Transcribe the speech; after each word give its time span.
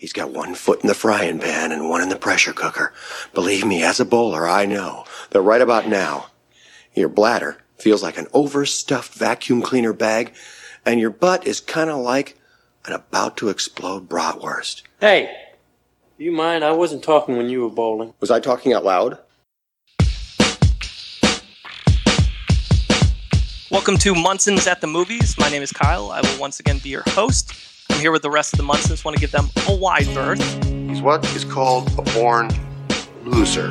He's 0.00 0.14
got 0.14 0.32
one 0.32 0.54
foot 0.54 0.80
in 0.80 0.88
the 0.88 0.94
frying 0.94 1.40
pan 1.40 1.72
and 1.72 1.90
one 1.90 2.00
in 2.00 2.08
the 2.08 2.16
pressure 2.16 2.54
cooker. 2.54 2.94
Believe 3.34 3.66
me, 3.66 3.82
as 3.82 4.00
a 4.00 4.06
bowler, 4.06 4.48
I 4.48 4.64
know 4.64 5.04
that 5.28 5.42
right 5.42 5.60
about 5.60 5.88
now, 5.88 6.28
your 6.94 7.10
bladder 7.10 7.58
feels 7.76 8.02
like 8.02 8.16
an 8.16 8.26
overstuffed 8.32 9.12
vacuum 9.12 9.60
cleaner 9.60 9.92
bag, 9.92 10.32
and 10.86 10.98
your 10.98 11.10
butt 11.10 11.46
is 11.46 11.60
kind 11.60 11.90
of 11.90 11.98
like 11.98 12.38
an 12.86 12.94
about 12.94 13.36
to 13.36 13.50
explode 13.50 14.08
bratwurst. 14.08 14.84
Hey, 15.02 15.36
do 16.16 16.24
you 16.24 16.32
mind? 16.32 16.64
I 16.64 16.72
wasn't 16.72 17.04
talking 17.04 17.36
when 17.36 17.50
you 17.50 17.60
were 17.60 17.68
bowling. 17.68 18.14
Was 18.20 18.30
I 18.30 18.40
talking 18.40 18.72
out 18.72 18.86
loud? 18.86 19.18
Welcome 23.70 23.98
to 23.98 24.14
Munson's 24.14 24.66
at 24.66 24.80
the 24.80 24.86
Movies. 24.86 25.36
My 25.36 25.50
name 25.50 25.60
is 25.60 25.72
Kyle. 25.72 26.10
I 26.10 26.22
will 26.22 26.40
once 26.40 26.58
again 26.58 26.78
be 26.78 26.88
your 26.88 27.04
host. 27.08 27.69
I'm 28.00 28.04
here 28.04 28.12
with 28.12 28.22
the 28.22 28.30
rest 28.30 28.54
of 28.54 28.56
the 28.56 28.64
Munsons. 28.64 29.04
Want 29.04 29.14
to 29.18 29.20
give 29.20 29.30
them 29.30 29.50
a 29.68 29.74
wide 29.74 30.06
berth. 30.14 30.64
He's 30.64 31.02
what 31.02 31.22
is 31.36 31.44
called 31.44 31.92
a 31.98 32.02
born 32.14 32.50
loser. 33.26 33.70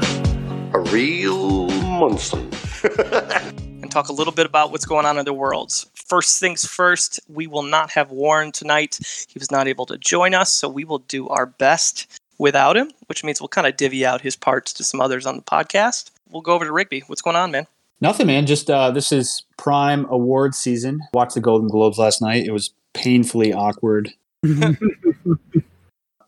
A 0.72 0.80
real 0.92 1.66
Munson. 1.68 2.48
and 3.82 3.90
talk 3.90 4.10
a 4.10 4.14
little 4.14 4.32
bit 4.32 4.46
about 4.46 4.70
what's 4.70 4.86
going 4.86 5.08
on 5.08 5.18
in 5.18 5.26
the 5.26 5.34
worlds. 5.34 5.88
First 5.96 6.40
things 6.40 6.64
first, 6.64 7.20
we 7.28 7.48
will 7.48 7.64
not 7.64 7.90
have 7.90 8.12
Warren 8.12 8.52
tonight. 8.52 9.00
He 9.28 9.40
was 9.40 9.50
not 9.50 9.68
able 9.68 9.88
to 9.88 9.98
join 9.98 10.36
us, 10.36 10.52
so 10.52 10.70
we 10.70 10.84
will 10.84 11.00
do 11.00 11.28
our 11.30 11.48
best 11.48 12.06
without 12.38 12.78
him, 12.78 12.92
which 13.08 13.24
means 13.24 13.42
we'll 13.42 13.48
kind 13.48 13.66
of 13.66 13.78
divvy 13.78 14.06
out 14.06 14.22
his 14.22 14.36
parts 14.36 14.74
to 14.74 14.84
some 14.84 15.02
others 15.02 15.26
on 15.26 15.38
the 15.38 15.42
podcast. 15.42 16.12
We'll 16.30 16.44
go 16.44 16.54
over 16.54 16.66
to 16.66 16.72
Rigby. 16.72 17.00
What's 17.08 17.24
going 17.24 17.36
on, 17.36 17.50
man? 17.50 17.66
Nothing, 18.00 18.28
man. 18.28 18.46
Just 18.46 18.70
uh, 18.70 18.92
this 18.92 19.12
is 19.12 19.44
prime 19.58 20.06
award 20.06 20.54
season. 20.54 21.02
Watched 21.16 21.34
the 21.34 21.42
Golden 21.42 21.68
Globes 21.68 21.98
last 21.98 22.22
night. 22.22 22.46
It 22.46 22.52
was 22.52 22.72
painfully 22.94 23.54
awkward. 23.54 24.14
Mm-hmm. 24.46 25.34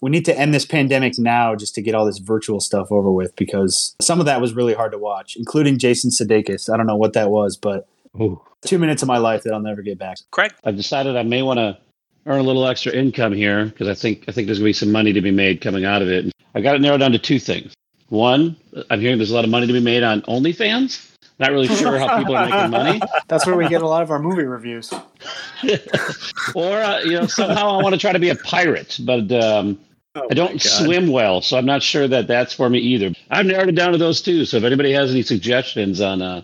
we 0.01 0.09
need 0.09 0.25
to 0.25 0.37
end 0.37 0.53
this 0.53 0.65
pandemic 0.65 1.17
now 1.19 1.55
just 1.55 1.75
to 1.75 1.81
get 1.81 1.95
all 1.95 2.05
this 2.05 2.17
virtual 2.17 2.59
stuff 2.59 2.91
over 2.91 3.11
with 3.11 3.35
because 3.35 3.95
some 4.01 4.19
of 4.19 4.25
that 4.25 4.41
was 4.41 4.53
really 4.53 4.73
hard 4.73 4.91
to 4.91 4.97
watch, 4.97 5.35
including 5.35 5.77
Jason 5.77 6.09
Sudeikis. 6.09 6.73
I 6.73 6.77
don't 6.77 6.87
know 6.87 6.97
what 6.97 7.13
that 7.13 7.29
was, 7.29 7.55
but 7.55 7.87
Ooh. 8.19 8.41
two 8.65 8.79
minutes 8.79 9.01
of 9.01 9.07
my 9.07 9.19
life 9.19 9.43
that 9.43 9.53
I'll 9.53 9.59
never 9.59 9.81
get 9.81 9.97
back. 9.97 10.17
Craig, 10.31 10.51
I've 10.63 10.75
decided 10.75 11.15
I 11.15 11.23
may 11.23 11.43
want 11.43 11.59
to 11.59 11.77
earn 12.25 12.39
a 12.39 12.43
little 12.43 12.67
extra 12.67 12.91
income 12.91 13.33
here 13.33 13.65
because 13.65 13.87
I 13.87 13.93
think 13.93 14.25
I 14.27 14.31
think 14.31 14.47
there's 14.47 14.59
going 14.59 14.65
to 14.65 14.69
be 14.69 14.73
some 14.73 14.91
money 14.91 15.13
to 15.13 15.21
be 15.21 15.31
made 15.31 15.61
coming 15.61 15.85
out 15.85 16.01
of 16.01 16.09
it. 16.09 16.31
I've 16.55 16.63
got 16.63 16.75
it 16.75 16.81
narrowed 16.81 16.99
down 16.99 17.11
to 17.13 17.19
two 17.19 17.39
things. 17.39 17.73
One, 18.09 18.57
I'm 18.89 18.99
hearing 18.99 19.17
there's 19.17 19.31
a 19.31 19.35
lot 19.35 19.45
of 19.45 19.49
money 19.49 19.67
to 19.67 19.73
be 19.73 19.79
made 19.79 20.03
on 20.03 20.21
OnlyFans. 20.23 21.10
Not 21.41 21.51
really 21.51 21.67
sure 21.67 21.97
how 21.97 22.19
people 22.19 22.35
are 22.35 22.47
making 22.47 22.69
money. 22.69 23.01
That's 23.27 23.45
where 23.45 23.57
we 23.57 23.67
get 23.67 23.81
a 23.81 23.87
lot 23.87 24.03
of 24.03 24.11
our 24.11 24.19
movie 24.19 24.43
reviews. 24.43 24.93
or 26.55 26.77
uh, 26.77 26.99
you 26.99 27.13
know, 27.13 27.25
somehow 27.25 27.79
I 27.79 27.83
want 27.83 27.93
to 27.93 27.99
try 27.99 28.13
to 28.13 28.19
be 28.19 28.29
a 28.29 28.35
pirate, 28.35 28.99
but 29.01 29.31
um, 29.31 29.79
Oh 30.13 30.27
I 30.29 30.33
don't 30.33 30.61
swim 30.61 31.07
well, 31.07 31.41
so 31.41 31.57
I'm 31.57 31.65
not 31.65 31.81
sure 31.81 32.05
that 32.05 32.27
that's 32.27 32.53
for 32.53 32.69
me 32.69 32.79
either. 32.79 33.13
I've 33.29 33.45
narrowed 33.45 33.69
it 33.69 33.75
down 33.75 33.93
to 33.93 33.97
those 33.97 34.21
two. 34.21 34.43
So 34.43 34.57
if 34.57 34.63
anybody 34.65 34.91
has 34.91 35.09
any 35.09 35.21
suggestions 35.21 36.01
on 36.01 36.21
uh, 36.21 36.41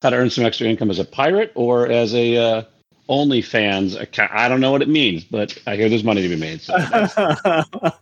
how 0.00 0.10
to 0.10 0.16
earn 0.16 0.30
some 0.30 0.44
extra 0.44 0.68
income 0.68 0.88
as 0.88 1.00
a 1.00 1.04
pirate 1.04 1.50
or 1.56 1.88
as 1.88 2.14
a 2.14 2.36
uh, 2.36 2.62
OnlyFans, 3.08 4.00
account, 4.00 4.30
I 4.32 4.48
don't 4.48 4.60
know 4.60 4.70
what 4.70 4.82
it 4.82 4.88
means, 4.88 5.24
but 5.24 5.58
I 5.66 5.74
hear 5.74 5.88
there's 5.88 6.04
money 6.04 6.22
to 6.22 6.28
be 6.28 6.36
made. 6.36 6.60
So 6.60 6.76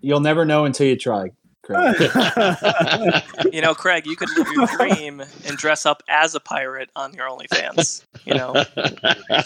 You'll 0.00 0.20
never 0.20 0.44
know 0.44 0.64
until 0.64 0.88
you 0.88 0.96
try. 0.96 1.30
Craig. 1.64 3.22
you 3.52 3.60
know, 3.60 3.74
Craig, 3.74 4.06
you 4.06 4.16
could 4.16 4.28
live 4.36 4.46
your 4.52 4.66
dream 4.66 5.22
and 5.46 5.56
dress 5.56 5.86
up 5.86 6.02
as 6.08 6.34
a 6.34 6.40
pirate 6.40 6.90
on 6.94 7.12
your 7.14 7.28
OnlyFans. 7.28 8.04
You 8.24 8.34
know, 8.34 8.64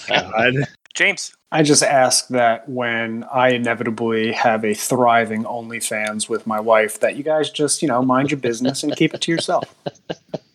God. 0.08 0.54
James. 0.94 1.32
I 1.50 1.62
just 1.62 1.82
ask 1.82 2.28
that 2.28 2.68
when 2.68 3.24
I 3.32 3.50
inevitably 3.50 4.32
have 4.32 4.64
a 4.64 4.74
thriving 4.74 5.44
OnlyFans 5.44 6.28
with 6.28 6.46
my 6.46 6.60
wife, 6.60 7.00
that 7.00 7.16
you 7.16 7.22
guys 7.22 7.50
just, 7.50 7.80
you 7.80 7.88
know, 7.88 8.02
mind 8.02 8.30
your 8.30 8.40
business 8.40 8.82
and 8.82 8.94
keep 8.94 9.14
it 9.14 9.22
to 9.22 9.32
yourself. 9.32 9.74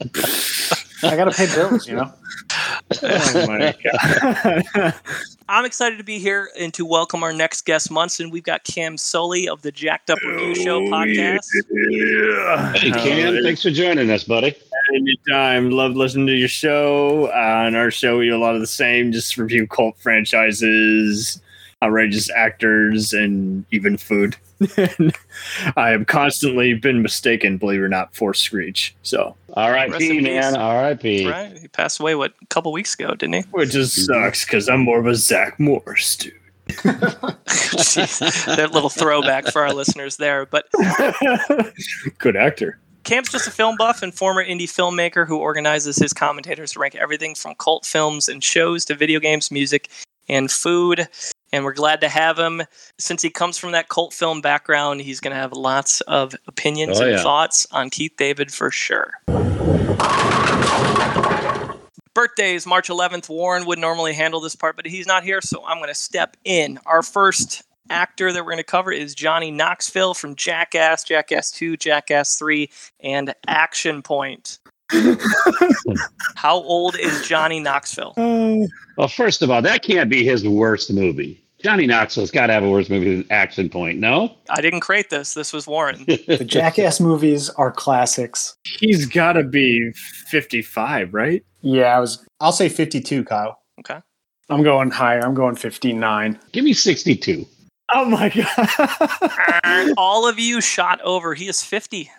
I 1.04 1.16
got 1.16 1.26
to 1.26 1.32
pay 1.32 1.48
bills, 1.54 1.88
you 1.88 1.96
know? 1.96 2.12
Oh 3.02 3.48
my 3.48 3.76
god. 3.84 4.94
I'm 5.50 5.66
excited 5.66 5.98
to 5.98 6.04
be 6.04 6.20
here 6.20 6.50
and 6.58 6.74
to 6.76 6.86
welcome 6.86 7.24
our 7.24 7.34
next 7.34 7.66
guest, 7.66 7.92
Munson. 7.92 8.30
We've 8.30 8.44
got 8.44 8.64
Cam 8.64 8.98
Soley 8.98 9.48
of 9.48 9.62
the 9.62 9.72
Jacked 9.72 10.10
Up 10.10 10.20
Review 10.22 10.56
Show 10.56 10.82
podcast. 10.82 11.40
Yeah. 11.72 12.74
hey, 12.74 12.92
Cam, 12.92 13.44
thanks 13.44 13.62
for 13.62 13.72
joining 13.72 14.10
us, 14.10 14.24
buddy. 14.24 14.56
Anytime. 14.96 15.72
Love 15.72 15.96
listening 15.96 16.28
to 16.28 16.34
your 16.34 16.48
show. 16.48 17.28
Uh, 17.28 17.66
on 17.68 17.76
our 17.76 17.92
show, 17.92 18.20
we 18.20 18.30
do 18.30 18.36
a 18.36 18.38
lot 18.38 18.56
of 18.56 18.62
the 18.62 18.68
same, 18.68 19.12
just 19.12 19.38
review 19.38 19.68
cult 19.68 19.98
franchises, 19.98 21.42
outrageous 21.82 22.30
actors, 22.30 23.14
and 23.14 23.66
even 23.72 23.98
food. 23.98 24.36
I 25.76 25.90
have 25.90 26.08
constantly 26.08 26.74
been 26.74 27.02
mistaken, 27.02 27.58
believe 27.58 27.80
it 27.80 27.84
or 27.84 27.90
not, 27.90 28.16
for 28.16 28.34
Screech. 28.34 28.96
So, 29.04 29.36
R.I.P. 29.54 30.22
Man. 30.22 30.56
R.I.P. 30.56 31.28
Right? 31.28 31.58
He 31.58 31.68
passed 31.68 32.00
away, 32.00 32.16
what, 32.16 32.34
a 32.42 32.46
couple 32.48 32.72
weeks 32.72 32.94
ago, 32.94 33.16
didn't 33.16 33.34
he? 33.34 33.42
which 33.52 33.72
just 33.72 34.06
sucks 34.06 34.46
because 34.46 34.70
I'm 34.70 34.82
more 34.82 35.00
of 35.00 35.08
a 35.08 35.16
Zach 35.16 35.60
Morris 35.60 36.16
dude. 36.16 36.34
Jeez, 36.68 38.46
that 38.56 38.72
little 38.72 38.90
throwback 38.90 39.48
for 39.48 39.62
our 39.64 39.74
listeners 39.74 40.18
there. 40.18 40.46
But 40.46 40.66
Good 42.18 42.36
actor. 42.36 42.80
Cam's 43.04 43.30
just 43.30 43.48
a 43.48 43.52
film 43.52 43.76
buff 43.78 44.02
and 44.02 44.14
former 44.14 44.44
indie 44.44 44.62
filmmaker 44.62 45.28
who 45.28 45.38
organizes 45.38 45.98
his 45.98 46.14
commentators 46.14 46.72
to 46.72 46.80
rank 46.80 46.96
everything 46.96 47.36
from 47.36 47.54
cult 47.56 47.86
films 47.86 48.30
and 48.30 48.42
shows 48.42 48.86
to 48.86 48.96
video 48.96 49.20
games, 49.20 49.52
music, 49.52 49.90
and 50.30 50.50
food. 50.50 51.08
And 51.54 51.64
we're 51.64 51.74
glad 51.74 52.02
to 52.02 52.10
have 52.10 52.38
him. 52.38 52.64
Since 52.98 53.22
he 53.22 53.30
comes 53.30 53.58
from 53.60 53.72
that 53.74 53.88
cult 53.88 54.12
film 54.12 54.42
background, 54.42 55.02
he's 55.02 55.20
going 55.20 55.34
to 55.36 55.40
have 55.40 55.54
lots 55.54 56.02
of 56.02 56.36
opinions 56.48 57.00
Oh, 57.00 57.04
and 57.04 57.12
yeah. 57.14 57.22
thoughts 57.24 57.68
on 57.72 57.90
Keith 57.92 58.14
David 58.18 58.52
for 58.52 58.72
sure. 58.72 59.14
Birthdays, 62.16 62.66
March 62.68 62.90
11th. 62.90 63.30
Warren 63.30 63.66
would 63.66 63.80
normally 63.80 64.14
handle 64.14 64.40
this 64.40 64.56
part, 64.56 64.76
but 64.76 64.86
he's 64.86 65.08
not 65.08 65.24
here, 65.24 65.42
so 65.42 65.64
I'm 65.66 65.78
going 65.78 65.90
to 65.90 65.96
step 65.96 66.38
in. 66.44 66.80
Our 66.86 67.02
first 67.04 67.64
actor 67.90 68.32
that 68.32 68.44
we're 68.44 68.52
going 68.52 68.58
to 68.58 68.64
cover 68.64 68.92
is 68.92 69.14
Johnny 69.16 69.52
Knoxville 69.52 70.14
from 70.14 70.36
Jackass, 70.36 71.04
Jackass 71.04 71.52
2, 71.52 71.78
Jackass 71.78 72.36
3, 72.38 72.70
and 73.00 73.34
Action 73.48 74.02
Point. 74.02 74.60
How 76.36 76.56
old 76.56 76.98
is 77.00 77.28
Johnny 77.28 77.60
Knoxville? 77.60 78.14
Uh, 78.18 78.68
well, 78.98 79.08
first 79.08 79.42
of 79.42 79.50
all, 79.52 79.62
that 79.64 79.82
can't 79.84 80.10
be 80.10 80.24
his 80.24 80.48
worst 80.48 80.92
movie. 80.94 81.43
Johnny 81.64 81.88
Knoxville's 81.88 82.30
got 82.32 82.48
to 82.48 82.54
have 82.54 82.64
a 82.64 82.70
worse 82.70 82.90
movie 82.90 83.16
than 83.16 83.32
Action 83.32 83.70
Point, 83.70 83.98
no? 84.00 84.36
I 84.50 84.60
didn't 84.62 84.82
create 84.82 85.10
this. 85.10 85.34
This 85.34 85.54
was 85.54 85.66
Warren. 85.66 86.06
The 86.28 86.44
Jackass 86.46 87.00
movies 87.00 87.50
are 87.52 87.72
classics. 87.72 88.56
He's 88.80 89.06
got 89.06 89.34
to 89.34 89.44
be 89.44 89.92
55, 90.28 91.14
right? 91.14 91.44
Yeah, 91.62 91.96
I 91.98 92.00
was. 92.00 92.26
I'll 92.42 92.52
say 92.52 92.68
52, 92.70 93.24
Kyle. 93.24 93.60
Okay. 93.80 94.00
I'm 94.50 94.62
going 94.64 94.92
higher. 94.92 95.22
I'm 95.22 95.34
going 95.34 95.56
59. 95.56 96.38
Give 96.52 96.66
me 96.66 96.74
62. 96.74 97.46
Oh 97.94 98.06
my 98.06 98.30
god. 98.30 99.94
All 99.98 100.28
of 100.28 100.40
you 100.40 100.60
shot 100.62 101.00
over. 101.02 101.34
He 101.34 101.48
is 101.48 101.64
50. 101.64 102.10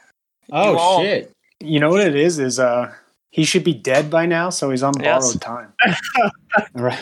Oh, 0.53 0.73
You 0.73 0.79
all- 0.79 1.03
shit. 1.03 1.31
You 1.61 1.81
know 1.81 1.89
what 1.91 2.01
it 2.07 2.15
is? 2.17 2.39
Is 2.39 2.59
uh, 2.59 2.93
he 3.31 3.45
should 3.45 3.65
be 3.65 3.73
dead 3.75 4.11
by 4.11 4.27
now, 4.27 4.51
so 4.51 4.71
he's 4.71 4.83
on 4.83 4.93
Yes. 5.01 5.25
borrowed 5.37 5.41
time. 5.41 5.73
All 6.77 6.83
right. 6.83 6.99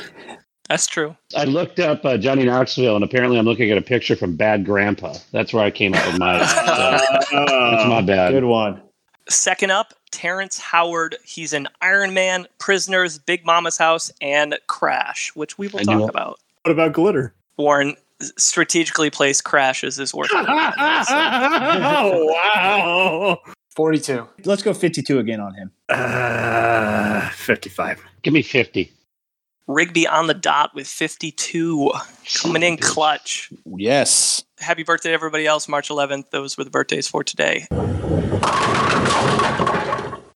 That's 0.72 0.86
true. 0.86 1.14
I 1.36 1.44
looked 1.44 1.80
up 1.80 2.02
uh, 2.02 2.16
Johnny 2.16 2.44
Knoxville, 2.44 2.94
and 2.94 3.04
apparently 3.04 3.38
I'm 3.38 3.44
looking 3.44 3.70
at 3.70 3.76
a 3.76 3.82
picture 3.82 4.16
from 4.16 4.36
Bad 4.36 4.64
Grandpa. 4.64 5.16
That's 5.30 5.52
where 5.52 5.62
I 5.62 5.70
came 5.70 5.92
up 5.92 6.06
with 6.06 6.18
my. 6.18 6.38
so 6.46 6.64
that's 6.64 7.86
my 7.86 8.00
bad. 8.00 8.30
Good 8.30 8.44
one. 8.44 8.80
Second 9.28 9.70
up, 9.70 9.92
Terrence 10.12 10.58
Howard. 10.58 11.16
He's 11.26 11.52
in 11.52 11.68
Iron 11.82 12.14
Man, 12.14 12.46
Prisoners, 12.58 13.18
Big 13.18 13.44
Mama's 13.44 13.76
House, 13.76 14.10
and 14.22 14.58
Crash, 14.66 15.30
which 15.34 15.58
we 15.58 15.68
will 15.68 15.80
I 15.80 15.82
talk 15.82 16.08
about. 16.08 16.40
What 16.62 16.72
about 16.72 16.94
glitter? 16.94 17.34
Warren 17.58 17.94
strategically 18.38 19.10
placed 19.10 19.44
Crash 19.44 19.84
as 19.84 19.96
his 19.96 20.14
worst. 20.14 20.32
movie. 20.32 20.46
oh 20.48 22.24
wow. 22.32 23.38
42. 23.68 24.26
Let's 24.46 24.62
go 24.62 24.72
52 24.72 25.18
again 25.18 25.38
on 25.38 25.52
him. 25.52 25.70
Uh, 25.90 27.28
55. 27.28 28.02
Give 28.22 28.32
me 28.32 28.40
50. 28.40 28.90
Rigby 29.72 30.06
on 30.06 30.26
the 30.26 30.34
dot 30.34 30.74
with 30.74 30.86
52. 30.86 31.92
Coming 32.42 32.62
in 32.62 32.76
clutch. 32.76 33.50
Yes. 33.64 34.44
Happy 34.58 34.82
birthday 34.82 35.10
to 35.10 35.14
everybody 35.14 35.46
else, 35.46 35.68
March 35.68 35.88
11th. 35.88 36.30
Those 36.30 36.56
were 36.56 36.64
the 36.64 36.70
birthdays 36.70 37.08
for 37.08 37.24
today. 37.24 37.66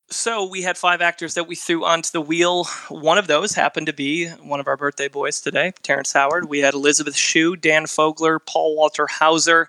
So 0.09 0.49
we 0.49 0.63
had 0.63 0.79
five 0.79 1.03
actors 1.03 1.35
that 1.35 1.47
we 1.47 1.55
threw 1.55 1.85
onto 1.85 2.11
the 2.11 2.21
wheel. 2.21 2.65
One 2.89 3.19
of 3.19 3.27
those 3.27 3.53
happened 3.53 3.87
to 3.87 3.93
be 3.93 4.29
one 4.29 4.61
of 4.61 4.67
our 4.67 4.77
birthday 4.77 5.09
boys 5.09 5.41
today, 5.41 5.73
Terrence 5.83 6.13
Howard. 6.13 6.49
We 6.49 6.61
had 6.61 6.75
Elizabeth 6.75 7.17
Shue, 7.17 7.55
Dan 7.57 7.85
Fogler, 7.85 8.39
Paul 8.45 8.77
Walter 8.77 9.07
Hauser, 9.07 9.69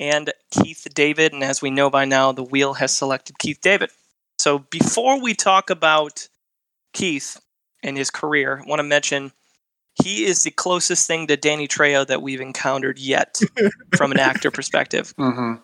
and 0.00 0.32
Keith 0.50 0.86
David. 0.92 1.32
And 1.32 1.44
as 1.44 1.62
we 1.62 1.70
know 1.70 1.88
by 1.88 2.04
now, 2.04 2.32
the 2.32 2.42
wheel 2.42 2.74
has 2.74 2.96
selected 2.96 3.38
Keith 3.38 3.60
David. 3.60 3.90
So 4.38 4.58
before 4.58 5.20
we 5.20 5.34
talk 5.34 5.70
about 5.70 6.28
Keith 6.92 7.40
and 7.86 7.96
his 7.96 8.10
career, 8.10 8.60
I 8.62 8.68
want 8.68 8.80
to 8.80 8.84
mention 8.84 9.32
he 10.02 10.24
is 10.26 10.42
the 10.42 10.50
closest 10.50 11.06
thing 11.06 11.26
to 11.28 11.36
Danny 11.38 11.66
Trejo 11.66 12.06
that 12.06 12.20
we've 12.20 12.40
encountered 12.42 12.98
yet 12.98 13.40
from 13.96 14.12
an 14.12 14.18
actor 14.18 14.50
perspective. 14.50 15.14
hmm 15.16 15.54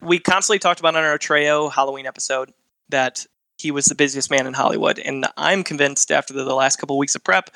We 0.00 0.18
constantly 0.18 0.58
talked 0.58 0.80
about 0.80 0.96
on 0.96 1.04
our 1.04 1.18
Trejo 1.18 1.70
Halloween 1.72 2.06
episode 2.06 2.52
that 2.88 3.24
he 3.58 3.70
was 3.70 3.84
the 3.86 3.94
busiest 3.94 4.30
man 4.30 4.46
in 4.46 4.54
Hollywood, 4.54 4.98
and 4.98 5.26
I'm 5.36 5.62
convinced 5.64 6.10
after 6.10 6.32
the, 6.32 6.44
the 6.44 6.54
last 6.54 6.76
couple 6.76 6.96
of 6.96 6.98
weeks 6.98 7.14
of 7.14 7.22
prep 7.24 7.50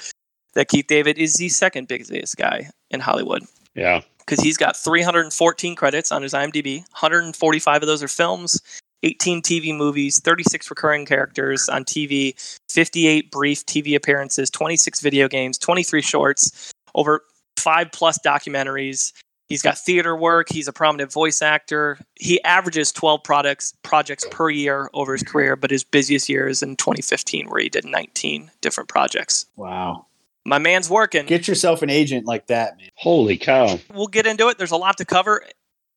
that 0.55 0.69
Keith 0.69 0.87
David 0.87 1.17
is 1.19 1.35
the 1.35 1.49
second 1.49 1.89
busiest 1.89 2.37
guy 2.37 2.69
in 2.91 3.01
Hollywood 3.01 3.43
Yeah. 3.75 4.03
because 4.19 4.41
he's 4.41 4.57
got 4.59 4.77
314 4.77 5.75
credits 5.77 6.13
on 6.13 6.23
his 6.23 6.35
IMDb. 6.35 6.79
145 6.91 7.83
of 7.83 7.87
those 7.89 8.03
are 8.03 8.09
films, 8.09 8.61
18 9.03 9.43
TV 9.43 9.77
movies, 9.77 10.21
36 10.21 10.71
recurring 10.71 11.07
characters 11.07 11.69
on 11.69 11.85
TV, 11.85 12.35
58 12.69 13.31
brief 13.31 13.65
TV 13.67 13.95
appearances, 13.95 14.51
26 14.51 15.01
video 15.01 15.29
games, 15.29 15.59
23 15.59 16.03
shorts, 16.03 16.73
over 16.95 17.23
five 17.57 17.91
plus 17.93 18.19
documentaries. 18.25 19.13
He's 19.49 19.63
got 19.63 19.77
theater 19.77 20.17
work. 20.17 20.49
He's 20.49 20.67
a 20.67 20.73
prominent 20.73 21.13
voice 21.13 21.43
actor. 21.43 21.99
He 22.19 22.43
averages 22.43 22.91
12 22.91 23.23
products 23.23 23.75
projects 23.83 24.27
per 24.31 24.49
year 24.49 24.89
over 24.95 25.13
his 25.13 25.23
career, 25.23 25.57
but 25.57 25.71
his 25.71 25.85
busiest 25.85 26.29
year 26.29 26.49
is 26.49 26.63
in 26.63 26.77
2015, 26.77 27.49
where 27.51 27.61
he 27.61 27.69
did 27.69 27.85
19 27.85 28.51
different 28.63 28.89
projects. 28.89 29.47
Wow. 29.57 30.07
My 30.45 30.59
man's 30.59 30.89
working. 30.91 31.27
Get 31.27 31.47
yourself 31.47 31.83
an 31.83 31.91
agent 31.91 32.27
like 32.27 32.47
that, 32.47 32.77
man. 32.79 32.89
Holy 32.97 33.37
cow. 33.37 33.79
we'll 33.95 34.07
get 34.07 34.27
into 34.27 34.49
it. 34.49 34.59
There's 34.59 34.73
a 34.73 34.77
lot 34.77 34.97
to 34.99 35.05
cover. 35.05 35.45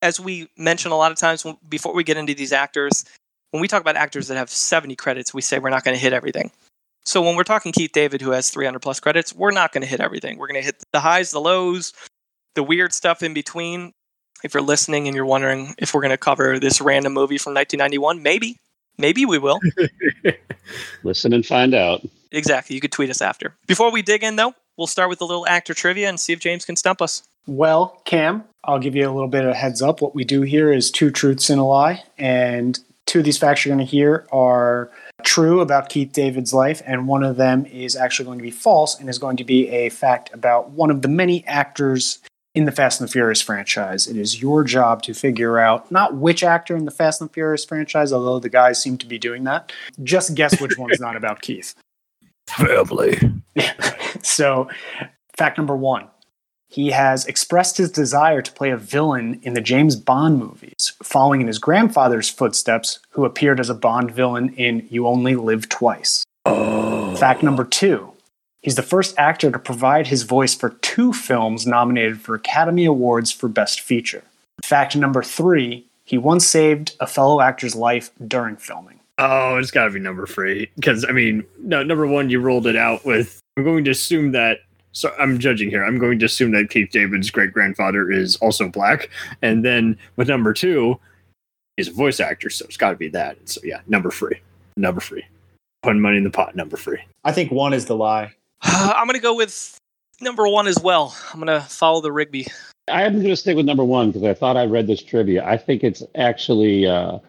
As 0.05 0.19
we 0.19 0.47
mention 0.55 0.91
a 0.91 0.97
lot 0.97 1.11
of 1.11 1.17
times 1.17 1.43
when- 1.43 1.57
before 1.67 1.91
we 1.95 2.03
get 2.03 2.15
into 2.15 2.35
these 2.35 2.53
actors, 2.53 3.03
when 3.49 3.59
we 3.59 3.67
talk 3.67 3.81
about 3.81 3.95
actors 3.95 4.27
that 4.27 4.37
have 4.37 4.51
70 4.51 4.95
credits, 4.95 5.33
we 5.33 5.41
say 5.41 5.57
we're 5.57 5.71
not 5.71 5.83
going 5.83 5.95
to 5.97 5.99
hit 6.01 6.13
everything. 6.13 6.51
So 7.05 7.23
when 7.23 7.35
we're 7.35 7.43
talking 7.43 7.71
Keith 7.71 7.91
David, 7.91 8.21
who 8.21 8.29
has 8.29 8.51
300 8.51 8.79
plus 8.83 8.99
credits, 8.99 9.33
we're 9.33 9.49
not 9.49 9.71
going 9.71 9.81
to 9.81 9.87
hit 9.87 9.99
everything. 9.99 10.37
We're 10.37 10.45
going 10.47 10.61
to 10.61 10.65
hit 10.65 10.83
the 10.93 10.99
highs, 10.99 11.31
the 11.31 11.39
lows, 11.41 11.91
the 12.53 12.61
weird 12.61 12.93
stuff 12.93 13.23
in 13.23 13.33
between. 13.33 13.93
If 14.43 14.53
you're 14.53 14.61
listening 14.61 15.07
and 15.07 15.15
you're 15.15 15.25
wondering 15.25 15.73
if 15.79 15.95
we're 15.95 16.01
going 16.01 16.11
to 16.11 16.17
cover 16.17 16.59
this 16.59 16.79
random 16.81 17.13
movie 17.13 17.39
from 17.39 17.55
1991, 17.55 18.21
maybe, 18.21 18.57
maybe 18.99 19.25
we 19.25 19.39
will. 19.39 19.59
Listen 21.03 21.33
and 21.33 21.43
find 21.45 21.73
out. 21.73 22.01
exactly. 22.31 22.75
You 22.75 22.81
could 22.81 22.91
tweet 22.91 23.09
us 23.09 23.21
after. 23.23 23.55
Before 23.65 23.91
we 23.91 24.03
dig 24.03 24.23
in, 24.23 24.35
though, 24.35 24.53
we'll 24.77 24.85
start 24.87 25.09
with 25.09 25.21
a 25.21 25.25
little 25.25 25.47
actor 25.47 25.73
trivia 25.73 26.09
and 26.09 26.19
see 26.19 26.33
if 26.33 26.39
James 26.39 26.63
can 26.63 26.75
stump 26.75 27.01
us. 27.01 27.23
Well, 27.47 28.01
Cam, 28.05 28.43
I'll 28.63 28.79
give 28.79 28.95
you 28.95 29.09
a 29.09 29.11
little 29.11 29.27
bit 29.27 29.45
of 29.45 29.51
a 29.51 29.55
heads 29.55 29.81
up. 29.81 30.01
What 30.01 30.15
we 30.15 30.23
do 30.23 30.41
here 30.41 30.71
is 30.73 30.89
two 30.89 31.11
truths 31.11 31.49
and 31.49 31.59
a 31.59 31.63
lie, 31.63 32.03
and 32.17 32.79
two 33.05 33.19
of 33.19 33.25
these 33.25 33.37
facts 33.37 33.65
you're 33.65 33.75
going 33.75 33.85
to 33.85 33.89
hear 33.89 34.27
are 34.31 34.89
true 35.23 35.61
about 35.61 35.89
Keith 35.89 36.11
David's 36.11 36.53
life, 36.53 36.81
and 36.85 37.07
one 37.07 37.23
of 37.23 37.37
them 37.37 37.65
is 37.67 37.95
actually 37.95 38.25
going 38.25 38.39
to 38.39 38.43
be 38.43 38.51
false 38.51 38.99
and 38.99 39.09
is 39.09 39.19
going 39.19 39.37
to 39.37 39.43
be 39.43 39.69
a 39.69 39.89
fact 39.89 40.33
about 40.33 40.71
one 40.71 40.89
of 40.89 41.01
the 41.01 41.07
many 41.07 41.45
actors 41.45 42.19
in 42.55 42.65
the 42.65 42.71
Fast 42.71 42.99
and 42.99 43.07
the 43.07 43.11
Furious 43.11 43.41
franchise. 43.41 44.07
It 44.07 44.15
is 44.15 44.41
your 44.41 44.63
job 44.63 45.01
to 45.03 45.13
figure 45.13 45.59
out 45.59 45.91
not 45.91 46.15
which 46.15 46.43
actor 46.43 46.75
in 46.75 46.85
the 46.85 46.91
Fast 46.91 47.21
and 47.21 47.29
the 47.29 47.33
Furious 47.33 47.65
franchise, 47.65 48.11
although 48.13 48.39
the 48.39 48.49
guys 48.49 48.81
seem 48.81 48.97
to 48.99 49.05
be 49.05 49.19
doing 49.19 49.43
that. 49.43 49.71
Just 50.01 50.33
guess 50.35 50.59
which 50.59 50.77
one's 50.77 50.99
not 50.99 51.15
about 51.15 51.41
Keith. 51.41 51.75
Family. 52.47 53.19
so, 54.23 54.69
fact 55.37 55.57
number 55.57 55.75
one 55.75 56.07
he 56.67 56.91
has 56.91 57.25
expressed 57.25 57.77
his 57.77 57.91
desire 57.91 58.41
to 58.41 58.51
play 58.51 58.71
a 58.71 58.77
villain 58.77 59.39
in 59.43 59.53
the 59.53 59.61
James 59.61 59.95
Bond 59.95 60.39
movies, 60.39 60.93
following 61.03 61.41
in 61.41 61.47
his 61.47 61.59
grandfather's 61.59 62.29
footsteps, 62.29 62.99
who 63.11 63.25
appeared 63.25 63.59
as 63.59 63.69
a 63.69 63.75
Bond 63.75 64.11
villain 64.11 64.53
in 64.55 64.87
You 64.89 65.07
Only 65.07 65.35
Live 65.35 65.69
Twice. 65.69 66.23
Oh. 66.45 67.15
Fact 67.15 67.43
number 67.43 67.63
two 67.63 68.11
he's 68.61 68.75
the 68.75 68.81
first 68.81 69.13
actor 69.17 69.51
to 69.51 69.59
provide 69.59 70.07
his 70.07 70.23
voice 70.23 70.55
for 70.55 70.71
two 70.81 71.13
films 71.13 71.67
nominated 71.67 72.19
for 72.19 72.33
Academy 72.33 72.85
Awards 72.85 73.31
for 73.31 73.47
Best 73.47 73.79
Feature. 73.79 74.23
Fact 74.63 74.95
number 74.95 75.21
three 75.21 75.85
he 76.05 76.17
once 76.17 76.45
saved 76.45 76.95
a 76.99 77.07
fellow 77.07 77.41
actor's 77.41 77.75
life 77.75 78.11
during 78.27 78.55
filming. 78.55 78.99
Oh, 79.17 79.57
it's 79.57 79.71
got 79.71 79.85
to 79.85 79.91
be 79.91 79.99
number 79.99 80.27
three. 80.27 80.69
Because, 80.75 81.05
I 81.05 81.11
mean, 81.11 81.43
no, 81.59 81.83
number 81.83 82.05
one, 82.05 82.29
you 82.29 82.39
rolled 82.39 82.67
it 82.67 82.75
out 82.75 83.05
with. 83.05 83.39
I'm 83.57 83.63
going 83.63 83.83
to 83.85 83.91
assume 83.91 84.31
that. 84.33 84.59
So 84.95 85.13
I'm 85.19 85.39
judging 85.39 85.69
here. 85.69 85.83
I'm 85.83 85.99
going 85.99 86.19
to 86.19 86.25
assume 86.25 86.51
that 86.51 86.69
Keith 86.69 86.89
David's 86.89 87.29
great 87.29 87.51
grandfather 87.51 88.09
is 88.09 88.37
also 88.37 88.69
black. 88.69 89.09
And 89.41 89.63
then 89.63 89.97
with 90.15 90.29
number 90.29 90.53
two, 90.53 90.97
he's 91.75 91.89
a 91.89 91.91
voice 91.91 92.21
actor. 92.21 92.49
So 92.49 92.65
it's 92.65 92.77
got 92.77 92.91
to 92.91 92.95
be 92.95 93.09
that. 93.09 93.37
So, 93.43 93.59
yeah, 93.63 93.81
number 93.87 94.09
three. 94.09 94.39
Number 94.77 95.01
three. 95.01 95.25
Putting 95.83 96.01
money 96.01 96.17
in 96.17 96.23
the 96.23 96.29
pot, 96.29 96.55
number 96.55 96.77
three. 96.77 96.99
I 97.25 97.33
think 97.33 97.51
one 97.51 97.73
is 97.73 97.85
the 97.85 97.95
lie. 97.95 98.33
I'm 98.61 99.05
going 99.05 99.15
to 99.15 99.21
go 99.21 99.35
with 99.35 99.77
number 100.21 100.47
one 100.47 100.65
as 100.65 100.79
well. 100.79 101.13
I'm 101.33 101.41
going 101.41 101.59
to 101.59 101.67
follow 101.67 101.99
the 101.99 102.13
Rigby. 102.13 102.47
I'm 102.87 103.15
going 103.15 103.25
to 103.25 103.35
stick 103.35 103.57
with 103.57 103.65
number 103.65 103.83
one 103.83 104.11
because 104.11 104.23
I 104.23 104.33
thought 104.33 104.55
I 104.55 104.65
read 104.65 104.87
this 104.87 105.03
trivia. 105.03 105.45
I 105.45 105.57
think 105.57 105.83
it's 105.83 106.03
actually 106.15 106.87
uh, 106.87 107.19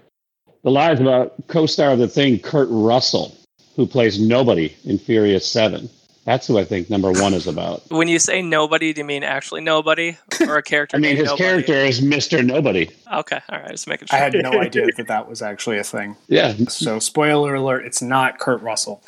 the 0.62 0.70
lies 0.70 1.00
about 1.00 1.34
co-star 1.48 1.90
of 1.90 1.98
the 1.98 2.06
thing, 2.06 2.38
Kurt 2.38 2.68
Russell, 2.70 3.36
who 3.74 3.88
plays 3.88 4.20
nobody 4.20 4.72
in 4.84 4.98
Furious 4.98 5.50
Seven. 5.50 5.90
That's 6.26 6.48
who 6.48 6.58
I 6.58 6.64
think 6.64 6.90
number 6.90 7.12
one 7.12 7.32
is 7.34 7.46
about. 7.46 7.84
When 7.88 8.08
you 8.08 8.18
say 8.18 8.42
nobody, 8.42 8.92
do 8.92 9.00
you 9.00 9.04
mean 9.04 9.22
actually 9.22 9.60
nobody 9.60 10.18
or 10.40 10.56
a 10.56 10.62
character? 10.62 10.96
I 10.98 11.00
mean, 11.00 11.14
his 11.16 11.26
nobody? 11.26 11.42
character 11.44 11.72
is 11.74 12.02
Mister 12.02 12.42
Nobody. 12.42 12.90
Okay, 13.14 13.38
all 13.48 13.60
right, 13.60 13.70
just 13.70 13.86
making 13.86 14.08
sure. 14.08 14.18
I 14.18 14.22
had 14.22 14.34
no 14.34 14.60
idea 14.60 14.86
that 14.96 15.06
that 15.06 15.28
was 15.28 15.40
actually 15.40 15.78
a 15.78 15.84
thing. 15.84 16.16
Yeah, 16.26 16.52
So, 16.68 16.98
spoiler 16.98 17.54
alert, 17.54 17.86
it's 17.86 18.02
not 18.02 18.40
Kurt 18.40 18.60
Russell. 18.60 19.04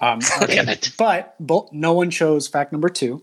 Um, 0.00 0.18
Damn 0.46 0.68
it. 0.68 0.90
But 0.98 1.36
bo- 1.38 1.68
no 1.70 1.92
one 1.92 2.10
chose 2.10 2.48
fact 2.48 2.72
number 2.72 2.88
two. 2.88 3.22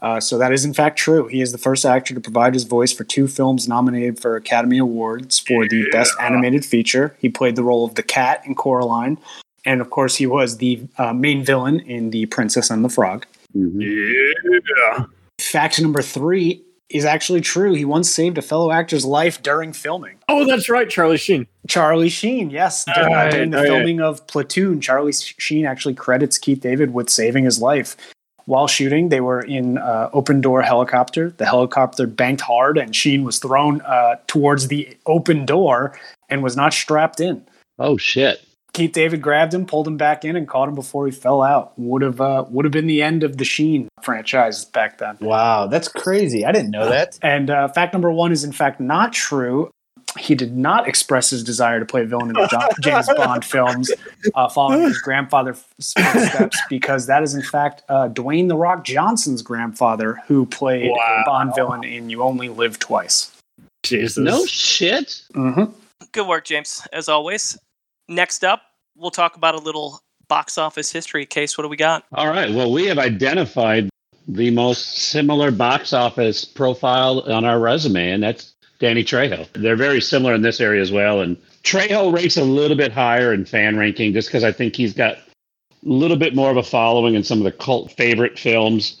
Uh, 0.00 0.20
so, 0.20 0.36
that 0.36 0.52
is 0.52 0.66
in 0.66 0.74
fact 0.74 0.98
true. 0.98 1.28
He 1.28 1.40
is 1.40 1.50
the 1.50 1.58
first 1.58 1.86
actor 1.86 2.12
to 2.12 2.20
provide 2.20 2.52
his 2.52 2.64
voice 2.64 2.92
for 2.92 3.04
two 3.04 3.26
films 3.26 3.66
nominated 3.66 4.20
for 4.20 4.36
Academy 4.36 4.76
Awards 4.76 5.38
for 5.38 5.66
the 5.66 5.88
Best 5.92 6.12
Animated 6.20 6.62
Feature. 6.66 7.16
He 7.20 7.30
played 7.30 7.56
the 7.56 7.64
role 7.64 7.86
of 7.86 7.94
the 7.94 8.02
cat 8.02 8.42
in 8.44 8.54
Coraline. 8.54 9.16
And 9.64 9.80
of 9.80 9.90
course, 9.90 10.16
he 10.16 10.26
was 10.26 10.56
the 10.58 10.80
uh, 10.98 11.12
main 11.12 11.44
villain 11.44 11.80
in 11.80 12.10
The 12.10 12.26
Princess 12.26 12.70
and 12.70 12.84
the 12.84 12.88
Frog. 12.88 13.26
Mhm. 13.56 13.80
Yeah. 13.80 15.04
Fact 15.40 15.80
number 15.80 16.02
three 16.02 16.62
is 16.88 17.04
actually 17.04 17.40
true. 17.40 17.72
He 17.74 17.84
once 17.84 18.10
saved 18.10 18.36
a 18.38 18.42
fellow 18.42 18.70
actor's 18.70 19.04
life 19.04 19.42
during 19.42 19.72
filming. 19.72 20.16
Oh, 20.28 20.44
that's 20.44 20.68
right, 20.68 20.88
Charlie 20.90 21.16
Sheen. 21.16 21.46
Charlie 21.68 22.08
Sheen, 22.10 22.50
yes. 22.50 22.84
Dur- 22.84 22.92
Right, 23.06 23.30
during 23.30 23.50
the 23.50 23.58
yeah. 23.58 23.64
filming 23.64 24.00
of 24.00 24.26
Platoon, 24.26 24.80
Charlie 24.80 25.12
Sheen 25.12 25.64
actually 25.64 25.94
credits 25.94 26.38
Keith 26.38 26.60
David 26.60 26.92
with 26.92 27.08
saving 27.08 27.44
his 27.44 27.60
life. 27.60 27.96
While 28.46 28.66
shooting, 28.66 29.08
they 29.08 29.20
were 29.20 29.40
in 29.40 29.78
uh, 29.78 30.10
open 30.12 30.40
door 30.40 30.62
helicopter. 30.62 31.30
The 31.36 31.46
helicopter 31.46 32.06
banked 32.08 32.42
hard, 32.42 32.76
and 32.76 32.94
Sheen 32.94 33.22
was 33.24 33.38
thrown 33.38 33.80
uh, 33.82 34.16
towards 34.26 34.66
the 34.68 34.96
open 35.06 35.46
door 35.46 35.98
and 36.28 36.42
was 36.42 36.56
not 36.56 36.72
strapped 36.74 37.20
in. 37.20 37.44
Oh 37.78 37.96
shit! 37.96 38.44
Keith 38.74 38.92
David 38.92 39.20
grabbed 39.20 39.52
him, 39.52 39.66
pulled 39.66 39.86
him 39.86 39.98
back 39.98 40.24
in, 40.24 40.34
and 40.34 40.48
caught 40.48 40.68
him 40.68 40.74
before 40.74 41.04
he 41.06 41.12
fell 41.12 41.42
out. 41.42 41.72
Would 41.78 42.00
have 42.02 42.20
uh, 42.20 42.46
would 42.48 42.64
have 42.64 42.72
been 42.72 42.86
the 42.86 43.02
end 43.02 43.22
of 43.22 43.36
the 43.36 43.44
Sheen 43.44 43.88
franchise 44.02 44.64
back 44.64 44.96
then. 44.98 45.18
Wow, 45.20 45.66
that's 45.66 45.88
crazy. 45.88 46.46
I 46.46 46.52
didn't 46.52 46.70
know 46.70 46.88
that. 46.88 47.18
And 47.22 47.50
uh, 47.50 47.68
fact 47.68 47.92
number 47.92 48.10
one 48.10 48.32
is 48.32 48.44
in 48.44 48.52
fact 48.52 48.80
not 48.80 49.12
true. 49.12 49.70
He 50.18 50.34
did 50.34 50.56
not 50.56 50.86
express 50.88 51.30
his 51.30 51.42
desire 51.42 51.80
to 51.80 51.86
play 51.86 52.02
a 52.02 52.06
villain 52.06 52.28
in 52.30 52.34
the 52.34 52.46
Jo- 52.46 52.68
James 52.80 53.08
Bond 53.16 53.44
films, 53.44 53.90
uh, 54.34 54.46
following 54.48 54.82
his 54.82 54.98
grandfather's 55.00 55.62
footsteps, 55.78 56.58
because 56.68 57.06
that 57.06 57.22
is 57.22 57.34
in 57.34 57.42
fact 57.42 57.82
uh, 57.88 58.08
Dwayne 58.08 58.48
the 58.48 58.56
Rock 58.56 58.84
Johnson's 58.84 59.40
grandfather, 59.42 60.18
who 60.26 60.44
played 60.46 60.90
Wow. 60.90 61.22
a 61.22 61.24
Bond 61.26 61.54
villain 61.54 61.84
in 61.84 62.08
You 62.10 62.22
Only 62.22 62.48
Live 62.50 62.78
Twice. 62.78 63.32
Jesus. 63.82 64.18
No 64.22 64.44
shit. 64.46 65.22
hmm 65.34 65.64
Good 66.12 66.26
work, 66.28 66.44
James, 66.44 66.86
as 66.92 67.08
always. 67.08 67.58
Next 68.08 68.44
up, 68.44 68.62
we'll 68.96 69.10
talk 69.10 69.36
about 69.36 69.54
a 69.54 69.58
little 69.58 70.00
box 70.28 70.58
office 70.58 70.90
history 70.90 71.26
case. 71.26 71.56
What 71.56 71.62
do 71.62 71.68
we 71.68 71.76
got? 71.76 72.04
All 72.12 72.28
right. 72.28 72.50
Well, 72.50 72.72
we 72.72 72.86
have 72.86 72.98
identified 72.98 73.90
the 74.28 74.50
most 74.50 74.94
similar 74.94 75.50
box 75.50 75.92
office 75.92 76.44
profile 76.44 77.20
on 77.30 77.44
our 77.44 77.58
resume, 77.58 78.10
and 78.10 78.22
that's 78.22 78.52
Danny 78.78 79.04
Trejo. 79.04 79.46
They're 79.52 79.76
very 79.76 80.00
similar 80.00 80.34
in 80.34 80.42
this 80.42 80.60
area 80.60 80.80
as 80.80 80.90
well. 80.92 81.20
And 81.20 81.36
Trejo 81.62 82.12
ranks 82.12 82.36
a 82.36 82.44
little 82.44 82.76
bit 82.76 82.92
higher 82.92 83.32
in 83.32 83.44
fan 83.44 83.76
ranking 83.76 84.12
just 84.12 84.28
because 84.28 84.44
I 84.44 84.52
think 84.52 84.76
he's 84.76 84.94
got 84.94 85.16
a 85.16 85.20
little 85.82 86.16
bit 86.16 86.34
more 86.34 86.50
of 86.50 86.56
a 86.56 86.62
following 86.62 87.14
in 87.14 87.24
some 87.24 87.38
of 87.38 87.44
the 87.44 87.52
cult 87.52 87.92
favorite 87.92 88.38
films. 88.38 89.00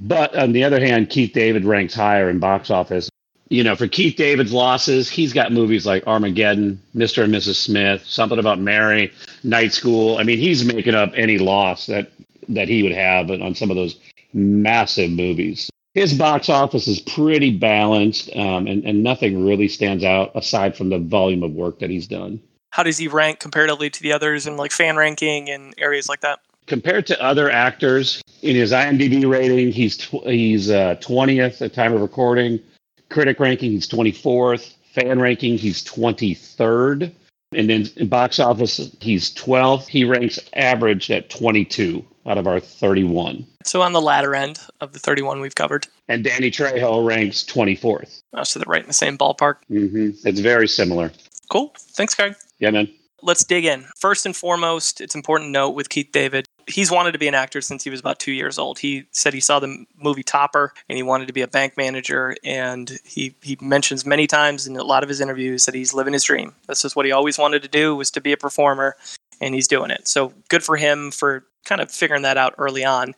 But 0.00 0.34
on 0.36 0.52
the 0.52 0.64
other 0.64 0.80
hand, 0.80 1.10
Keith 1.10 1.32
David 1.32 1.64
ranks 1.64 1.94
higher 1.94 2.28
in 2.28 2.38
box 2.38 2.70
office. 2.70 3.08
You 3.48 3.62
know, 3.62 3.76
for 3.76 3.86
Keith 3.86 4.16
David's 4.16 4.52
losses, 4.52 5.08
he's 5.08 5.32
got 5.32 5.52
movies 5.52 5.86
like 5.86 6.06
Armageddon, 6.06 6.80
Mr. 6.96 7.22
and 7.22 7.32
Mrs. 7.32 7.54
Smith, 7.54 8.04
Something 8.04 8.38
About 8.38 8.58
Mary, 8.58 9.12
Night 9.44 9.72
School. 9.72 10.18
I 10.18 10.24
mean, 10.24 10.38
he's 10.38 10.64
making 10.64 10.94
up 10.94 11.12
any 11.14 11.38
loss 11.38 11.86
that 11.86 12.10
that 12.48 12.68
he 12.68 12.82
would 12.82 12.92
have 12.92 13.30
on 13.30 13.54
some 13.54 13.70
of 13.70 13.76
those 13.76 13.98
massive 14.32 15.10
movies. 15.10 15.68
His 15.94 16.14
box 16.14 16.48
office 16.48 16.86
is 16.86 17.00
pretty 17.00 17.56
balanced, 17.56 18.30
um, 18.36 18.66
and, 18.66 18.84
and 18.84 19.02
nothing 19.02 19.44
really 19.44 19.66
stands 19.66 20.04
out 20.04 20.30
aside 20.34 20.76
from 20.76 20.90
the 20.90 20.98
volume 20.98 21.42
of 21.42 21.52
work 21.52 21.78
that 21.80 21.90
he's 21.90 22.06
done. 22.06 22.40
How 22.70 22.82
does 22.82 22.98
he 22.98 23.08
rank 23.08 23.40
comparatively 23.40 23.90
to 23.90 24.02
the 24.02 24.12
others 24.12 24.46
in 24.46 24.56
like 24.56 24.70
fan 24.70 24.96
ranking 24.96 25.48
and 25.48 25.74
areas 25.78 26.08
like 26.08 26.20
that? 26.20 26.40
compared 26.66 27.06
to 27.06 27.22
other 27.22 27.50
actors 27.50 28.22
in 28.42 28.56
his 28.56 28.72
IMDb 28.72 29.28
rating, 29.28 29.72
he's 29.72 29.96
tw- 29.96 30.24
he's 30.26 30.70
uh, 30.70 30.96
20th 31.00 31.62
at 31.62 31.72
time 31.72 31.92
of 31.92 32.00
recording. 32.00 32.60
Critic 33.10 33.40
ranking, 33.40 33.72
he's 33.72 33.88
24th. 33.88 34.74
Fan 34.94 35.20
ranking, 35.20 35.58
he's 35.58 35.84
23rd. 35.84 37.12
And 37.52 37.70
then 37.70 37.86
in 37.96 38.08
box 38.08 38.38
office, 38.38 38.94
he's 39.00 39.32
12th. 39.34 39.86
He 39.86 40.04
ranks 40.04 40.38
average 40.54 41.10
at 41.10 41.30
22 41.30 42.04
out 42.26 42.38
of 42.38 42.46
our 42.46 42.58
31. 42.58 43.46
So 43.64 43.82
on 43.82 43.92
the 43.92 44.00
latter 44.00 44.34
end 44.34 44.58
of 44.80 44.92
the 44.92 44.98
31 44.98 45.40
we've 45.40 45.54
covered. 45.54 45.86
And 46.08 46.24
Danny 46.24 46.50
Trejo 46.50 47.06
ranks 47.06 47.44
24th. 47.44 48.22
Oh, 48.32 48.42
so 48.42 48.58
they're 48.58 48.64
right 48.70 48.82
in 48.82 48.88
the 48.88 48.92
same 48.92 49.16
ballpark. 49.16 49.56
hmm 49.68 50.10
It's 50.24 50.40
very 50.40 50.68
similar. 50.68 51.12
Cool. 51.50 51.72
Thanks, 51.78 52.14
Craig. 52.14 52.34
Yeah, 52.58 52.70
man. 52.70 52.88
Let's 53.22 53.44
dig 53.44 53.64
in. 53.64 53.86
First 53.96 54.26
and 54.26 54.36
foremost, 54.36 55.00
it's 55.00 55.14
important 55.14 55.48
to 55.48 55.52
note 55.52 55.70
with 55.70 55.88
Keith 55.88 56.10
David, 56.12 56.46
he's 56.66 56.90
wanted 56.90 57.12
to 57.12 57.18
be 57.18 57.28
an 57.28 57.34
actor 57.34 57.60
since 57.60 57.82
he 57.82 57.90
was 57.90 58.00
about 58.00 58.18
two 58.18 58.32
years 58.32 58.58
old. 58.58 58.78
He 58.78 59.06
said 59.10 59.32
he 59.32 59.40
saw 59.40 59.58
the 59.58 59.86
movie 59.96 60.22
Topper 60.22 60.72
and 60.88 60.96
he 60.96 61.02
wanted 61.02 61.26
to 61.26 61.32
be 61.32 61.42
a 61.42 61.48
bank 61.48 61.76
manager. 61.76 62.36
And 62.44 62.98
he, 63.04 63.34
he 63.42 63.56
mentions 63.60 64.04
many 64.04 64.26
times 64.26 64.66
in 64.66 64.76
a 64.76 64.84
lot 64.84 65.02
of 65.02 65.08
his 65.08 65.20
interviews 65.20 65.64
that 65.66 65.74
he's 65.74 65.94
living 65.94 66.12
his 66.12 66.24
dream. 66.24 66.54
This 66.68 66.84
is 66.84 66.94
what 66.94 67.06
he 67.06 67.12
always 67.12 67.38
wanted 67.38 67.62
to 67.62 67.68
do 67.68 67.96
was 67.96 68.10
to 68.12 68.20
be 68.20 68.32
a 68.32 68.36
performer, 68.36 68.96
and 69.40 69.54
he's 69.54 69.68
doing 69.68 69.90
it. 69.90 70.08
So 70.08 70.32
good 70.48 70.62
for 70.62 70.76
him 70.76 71.10
for 71.10 71.44
kind 71.64 71.80
of 71.80 71.90
figuring 71.90 72.22
that 72.22 72.36
out 72.36 72.54
early 72.58 72.84
on. 72.84 73.14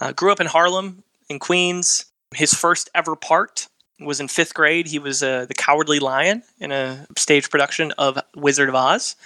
Uh, 0.00 0.12
grew 0.12 0.32
up 0.32 0.40
in 0.40 0.46
Harlem, 0.46 1.02
in 1.28 1.38
Queens. 1.38 2.06
His 2.34 2.54
first 2.54 2.88
ever 2.94 3.16
part 3.16 3.66
was 4.00 4.20
in 4.20 4.28
fifth 4.28 4.54
grade. 4.54 4.86
He 4.86 4.98
was 4.98 5.22
uh, 5.22 5.44
the 5.46 5.54
Cowardly 5.54 5.98
Lion 5.98 6.42
in 6.58 6.72
a 6.72 7.06
stage 7.16 7.50
production 7.50 7.92
of 7.98 8.18
Wizard 8.34 8.68
of 8.68 8.74
Oz, 8.74 9.16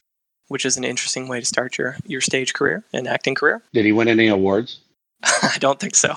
which 0.49 0.65
is 0.65 0.77
an 0.77 0.85
interesting 0.85 1.29
way 1.29 1.41
to 1.41 1.47
start 1.47 1.79
your 1.79 1.97
your 2.07 2.21
stage 2.21 2.53
career 2.53 2.85
and 2.93 3.09
acting 3.09 3.35
career. 3.35 3.63
Did 3.73 3.85
he 3.85 3.93
win 3.93 4.09
any 4.09 4.29
awards? 4.29 4.81
I 5.25 5.57
don't 5.59 5.81
think 5.81 5.95
so. 5.95 6.15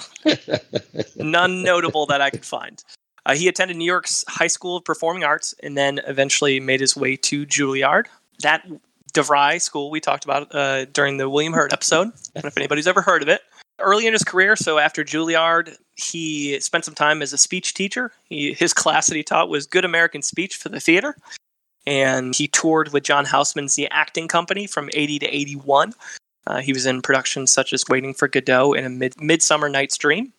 None 1.15 1.63
notable 1.63 2.05
that 2.07 2.21
I 2.21 2.29
could 2.29 2.45
find. 2.45 2.83
Uh, 3.25 3.35
he 3.35 3.47
attended 3.47 3.77
New 3.77 3.85
York's 3.85 4.23
High 4.27 4.47
School 4.47 4.77
of 4.77 4.85
Performing 4.85 5.23
Arts 5.23 5.53
and 5.61 5.77
then 5.77 5.99
eventually 6.07 6.59
made 6.59 6.79
his 6.79 6.95
way 6.95 7.15
to 7.17 7.45
Juilliard. 7.45 8.05
That 8.41 8.65
DeVry 9.13 9.61
school 9.61 9.89
we 9.89 9.99
talked 9.99 10.23
about 10.23 10.53
uh, 10.53 10.85
during 10.85 11.17
the 11.17 11.29
William 11.29 11.53
Hurt 11.53 11.73
episode. 11.73 12.11
if 12.35 12.57
anybody's 12.57 12.87
ever 12.87 13.01
heard 13.01 13.21
of 13.21 13.29
it. 13.29 13.41
Early 13.79 14.07
in 14.07 14.13
his 14.13 14.23
career, 14.23 14.55
so 14.55 14.79
after 14.79 15.03
Juilliard, 15.03 15.75
he 15.95 16.59
spent 16.59 16.85
some 16.85 16.95
time 16.95 17.21
as 17.21 17.31
a 17.31 17.37
speech 17.37 17.73
teacher. 17.73 18.11
He, 18.23 18.53
his 18.53 18.73
class 18.73 19.07
that 19.07 19.15
he 19.15 19.23
taught 19.23 19.49
was 19.49 19.67
Good 19.67 19.85
American 19.85 20.21
Speech 20.21 20.55
for 20.55 20.69
the 20.69 20.79
theater. 20.79 21.15
And 21.87 22.35
he 22.35 22.49
toured 22.49 22.91
with 22.91 23.03
John 23.03 23.23
Houseman's 23.23 23.75
The 23.75 23.89
Acting 23.89 24.27
Company 24.27 24.67
from 24.67 24.89
80 24.93 25.19
to 25.19 25.35
81. 25.35 25.93
Uh, 26.45 26.59
he 26.59 26.73
was 26.73 26.85
in 26.85 27.01
productions 27.01 27.51
such 27.51 27.71
as 27.71 27.85
Waiting 27.87 28.13
for 28.13 28.27
Godot 28.27 28.73
and 28.73 28.85
A 28.85 28.89
Mid- 28.89 29.21
Midsummer 29.21 29.69
Night's 29.69 29.97
Dream. 29.97 30.33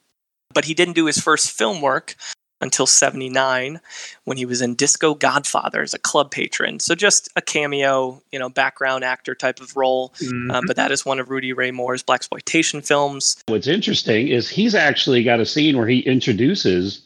But 0.53 0.67
he 0.67 0.75
didn't 0.75 0.95
do 0.95 1.07
his 1.07 1.19
first 1.19 1.51
film 1.51 1.81
work 1.81 2.17
until 2.61 2.87
79 2.87 3.81
when 4.25 4.37
he 4.37 4.45
was 4.45 4.61
in 4.61 4.75
Disco 4.75 5.15
Godfather 5.15 5.81
as 5.83 5.95
a 5.95 5.99
club 5.99 6.31
patron. 6.31 6.81
So 6.81 6.95
just 6.95 7.31
a 7.37 7.41
cameo, 7.41 8.21
you 8.31 8.39
know, 8.39 8.49
background 8.49 9.05
actor 9.05 9.35
type 9.35 9.61
of 9.61 9.77
role. 9.77 10.13
Uh, 10.51 10.61
but 10.67 10.77
that 10.77 10.91
is 10.91 11.07
one 11.07 11.19
of 11.19 11.31
Rudy 11.31 11.53
Ray 11.53 11.71
Moore's 11.71 12.03
black 12.03 12.19
exploitation 12.19 12.83
films. 12.83 13.37
What's 13.47 13.69
interesting 13.69 14.29
is 14.29 14.49
he's 14.49 14.75
actually 14.75 15.23
got 15.23 15.41
a 15.41 15.47
scene 15.47 15.79
where 15.79 15.87
he 15.87 16.01
introduces 16.01 17.01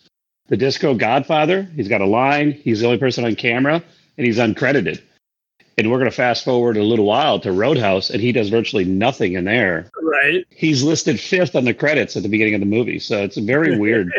the 0.48 0.56
Disco 0.56 0.94
Godfather. 0.94 1.68
He's 1.76 1.88
got 1.88 2.00
a 2.00 2.06
line. 2.06 2.52
He's 2.52 2.80
the 2.80 2.86
only 2.86 2.98
person 2.98 3.24
on 3.24 3.34
camera, 3.36 3.82
and 4.16 4.26
he's 4.26 4.38
uncredited. 4.38 5.00
And 5.78 5.90
we're 5.90 5.98
going 5.98 6.10
to 6.10 6.16
fast 6.16 6.44
forward 6.44 6.76
a 6.76 6.82
little 6.82 7.06
while 7.06 7.40
to 7.40 7.50
Roadhouse, 7.50 8.10
and 8.10 8.20
he 8.20 8.30
does 8.30 8.50
virtually 8.50 8.84
nothing 8.84 9.34
in 9.34 9.44
there. 9.44 9.90
Right. 10.02 10.44
He's 10.50 10.82
listed 10.82 11.18
fifth 11.18 11.56
on 11.56 11.64
the 11.64 11.72
credits 11.72 12.16
at 12.16 12.22
the 12.22 12.28
beginning 12.28 12.54
of 12.54 12.60
the 12.60 12.66
movie, 12.66 12.98
so 12.98 13.22
it's 13.22 13.38
very 13.38 13.78
weird. 13.80 14.12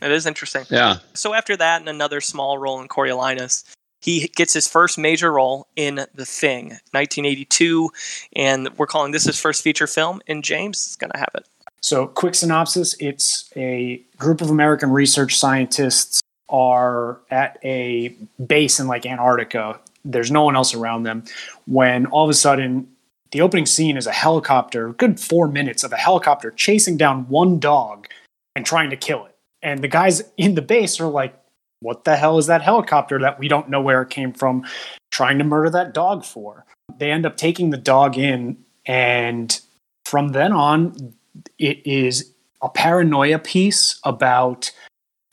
It 0.00 0.10
is 0.10 0.26
interesting. 0.26 0.64
Yeah, 0.70 0.96
So 1.12 1.34
after 1.34 1.56
that, 1.56 1.80
and 1.80 1.88
another 1.88 2.22
small 2.22 2.56
role 2.56 2.80
in 2.80 2.88
Coriolanus, 2.88 3.64
he 4.00 4.28
gets 4.28 4.54
his 4.54 4.66
first 4.66 4.96
major 4.96 5.30
role 5.30 5.68
in 5.76 6.06
The 6.14 6.24
Thing, 6.24 6.68
1982, 6.92 7.90
and 8.34 8.70
we're 8.78 8.86
calling 8.86 9.12
this 9.12 9.24
his 9.24 9.38
first 9.38 9.62
feature 9.62 9.86
film. 9.86 10.22
And 10.26 10.42
James 10.42 10.86
is 10.86 10.96
going 10.96 11.10
to 11.10 11.18
have 11.18 11.30
it. 11.34 11.46
So, 11.82 12.06
quick 12.06 12.34
synopsis 12.34 12.94
it's 12.98 13.50
a 13.56 14.02
group 14.18 14.40
of 14.40 14.50
American 14.50 14.90
research 14.90 15.38
scientists 15.38 16.20
are 16.50 17.20
at 17.30 17.58
a 17.64 18.14
base 18.44 18.80
in 18.80 18.86
like 18.86 19.06
Antarctica. 19.06 19.80
There's 20.04 20.30
no 20.30 20.44
one 20.44 20.56
else 20.56 20.74
around 20.74 21.04
them 21.04 21.24
when 21.66 22.06
all 22.06 22.24
of 22.24 22.30
a 22.30 22.34
sudden 22.34 22.88
the 23.32 23.40
opening 23.40 23.66
scene 23.66 23.96
is 23.96 24.06
a 24.06 24.12
helicopter, 24.12 24.92
good 24.94 25.20
four 25.20 25.46
minutes 25.46 25.84
of 25.84 25.92
a 25.92 25.96
helicopter 25.96 26.50
chasing 26.50 26.96
down 26.96 27.28
one 27.28 27.58
dog 27.58 28.08
and 28.56 28.66
trying 28.66 28.90
to 28.90 28.96
kill 28.96 29.26
it. 29.26 29.36
And 29.62 29.82
the 29.82 29.88
guys 29.88 30.22
in 30.36 30.54
the 30.54 30.62
base 30.62 31.00
are 31.00 31.06
like, 31.06 31.34
what 31.80 32.04
the 32.04 32.16
hell 32.16 32.38
is 32.38 32.46
that 32.46 32.62
helicopter 32.62 33.18
that 33.20 33.38
we 33.38 33.48
don't 33.48 33.70
know 33.70 33.80
where 33.80 34.02
it 34.02 34.10
came 34.10 34.32
from 34.32 34.66
trying 35.10 35.38
to 35.38 35.44
murder 35.44 35.70
that 35.70 35.94
dog 35.94 36.24
for? 36.24 36.64
They 36.98 37.10
end 37.10 37.24
up 37.24 37.36
taking 37.36 37.70
the 37.70 37.76
dog 37.76 38.18
in, 38.18 38.58
and 38.84 39.58
from 40.04 40.30
then 40.30 40.52
on, 40.52 41.14
it 41.58 41.86
is 41.86 42.32
a 42.60 42.68
paranoia 42.68 43.38
piece 43.38 43.98
about 44.04 44.72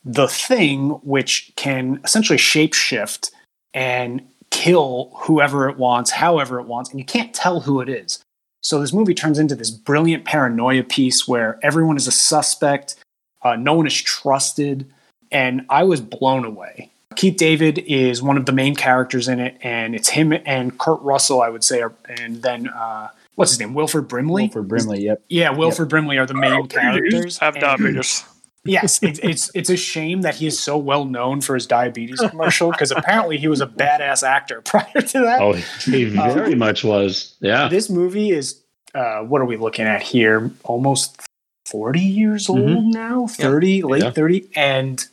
the 0.07 0.27
thing 0.27 0.91
which 1.03 1.51
can 1.57 1.99
essentially 2.05 2.39
shapeshift 2.39 3.29
and 3.73 4.25
kill 4.51 5.11
whoever 5.15 5.69
it 5.69 5.77
wants, 5.77 6.09
however 6.09 6.59
it 6.59 6.65
wants, 6.65 6.89
and 6.89 6.99
you 6.99 7.05
can't 7.05 7.33
tell 7.33 7.59
who 7.59 7.81
it 7.81 7.89
is. 7.89 8.23
So 8.63 8.79
this 8.79 8.93
movie 8.93 9.13
turns 9.13 9.37
into 9.37 9.53
this 9.53 9.69
brilliant 9.69 10.23
paranoia 10.23 10.83
piece 10.83 11.27
where 11.27 11.59
everyone 11.61 11.97
is 11.97 12.07
a 12.07 12.11
suspect, 12.11 12.95
uh, 13.43 13.57
no 13.57 13.73
one 13.73 13.85
is 13.85 14.01
trusted, 14.01 14.89
and 15.29 15.65
I 15.69 15.83
was 15.83 15.99
blown 15.99 16.45
away. 16.45 16.89
Keith 17.17 17.35
David 17.35 17.79
is 17.79 18.21
one 18.21 18.37
of 18.37 18.45
the 18.45 18.53
main 18.53 18.75
characters 18.75 19.27
in 19.27 19.39
it, 19.39 19.57
and 19.61 19.93
it's 19.93 20.09
him 20.09 20.33
and 20.45 20.77
Kurt 20.79 21.01
Russell, 21.01 21.41
I 21.41 21.49
would 21.49 21.63
say, 21.63 21.81
are, 21.81 21.93
and 22.07 22.41
then 22.41 22.69
uh, 22.69 23.09
what's 23.35 23.51
his 23.51 23.59
name, 23.59 23.73
Wilford 23.73 24.07
Brimley. 24.07 24.43
Wilford 24.43 24.69
Brimley, 24.69 25.01
yep. 25.01 25.21
Yeah, 25.27 25.49
Wilford 25.49 25.89
Brimley 25.89 26.17
are 26.17 26.25
the 26.25 26.33
main 26.33 26.67
characters. 26.67 27.37
Have 27.39 27.55
and- 27.55 27.61
diabetes. 27.61 28.23
Yes, 28.67 28.99
it's, 29.01 29.19
it's 29.19 29.51
it's 29.55 29.69
a 29.69 29.77
shame 29.77 30.21
that 30.21 30.35
he 30.35 30.47
is 30.47 30.59
so 30.59 30.77
well 30.77 31.05
known 31.05 31.41
for 31.41 31.55
his 31.55 31.65
diabetes 31.67 32.19
commercial 32.19 32.71
because 32.71 32.91
apparently 32.91 33.37
he 33.37 33.47
was 33.47 33.61
a 33.61 33.67
badass 33.67 34.23
actor 34.23 34.61
prior 34.65 35.01
to 35.01 35.19
that. 35.21 35.41
oh, 35.41 35.53
he 35.53 36.05
very 36.05 36.55
much 36.55 36.83
was. 36.83 37.35
Yeah, 37.39 37.67
This 37.69 37.89
movie 37.89 38.31
is 38.31 38.61
uh, 38.95 39.19
what 39.21 39.41
are 39.41 39.45
we 39.45 39.57
looking 39.57 39.85
at 39.85 40.01
here? 40.01 40.51
Almost 40.63 41.21
forty 41.65 41.99
years 42.01 42.49
old 42.49 42.59
Mhm. 42.59 42.93
now, 42.93 43.27
thirty, 43.27 43.81
late 43.83 44.03
Yeah. 44.03 44.11
thirty, 44.11 44.47
and 44.55 45.05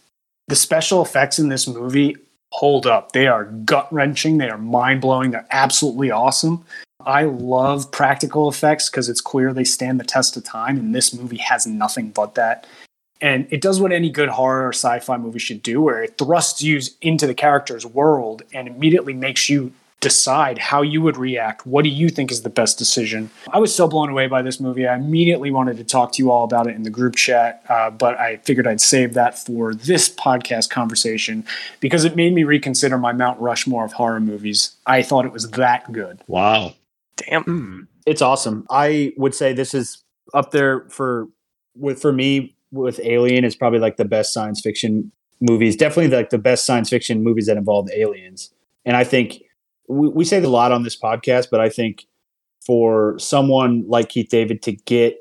the 0.49 0.57
special 0.57 1.03
effects 1.03 1.39
in 1.39 1.49
this 1.49 1.67
movie 1.67 2.17
hold 2.53 2.87
up. 2.87 3.13
They 3.13 3.27
are 3.27 3.45
gut 3.47 3.93
wrenching. 3.93 4.39
They 4.39 4.49
are 4.49 4.59
mind 4.59 5.01
blowing. 5.01 5.33
They're 5.33 5.47
absolutely 5.51 6.11
awesome. 6.13 6.65
I 7.05 7.25
love 7.25 7.91
practical 7.91 8.49
effects 8.49 8.89
because 8.89 9.09
it's 9.09 9.21
clear 9.21 9.53
they 9.53 9.65
stand 9.65 9.99
the 10.01 10.05
test 10.05 10.37
of 10.37 10.45
time, 10.45 10.79
and 10.79 10.95
this 10.95 11.13
movie 11.13 11.37
has 11.39 11.67
nothing 11.67 12.11
but 12.11 12.35
that. 12.37 12.67
And 13.21 13.47
it 13.51 13.61
does 13.61 13.81
what 13.81 13.93
any 13.93 14.11
good 14.11 14.29
horror 14.29 14.67
or 14.67 14.73
sci 14.73 14.99
fi 15.01 15.17
movie 15.17 15.39
should 15.39 15.63
do, 15.63 15.81
where 15.81 16.03
it 16.03 16.19
thrusts 16.19 16.63
you 16.63 16.81
into 17.01 17.27
the 17.27 17.35
character's 17.35 17.87
world 17.87 18.43
and 18.53 18.69
immediately 18.69 19.15
makes 19.15 19.49
you 19.49 19.73
decide 20.05 20.59
how 20.59 20.83
you 20.83 21.01
would 21.01 21.17
react. 21.17 21.67
What 21.67 21.83
do 21.83 21.89
you 21.89 22.11
think 22.11 22.31
is 22.31 22.43
the 22.43 22.51
best 22.51 22.77
decision? 22.77 23.31
I 23.51 23.59
was 23.59 23.75
so 23.75 23.89
blown 23.89 24.11
away 24.11 24.27
by 24.27 24.43
this 24.43 24.61
movie. 24.61 24.87
I 24.87 24.97
immediately 24.97 25.51
wanted 25.51 25.79
to 25.79 25.85
talk 25.85 26.13
to 26.13 26.23
you 26.23 26.31
all 26.31 26.45
about 26.45 26.67
it 26.67 26.77
in 26.77 26.83
the 26.83 26.91
group 26.91 27.17
chat, 27.17 27.65
uh, 27.71 27.89
but 27.89 28.19
I 28.19 28.37
figured 28.39 28.67
I'd 28.67 28.83
save 28.83 29.15
that 29.15 29.39
for 29.39 29.75
this 29.75 30.15
podcast 30.15 30.69
conversation 30.69 31.43
because 31.81 32.05
it 32.05 32.17
made 32.17 32.35
me 32.35 32.45
reconsider 32.45 32.99
my 32.99 33.15
Mount 33.15 33.41
Rushmore 33.41 33.87
of 33.87 33.95
horror 33.95 34.21
movies. 34.21 34.77
I 34.87 35.03
thought 35.03 35.25
it 35.25 35.33
was 35.33 35.49
that 35.53 35.91
good. 35.91 36.21
wow. 36.27 36.75
Damn. 37.17 37.89
It's 38.07 38.21
awesome. 38.21 38.67
I 38.69 39.15
would 39.17 39.35
say 39.35 39.53
this 39.55 39.73
is 39.73 40.03
up 40.35 40.51
there 40.51 40.81
for 40.91 41.29
with 41.77 42.03
for 42.03 42.13
me 42.13 42.54
with 42.75 43.01
Alien 43.03 43.45
is 43.45 43.55
probably 43.55 43.79
like 43.79 43.97
the 43.97 44.05
best 44.05 44.33
science 44.33 44.61
fiction 44.61 45.11
movies. 45.41 45.77
Definitely 45.77 46.15
like 46.15 46.31
the 46.31 46.39
best 46.39 46.67
science 46.67 46.91
fiction 46.91 47.23
movies 47.23 47.47
that 47.47 47.57
involve 47.57 47.89
aliens. 47.95 48.53
And 48.85 48.97
I 48.97 49.05
think 49.05 49.43
we, 49.89 50.09
we 50.09 50.25
say 50.25 50.43
a 50.43 50.49
lot 50.49 50.73
on 50.73 50.83
this 50.83 50.99
podcast, 50.99 51.49
but 51.51 51.61
I 51.61 51.69
think 51.69 52.07
for 52.65 53.19
someone 53.19 53.85
like 53.87 54.09
Keith 54.09 54.29
David 54.31 54.63
to 54.63 54.73
get 54.73 55.19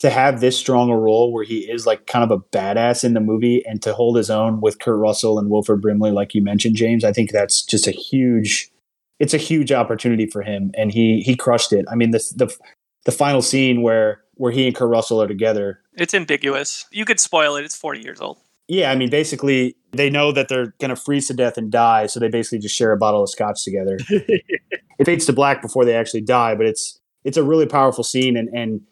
to 0.00 0.10
have 0.10 0.40
this 0.40 0.56
strong 0.56 0.90
a 0.90 0.96
role 0.96 1.32
where 1.32 1.44
he 1.44 1.58
is 1.70 1.84
like 1.84 2.06
kind 2.06 2.24
of 2.24 2.30
a 2.30 2.42
badass 2.56 3.02
in 3.02 3.14
the 3.14 3.20
movie 3.20 3.64
and 3.66 3.82
to 3.82 3.92
hold 3.92 4.16
his 4.16 4.30
own 4.30 4.60
with 4.60 4.78
Kurt 4.78 4.96
Russell 4.96 5.40
and 5.40 5.50
Wilford 5.50 5.80
Brimley, 5.82 6.12
like 6.12 6.34
you 6.34 6.42
mentioned, 6.42 6.76
James, 6.76 7.02
I 7.02 7.12
think 7.12 7.32
that's 7.32 7.62
just 7.62 7.86
a 7.86 7.92
huge 7.92 8.70
it's 9.18 9.34
a 9.34 9.38
huge 9.38 9.72
opportunity 9.72 10.26
for 10.26 10.42
him 10.42 10.70
and 10.74 10.92
he 10.92 11.20
he 11.20 11.34
crushed 11.34 11.72
it. 11.72 11.84
I 11.90 11.96
mean 11.96 12.12
the 12.12 12.18
the 12.36 12.56
the 13.04 13.12
final 13.12 13.42
scene 13.42 13.82
where 13.82 14.22
where 14.38 14.52
he 14.52 14.66
and 14.66 14.74
Kurt 14.74 14.88
Russell 14.88 15.20
are 15.20 15.28
together. 15.28 15.80
It's 15.94 16.14
ambiguous. 16.14 16.86
You 16.90 17.04
could 17.04 17.20
spoil 17.20 17.56
it. 17.56 17.64
It's 17.64 17.76
40 17.76 18.00
years 18.00 18.20
old. 18.20 18.38
Yeah, 18.68 18.90
I 18.90 18.96
mean 18.96 19.10
basically 19.10 19.76
they 19.92 20.10
know 20.10 20.30
that 20.32 20.48
they're 20.48 20.74
going 20.78 20.90
to 20.90 20.96
freeze 20.96 21.26
to 21.28 21.34
death 21.34 21.56
and 21.56 21.70
die, 21.70 22.06
so 22.06 22.20
they 22.20 22.28
basically 22.28 22.58
just 22.58 22.76
share 22.76 22.92
a 22.92 22.98
bottle 22.98 23.22
of 23.22 23.30
scotch 23.30 23.64
together. 23.64 23.98
it 24.10 25.04
fades 25.04 25.26
to 25.26 25.32
black 25.32 25.62
before 25.62 25.84
they 25.84 25.94
actually 25.94 26.20
die, 26.20 26.54
but 26.54 26.66
it's 26.66 27.00
it's 27.24 27.36
a 27.36 27.42
really 27.42 27.66
powerful 27.66 28.04
scene, 28.04 28.36
and 28.36 28.48
and 28.50 28.82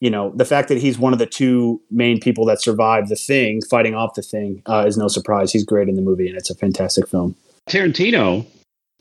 you 0.00 0.08
know 0.08 0.32
the 0.34 0.46
fact 0.46 0.68
that 0.68 0.78
he's 0.78 0.98
one 0.98 1.12
of 1.12 1.18
the 1.18 1.26
two 1.26 1.82
main 1.90 2.18
people 2.18 2.46
that 2.46 2.62
survived 2.62 3.10
the 3.10 3.16
thing, 3.16 3.60
fighting 3.68 3.94
off 3.94 4.14
the 4.14 4.22
thing, 4.22 4.62
uh, 4.66 4.84
is 4.86 4.96
no 4.96 5.08
surprise. 5.08 5.52
He's 5.52 5.64
great 5.64 5.88
in 5.88 5.96
the 5.96 6.02
movie, 6.02 6.28
and 6.28 6.36
it's 6.36 6.50
a 6.50 6.54
fantastic 6.54 7.06
film. 7.06 7.36
Tarantino 7.68 8.46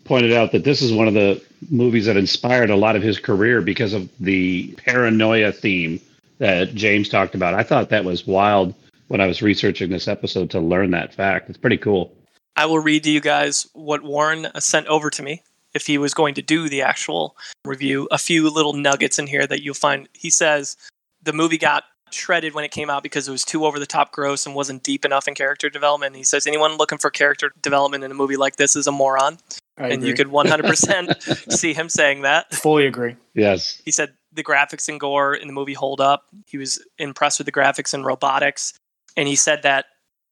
pointed 0.04 0.34
out 0.34 0.52
that 0.52 0.66
this 0.66 0.82
is 0.82 0.92
one 0.92 1.08
of 1.08 1.14
the 1.14 1.42
movies 1.70 2.06
that 2.06 2.18
inspired 2.18 2.70
a 2.70 2.76
lot 2.76 2.96
of 2.96 3.02
his 3.02 3.20
career 3.20 3.62
because 3.62 3.94
of 3.94 4.10
the 4.20 4.74
paranoia 4.78 5.52
theme 5.52 6.00
that 6.38 6.76
James 6.76 7.10
talked 7.10 7.36
about. 7.36 7.54
I 7.54 7.64
thought 7.64 7.90
that 7.90 8.06
was 8.06 8.28
wild 8.28 8.74
when 9.08 9.22
I 9.22 9.28
was 9.28 9.42
researching 9.42 9.90
this 9.90 10.08
episode 10.08 10.50
to 10.52 10.60
learn 10.60 10.92
that 10.92 11.14
fact. 11.14 11.50
It's 11.50 11.58
pretty 11.58 11.78
cool. 11.78 12.16
I 12.58 12.66
will 12.66 12.80
read 12.80 13.04
to 13.04 13.12
you 13.12 13.22
guys 13.22 13.68
what 13.74 14.04
Warren 14.04 14.48
sent 14.60 14.88
over 14.88 15.10
to 15.10 15.24
me 15.24 15.44
if 15.74 15.88
he 15.88 15.98
was 15.98 16.14
going 16.14 16.36
to 16.36 16.42
do 16.42 16.70
the 16.70 16.82
actual 16.82 17.36
review. 17.66 18.08
A 18.12 18.18
few 18.18 18.50
little 18.50 18.74
nuggets 18.74 19.20
in 19.20 19.28
here 19.28 19.46
that 19.46 19.62
you'll 19.62 19.74
find. 19.74 20.08
He 20.14 20.30
says 20.30 20.78
the 21.22 21.34
movie 21.34 21.58
got 21.58 21.84
shredded 22.12 22.54
when 22.54 22.64
it 22.64 22.72
came 22.72 22.90
out 22.90 23.04
because 23.04 23.28
it 23.28 23.32
was 23.32 23.44
too 23.44 23.66
over 23.66 23.78
the 23.78 23.86
top 23.86 24.12
gross 24.12 24.46
and 24.46 24.56
wasn't 24.56 24.84
deep 24.84 25.04
enough 25.04 25.28
in 25.28 25.36
character 25.36 25.70
development. 25.70 26.16
He 26.16 26.24
says 26.24 26.48
anyone 26.48 26.78
looking 26.78 26.98
for 26.98 27.10
character 27.10 27.52
development 27.62 28.04
in 28.04 28.12
a 28.12 28.16
movie 28.16 28.38
like 28.38 28.56
this 28.56 28.76
is 28.76 28.88
a 28.88 28.92
moron. 28.92 29.38
I 29.78 29.90
and 29.90 30.04
you 30.04 30.14
could 30.14 30.28
100% 30.70 31.52
see 31.52 31.74
him 31.74 31.90
saying 31.90 32.22
that. 32.22 32.54
fully 32.54 32.86
agree. 32.86 33.16
Yes. 33.34 33.82
He 33.86 33.92
said 33.92 34.14
the 34.34 34.44
graphics 34.44 34.88
and 34.90 35.00
gore 35.00 35.34
in 35.34 35.48
the 35.48 35.54
movie 35.54 35.74
hold 35.74 36.02
up. 36.02 36.26
He 36.46 36.58
was 36.58 36.84
impressed 36.98 37.40
with 37.40 37.46
the 37.46 37.52
graphics 37.52 37.94
and 37.94 38.06
robotics. 38.06 38.74
And 39.18 39.28
he 39.28 39.36
said 39.36 39.64
that 39.64 39.86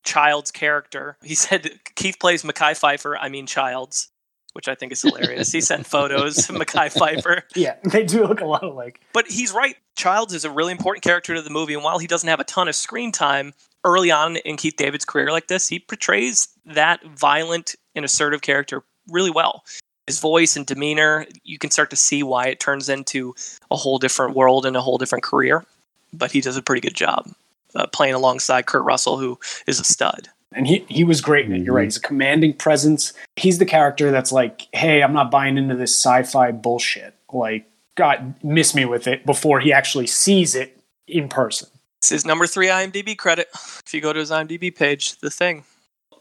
Child's 0.03 0.51
character, 0.51 1.17
he 1.23 1.35
said 1.35 1.69
Keith 1.95 2.17
plays 2.19 2.43
Mekhi 2.43 2.71
Phifer, 2.73 3.15
I 3.19 3.29
mean 3.29 3.45
Childs, 3.47 4.09
which 4.51 4.67
I 4.67 4.75
think 4.75 4.91
is 4.91 5.01
hilarious. 5.01 5.51
he 5.51 5.62
sent 5.62 5.85
photos 5.85 6.50
of 6.50 6.55
Mekhi 6.57 6.91
Phifer. 6.93 7.43
Yeah, 7.55 7.75
they 7.83 8.03
do 8.03 8.25
look 8.27 8.41
a 8.41 8.45
lot 8.45 8.63
alike. 8.63 9.00
But 9.13 9.27
he's 9.27 9.53
right. 9.53 9.75
Childs 9.95 10.33
is 10.33 10.43
a 10.43 10.51
really 10.51 10.71
important 10.73 11.03
character 11.03 11.33
to 11.35 11.41
the 11.41 11.50
movie. 11.50 11.73
And 11.73 11.83
while 11.83 12.00
he 12.00 12.07
doesn't 12.07 12.27
have 12.27 12.39
a 12.41 12.43
ton 12.45 12.67
of 12.67 12.75
screen 12.75 13.12
time 13.13 13.53
early 13.85 14.12
on 14.12 14.35
in 14.38 14.57
Keith 14.57 14.75
David's 14.75 15.05
career 15.05 15.31
like 15.31 15.47
this, 15.47 15.67
he 15.69 15.79
portrays 15.79 16.50
that 16.65 17.03
violent 17.05 17.75
and 17.95 18.03
assertive 18.03 18.41
character 18.41 18.83
really 19.10 19.31
well. 19.31 19.63
His 20.07 20.19
voice 20.19 20.55
and 20.55 20.65
demeanor, 20.65 21.25
you 21.43 21.57
can 21.57 21.72
start 21.72 21.89
to 21.91 21.95
see 21.95 22.24
why 22.24 22.48
it 22.48 22.60
turns 22.60 22.89
into 22.89 23.36
a 23.72 23.75
whole 23.75 24.00
different 24.00 24.36
world 24.36 24.65
and 24.65 24.75
a 24.75 24.81
whole 24.81 24.98
different 24.98 25.24
career. 25.24 25.65
But 26.12 26.31
he 26.31 26.41
does 26.41 26.57
a 26.57 26.62
pretty 26.62 26.81
good 26.81 26.95
job 26.95 27.31
uh, 27.75 27.88
playing 27.88 28.13
alongside 28.13 28.65
Kurt 28.65 28.83
Russell, 28.83 29.17
who 29.17 29.39
is 29.65 29.79
a 29.79 29.83
stud. 29.83 30.29
And 30.55 30.67
he, 30.67 30.86
he 30.88 31.03
was 31.03 31.22
great 31.22 31.45
in 31.45 31.53
it. 31.53 31.63
You're 31.63 31.74
right. 31.74 31.86
He's 31.86 31.98
a 31.98 32.01
commanding 32.01 32.53
presence. 32.53 33.13
He's 33.36 33.57
the 33.57 33.65
character 33.65 34.12
that's 34.12 34.31
like, 34.31 34.67
hey, 34.74 35.01
I'm 35.01 35.13
not 35.13 35.31
buying 35.31 35.57
into 35.57 35.75
this 35.75 35.95
sci 35.95 36.24
fi 36.24 36.51
bullshit. 36.51 37.15
Like, 37.31 37.67
God, 37.95 38.36
miss 38.43 38.75
me 38.75 38.86
with 38.86 39.07
it 39.07 39.25
before 39.25 39.60
he 39.60 39.74
actually 39.74 40.07
sees 40.07 40.53
it 40.53 40.77
in 41.07 41.29
person. 41.29 41.69
It's 42.00 42.10
his 42.10 42.25
number 42.25 42.45
three 42.45 42.67
IMDb 42.67 43.17
credit. 43.17 43.48
If 43.53 43.93
you 43.93 44.01
go 44.01 44.13
to 44.13 44.19
his 44.19 44.29
IMDb 44.29 44.75
page, 44.75 45.17
the 45.19 45.29
thing. 45.29 45.63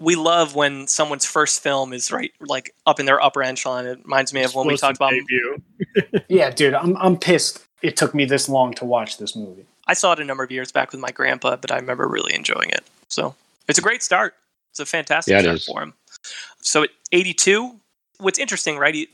We 0.03 0.17
love 0.17 0.55
when 0.55 0.87
someone's 0.89 1.25
first 1.25 1.63
film 1.63 1.93
is 1.93 2.11
right, 2.11 2.33
like 2.41 2.75
up 2.87 2.99
in 3.01 3.07
their 3.07 3.23
upper 3.23 3.43
echelon. 3.43 3.87
It 3.87 4.01
reminds 4.05 4.33
me 4.35 4.43
of 4.43 4.55
when 4.55 4.67
we 4.67 4.77
talked 4.77 4.97
about. 4.97 5.13
debut. 5.13 5.63
Yeah, 6.29 6.51
dude, 6.51 6.75
I'm, 6.75 6.97
I'm 6.97 7.19
pissed 7.19 7.65
it 7.83 7.97
took 7.97 8.15
me 8.15 8.25
this 8.25 8.49
long 8.49 8.73
to 8.75 8.85
watch 8.85 9.19
this 9.19 9.37
movie. 9.37 9.67
I 9.87 9.95
saw 9.95 10.13
it 10.13 10.21
a 10.21 10.25
number 10.25 10.45
of 10.45 10.51
years 10.51 10.73
back 10.73 10.93
with 10.93 11.01
my 11.01 11.11
grandpa, 11.11 11.57
but 11.57 11.71
I 11.73 11.77
remember 11.77 12.07
really 12.09 12.35
enjoying 12.35 12.71
it. 12.71 12.85
So 13.09 13.35
it's 13.69 13.79
a 13.79 13.83
great 13.83 14.03
start. 14.03 14.35
It's 14.71 14.81
a 14.81 14.87
fantastic 14.87 15.33
Yeah, 15.33 15.39
it 15.41 15.43
start 15.43 15.57
is. 15.57 15.65
for 15.67 15.83
him. 15.83 15.95
So 16.61 16.85
at 16.85 16.91
82, 17.11 17.75
what's 18.19 18.39
interesting, 18.39 18.79
right? 18.79 18.95
He, 18.95 19.09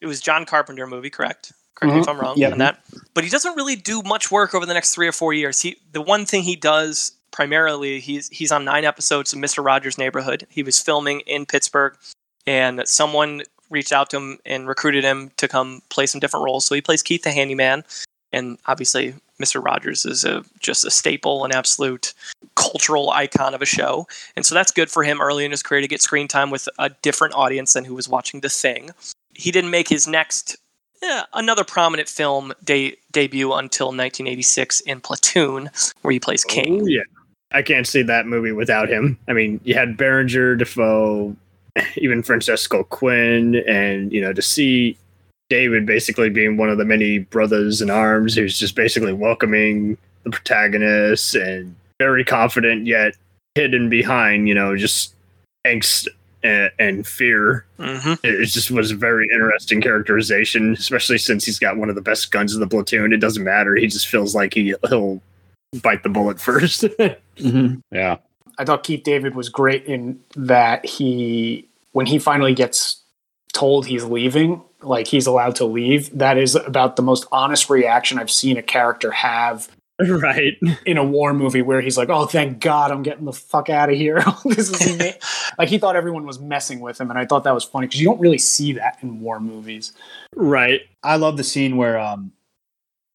it 0.00 0.06
was 0.06 0.20
John 0.20 0.46
Carpenter 0.46 0.86
movie, 0.86 1.10
correct? 1.10 1.52
Correct 1.74 1.92
me 1.94 2.00
if 2.00 2.06
mm-hmm. 2.06 2.16
I'm 2.16 2.20
wrong 2.24 2.38
Yep. 2.38 2.52
on 2.52 2.58
that. 2.58 2.80
But 3.14 3.24
he 3.24 3.30
doesn't 3.30 3.56
really 3.56 3.74
do 3.76 4.02
much 4.02 4.30
work 4.30 4.54
over 4.54 4.64
the 4.64 4.74
next 4.74 4.94
three 4.94 5.08
or 5.08 5.12
four 5.12 5.32
years. 5.32 5.60
He 5.60 5.76
the 5.92 6.00
one 6.00 6.24
thing 6.24 6.44
he 6.44 6.54
does 6.54 7.12
primarily 7.34 7.98
he's 7.98 8.28
he's 8.28 8.52
on 8.52 8.64
nine 8.64 8.84
episodes 8.84 9.32
of 9.32 9.40
Mr. 9.40 9.62
Rogers' 9.62 9.98
Neighborhood. 9.98 10.46
He 10.48 10.62
was 10.62 10.80
filming 10.80 11.20
in 11.20 11.44
Pittsburgh, 11.44 11.96
and 12.46 12.82
someone 12.86 13.42
reached 13.70 13.92
out 13.92 14.08
to 14.10 14.16
him 14.18 14.38
and 14.46 14.68
recruited 14.68 15.02
him 15.02 15.32
to 15.38 15.48
come 15.48 15.82
play 15.88 16.06
some 16.06 16.20
different 16.20 16.44
roles. 16.44 16.64
So 16.64 16.76
he 16.76 16.80
plays 16.80 17.02
Keith 17.02 17.24
the 17.24 17.32
handyman, 17.32 17.82
and 18.32 18.56
obviously 18.66 19.14
Mr. 19.42 19.62
Rogers 19.62 20.06
is 20.06 20.24
a 20.24 20.44
just 20.60 20.84
a 20.84 20.90
staple, 20.90 21.44
an 21.44 21.52
absolute 21.52 22.14
cultural 22.54 23.10
icon 23.10 23.52
of 23.52 23.60
a 23.60 23.66
show. 23.66 24.06
And 24.36 24.46
so 24.46 24.54
that's 24.54 24.70
good 24.70 24.88
for 24.90 25.02
him 25.02 25.20
early 25.20 25.44
in 25.44 25.50
his 25.50 25.62
career 25.62 25.80
to 25.80 25.88
get 25.88 26.00
screen 26.00 26.28
time 26.28 26.50
with 26.50 26.68
a 26.78 26.90
different 27.02 27.34
audience 27.34 27.72
than 27.72 27.84
who 27.84 27.96
was 27.96 28.08
watching 28.08 28.40
The 28.40 28.48
Thing. 28.48 28.90
He 29.34 29.50
didn't 29.50 29.72
make 29.72 29.88
his 29.88 30.06
next 30.06 30.56
eh, 31.02 31.22
another 31.32 31.64
prominent 31.64 32.08
film 32.08 32.52
de- 32.62 32.96
debut 33.10 33.52
until 33.52 33.88
1986 33.88 34.80
in 34.82 35.00
Platoon, 35.00 35.70
where 36.02 36.12
he 36.12 36.20
plays 36.20 36.44
King. 36.44 36.82
Oh, 36.82 36.86
yeah. 36.86 37.02
I 37.54 37.62
can't 37.62 37.86
see 37.86 38.02
that 38.02 38.26
movie 38.26 38.52
without 38.52 38.90
him. 38.90 39.16
I 39.28 39.32
mean, 39.32 39.60
you 39.64 39.74
had 39.74 39.96
Berenger, 39.96 40.56
Dafoe, 40.56 41.34
even 41.96 42.22
Francesco 42.22 42.84
Quinn, 42.84 43.56
and 43.66 44.12
you 44.12 44.20
know 44.20 44.32
to 44.32 44.42
see 44.42 44.98
David 45.48 45.86
basically 45.86 46.30
being 46.30 46.56
one 46.56 46.68
of 46.68 46.78
the 46.78 46.84
many 46.84 47.20
brothers 47.20 47.80
in 47.80 47.90
arms 47.90 48.34
who's 48.34 48.58
just 48.58 48.74
basically 48.74 49.12
welcoming 49.12 49.96
the 50.24 50.30
protagonist 50.30 51.34
and 51.34 51.74
very 52.00 52.24
confident 52.24 52.86
yet 52.86 53.14
hidden 53.54 53.88
behind 53.88 54.48
you 54.48 54.54
know 54.54 54.76
just 54.76 55.14
angst 55.66 56.08
and, 56.42 56.70
and 56.78 57.06
fear. 57.06 57.64
hmm 57.78 58.14
It 58.22 58.46
just 58.46 58.70
was 58.70 58.90
a 58.90 58.96
very 58.96 59.26
interesting 59.32 59.80
characterization, 59.80 60.72
especially 60.74 61.18
since 61.18 61.44
he's 61.44 61.58
got 61.58 61.76
one 61.76 61.88
of 61.88 61.94
the 61.94 62.02
best 62.02 62.30
guns 62.30 62.54
in 62.54 62.60
the 62.60 62.66
platoon. 62.66 63.12
It 63.12 63.18
doesn't 63.18 63.44
matter; 63.44 63.74
he 63.76 63.86
just 63.86 64.08
feels 64.08 64.34
like 64.34 64.54
he 64.54 64.74
he'll 64.88 65.22
bite 65.82 66.02
the 66.02 66.08
bullet 66.08 66.40
first. 66.40 66.84
Mm-hmm. 67.36 67.80
Yeah. 67.90 68.18
I 68.58 68.64
thought 68.64 68.84
Keith 68.84 69.02
David 69.02 69.34
was 69.34 69.48
great 69.48 69.86
in 69.86 70.20
that 70.36 70.86
he, 70.86 71.68
when 71.90 72.06
he 72.06 72.20
finally 72.20 72.54
gets 72.54 73.02
told 73.52 73.86
he's 73.86 74.04
leaving, 74.04 74.62
like 74.82 75.08
he's 75.08 75.26
allowed 75.26 75.56
to 75.56 75.64
leave, 75.64 76.16
that 76.16 76.38
is 76.38 76.54
about 76.54 76.94
the 76.94 77.02
most 77.02 77.26
honest 77.32 77.68
reaction 77.68 78.20
I've 78.20 78.30
seen 78.30 78.56
a 78.56 78.62
character 78.62 79.10
have 79.10 79.68
right. 80.08 80.58
in 80.84 80.96
a 80.96 81.04
war 81.04 81.32
movie 81.32 81.62
where 81.62 81.80
he's 81.80 81.96
like, 81.96 82.08
"Oh, 82.08 82.26
thank 82.26 82.58
God, 82.58 82.90
I'm 82.90 83.04
getting 83.04 83.24
the 83.24 83.32
fuck 83.32 83.70
out 83.70 83.90
of 83.90 83.96
here." 83.96 84.24
this 84.44 84.68
is 84.68 85.00
ama-" 85.00 85.14
like 85.56 85.68
he 85.68 85.78
thought 85.78 85.94
everyone 85.94 86.26
was 86.26 86.40
messing 86.40 86.80
with 86.80 87.00
him, 87.00 87.10
and 87.10 87.18
I 87.18 87.26
thought 87.26 87.44
that 87.44 87.54
was 87.54 87.64
funny 87.64 87.86
because 87.86 88.00
you 88.00 88.06
don't 88.06 88.20
really 88.20 88.38
see 88.38 88.72
that 88.72 88.98
in 89.02 89.20
war 89.20 89.38
movies. 89.38 89.92
Right. 90.34 90.82
I 91.04 91.16
love 91.16 91.36
the 91.36 91.44
scene 91.44 91.76
where 91.76 91.98
um 91.98 92.32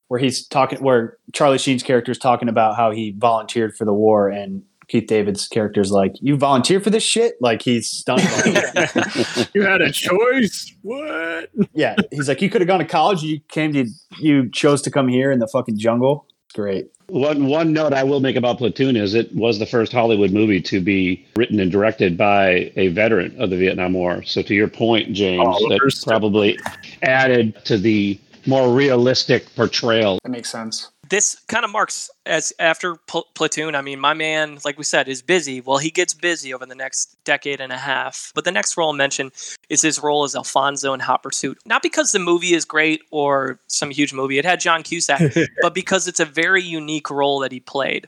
where 0.10 0.19
he's 0.19 0.45
talking 0.45 0.80
where 0.80 1.17
Charlie 1.32 1.58
Sheen's 1.58 1.84
character 1.84 2.12
is 2.12 2.17
talking 2.17 2.50
about 2.50 2.76
how 2.76 2.91
he 2.91 3.15
volunteered 3.17 3.78
for 3.78 3.86
the 3.86 3.93
war 3.93 4.28
and 4.28 4.63
Keith 4.89 5.06
David's 5.06 5.48
character 5.48 5.82
is 5.82 5.91
like, 5.91 6.15
"You 6.19 6.36
volunteered 6.36 6.84
for 6.84 6.89
this 6.89 7.04
shit?" 7.04 7.36
Like 7.39 7.62
he's 7.62 7.88
stunned. 7.88 8.22
you 9.54 9.62
had 9.62 9.82
a 9.82 9.91
choice. 9.91 10.74
What? 10.82 11.52
yeah, 11.74 11.95
he's 12.12 12.28
like, 12.28 12.41
"You 12.41 12.50
could 12.50 12.62
have 12.62 12.67
gone 12.67 12.80
to 12.80 12.86
college. 12.86 13.22
You 13.22 13.39
came 13.50 13.72
to, 13.74 13.86
you 14.19 14.50
chose 14.50 14.82
to 14.82 14.91
come 14.91 15.08
here 15.08 15.32
in 15.32 15.39
the 15.39 15.48
fucking 15.48 15.78
jungle." 15.78 16.26
Great. 16.56 16.88
One 17.08 17.45
one 17.45 17.72
note 17.72 17.93
I 17.93 18.04
will 18.04 18.19
make 18.19 18.36
about 18.36 18.58
Platoon 18.58 18.95
is 18.95 19.13
it 19.13 19.34
was 19.36 19.60
the 19.60 19.67
first 19.67 19.91
Hollywood 19.91 20.32
movie 20.32 20.62
to 20.63 20.82
be 20.82 21.24
written 21.36 21.60
and 21.60 21.72
directed 21.72 22.17
by 22.17 22.72
a 22.76 22.88
veteran 22.88 23.39
of 23.39 23.52
the 23.52 23.58
Vietnam 23.58 23.93
War. 23.93 24.24
So 24.24 24.41
to 24.41 24.56
your 24.56 24.67
point, 24.67 25.13
James, 25.13 25.45
Oliver's- 25.45 26.02
that 26.02 26.08
probably 26.08 26.58
added 27.04 27.63
to 27.65 27.78
the 27.78 28.19
more 28.47 28.73
realistic 28.73 29.54
portrayal. 29.56 30.19
That 30.23 30.30
makes 30.30 30.49
sense. 30.49 30.89
this 31.10 31.36
kind 31.47 31.65
of 31.65 31.71
marks 31.71 32.10
as 32.28 32.54
after 32.60 32.95
Pl- 33.08 33.25
platoon 33.34 33.73
i 33.73 33.82
mean 33.82 33.99
my 33.99 34.13
man 34.13 34.60
like 34.63 34.78
we 34.78 34.84
said 34.84 35.08
is 35.08 35.21
busy. 35.23 35.60
Well 35.60 35.80
he 35.80 35.89
gets 35.89 36.13
busy 36.13 36.54
over 36.54 36.65
the 36.67 36.75
next 36.75 37.17
decade 37.23 37.60
and 37.62 37.73
a 37.73 37.78
half. 37.78 38.32
But 38.36 38.43
the 38.45 38.52
next 38.52 38.78
role 38.78 38.89
i'll 38.89 38.93
mention 38.93 39.32
is 39.69 39.82
his 39.82 39.97
role 40.02 40.23
as 40.23 40.36
alfonso 40.36 40.93
in 40.93 40.99
hot 40.99 41.23
pursuit. 41.23 41.58
Not 41.65 41.82
because 41.82 42.12
the 42.12 42.19
movie 42.19 42.54
is 42.54 42.63
great 42.65 43.02
or 43.12 43.60
some 43.67 43.89
huge 43.89 44.13
movie. 44.13 44.38
It 44.38 44.45
had 44.45 44.60
john 44.60 44.84
cusack 44.84 45.21
but 45.62 45.73
because 45.73 46.08
it's 46.08 46.19
a 46.19 46.25
very 46.25 46.62
unique 46.63 47.10
role 47.10 47.39
that 47.39 47.52
he 47.52 47.60
played 47.60 48.08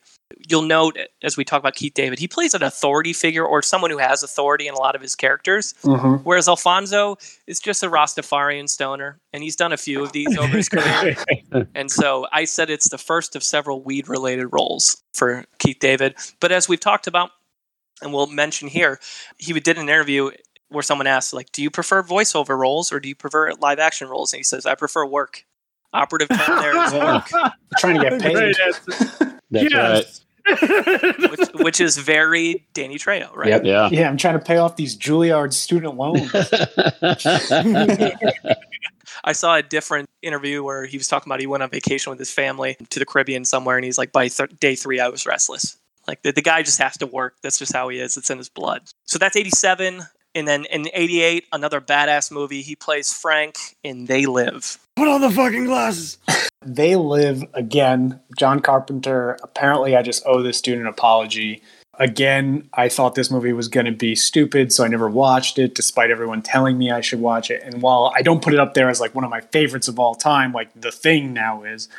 you'll 0.49 0.61
note 0.61 0.97
as 1.23 1.37
we 1.37 1.43
talk 1.45 1.59
about 1.59 1.75
keith 1.75 1.93
david 1.93 2.19
he 2.19 2.27
plays 2.27 2.53
an 2.53 2.63
authority 2.63 3.13
figure 3.13 3.45
or 3.45 3.61
someone 3.61 3.91
who 3.91 3.97
has 3.97 4.23
authority 4.23 4.67
in 4.67 4.73
a 4.73 4.77
lot 4.79 4.95
of 4.95 5.01
his 5.01 5.15
characters 5.15 5.73
Mm-hmm. 5.83 6.23
whereas 6.23 6.47
alfonso 6.47 7.17
is 7.47 7.59
just 7.59 7.83
a 7.83 7.89
rastafarian 7.89 8.67
stoner 8.69 9.19
and 9.33 9.43
he's 9.43 9.55
done 9.55 9.73
a 9.73 9.77
few 9.77 10.03
of 10.03 10.11
these 10.11 10.37
over 10.37 10.57
his 10.57 10.69
career 10.69 11.15
and 11.75 11.91
so 11.91 12.27
I 12.31 12.45
said 12.45 12.69
it's 12.69 12.89
the 12.89 12.97
first 12.97 13.35
of 13.35 13.43
several 13.43 13.81
weed 13.81 14.07
related 14.07 14.47
roles 14.47 15.01
for 15.13 15.45
Keith 15.59 15.79
David. 15.79 16.15
But 16.39 16.51
as 16.51 16.67
we've 16.69 16.79
talked 16.79 17.07
about, 17.07 17.31
and 18.01 18.13
we'll 18.13 18.27
mention 18.27 18.67
here, 18.67 18.99
he 19.37 19.53
did 19.59 19.77
an 19.77 19.83
interview 19.89 20.31
where 20.69 20.83
someone 20.83 21.07
asked, 21.07 21.33
like, 21.33 21.51
do 21.51 21.61
you 21.61 21.69
prefer 21.69 22.01
voiceover 22.01 22.57
roles 22.57 22.91
or 22.91 22.99
do 22.99 23.09
you 23.09 23.15
prefer 23.15 23.51
live 23.59 23.79
action 23.79 24.07
roles? 24.07 24.33
And 24.33 24.39
he 24.39 24.43
says, 24.43 24.65
I 24.65 24.75
prefer 24.75 25.05
work. 25.05 25.45
Operative 25.93 26.29
term 26.29 26.59
there 26.61 26.85
is 26.85 26.93
work, 26.93 27.27
Trying 27.77 27.99
to 27.99 28.09
get 28.09 28.21
paid. 28.21 28.55
Great 29.51 29.73
answer. 29.73 29.93
That's 29.93 30.03
Yes. 30.03 30.17
which, 31.29 31.49
which 31.53 31.81
is 31.81 31.97
very 31.97 32.65
Danny 32.73 32.97
Trejo, 32.97 33.33
right? 33.35 33.49
Yep. 33.49 33.63
Yeah. 33.63 33.89
Yeah, 33.91 34.09
I'm 34.09 34.17
trying 34.17 34.39
to 34.39 34.43
pay 34.43 34.57
off 34.57 34.75
these 34.75 34.97
Juilliard 34.97 35.53
student 35.53 35.95
loans. 35.95 36.31
I 39.23 39.33
saw 39.33 39.55
a 39.55 39.61
different 39.61 40.09
interview 40.21 40.63
where 40.63 40.85
he 40.85 40.97
was 40.97 41.07
talking 41.07 41.29
about 41.29 41.39
he 41.39 41.47
went 41.47 41.63
on 41.63 41.69
vacation 41.69 42.09
with 42.09 42.19
his 42.19 42.31
family 42.31 42.75
to 42.89 42.99
the 42.99 43.05
Caribbean 43.05 43.45
somewhere, 43.45 43.77
and 43.77 43.85
he's 43.85 43.97
like, 43.97 44.11
by 44.11 44.27
th- 44.27 44.49
day 44.59 44.75
three, 44.75 44.99
I 44.99 45.09
was 45.09 45.25
restless. 45.25 45.77
Like 46.07 46.23
the, 46.23 46.31
the 46.31 46.41
guy 46.41 46.63
just 46.63 46.79
has 46.79 46.97
to 46.97 47.05
work. 47.05 47.35
That's 47.43 47.59
just 47.59 47.73
how 47.73 47.89
he 47.89 47.99
is. 47.99 48.17
It's 48.17 48.29
in 48.29 48.39
his 48.39 48.49
blood. 48.49 48.81
So 49.05 49.19
that's 49.19 49.35
87. 49.35 50.01
And 50.33 50.47
then 50.47 50.65
in 50.65 50.87
88, 50.93 51.45
another 51.51 51.81
badass 51.81 52.31
movie. 52.31 52.61
He 52.61 52.75
plays 52.75 53.13
Frank 53.13 53.57
in 53.83 54.05
They 54.05 54.25
Live. 54.25 54.77
Put 54.95 55.07
on 55.07 55.21
the 55.21 55.31
fucking 55.31 55.65
glasses. 55.65 56.17
They 56.63 56.95
live 56.95 57.43
again. 57.55 58.19
John 58.37 58.59
Carpenter. 58.59 59.35
Apparently, 59.41 59.95
I 59.95 60.03
just 60.03 60.21
owe 60.27 60.43
this 60.43 60.61
dude 60.61 60.77
an 60.77 60.85
apology. 60.85 61.63
Again, 61.95 62.69
I 62.75 62.87
thought 62.87 63.15
this 63.15 63.31
movie 63.31 63.51
was 63.51 63.67
going 63.67 63.87
to 63.87 63.91
be 63.91 64.13
stupid, 64.13 64.71
so 64.71 64.83
I 64.83 64.87
never 64.87 65.09
watched 65.09 65.57
it, 65.57 65.73
despite 65.73 66.11
everyone 66.11 66.43
telling 66.43 66.77
me 66.77 66.91
I 66.91 67.01
should 67.01 67.19
watch 67.19 67.49
it. 67.49 67.63
And 67.63 67.81
while 67.81 68.13
I 68.15 68.21
don't 68.21 68.43
put 68.43 68.53
it 68.53 68.59
up 68.59 68.75
there 68.75 68.89
as 68.89 69.01
like 69.01 69.15
one 69.15 69.23
of 69.23 69.31
my 69.31 69.41
favorites 69.41 69.87
of 69.87 69.97
all 69.97 70.13
time, 70.13 70.53
like 70.53 70.69
The 70.79 70.91
Thing 70.91 71.33
now 71.33 71.63
is, 71.63 71.89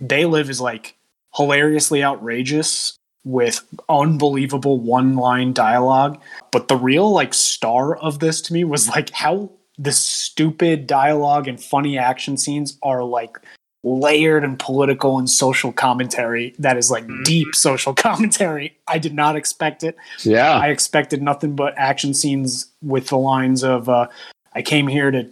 They 0.00 0.24
Live 0.24 0.50
is 0.50 0.60
like 0.60 0.96
hilariously 1.36 2.02
outrageous 2.02 2.98
with 3.24 3.66
unbelievable 3.88 4.78
one 4.78 5.16
line 5.16 5.52
dialogue. 5.52 6.20
But 6.50 6.68
the 6.68 6.76
real 6.76 7.10
like 7.10 7.34
star 7.34 7.96
of 7.96 8.18
this 8.18 8.40
to 8.42 8.52
me 8.52 8.64
was 8.64 8.88
like 8.88 9.10
how 9.10 9.50
the 9.78 9.92
stupid 9.92 10.86
dialogue 10.86 11.48
and 11.48 11.62
funny 11.62 11.96
action 11.96 12.36
scenes 12.36 12.78
are 12.82 13.02
like 13.02 13.38
layered 13.82 14.44
and 14.44 14.58
political 14.58 15.18
and 15.18 15.28
social 15.28 15.72
commentary 15.72 16.54
that 16.58 16.76
is 16.76 16.90
like 16.90 17.06
deep 17.24 17.54
social 17.54 17.94
commentary. 18.08 18.76
I 18.86 18.98
did 18.98 19.14
not 19.14 19.36
expect 19.36 19.82
it. 19.82 19.96
Yeah. 20.22 20.52
I 20.52 20.68
expected 20.68 21.22
nothing 21.22 21.56
but 21.56 21.74
action 21.76 22.12
scenes 22.12 22.66
with 22.82 23.08
the 23.08 23.16
lines 23.16 23.64
of 23.64 23.88
uh, 23.88 24.08
I 24.52 24.62
came 24.62 24.86
here 24.86 25.10
to 25.10 25.30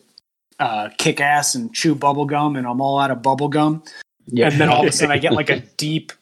uh, 0.58 0.88
kick 0.96 1.20
ass 1.20 1.54
and 1.54 1.72
chew 1.74 1.94
bubble 1.94 2.24
gum 2.24 2.56
and 2.56 2.66
I'm 2.66 2.80
all 2.80 2.98
out 2.98 3.10
of 3.10 3.22
bubble 3.22 3.48
gum. 3.48 3.82
Yeah. 4.26 4.48
And 4.48 4.60
then 4.60 4.68
all 4.68 4.82
of 4.82 4.88
a 4.88 4.92
sudden 4.92 5.12
I 5.12 5.18
get 5.18 5.32
like 5.34 5.50
a 5.50 5.60
deep 5.60 6.12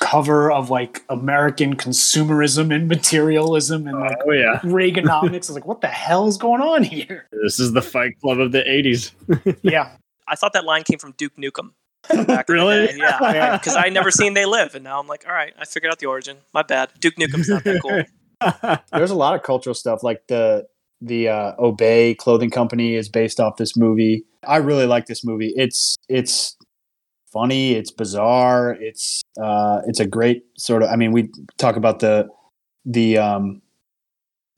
cover 0.00 0.50
of 0.50 0.70
like 0.70 1.02
American 1.08 1.76
consumerism 1.76 2.74
and 2.74 2.88
materialism 2.88 3.86
and 3.86 3.98
like 3.98 4.16
Oh 4.26 4.32
yeah, 4.32 4.60
Reaganomics. 4.60 5.32
I 5.34 5.36
was 5.36 5.50
like, 5.50 5.66
what 5.66 5.80
the 5.80 5.88
hell 5.88 6.26
is 6.28 6.36
going 6.36 6.60
on 6.60 6.82
here? 6.82 7.26
this 7.42 7.58
is 7.60 7.72
the 7.72 7.82
Fight 7.82 8.18
Club 8.20 8.38
of 8.40 8.52
the 8.52 8.62
'80s. 8.62 9.12
Yeah. 9.62 9.96
I 10.26 10.34
thought 10.34 10.52
that 10.52 10.64
line 10.64 10.82
came 10.84 10.98
from 10.98 11.12
Duke 11.12 11.36
Nukem. 11.36 11.72
Back 12.26 12.48
Really? 12.48 12.90
Yeah, 12.96 13.56
because 13.56 13.76
I 13.76 13.88
never 13.88 14.10
seen 14.10 14.34
They 14.34 14.44
Live, 14.44 14.74
and 14.74 14.84
now 14.84 15.00
I'm 15.00 15.06
like, 15.06 15.24
all 15.26 15.32
right, 15.32 15.54
I 15.58 15.64
figured 15.64 15.90
out 15.90 15.98
the 15.98 16.06
origin. 16.06 16.38
My 16.52 16.62
bad. 16.62 16.90
Duke 17.00 17.16
Nukem's 17.16 17.48
not 17.48 17.64
that 17.64 17.80
cool. 17.82 18.78
There's 18.92 19.10
a 19.10 19.16
lot 19.16 19.34
of 19.34 19.42
cultural 19.42 19.74
stuff 19.74 20.02
like 20.02 20.26
the 20.28 20.66
the 21.00 21.28
uh, 21.28 21.54
Obey 21.58 22.14
clothing 22.14 22.50
company 22.50 22.94
is 22.94 23.08
based 23.08 23.40
off 23.40 23.56
this 23.56 23.76
movie. 23.76 24.24
I 24.46 24.56
really 24.56 24.86
like 24.86 25.06
this 25.06 25.24
movie. 25.24 25.52
It's 25.56 25.96
it's 26.08 26.56
funny, 27.32 27.74
it's 27.74 27.90
bizarre, 27.90 28.72
it's 28.72 29.22
uh, 29.42 29.82
it's 29.86 30.00
a 30.00 30.06
great 30.06 30.44
sort 30.56 30.82
of. 30.82 30.90
I 30.90 30.96
mean, 30.96 31.12
we 31.12 31.30
talk 31.58 31.76
about 31.76 32.00
the 32.00 32.28
the 32.84 33.18
um 33.18 33.62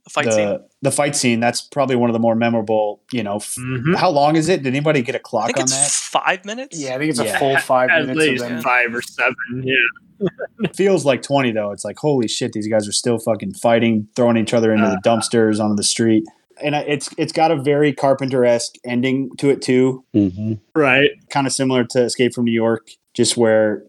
The 0.05 0.11
fight 0.11 0.25
the 0.27 0.33
scene. 0.33 0.59
the 0.83 0.91
fight 0.91 1.17
scene. 1.17 1.41
That's 1.41 1.61
probably 1.61 1.97
one 1.97 2.11
of 2.11 2.15
the 2.15 2.21
more 2.21 2.35
memorable. 2.35 3.03
You 3.13 3.23
know, 3.23 3.37
f- 3.37 3.57
Mhm. 3.59 3.97
how 3.97 4.11
long 4.11 4.37
is 4.37 4.49
it? 4.49 4.63
Did 4.63 4.69
anybody 4.75 5.03
get 5.03 5.15
a 5.15 5.19
clock 5.19 5.47
think 5.47 5.59
on 5.59 5.63
it's 5.65 5.73
that? 6.11 6.21
five 6.23 6.45
minutes. 6.45 6.79
Yeah, 6.81 6.95
I 6.95 6.99
think 6.99 7.11
it's 7.11 7.19
a 7.19 7.39
full 7.39 7.57
five 7.59 7.91
At 7.91 8.03
minutes 8.07 8.19
least 8.19 8.45
of 8.45 8.63
five 8.63 8.95
or 8.95 9.03
seven. 9.03 9.35
Yeah. 9.65 10.29
It 10.61 10.77
feels 10.83 11.05
like 11.07 11.23
20 11.23 11.53
though. 11.53 11.71
It's 11.73 11.85
like 11.85 11.97
holy 11.99 12.29
shit, 12.29 12.53
these 12.53 12.69
guys 12.69 12.87
are 12.89 12.93
still 12.93 13.19
fucking 13.19 13.55
fighting, 13.55 14.07
throwing 14.17 14.37
each 14.37 14.53
other 14.55 14.73
into 14.73 14.87
the 14.87 14.93
Uh. 14.97 15.01
dumpsters 15.05 15.59
onto 15.63 15.77
the 15.77 15.83
street. 15.85 16.25
And 16.63 16.75
it's 16.75 17.09
it's 17.17 17.33
got 17.33 17.51
a 17.51 17.57
very 17.57 17.93
Carpenter 17.93 18.45
esque 18.45 18.75
ending 18.85 19.31
to 19.39 19.49
it 19.49 19.63
too, 19.63 20.05
hmm 20.13 20.55
Right. 20.75 21.11
kind 21.31 21.47
of 21.47 21.55
similar 21.55 21.85
to 21.85 22.03
Escape 22.05 22.35
from 22.35 22.45
New 22.45 22.53
York, 22.53 22.91
just 23.15 23.37
where 23.39 23.83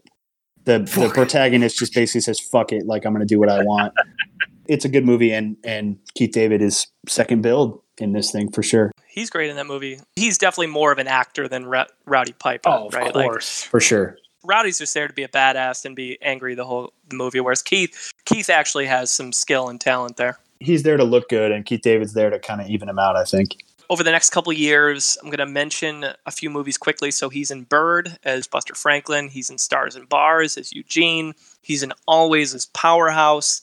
the 0.64 0.78
the 0.96 1.10
protagonist 1.12 1.78
just 1.78 1.94
basically 1.94 2.20
says 2.20 2.40
"fuck 2.40 2.72
it," 2.72 2.86
like 2.86 3.04
I'm 3.04 3.12
going 3.12 3.26
to 3.26 3.34
do 3.34 3.38
what 3.38 3.48
I 3.48 3.62
want. 3.62 3.94
it's 4.66 4.84
a 4.84 4.88
good 4.88 5.04
movie, 5.04 5.32
and 5.32 5.56
and 5.64 5.98
Keith 6.14 6.32
David 6.32 6.62
is 6.62 6.86
second 7.08 7.42
billed 7.42 7.80
in 7.98 8.12
this 8.12 8.30
thing 8.32 8.50
for 8.50 8.62
sure, 8.62 8.90
He's 9.12 9.28
great 9.28 9.50
in 9.50 9.56
that 9.56 9.66
movie. 9.66 10.00
He's 10.16 10.38
definitely 10.38 10.68
more 10.68 10.90
of 10.90 10.98
an 10.98 11.06
actor 11.06 11.46
than 11.46 11.66
Ra- 11.66 11.84
Roddy 12.06 12.32
Piper. 12.32 12.70
Oh, 12.70 12.86
of 12.86 12.94
right? 12.94 13.14
Like, 13.14 13.28
course. 13.28 13.62
for 13.62 13.78
sure. 13.78 14.16
Roddy's 14.42 14.78
just 14.78 14.94
there 14.94 15.06
to 15.06 15.12
be 15.12 15.22
a 15.22 15.28
badass 15.28 15.84
and 15.84 15.94
be 15.94 16.16
angry 16.22 16.54
the 16.54 16.64
whole 16.64 16.94
movie, 17.12 17.38
whereas 17.38 17.60
Keith 17.60 18.10
Keith 18.24 18.48
actually 18.48 18.86
has 18.86 19.12
some 19.12 19.30
skill 19.30 19.68
and 19.68 19.78
talent 19.78 20.16
there. 20.16 20.38
He's 20.60 20.82
there 20.82 20.96
to 20.96 21.04
look 21.04 21.28
good, 21.28 21.52
and 21.52 21.66
Keith 21.66 21.82
David's 21.82 22.14
there 22.14 22.30
to 22.30 22.38
kind 22.38 22.62
of 22.62 22.68
even 22.68 22.88
him 22.88 22.98
out. 22.98 23.14
I 23.14 23.24
think. 23.24 23.58
Over 23.92 24.02
the 24.02 24.10
next 24.10 24.30
couple 24.30 24.54
years, 24.54 25.18
I'm 25.22 25.28
going 25.28 25.36
to 25.36 25.44
mention 25.44 26.06
a 26.24 26.30
few 26.30 26.48
movies 26.48 26.78
quickly. 26.78 27.10
So 27.10 27.28
he's 27.28 27.50
in 27.50 27.64
Bird 27.64 28.16
as 28.24 28.46
Buster 28.46 28.74
Franklin. 28.74 29.28
He's 29.28 29.50
in 29.50 29.58
Stars 29.58 29.94
and 29.94 30.08
Bars 30.08 30.56
as 30.56 30.72
Eugene. 30.72 31.34
He's 31.60 31.82
in 31.82 31.92
Always 32.08 32.54
as 32.54 32.64
Powerhouse. 32.72 33.60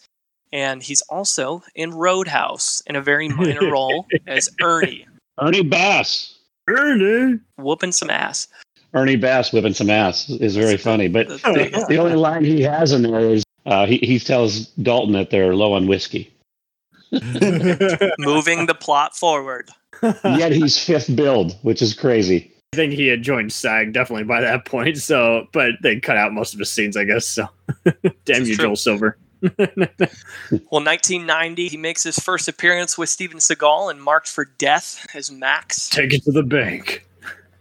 And 0.53 0.83
he's 0.83 1.01
also 1.09 1.63
in 1.73 1.95
Roadhouse 1.95 2.83
in 2.85 2.95
a 2.95 3.01
very 3.01 3.27
minor 3.27 3.71
role 3.71 4.05
as 4.27 4.51
Ernie, 4.61 5.07
Ernie 5.41 5.63
Bass. 5.63 6.37
Ernie. 6.67 7.39
whooping 7.57 7.91
some 7.91 8.11
ass. 8.11 8.47
Ernie 8.93 9.15
Bass 9.15 9.51
whipping 9.51 9.73
some 9.73 9.89
ass 9.89 10.29
is 10.29 10.55
very 10.55 10.77
funny. 10.77 11.07
But 11.07 11.27
The- 11.29 11.37
the, 11.73 11.85
the 11.89 11.97
only 11.97 12.15
line 12.15 12.45
he 12.45 12.61
has 12.61 12.91
in 12.91 13.01
there 13.01 13.19
is 13.19 13.43
uh, 13.65 13.87
he, 13.87 13.97
he 13.97 14.19
tells 14.19 14.67
Dalton 14.67 15.13
that 15.13 15.31
they're 15.31 15.55
low 15.55 15.73
on 15.73 15.87
whiskey. 15.87 16.31
moving 17.11 18.67
the 18.67 18.77
plot 18.79 19.15
forward. 19.17 19.71
Yet 20.01 20.51
he's 20.51 20.77
fifth 20.83 21.15
billed, 21.15 21.57
which 21.61 21.81
is 21.81 21.93
crazy. 21.93 22.53
I 22.73 22.75
think 22.75 22.93
he 22.93 23.07
had 23.07 23.23
joined 23.23 23.51
SAG 23.51 23.93
definitely 23.93 24.25
by 24.25 24.41
that 24.41 24.65
point. 24.65 24.97
So, 24.97 25.47
but 25.53 25.71
they 25.81 25.99
cut 25.99 26.17
out 26.17 26.33
most 26.33 26.53
of 26.53 26.59
his 26.59 26.71
scenes, 26.71 26.95
I 26.95 27.03
guess. 27.03 27.25
So, 27.25 27.47
damn 28.25 28.45
you, 28.45 28.55
true. 28.55 28.65
Joel 28.65 28.75
Silver. 28.75 29.17
Well, 30.71 30.83
1990, 30.83 31.67
he 31.69 31.77
makes 31.77 32.03
his 32.03 32.19
first 32.19 32.47
appearance 32.47 32.97
with 32.97 33.09
Steven 33.09 33.37
Seagal 33.37 33.91
in 33.91 33.99
Marked 33.99 34.27
for 34.27 34.45
Death 34.45 35.05
as 35.13 35.31
Max. 35.31 35.87
Take 35.89 36.13
it 36.13 36.23
to 36.23 36.31
the 36.31 36.43
bank. 36.43 37.07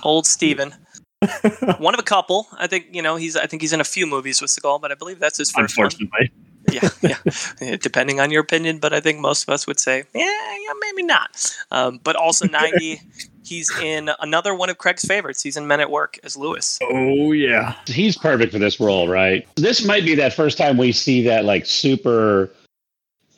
Old 0.02 0.26
Steven. 0.26 0.74
one 1.78 1.94
of 1.94 2.00
a 2.00 2.04
couple. 2.04 2.46
I 2.56 2.66
think 2.66 2.86
you 2.92 3.02
know 3.02 3.16
he's. 3.16 3.36
I 3.36 3.46
think 3.46 3.62
he's 3.62 3.72
in 3.72 3.80
a 3.80 3.84
few 3.84 4.06
movies 4.06 4.40
with 4.40 4.50
Seagal, 4.50 4.80
but 4.80 4.92
I 4.92 4.94
believe 4.94 5.18
that's 5.18 5.38
his 5.38 5.50
first 5.50 5.76
one. 5.76 5.86
Unfortunately, 5.86 6.30
Yeah, 6.72 6.88
yeah. 7.02 7.16
Yeah, 7.60 7.76
Depending 7.76 8.20
on 8.20 8.30
your 8.30 8.42
opinion, 8.42 8.78
but 8.78 8.92
I 8.92 9.00
think 9.00 9.20
most 9.20 9.44
of 9.44 9.48
us 9.48 9.66
would 9.66 9.80
say, 9.80 10.04
yeah, 10.14 10.24
yeah, 10.24 10.72
maybe 10.80 11.02
not. 11.02 11.54
Um, 11.70 11.98
but 12.04 12.14
also 12.14 12.46
90, 12.50 13.00
he's 13.42 13.70
in 13.80 14.10
another 14.20 14.54
one 14.54 14.68
of 14.68 14.76
Craig's 14.76 15.02
favorites. 15.02 15.42
He's 15.42 15.56
in 15.56 15.66
Men 15.66 15.80
at 15.80 15.90
Work 15.90 16.18
as 16.24 16.36
Lewis. 16.36 16.78
oh 16.82 17.32
yeah, 17.32 17.74
He's 17.86 18.18
perfect 18.18 18.52
for 18.52 18.58
this 18.58 18.78
role, 18.78 19.08
right? 19.08 19.46
This 19.56 19.84
might 19.84 20.04
be 20.04 20.14
that 20.16 20.34
first 20.34 20.58
time 20.58 20.76
we 20.76 20.92
see 20.92 21.22
that 21.22 21.44
like 21.46 21.64
super, 21.64 22.50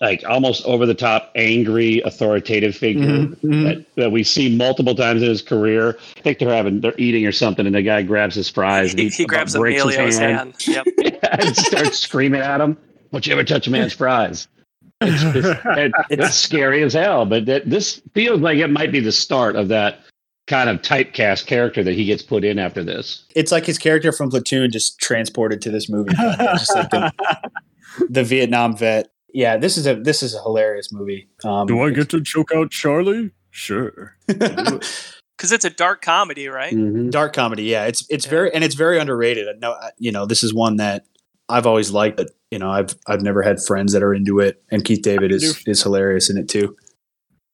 like 0.00 0.22
almost 0.28 0.64
over 0.64 0.86
the 0.86 0.94
top, 0.94 1.30
angry, 1.34 2.00
authoritative 2.04 2.74
figure 2.76 3.00
Mm-hmm. 3.06 3.64
that, 3.64 3.86
that 3.96 4.12
we 4.12 4.22
see 4.24 4.54
multiple 4.56 4.94
times 4.94 5.22
in 5.22 5.28
his 5.28 5.42
career. 5.42 5.96
I 6.16 6.20
think 6.20 6.38
they're 6.38 6.48
having 6.54 6.80
they're 6.80 6.94
eating 6.98 7.26
or 7.26 7.32
something, 7.32 7.66
and 7.66 7.74
the 7.74 7.82
guy 7.82 8.02
grabs 8.02 8.34
his 8.34 8.48
fries. 8.48 8.90
and 8.92 9.00
He, 9.00 9.08
he 9.08 9.24
about 9.24 9.28
grabs 9.28 9.56
breaks 9.56 9.82
his 9.82 9.94
Emilio's 9.94 10.18
hand. 10.18 10.54
Yep. 10.66 10.86
and 11.32 11.56
starts 11.56 11.98
screaming 11.98 12.40
at 12.40 12.60
him. 12.60 12.76
Don't 13.12 13.26
you 13.26 13.32
ever 13.32 13.44
touch 13.44 13.66
a 13.66 13.70
man's 13.70 13.92
fries? 13.92 14.48
It's, 15.02 15.22
it's, 15.36 15.60
it- 15.66 15.92
it's 16.10 16.34
scary 16.34 16.82
as 16.82 16.92
hell, 16.94 17.26
but 17.26 17.46
that, 17.46 17.68
this 17.68 18.00
feels 18.14 18.40
like 18.40 18.58
it 18.58 18.68
might 18.68 18.92
be 18.92 19.00
the 19.00 19.12
start 19.12 19.56
of 19.56 19.68
that 19.68 20.00
kind 20.46 20.68
of 20.68 20.82
typecast 20.82 21.46
character 21.46 21.82
that 21.84 21.92
he 21.94 22.04
gets 22.04 22.22
put 22.22 22.44
in 22.44 22.58
after 22.58 22.82
this. 22.82 23.24
It's 23.36 23.52
like 23.52 23.66
his 23.66 23.78
character 23.78 24.10
from 24.12 24.30
Platoon 24.30 24.70
just 24.72 24.98
transported 24.98 25.62
to 25.62 25.70
this 25.70 25.88
movie. 25.88 26.12
just 26.16 26.74
like 26.74 26.90
the, 26.90 27.12
the 28.08 28.24
Vietnam 28.24 28.76
vet. 28.76 29.10
Yeah, 29.34 29.56
this 29.56 29.76
is 29.76 29.86
a 29.86 29.94
this 29.94 30.22
is 30.22 30.34
a 30.34 30.42
hilarious 30.42 30.92
movie. 30.92 31.28
Um, 31.44 31.66
Do 31.66 31.80
I 31.82 31.90
get 31.90 32.08
to 32.10 32.22
choke 32.22 32.52
out 32.54 32.70
Charlie? 32.70 33.30
Sure. 33.50 34.16
Because 35.40 35.52
it's 35.52 35.64
a 35.64 35.70
dark 35.70 36.02
comedy, 36.02 36.48
right? 36.48 36.70
Mhm. 36.74 37.10
dark 37.10 37.32
comedy? 37.32 37.62
Yeah, 37.62 37.86
it's 37.86 38.04
it's 38.10 38.26
very 38.26 38.52
and 38.52 38.62
it's 38.62 38.74
very 38.74 38.98
underrated. 38.98 39.48
I 39.48 39.52
know 39.58 39.74
you 39.96 40.12
know 40.12 40.26
this 40.26 40.42
is 40.42 40.52
one 40.52 40.76
that 40.76 41.06
I've 41.48 41.66
always 41.66 41.90
liked, 41.90 42.18
but 42.18 42.28
you 42.50 42.58
know 42.58 42.70
I've 42.70 42.94
I've 43.06 43.22
never 43.22 43.40
had 43.40 43.58
friends 43.62 43.94
that 43.94 44.02
are 44.02 44.12
into 44.12 44.38
it, 44.38 44.62
and 44.70 44.84
Keith 44.84 45.00
David 45.00 45.32
is 45.32 45.62
is 45.66 45.82
hilarious 45.82 46.28
in 46.28 46.36
it 46.36 46.46
too. 46.46 46.76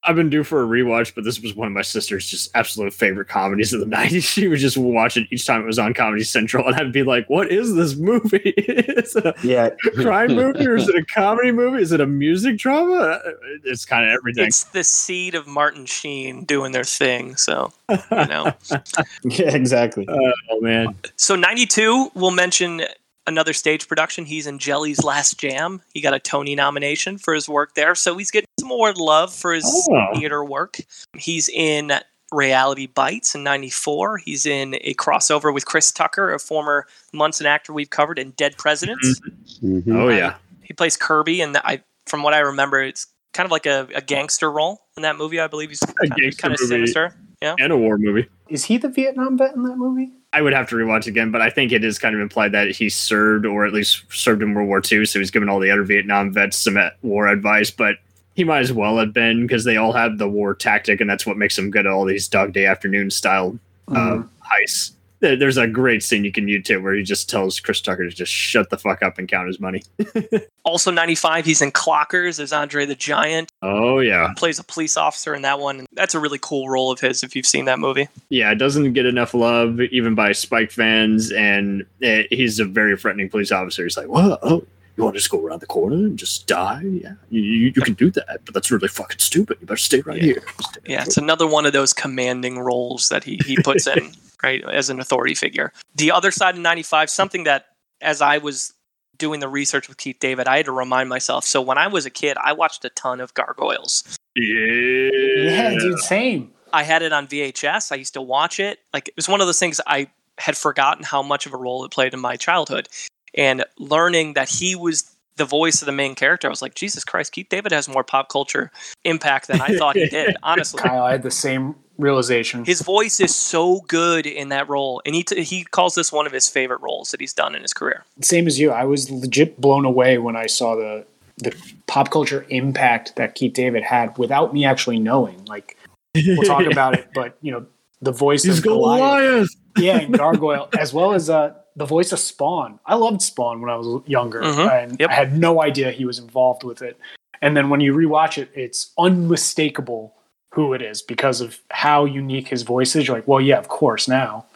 I've 0.07 0.17
been 0.17 0.31
due 0.31 0.45
for 0.45 0.63
a 0.63 0.67
rewatch, 0.67 1.15
but 1.15 1.25
this 1.25 1.41
was 1.41 1.55
one 1.55 1.67
of 1.67 1.73
my 1.73 1.83
sister's 1.83 2.27
just 2.31 2.51
absolute 2.55 2.93
favorite 2.95 3.29
comedies 3.29 3.73
of 3.73 3.81
the 3.81 3.87
90s. 3.97 4.23
She 4.25 4.49
would 4.49 4.59
just 4.59 4.77
watch 4.77 5.17
it 5.17 5.27
each 5.31 5.47
time 5.47 5.63
it 5.63 5.67
was 5.67 5.79
on 5.79 5.95
Comedy 5.95 6.23
Central, 6.25 6.67
and 6.67 6.77
I'd 6.77 6.93
be 6.93 7.03
like, 7.03 7.29
What 7.29 7.51
is 7.51 7.75
this 7.75 7.97
movie? 7.97 8.37
is 8.57 9.17
it 9.17 9.27
a 9.27 9.35
Yeah, 9.43 9.71
crime 9.95 10.35
movie 10.35 10.67
or 10.67 10.77
is 10.77 10.89
it 10.89 10.95
a 10.95 11.05
comedy 11.05 11.51
movie? 11.53 11.83
Is 11.83 11.93
it 11.93 12.01
a 12.01 12.07
music 12.07 12.59
drama? 12.59 13.21
It's 13.65 13.85
kind 13.85 14.05
of 14.07 14.13
everything. 14.13 14.47
It's 14.47 14.65
the 14.65 14.85
seed 14.85 15.35
of 15.35 15.47
Martin 15.47 15.87
Sheen 15.87 16.45
doing 16.45 16.73
their 16.73 16.85
thing. 16.85 17.37
So, 17.37 17.73
you 17.91 17.97
know. 18.11 18.53
yeah, 19.25 19.55
exactly. 19.55 20.07
oh, 20.09 20.61
man. 20.61 20.95
So 21.17 21.35
92, 21.37 22.11
we'll 22.15 22.31
mention 22.31 22.83
another 23.27 23.53
stage 23.53 23.89
production. 23.89 24.25
He's 24.25 24.47
in 24.47 24.59
Jelly's 24.59 25.03
Last 25.03 25.39
Jam. 25.39 25.83
He 25.95 26.01
got 26.01 26.15
a 26.15 26.19
Tony 26.19 26.55
nomination 26.55 27.19
for 27.19 27.35
his 27.35 27.49
work 27.49 27.75
there. 27.75 27.95
So 27.95 28.17
he's 28.17 28.31
getting 28.31 28.47
some 28.61 28.69
more 28.69 28.93
love 28.95 29.33
for 29.35 29.53
his 29.53 29.65
Oh. 29.91 30.19
theater 30.19 30.45
work. 30.45 30.79
He's 31.17 31.49
in 31.49 31.93
Reality 32.33 32.87
Bites 32.87 33.35
in 33.35 33.45
94. 33.45 34.19
He's 34.19 34.47
in 34.47 34.75
a 34.81 34.95
crossover 34.95 35.53
with 35.55 35.65
Chris 35.67 35.93
Tucker, 35.93 36.33
a 36.35 36.39
former 36.39 36.87
Munson 37.13 37.47
actor 37.47 37.73
we've 37.73 37.91
covered 37.91 38.19
in 38.19 38.31
Dead 38.33 38.57
Presidents. 38.59 39.21
Mhm. 39.63 39.95
Oh 39.97 40.09
yeah. 40.09 40.35
He 40.63 40.73
plays 40.75 40.97
Kirby, 40.97 41.41
and 41.41 41.57
I, 41.59 41.83
from 42.07 42.23
what 42.25 42.35
I 42.35 42.41
remember, 42.41 42.83
it's 42.83 43.07
kind 43.33 43.45
of 43.47 43.53
like 43.53 43.67
a, 43.67 43.87
a 43.95 44.01
gangster 44.01 44.51
role 44.51 44.83
in 44.97 45.03
that 45.05 45.17
movie. 45.17 45.39
I 45.39 45.47
believe 45.47 45.69
he's 45.69 45.79
kind, 45.81 46.11
kind 46.39 46.55
of 46.55 46.61
movie. 46.61 46.67
sinister. 46.67 47.15
Yeah. 47.43 47.55
And 47.59 47.73
a 47.73 47.77
war 47.77 47.99
movie. 47.99 48.29
Is 48.49 48.65
he 48.65 48.77
the 48.79 48.89
Vietnam 48.89 49.37
vet 49.37 49.55
in 49.55 49.63
that 49.65 49.77
movie? 49.77 50.11
I 50.33 50.41
would 50.43 50.53
have 50.53 50.69
to 50.71 50.77
rewatch 50.77 51.07
again, 51.07 51.31
but 51.31 51.41
I 51.41 51.51
think 51.51 51.73
it 51.73 51.83
is 51.85 51.99
kind 51.99 52.15
of 52.15 52.21
implied 52.21 52.53
that 52.53 52.69
he 52.71 52.89
served, 52.89 53.47
or 53.47 53.65
at 53.67 53.73
least 53.73 54.05
served 54.11 54.43
in 54.43 54.55
World 54.55 54.69
War 54.69 54.81
II, 54.91 55.05
so 55.07 55.19
he's 55.19 55.31
given 55.31 55.49
all 55.49 55.61
the 55.61 55.71
other 55.71 55.83
Vietnam 55.83 56.33
vets 56.33 56.57
some 56.57 56.79
war 57.03 57.27
advice. 57.29 57.71
But 57.71 57.97
he 58.35 58.45
might 58.45 58.61
as 58.61 58.73
well 58.73 58.99
have 58.99 59.13
been 59.15 59.47
because 59.47 59.65
they 59.65 59.77
all 59.77 59.93
have 59.93 60.19
the 60.19 60.29
war 60.29 60.55
tactic, 60.55 61.01
and 61.01 61.09
that's 61.09 61.27
what 61.27 61.37
makes 61.39 61.57
them 61.57 61.71
good 61.71 61.87
at 61.87 61.93
all 61.93 62.05
these 62.05 62.29
Dog 62.29 62.53
Day 62.53 62.67
Afternoon 62.67 63.11
style 63.11 63.59
uh, 63.89 63.95
Mhm. 63.95 64.29
heists. 64.53 64.93
There- 65.27 65.37
There's 65.37 65.57
a 65.57 65.67
great 65.67 66.03
scene 66.05 66.25
you 66.25 66.31
can 66.33 66.47
YouTube 66.47 66.83
where 66.83 66.95
he 66.95 67.03
just 67.03 67.29
tells 67.29 67.59
Chris 67.59 67.81
Tucker 67.81 68.05
to 68.09 68.15
just 68.15 68.33
shut 68.33 68.71
the 68.71 68.79
fuck 68.79 69.03
up 69.03 69.19
and 69.19 69.27
count 69.29 69.49
his 69.49 69.59
money. 69.61 69.83
Also, 70.67 70.91
95, 70.91 71.45
he's 71.45 71.63
in 71.63 71.71
Clockers 71.71 72.41
as 72.41 72.53
Andre 72.53 72.87
the 72.87 72.97
Giant. 72.97 73.53
Oh 73.63 74.01
yeah, 74.01 74.33
Plays 74.37 74.59
a 74.59 74.65
police 74.65 74.97
officer 74.97 75.33
in 75.33 75.43
that 75.43 75.61
one. 75.61 75.79
And 75.79 75.87
that's 75.93 76.13
a 76.17 76.19
really 76.19 76.41
cool 76.43 76.69
role 76.69 76.91
of 76.91 76.99
his 76.99 77.23
if 77.23 77.37
you've 77.37 77.47
seen 77.47 77.67
that 77.67 77.79
movie. 77.79 78.09
yeah. 78.31 78.51
It 78.51 78.57
doesn't 78.57 78.93
get 78.93 79.07
enough 79.07 79.33
love 79.33 79.81
even 79.81 80.17
by 80.17 80.33
Spike 80.33 80.73
fans, 80.73 81.31
and 81.31 81.85
eh, 82.03 82.25
he's 82.31 82.59
a 82.59 82.65
very 82.65 82.97
threatening 82.97 83.29
police 83.29 83.53
officer. 83.53 83.85
He's 83.85 83.97
like, 83.97 84.09
whoa, 84.09 84.39
Oh, 84.43 84.65
you 84.97 85.05
want 85.05 85.15
to 85.15 85.19
just 85.19 85.31
go 85.31 85.45
around 85.45 85.61
the 85.61 85.67
corner 85.67 85.97
and 85.97 86.19
just 86.19 86.47
die? 86.47 86.83
Yeah, 86.85 87.15
you, 87.31 87.41
you, 87.43 87.73
you 87.77 87.83
can 87.83 87.95
do 87.95 88.11
that, 88.13 88.41
but 88.45 88.55
that's 88.55 88.71
really 88.71 88.89
fucking 88.89 89.19
stupid. 89.19 89.59
You 89.61 89.67
better 89.67 89.77
stay 89.77 90.01
right 90.01 90.17
Yeah. 90.19 90.25
here." 90.25 90.43
Stay 90.61 90.81
Yeah, 90.87 90.99
right 90.99 91.07
it's 91.07 91.17
another 91.17 91.47
one 91.47 91.67
of 91.67 91.73
those 91.73 91.93
commanding 91.93 92.59
roles 92.59 93.09
that 93.11 93.23
he, 93.25 93.39
he 93.45 93.57
puts 93.63 93.87
in, 93.87 94.13
right, 94.43 94.63
as 94.65 94.89
an 94.91 95.01
authority 95.01 95.35
figure. 95.35 95.73
The 95.95 96.11
other 96.13 96.31
side 96.31 96.55
of 96.57 96.61
95, 96.61 97.11
something 97.11 97.45
that 97.45 97.67
as 98.01 98.21
I 98.23 98.39
was 98.39 98.73
doing 99.19 99.41
the 99.41 99.49
research 99.49 99.89
with 99.89 99.97
Keith 99.97 100.19
David, 100.21 100.47
I 100.47 100.59
had 100.59 100.67
to 100.67 100.73
remind 100.73 101.09
myself. 101.09 101.45
So 101.45 101.61
when 101.63 101.79
I 101.79 101.87
was 101.87 102.05
a 102.07 102.11
kid, 102.11 102.37
I 102.43 102.53
watched 102.53 102.85
a 102.85 102.91
ton 102.91 103.21
of 103.21 103.33
Gargoyles. 103.35 104.03
Yeah, 104.35 105.11
Yeah, 105.13 105.71
dude, 105.79 105.99
same. 106.01 106.53
I 106.73 106.83
had 106.83 107.01
it 107.03 107.13
on 107.13 107.27
VHS. 107.27 107.93
I 107.93 107.95
used 107.97 108.13
to 108.15 108.21
watch 108.23 108.61
it. 108.61 108.81
Like 108.93 109.09
it 109.09 109.17
was 109.17 109.29
one 109.29 109.41
of 109.41 109.47
those 109.47 109.59
things 109.59 109.81
I 109.87 110.09
had 110.39 110.57
forgotten 110.57 111.05
how 111.05 111.23
much 111.23 111.47
of 111.47 111.55
a 111.55 111.57
role 111.57 111.85
it 111.85 111.91
played 111.91 112.13
in 112.13 112.21
my 112.21 112.37
childhood. 112.37 112.89
And 113.37 113.65
learning 113.79 114.35
that 114.35 114.49
he 114.49 114.75
was 114.75 115.13
the 115.37 115.45
voice 115.45 115.83
of 115.83 115.87
the 115.87 115.93
main 115.93 116.15
character, 116.15 116.49
I 116.49 116.51
was 116.51 116.63
like, 116.63 116.75
Jesus 116.75 117.05
Christ, 117.05 117.33
Keith 117.33 117.49
David 117.51 117.73
has 117.73 117.89
more 117.89 118.03
pop 118.05 118.29
culture 118.31 118.71
impact 119.05 119.49
than 119.49 119.61
I 119.61 119.77
thought 119.77 119.97
he 119.97 120.07
did, 120.11 120.37
honestly. 120.43 120.83
Kyle, 120.83 121.03
I 121.05 121.13
had 121.13 121.23
the 121.23 121.31
same 121.31 121.75
realization. 121.99 122.65
His 122.65 122.81
voice 122.83 123.21
is 123.21 123.35
so 123.35 123.81
good 123.89 124.27
in 124.27 124.49
that 124.49 124.69
role, 124.69 125.03
and 125.05 125.15
he 125.15 125.23
t- 125.23 125.43
he 125.43 125.65
calls 125.65 125.95
this 125.95 126.11
one 126.13 126.27
of 126.27 126.33
his 126.33 126.49
favorite 126.49 126.81
roles 126.81 127.11
that 127.11 127.21
he's 127.21 127.33
done 127.35 127.55
in 127.55 127.63
his 127.63 127.73
career. 127.75 128.05
Same 128.23 128.47
as 128.47 128.59
you. 128.59 128.71
I 128.71 128.85
was 128.85 129.11
legit 129.11 129.61
blown 129.61 129.85
away 129.85 130.19
when 130.19 130.37
I 130.37 130.47
saw 130.47 130.75
the 130.75 131.05
the 131.39 131.55
pop 131.87 132.11
culture 132.11 132.47
impact 132.49 133.17
that 133.17 133.35
Keith 133.35 133.53
David 133.53 133.83
had 133.83 134.17
without 134.17 134.55
me 134.55 134.65
actually 134.65 134.99
knowing. 134.99 135.45
Like 135.45 135.77
we'll 136.15 136.45
talk 136.45 136.65
about 136.71 136.95
it, 136.99 137.09
but 137.15 137.37
you 137.43 137.53
know, 137.53 137.67
the 138.01 138.13
voice 138.13 138.45
He's 138.45 138.59
of 138.59 138.65
Goliath. 138.65 139.01
Goliath. 139.01 139.49
yeah, 139.79 139.99
and 139.99 140.17
Gargoyle, 140.17 140.69
as 140.79 140.95
well 140.95 141.13
as 141.13 141.29
uh, 141.29 141.53
the 141.77 141.85
voice 141.85 142.11
of 142.13 142.19
Spawn. 142.19 142.81
I 142.87 142.95
loved 142.95 143.23
Spawn 143.23 143.61
when 143.61 143.71
I 143.71 143.77
was 143.77 144.03
younger, 144.07 144.41
Mhm. 144.41 144.83
and 144.83 144.97
Yep. 145.01 145.11
I 145.11 145.13
had 145.13 145.39
no 145.39 145.63
idea 145.63 145.91
he 145.93 146.05
was 146.07 146.19
involved 146.19 146.65
with 146.65 146.83
it. 146.83 146.99
And 147.43 147.57
then 147.57 147.69
when 147.69 147.81
you 147.81 147.95
rewatch 147.95 148.39
it, 148.39 148.51
it's 148.55 148.93
unmistakable 148.99 150.15
who 150.55 150.73
it 150.73 150.81
is 150.81 151.03
because 151.03 151.41
of 151.43 151.59
how 151.71 152.07
unique 152.07 152.49
his 152.49 152.63
voice 152.63 152.97
is. 152.97 153.07
You're 153.07 153.17
like, 153.19 153.29
well, 153.29 153.41
yeah, 153.43 153.59
of 153.59 153.69
course 153.69 154.09
now. 154.09 154.47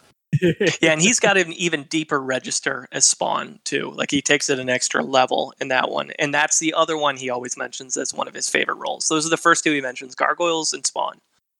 Yeah, 0.41 0.93
and 0.93 1.01
he's 1.01 1.19
got 1.19 1.37
an 1.37 1.51
even 1.53 1.83
deeper 1.83 2.19
register 2.19 2.87
as 2.91 3.05
Spawn 3.05 3.59
too. 3.65 3.91
Like 3.91 4.09
he 4.11 4.21
takes 4.21 4.49
it 4.49 4.59
an 4.59 4.69
extra 4.69 5.03
level 5.03 5.53
in 5.59 5.67
that 5.67 5.89
one, 5.91 6.11
and 6.17 6.33
that's 6.33 6.57
the 6.59 6.73
other 6.73 6.97
one 6.97 7.17
he 7.17 7.29
always 7.29 7.57
mentions 7.57 7.97
as 7.97 8.13
one 8.13 8.27
of 8.29 8.33
his 8.33 8.49
favorite 8.49 8.75
roles. 8.77 9.09
Those 9.09 9.25
are 9.27 9.29
the 9.29 9.35
first 9.37 9.63
two 9.63 9.73
he 9.73 9.81
mentions: 9.81 10.15
Gargoyles 10.15 10.71
and 10.73 10.85
Spawn. 10.85 11.19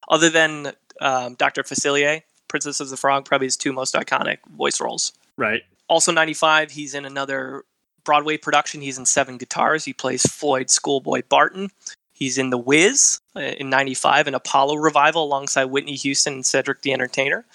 Other 0.09 0.29
than 0.29 0.71
um, 1.01 1.35
Doctor 1.35 1.63
Facilier, 1.63 2.21
Princess 2.47 2.79
of 2.79 2.89
the 2.89 2.97
Frog, 2.97 3.25
probably 3.25 3.47
his 3.47 3.57
two 3.57 3.73
most 3.73 3.93
iconic 3.93 4.37
voice 4.55 4.79
roles. 4.79 5.11
Right. 5.41 5.63
Also, 5.89 6.11
95, 6.11 6.71
he's 6.71 6.93
in 6.93 7.03
another 7.03 7.63
Broadway 8.03 8.37
production. 8.37 8.81
He's 8.81 8.97
in 8.99 9.05
Seven 9.05 9.37
Guitars. 9.37 9.83
He 9.83 9.93
plays 9.93 10.21
Floyd 10.21 10.69
Schoolboy 10.69 11.23
Barton. 11.27 11.69
He's 12.13 12.37
in 12.37 12.51
The 12.51 12.57
Wiz 12.57 13.19
uh, 13.35 13.39
in 13.39 13.71
95, 13.71 14.27
an 14.27 14.35
Apollo 14.35 14.75
revival 14.75 15.23
alongside 15.23 15.65
Whitney 15.65 15.95
Houston 15.95 16.33
and 16.33 16.45
Cedric 16.45 16.81
the 16.81 16.93
Entertainer. 16.93 17.45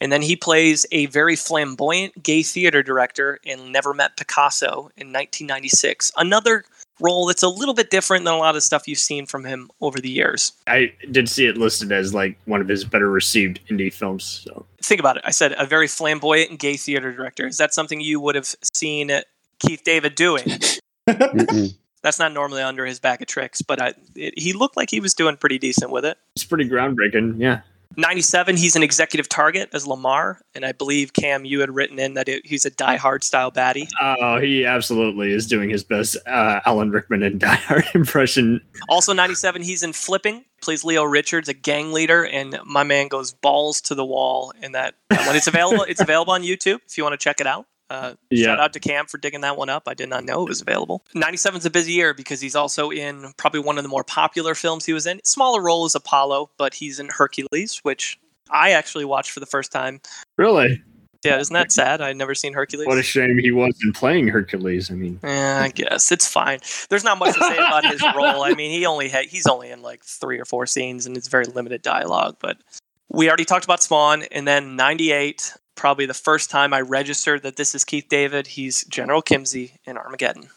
And 0.00 0.12
then 0.12 0.22
he 0.22 0.36
plays 0.36 0.86
a 0.92 1.06
very 1.06 1.34
flamboyant 1.34 2.22
gay 2.22 2.44
theater 2.44 2.82
director 2.82 3.40
in 3.42 3.72
Never 3.72 3.92
Met 3.92 4.16
Picasso 4.16 4.90
in 4.96 5.12
1996. 5.12 6.12
Another 6.16 6.64
role 7.00 7.26
that's 7.26 7.42
a 7.42 7.48
little 7.48 7.74
bit 7.74 7.90
different 7.90 8.24
than 8.24 8.34
a 8.34 8.38
lot 8.38 8.56
of 8.56 8.62
stuff 8.62 8.86
you've 8.86 8.98
seen 8.98 9.26
from 9.26 9.44
him 9.44 9.70
over 9.80 10.00
the 10.00 10.08
years. 10.08 10.52
I 10.66 10.92
did 11.10 11.28
see 11.28 11.46
it 11.46 11.56
listed 11.56 11.92
as 11.92 12.14
like 12.14 12.38
one 12.44 12.60
of 12.60 12.68
his 12.68 12.84
better 12.84 13.10
received 13.10 13.60
indie 13.68 13.92
films. 13.92 14.24
So 14.24 14.66
Think 14.82 15.00
about 15.00 15.16
it. 15.16 15.22
I 15.26 15.30
said 15.30 15.54
a 15.58 15.66
very 15.66 15.88
flamboyant 15.88 16.50
and 16.50 16.58
gay 16.58 16.76
theater 16.76 17.12
director. 17.12 17.46
Is 17.46 17.58
that 17.58 17.74
something 17.74 18.00
you 18.00 18.20
would 18.20 18.34
have 18.34 18.46
seen 18.74 19.10
Keith 19.58 19.82
David 19.84 20.14
doing? 20.14 20.44
That's 21.06 22.18
not 22.18 22.32
normally 22.32 22.60
under 22.62 22.84
his 22.84 23.00
bag 23.00 23.22
of 23.22 23.28
tricks, 23.28 23.62
but 23.62 23.80
I, 23.80 23.94
it, 24.14 24.34
he 24.36 24.52
looked 24.52 24.76
like 24.76 24.90
he 24.90 25.00
was 25.00 25.14
doing 25.14 25.38
pretty 25.38 25.58
decent 25.58 25.90
with 25.90 26.04
it. 26.04 26.18
it's 26.36 26.44
pretty 26.44 26.68
groundbreaking. 26.68 27.36
Yeah. 27.38 27.62
97, 27.96 28.56
he's 28.56 28.76
an 28.76 28.82
executive 28.82 29.28
target 29.28 29.70
as 29.72 29.86
Lamar, 29.86 30.40
and 30.54 30.64
I 30.64 30.72
believe 30.72 31.12
Cam, 31.12 31.44
you 31.44 31.60
had 31.60 31.74
written 31.74 31.98
in 31.98 32.14
that 32.14 32.28
it, 32.28 32.46
he's 32.46 32.64
a 32.64 32.70
Die 32.70 32.96
Hard 32.96 33.24
style 33.24 33.50
baddie. 33.50 33.88
Oh, 34.00 34.38
he 34.38 34.64
absolutely 34.64 35.32
is 35.32 35.46
doing 35.46 35.70
his 35.70 35.84
best 35.84 36.16
uh, 36.26 36.60
Alan 36.66 36.90
Rickman 36.90 37.22
and 37.22 37.40
Die 37.40 37.54
Hard 37.54 37.84
impression. 37.94 38.60
Also, 38.88 39.12
97, 39.12 39.62
he's 39.62 39.82
in 39.82 39.92
Flipping, 39.92 40.44
plays 40.62 40.84
Leo 40.84 41.04
Richards, 41.04 41.48
a 41.48 41.54
gang 41.54 41.92
leader, 41.92 42.24
and 42.24 42.58
my 42.64 42.82
man 42.82 43.08
goes 43.08 43.32
balls 43.32 43.80
to 43.82 43.94
the 43.94 44.04
wall 44.04 44.52
in 44.62 44.72
that. 44.72 44.94
that 45.10 45.26
one. 45.26 45.36
It's 45.36 45.46
available. 45.46 45.84
It's 45.84 46.00
available 46.00 46.32
on 46.32 46.42
YouTube 46.42 46.80
if 46.86 46.96
you 46.98 47.04
want 47.04 47.18
to 47.18 47.22
check 47.22 47.40
it 47.40 47.46
out. 47.46 47.66
Uh, 47.90 48.14
Yeah. 48.30 48.46
Shout 48.46 48.60
out 48.60 48.72
to 48.72 48.80
Cam 48.80 49.06
for 49.06 49.18
digging 49.18 49.42
that 49.42 49.56
one 49.56 49.68
up. 49.68 49.84
I 49.86 49.94
did 49.94 50.08
not 50.08 50.24
know 50.24 50.42
it 50.42 50.48
was 50.48 50.60
available. 50.62 51.04
97 51.14 51.58
is 51.58 51.66
a 51.66 51.70
busy 51.70 51.92
year 51.92 52.14
because 52.14 52.40
he's 52.40 52.56
also 52.56 52.90
in 52.90 53.32
probably 53.36 53.60
one 53.60 53.76
of 53.78 53.84
the 53.84 53.88
more 53.88 54.04
popular 54.04 54.54
films 54.54 54.84
he 54.86 54.92
was 54.92 55.06
in. 55.06 55.20
Smaller 55.24 55.62
role 55.62 55.84
as 55.84 55.94
Apollo, 55.94 56.50
but 56.56 56.74
he's 56.74 56.98
in 56.98 57.08
Hercules, 57.08 57.78
which 57.82 58.18
I 58.50 58.70
actually 58.70 59.04
watched 59.04 59.30
for 59.30 59.40
the 59.40 59.46
first 59.46 59.70
time. 59.72 60.00
Really? 60.36 60.82
Yeah, 61.24 61.38
isn't 61.38 61.54
that 61.54 61.72
sad? 61.72 62.02
I'd 62.02 62.18
never 62.18 62.34
seen 62.34 62.52
Hercules. 62.52 62.86
What 62.86 62.98
a 62.98 63.02
shame 63.02 63.38
he 63.38 63.50
wasn't 63.50 63.96
playing 63.96 64.28
Hercules. 64.28 64.90
I 64.90 64.94
mean, 64.94 65.18
Yeah, 65.24 65.62
I 65.62 65.68
guess 65.68 66.12
it's 66.12 66.28
fine. 66.28 66.58
There's 66.90 67.04
not 67.04 67.18
much 67.18 67.34
to 67.34 67.40
say 67.40 67.56
about 67.56 67.86
his 67.86 68.02
role. 68.14 68.42
I 68.42 68.52
mean, 68.52 68.70
he 68.70 68.84
only 68.84 69.08
had 69.08 69.24
he's 69.26 69.46
only 69.46 69.70
in 69.70 69.80
like 69.80 70.04
three 70.04 70.38
or 70.38 70.44
four 70.44 70.66
scenes, 70.66 71.06
and 71.06 71.16
it's 71.16 71.28
very 71.28 71.46
limited 71.46 71.80
dialogue. 71.80 72.36
But 72.40 72.58
we 73.08 73.26
already 73.28 73.46
talked 73.46 73.64
about 73.64 73.82
Spawn, 73.82 74.24
and 74.32 74.46
then 74.46 74.76
'98, 74.76 75.54
probably 75.74 76.06
the 76.06 76.14
first 76.14 76.50
time 76.50 76.72
I 76.72 76.80
registered 76.80 77.42
that 77.42 77.56
this 77.56 77.74
is 77.74 77.84
Keith 77.84 78.06
David. 78.08 78.46
He's 78.48 78.84
General 78.84 79.22
Kimsey 79.22 79.72
in 79.84 79.96
Armageddon. 79.96 80.48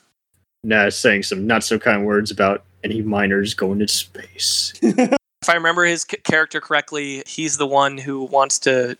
nah, 0.64 0.90
saying 0.90 1.24
some 1.24 1.48
not 1.48 1.64
so 1.64 1.80
kind 1.80 2.06
words 2.06 2.32
about 2.32 2.64
any 2.84 3.02
miners 3.02 3.54
going 3.54 3.80
to 3.80 3.88
space. 3.88 4.74
If 5.44 5.50
I 5.52 5.54
remember 5.54 5.86
his 5.86 6.02
c- 6.02 6.18
character 6.24 6.60
correctly, 6.60 7.22
he's 7.28 7.58
the 7.58 7.68
one 7.68 8.00
who 8.00 8.24
wants 8.24 8.58
to 8.60 8.98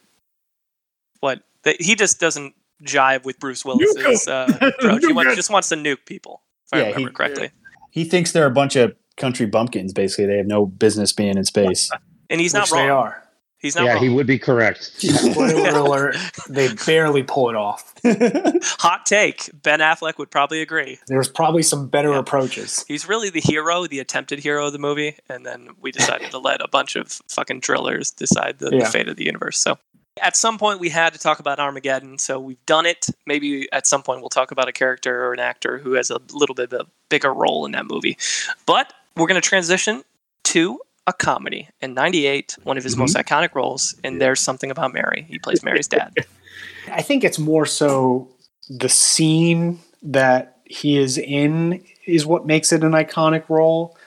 what 1.20 1.42
that 1.64 1.82
he 1.82 1.96
just 1.96 2.20
doesn't 2.20 2.54
jive 2.84 3.26
with 3.26 3.40
Bruce 3.40 3.66
Willis's 3.66 4.28
uh, 4.28 4.46
approach. 4.62 5.04
He 5.04 5.12
wants, 5.12 5.36
just 5.36 5.50
wants 5.50 5.68
to 5.70 5.76
nuke 5.76 6.06
people. 6.06 6.44
If 6.68 6.74
I 6.74 6.78
remember 6.90 7.00
he- 7.10 7.14
correctly. 7.14 7.50
He 7.90 8.04
thinks 8.06 8.32
they're 8.32 8.46
a 8.46 8.52
bunch 8.52 8.76
of 8.76 8.96
country 9.18 9.48
bumpkins. 9.48 9.94
Basically, 9.94 10.28
they 10.28 10.38
have 10.38 10.46
no 10.46 10.68
business 10.68 11.12
being 11.12 11.38
in 11.38 11.44
space. 11.44 11.90
And 12.30 12.40
he's 12.40 12.54
which 12.54 12.72
not 12.72 12.78
they 12.78 12.88
are. 12.90 13.24
He's 13.60 13.76
not 13.76 13.86
yeah, 13.86 13.94
wrong. 13.94 14.04
he 14.04 14.10
would 14.10 14.28
be 14.28 14.38
correct. 14.38 14.84
Spoiler 15.02 15.70
alert, 15.80 16.16
they 16.48 16.72
barely 16.86 17.24
pull 17.24 17.50
it 17.50 17.56
off. 17.56 17.94
Hot 18.06 19.06
take. 19.06 19.50
Ben 19.64 19.80
Affleck 19.80 20.18
would 20.20 20.30
probably 20.30 20.62
agree. 20.62 21.00
There's 21.08 21.30
probably 21.30 21.64
some 21.64 21.88
better 21.88 22.12
Yeah. 22.12 22.20
approaches. 22.20 22.86
He's 22.88 23.08
really 23.08 23.30
the 23.30 23.42
hero, 23.42 23.88
the 23.88 24.00
attempted 24.00 24.40
hero 24.40 24.68
of 24.68 24.74
the 24.74 24.80
movie, 24.80 25.18
and 25.28 25.46
then 25.46 25.70
we 25.82 25.92
decided 25.92 26.30
to 26.32 26.38
let 26.38 26.62
a 26.62 26.68
bunch 26.68 26.96
of 26.96 27.20
fucking 27.30 27.62
drillers 27.62 28.12
decide 28.12 28.60
the, 28.60 28.70
the 28.70 28.86
fate 28.86 29.08
of 29.08 29.16
the 29.16 29.26
universe. 29.26 29.58
So 29.60 29.78
at 30.22 30.36
some 30.38 30.58
point 30.58 30.80
we 30.80 30.90
had 30.90 31.14
to 31.14 31.20
talk 31.20 31.40
about 31.40 31.60
Armageddon, 31.60 32.18
so 32.20 32.40
we've 32.40 32.64
done 32.68 32.86
it. 32.86 33.08
Maybe 33.26 33.68
at 33.72 33.88
some 33.88 34.04
point 34.04 34.22
we'll 34.22 34.30
talk 34.30 34.52
about 34.52 34.68
a 34.68 34.72
character 34.72 35.26
or 35.26 35.34
an 35.34 35.40
actor 35.40 35.80
who 35.80 35.94
has 35.94 36.12
a 36.12 36.20
little 36.32 36.54
bit 36.56 36.72
of 36.74 36.82
a 36.82 36.86
bigger 37.10 37.34
role 37.34 37.66
in 37.66 37.72
that 37.74 37.86
movie. 37.86 38.18
But 38.66 38.94
we're 39.16 39.28
going 39.28 39.42
to 39.42 39.48
transition 39.48 40.04
to 40.46 40.80
a 41.08 41.14
comedy. 41.14 41.70
In 41.82 41.94
98, 41.94 42.58
one 42.64 42.78
of 42.78 42.84
his 42.84 42.96
most 42.96 43.16
mm-hmm. 43.16 43.34
iconic 43.34 43.56
roles, 43.56 43.96
and 44.04 44.22
there's 44.22 44.40
something 44.40 44.70
about 44.70 44.94
Mary. 44.94 45.26
He 45.28 45.40
plays 45.40 45.64
Mary's 45.64 45.88
dad. 45.88 46.14
I 46.92 47.02
think 47.02 47.24
it's 47.24 47.40
more 47.40 47.66
so 47.66 48.30
the 48.70 48.90
scene 48.90 49.80
that 50.04 50.60
he 50.66 50.98
is 50.98 51.18
in 51.18 51.84
is 52.06 52.26
what 52.26 52.46
makes 52.46 52.72
it 52.72 52.84
an 52.84 52.92
iconic 52.92 53.50
role 53.50 53.98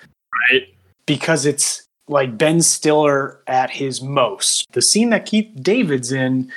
Right. 0.51 0.69
because 1.07 1.47
it's 1.47 1.87
like 2.09 2.37
Ben 2.37 2.61
Stiller 2.61 3.41
at 3.47 3.71
his 3.71 4.03
most. 4.03 4.67
The 4.73 4.83
scene 4.83 5.11
that 5.11 5.27
Keith 5.27 5.51
David's 5.61 6.13
in 6.13 6.51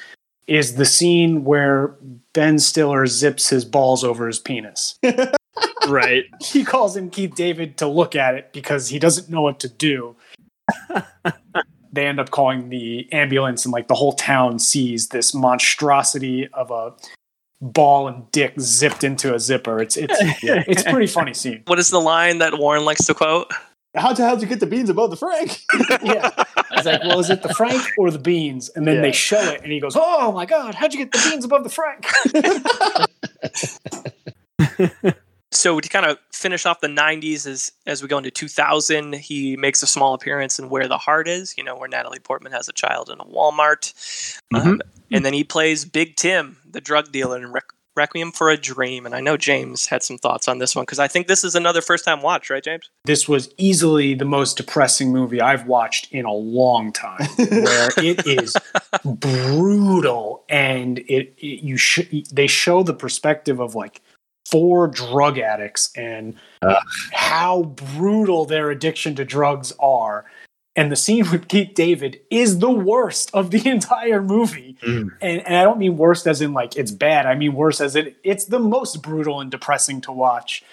is 0.48 0.76
the 0.76 0.86
scene 0.86 1.44
where 1.44 1.96
Ben 2.34 2.60
Stiller 2.60 3.06
zips 3.06 3.50
his 3.50 3.64
balls 3.66 4.04
over 4.04 4.28
his 4.28 4.40
penis. 4.40 5.00
right. 5.88 6.26
he 6.42 6.64
calls 6.64 6.98
him 6.98 7.10
Keith 7.10 7.36
David 7.36 7.78
to 7.78 7.88
look 7.88 8.16
at 8.16 8.36
it 8.36 8.52
because 8.52 8.90
he 8.90 9.00
doesn't 9.00 9.30
know 9.30 9.42
what 9.42 9.60
to 9.60 9.70
do. 9.70 10.16
They 11.92 12.08
end 12.08 12.20
up 12.20 12.32
calling 12.32 12.70
the 12.70 13.12
ambulance, 13.12 13.66
and 13.66 13.72
like 13.74 13.88
the 13.88 13.96
whole 13.96 14.14
town 14.14 14.60
sees 14.60 15.10
this 15.10 15.34
monstrosity 15.34 16.48
of 16.54 16.72
a 16.72 16.94
ball 17.62 18.08
and 18.08 18.30
dick 18.32 18.60
zipped 18.60 19.04
into 19.04 19.34
a 19.34 19.40
zipper. 19.40 19.80
It's 19.80 19.96
it's 19.98 20.16
it's 20.44 20.86
a 20.86 20.90
pretty 20.90 21.08
funny 21.08 21.34
scene. 21.34 21.64
What 21.68 21.80
is 21.80 21.90
the 21.90 22.00
line 22.02 22.40
that 22.40 22.58
Warren 22.58 22.84
likes 22.86 23.06
to 23.06 23.14
quote? 23.14 23.52
How 23.96 24.12
the 24.12 24.24
hell 24.26 24.36
did 24.36 24.42
you 24.42 24.48
get 24.50 24.60
the 24.60 24.66
beans 24.66 24.90
above 24.90 25.12
the 25.12 25.16
Frank? 25.18 25.62
Yeah, 26.04 26.32
it's 26.72 26.86
like, 26.86 27.04
well, 27.04 27.20
is 27.20 27.30
it 27.30 27.44
the 27.44 27.54
Frank 27.54 27.82
or 27.98 28.10
the 28.10 28.18
beans? 28.18 28.70
And 28.76 28.88
then 28.88 28.96
Yeah. 28.96 29.02
they 29.04 29.12
show 29.12 29.40
it, 29.52 29.62
and 29.62 29.72
he 29.72 29.80
goes, 29.80 29.96
"Oh 29.96 30.32
my 30.32 30.46
god, 30.48 30.74
how'd 30.74 30.94
you 30.94 31.00
get 31.06 31.12
the 31.12 31.30
beans 31.30 31.46
above 31.46 31.64
the 31.64 31.70
Frank?" 31.70 32.08
So 35.54 35.80
to 35.80 35.88
kind 35.88 36.06
of 36.06 36.18
finish 36.32 36.66
off 36.66 36.82
the 36.82 36.88
90s 36.88 37.46
as 37.48 37.72
as 37.86 38.02
we 38.02 38.08
go 38.08 38.18
into 38.18 38.32
2000, 38.32 39.14
he 39.16 39.56
makes 39.56 39.84
a 39.84 39.88
small 39.88 40.14
appearance 40.14 40.60
in 40.60 40.70
Where 40.70 40.88
the 40.88 40.98
Heart 40.98 41.28
Is, 41.28 41.56
you 41.58 41.64
know, 41.64 41.76
where 41.76 41.88
Natalie 41.88 42.20
Portman 42.20 42.52
has 42.52 42.68
a 42.68 42.74
child 42.74 43.10
in 43.10 43.20
a 43.20 43.26
Walmart. 43.26 43.94
Um, 44.54 44.82
and 45.12 45.26
then 45.26 45.34
he 45.34 45.44
plays 45.44 45.86
Big 45.86 46.16
Tim, 46.16 46.58
the 46.70 46.82
drug 46.82 47.12
dealer 47.12 47.38
in 47.38 47.52
Req- 47.52 47.74
Requiem 47.96 48.32
for 48.32 48.50
a 48.50 48.58
Dream. 48.58 49.06
And 49.06 49.14
I 49.14 49.22
know 49.22 49.38
James 49.38 49.86
had 49.86 50.02
some 50.02 50.18
thoughts 50.18 50.48
on 50.48 50.58
this 50.58 50.76
one 50.76 50.84
because 50.84 51.00
I 51.00 51.08
think 51.08 51.28
this 51.28 51.44
is 51.44 51.54
another 51.54 51.82
first 51.82 52.04
time 52.06 52.22
watch, 52.22 52.50
right, 52.50 52.64
James? 52.64 52.90
this 53.06 53.28
was 53.28 53.54
easily 53.58 54.16
the 54.16 54.26
most 54.26 54.58
depressing 54.58 55.12
movie 55.12 55.40
I've 55.40 55.68
watched 55.68 56.12
in 56.12 56.26
a 56.26 56.34
long 56.34 56.92
time, 56.92 57.28
where 57.38 57.90
it 57.98 58.26
is 58.26 58.56
brutal 59.04 60.44
and 60.50 61.00
it, 61.00 61.34
it 61.38 61.64
you 61.64 61.78
sh- 61.78 62.10
they 62.32 62.48
show 62.48 62.82
the 62.82 62.94
perspective 62.94 63.60
of 63.60 63.76
like 63.76 64.02
four 64.46 64.88
drug 64.88 65.40
addicts 65.40 65.90
and 65.96 66.36
how 67.12 67.64
brutal 67.64 68.46
their 68.46 68.70
addiction 68.70 69.16
to 69.16 69.26
drugs 69.26 69.74
are. 69.80 70.26
And 70.76 70.92
the 70.92 70.96
scene 70.96 71.26
with 71.32 71.48
Keith 71.48 71.74
David 71.76 72.20
is 72.30 72.60
the 72.60 72.72
worst 72.72 73.32
of 73.34 73.52
the 73.52 73.68
entire 73.70 74.22
movie. 74.22 74.78
Mm. 74.82 75.12
And, 75.22 75.48
and 75.48 75.56
I 75.56 75.64
don't 75.64 75.80
mean 75.80 75.98
worst 75.98 76.28
as 76.28 76.42
in 76.42 76.54
like 76.54 76.76
it's 76.76 76.92
bad. 76.92 77.26
I 77.26 77.36
mean 77.36 77.54
worse 77.54 77.82
as 77.82 77.96
in 77.96 78.14
it's 78.24 78.46
the 78.46 78.60
most 78.60 79.02
brutal 79.02 79.40
and 79.40 79.52
depressing 79.52 80.02
to 80.02 80.12
watch 80.12 80.64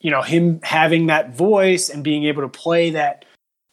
you 0.00 0.10
know 0.10 0.22
him 0.22 0.60
having 0.62 1.06
that 1.06 1.34
voice 1.34 1.88
and 1.88 2.04
being 2.04 2.24
able 2.24 2.42
to 2.42 2.48
play 2.48 2.90
that 2.90 3.24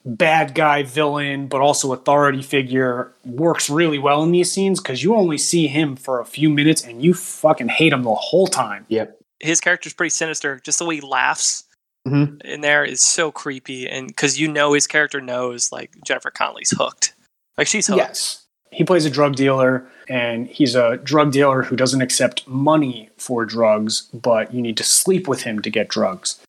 bad 0.05 0.53
guy 0.53 0.83
villain 0.83 1.47
but 1.47 1.61
also 1.61 1.91
authority 1.91 2.41
figure 2.41 3.11
works 3.25 3.69
really 3.69 3.97
well 3.97 4.21
in 4.21 4.31
these 4.31 4.51
scenes 4.51 4.79
because 4.79 5.03
you 5.03 5.15
only 5.15 5.37
see 5.37 5.65
him 5.67 5.95
for 5.95 6.19
a 6.19 6.25
few 6.25 6.49
minutes 6.49 6.83
and 6.83 7.03
you 7.03 7.13
fucking 7.13 7.69
hate 7.69 7.91
him 7.91 8.03
the 8.03 8.13
whole 8.13 8.47
time 8.47 8.85
yep. 8.87 9.19
His 9.39 9.59
character's 9.61 9.93
pretty 9.93 10.09
sinister. 10.11 10.59
Just 10.63 10.79
the 10.79 10.85
way 10.85 10.95
he 10.95 11.01
laughs 11.01 11.63
Mhm. 12.07 12.41
in 12.43 12.61
there 12.61 12.83
is 12.83 13.01
so 13.01 13.31
creepy. 13.31 13.87
And 13.89 14.07
because 14.07 14.39
you 14.39 14.47
know 14.47 14.73
his 14.73 14.87
character 14.87 15.19
knows, 15.21 15.71
like, 15.71 15.91
Jennifer 16.05 16.29
Connelly's 16.31 16.71
hooked. 16.71 17.13
Like, 17.57 17.67
she's 17.67 17.87
hooked. 17.87 17.99
yes 17.99 18.41
he 18.71 18.83
plays 18.83 19.05
a 19.05 19.09
drug 19.09 19.35
dealer 19.37 19.85
and 20.09 20.47
he's 20.47 20.75
a 20.75 20.97
drug 20.97 21.31
dealer 21.31 21.63
who 21.63 21.77
doesn't 21.77 22.01
accept 22.01 22.45
money 22.45 23.09
for 23.17 23.45
drugs 23.45 24.01
but 24.13 24.53
you 24.53 24.61
need 24.61 24.75
to 24.75 24.83
sleep 24.83 25.29
with 25.29 25.43
him 25.43 25.61
to 25.61 25.69
get 25.69 25.87
drugs 25.87 26.41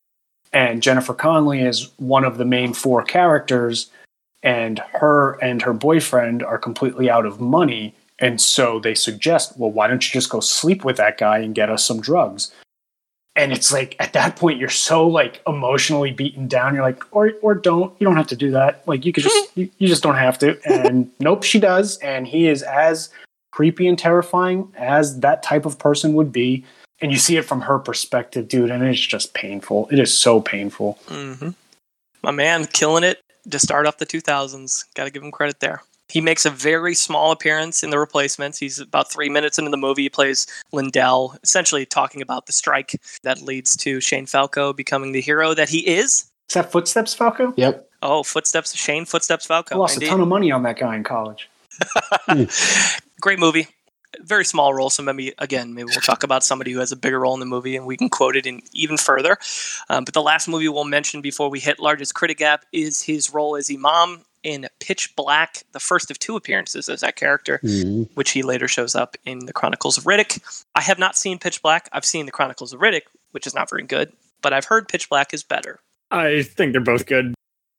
and 0.51 0.83
jennifer 0.83 1.13
connelly 1.13 1.61
is 1.61 1.89
one 1.97 2.25
of 2.25 2.37
the 2.37 2.43
main 2.43 2.73
four 2.73 3.01
characters 3.01 3.89
and 4.43 4.79
her 4.93 5.33
and 5.41 5.61
her 5.61 5.71
boyfriend 5.71 6.43
are 6.43 6.57
completely 6.57 7.09
out 7.09 7.25
of 7.25 7.39
money 7.39 7.95
and 8.19 8.41
so 8.41 8.77
they 8.79 8.95
suggest 8.95 9.57
well 9.57 9.71
why 9.71 9.87
don't 9.87 10.05
you 10.05 10.11
just 10.11 10.29
go 10.29 10.41
sleep 10.41 10.83
with 10.83 10.97
that 10.97 11.17
guy 11.17 11.37
and 11.37 11.55
get 11.55 11.69
us 11.69 11.85
some 11.85 12.01
drugs 12.01 12.51
and 13.37 13.53
it's 13.53 13.71
like 13.71 13.95
at 13.99 14.13
that 14.13 14.35
point 14.35 14.59
you're 14.59 14.67
so 14.67 15.07
like 15.07 15.41
emotionally 15.47 16.11
beaten 16.11 16.47
down. 16.47 16.73
You're 16.73 16.83
like 16.83 17.03
or 17.15 17.33
or 17.41 17.53
don't. 17.53 17.95
You 17.99 18.05
don't 18.05 18.17
have 18.17 18.27
to 18.27 18.35
do 18.35 18.51
that. 18.51 18.85
Like 18.87 19.05
you 19.05 19.13
could 19.13 19.23
just 19.23 19.55
you, 19.55 19.69
you 19.77 19.87
just 19.87 20.03
don't 20.03 20.17
have 20.17 20.39
to. 20.39 20.59
And 20.65 21.11
nope 21.19 21.43
she 21.43 21.59
does. 21.59 21.97
And 21.99 22.27
he 22.27 22.47
is 22.47 22.63
as 22.63 23.09
creepy 23.51 23.87
and 23.87 23.97
terrifying 23.97 24.73
as 24.75 25.19
that 25.19 25.43
type 25.43 25.65
of 25.65 25.77
person 25.77 26.13
would 26.15 26.31
be. 26.31 26.65
And 26.99 27.11
you 27.11 27.19
see 27.19 27.37
it 27.37 27.43
from 27.43 27.61
her 27.61 27.77
perspective 27.77 28.47
dude 28.47 28.71
and 28.71 28.83
it's 28.83 28.99
just 28.99 29.35
painful. 29.35 29.87
It 29.91 29.99
is 29.99 30.11
so 30.11 30.41
painful. 30.41 30.97
Mm-hmm. 31.05 31.49
My 32.23 32.31
man, 32.31 32.65
killing 32.65 33.03
it 33.03 33.21
to 33.49 33.59
start 33.59 33.85
off 33.85 33.99
the 33.99 34.05
2000s. 34.05 34.85
Got 34.95 35.05
to 35.05 35.11
give 35.11 35.21
him 35.21 35.31
credit 35.31 35.59
there. 35.59 35.83
He 36.09 36.21
makes 36.21 36.45
a 36.45 36.49
very 36.49 36.95
small 36.95 37.31
appearance 37.31 37.83
in 37.83 37.89
the 37.89 37.99
replacements. 37.99 38.57
He's 38.57 38.79
about 38.79 39.11
three 39.11 39.29
minutes 39.29 39.57
into 39.59 39.71
the 39.71 39.77
movie. 39.77 40.03
He 40.03 40.09
plays 40.09 40.47
Lindell, 40.71 41.35
essentially 41.43 41.85
talking 41.85 42.21
about 42.21 42.45
the 42.45 42.53
strike 42.53 43.01
that 43.23 43.41
leads 43.41 43.75
to 43.77 43.99
Shane 43.99 44.25
Falco 44.25 44.71
becoming 44.73 45.11
the 45.11 45.21
hero 45.21 45.53
that 45.53 45.67
he 45.69 45.79
is. 45.87 46.29
is 46.49 46.53
that 46.53 46.71
footsteps 46.71 47.13
falco 47.13 47.53
Yep. 47.57 47.89
Oh, 48.03 48.21
footsteps, 48.23 48.75
Shane 48.75 49.05
Footsteps 49.05 49.45
i 49.45 49.47
Falco. 49.47 49.77
lost 49.77 49.95
indeed. 49.95 50.05
a 50.07 50.09
ton 50.11 50.21
of 50.21 50.27
money 50.27 50.51
on 50.51 50.63
that 50.63 50.77
guy 50.77 50.95
in 50.95 51.03
college 51.03 51.49
Great 53.21 53.39
movie. 53.39 53.67
Very 54.21 54.45
small 54.45 54.73
role, 54.73 54.89
so 54.89 55.03
maybe 55.03 55.33
again, 55.37 55.73
maybe 55.73 55.85
we'll 55.91 56.01
talk 56.01 56.23
about 56.23 56.43
somebody 56.43 56.71
who 56.71 56.79
has 56.79 56.91
a 56.91 56.95
bigger 56.95 57.19
role 57.19 57.33
in 57.33 57.39
the 57.39 57.45
movie, 57.45 57.75
and 57.75 57.85
we 57.85 57.97
can 57.97 58.09
quote 58.09 58.35
it 58.35 58.45
in 58.47 58.61
even 58.73 58.97
further. 58.97 59.37
Um, 59.89 60.05
but 60.05 60.13
the 60.13 60.21
last 60.21 60.47
movie 60.47 60.69
we'll 60.69 60.85
mention 60.85 61.21
before 61.21 61.49
we 61.49 61.59
hit 61.59 61.79
largest 61.79 62.15
critic 62.15 62.37
gap 62.37 62.65
is 62.71 63.01
his 63.01 63.31
role 63.33 63.55
as 63.57 63.69
Imam 63.69 64.21
in 64.43 64.67
Pitch 64.79 65.15
Black, 65.15 65.63
the 65.71 65.79
first 65.79 66.09
of 66.11 66.19
two 66.19 66.35
appearances 66.35 66.87
as 66.89 67.01
that 67.01 67.15
character, 67.15 67.59
Mhm. 67.63 68.09
which 68.15 68.31
he 68.31 68.43
later 68.43 68.67
shows 68.67 68.95
up 68.95 69.17
in 69.25 69.39
the 69.45 69.53
Chronicles 69.53 69.97
of 69.97 70.03
Riddick. 70.05 70.39
I 70.75 70.81
have 70.81 70.99
not 70.99 71.17
seen 71.17 71.39
Pitch 71.39 71.61
Black. 71.61 71.89
I've 71.91 72.05
seen 72.05 72.25
the 72.25 72.31
Chronicles 72.31 72.73
of 72.73 72.79
Riddick, 72.79 73.03
which 73.31 73.45
is 73.47 73.53
not 73.53 73.69
very 73.69 73.83
good, 73.83 74.11
but 74.41 74.53
I've 74.53 74.65
heard 74.65 74.87
Pitch 74.87 75.09
Black 75.09 75.33
is 75.33 75.43
better. 75.43 75.79
I 76.11 76.43
think 76.43 76.71
they're 76.71 76.81
both 76.81 77.05
good. 77.05 77.33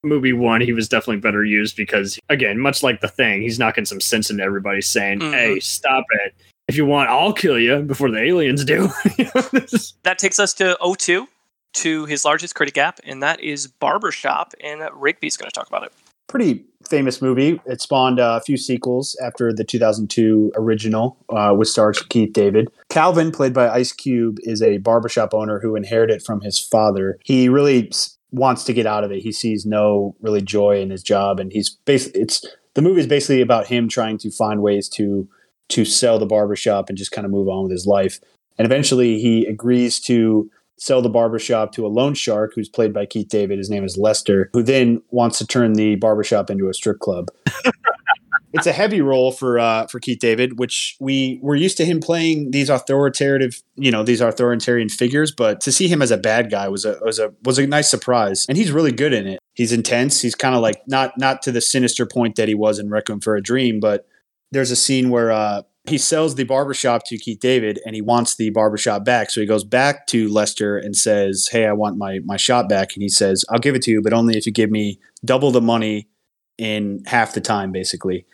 Movie 0.05 0.33
one, 0.33 0.61
he 0.61 0.73
was 0.73 0.89
definitely 0.89 1.17
better 1.21 1.45
used 1.45 1.77
because, 1.77 2.19
again, 2.29 2.59
much 2.59 2.83
like 2.85 3.01
the 3.01 3.09
thing, 3.09 3.43
he's 3.43 3.59
knocking 3.59 3.85
some 3.85 4.01
sense 4.01 4.31
into 4.31 4.45
everybody, 4.45 4.81
saying, 4.81 5.19
Mhm. 5.21 5.33
"Hey, 5.33 5.61
stop 5.61 6.05
it! 6.25 6.35
If 6.69 6.77
you 6.77 6.87
want, 6.87 7.09
I'll 7.11 7.33
kill 7.33 7.59
you 7.59 7.79
before 7.81 8.11
the 8.11 8.23
aliens 8.23 8.65
do." 8.65 8.91
You 9.19 9.25
know, 9.35 9.49
is- 9.55 9.95
That 10.05 10.19
takes 10.19 10.39
us 10.39 10.55
to 10.55 10.77
02, 10.81 11.27
to 11.75 12.05
his 12.07 12.25
largest 12.25 12.55
critic 12.55 12.75
gap, 12.75 13.01
and 13.05 13.23
that 13.25 13.41
is 13.41 13.67
Barbershop, 13.67 14.55
and 14.63 14.83
Rigby's 14.93 15.37
going 15.37 15.51
to 15.51 15.55
talk 15.55 15.67
about 15.67 15.83
it. 15.85 15.93
Pretty 16.29 16.65
famous 16.89 17.21
movie. 17.21 17.61
It 17.67 17.81
spawned 17.81 18.21
uh, 18.21 18.39
a 18.41 18.45
few 18.45 18.57
sequels 18.57 19.17
after 19.23 19.53
the 19.53 19.65
2002 19.65 20.53
original, 20.57 21.17
uh, 21.29 21.53
which 21.53 21.69
stars 21.69 22.01
Keith 22.03 22.33
David. 22.33 22.69
Calvin, 22.89 23.31
played 23.31 23.53
by 23.53 23.69
Ice 23.69 23.93
Cube, 23.93 24.39
is 24.43 24.63
a 24.63 24.79
barbershop 24.79 25.35
owner 25.35 25.61
who 25.61 25.77
inherited 25.77 26.23
from 26.23 26.41
his 26.41 26.59
father. 26.59 27.19
He 27.25 27.49
really 27.49 27.91
wants 28.31 28.65
to 28.65 28.73
get 28.73 28.87
out 28.87 29.05
of 29.05 29.11
it. 29.11 29.23
He 29.23 29.33
sees 29.33 29.67
no 29.67 30.17
really 30.21 30.43
joy 30.43 30.81
in 30.81 30.91
his 30.91 31.03
job, 31.03 31.41
and 31.41 31.53
he's 31.53 31.71
basically 31.71 32.23
it's 32.23 32.45
the 32.75 32.83
movie 32.83 33.01
is 33.01 33.07
basically 33.07 33.41
about 33.41 33.67
him 33.67 33.89
trying 33.89 34.19
to 34.19 34.31
find 34.31 34.63
ways 34.63 34.89
to 34.91 35.29
to 35.71 35.85
sell 35.85 36.19
the 36.19 36.27
barbershop 36.27 36.89
and 36.89 36.97
just 36.97 37.11
kind 37.11 37.25
of 37.25 37.31
move 37.31 37.49
on 37.49 37.65
with 37.65 37.73
his 37.73 37.87
life. 37.87 38.21
And 38.57 38.67
eventually, 38.67 39.21
he 39.21 39.47
agrees 39.47 40.01
to 40.01 40.51
sell 40.79 41.03
the 41.03 41.09
barbershop 41.09 41.73
to 41.73 41.87
a 41.87 41.89
loan 41.89 42.15
shark 42.15 42.53
who's 42.55 42.69
played 42.69 42.93
by 42.93 43.05
Keith 43.05 43.29
David. 43.29 43.59
His 43.59 43.71
name 43.71 43.85
is 43.85 43.97
Lester, 43.99 44.49
who 44.53 44.63
then 44.63 45.03
wants 45.11 45.39
to 45.39 45.47
turn 45.47 45.75
the 45.75 45.97
barbershop 45.97 46.51
into 46.51 46.69
a 46.69 46.75
strip 46.75 47.01
club. 47.01 47.29
it's 48.53 48.67
a 48.67 48.73
heavy 48.73 49.01
role 49.01 49.33
for 49.33 49.59
uh, 49.59 49.87
for 49.87 50.01
Keith 50.01 50.19
David, 50.19 50.59
which 50.59 50.97
we 51.01 51.39
we're 51.43 51.57
used 51.57 51.77
to 51.79 51.85
him 51.85 52.01
playing 52.01 52.53
these 52.53 52.71
authoritative, 52.71 53.63
you 53.77 53.91
know, 53.91 54.03
these 54.03 54.21
authoritarian 54.21 54.89
figures. 54.89 55.33
But 55.33 55.61
to 55.63 55.73
see 55.73 55.89
him 55.89 56.01
as 56.01 56.11
a 56.11 56.17
bad 56.17 56.51
guy 56.51 56.69
was 56.69 56.85
a 56.85 56.99
was 57.03 57.19
a 57.19 57.33
was 57.45 57.59
a 57.59 57.67
nice 57.67 57.89
surprise, 57.89 58.47
and 58.49 58.57
he's 58.57 58.73
really 58.73 58.93
good 58.93 59.13
in 59.13 59.27
it. 59.27 59.41
He's 59.55 59.73
intense. 59.73 60.21
He's 60.23 60.35
kind 60.35 60.55
of 60.55 60.63
like 60.63 60.83
not 60.87 61.19
not 61.19 61.43
to 61.43 61.53
the 61.53 61.61
sinister 61.61 62.07
point 62.07 62.37
that 62.37 62.49
he 62.49 62.55
was 62.55 62.79
in 62.79 62.89
Requiem 62.89 63.21
for 63.21 63.37
a 63.37 63.43
Dream, 63.43 63.81
but 63.81 64.07
there's 64.51 64.71
a 64.71 64.77
scene 64.77 65.11
where 65.11 65.31
uh, 65.31 65.63
he 65.89 65.99
sells 65.99 66.35
the 66.35 66.45
barbershop 66.45 67.05
to 67.07 67.19
Keith 67.19 67.41
David 67.41 67.81
and 67.85 67.95
he 67.95 68.03
wants 68.03 68.37
the 68.37 68.51
barbershop 68.51 69.05
back. 69.05 69.31
So 69.31 69.41
he 69.41 69.47
goes 69.47 69.65
back 69.65 70.07
to 70.09 70.29
Lester 70.29 70.79
and 70.79 70.97
says, 70.97 71.49
Hey, 71.51 71.67
I 71.67 71.73
want 71.73 71.97
my, 71.97 72.21
my 72.25 72.37
shop 72.37 72.69
back. 72.69 72.95
And 72.95 73.03
he 73.03 73.09
says, 73.09 73.45
I'll 73.51 73.59
give 73.59 73.75
it 73.75 73.83
to 73.83 73.91
you, 73.91 74.03
but 74.03 74.13
only 74.13 74.37
if 74.37 74.47
you 74.47 74.53
give 74.53 74.71
me 74.71 75.01
double 75.25 75.51
the 75.51 75.61
money 75.61 76.09
in 76.57 77.03
half 77.07 77.35
the 77.35 77.41
time, 77.41 77.73
basically. 77.73 78.27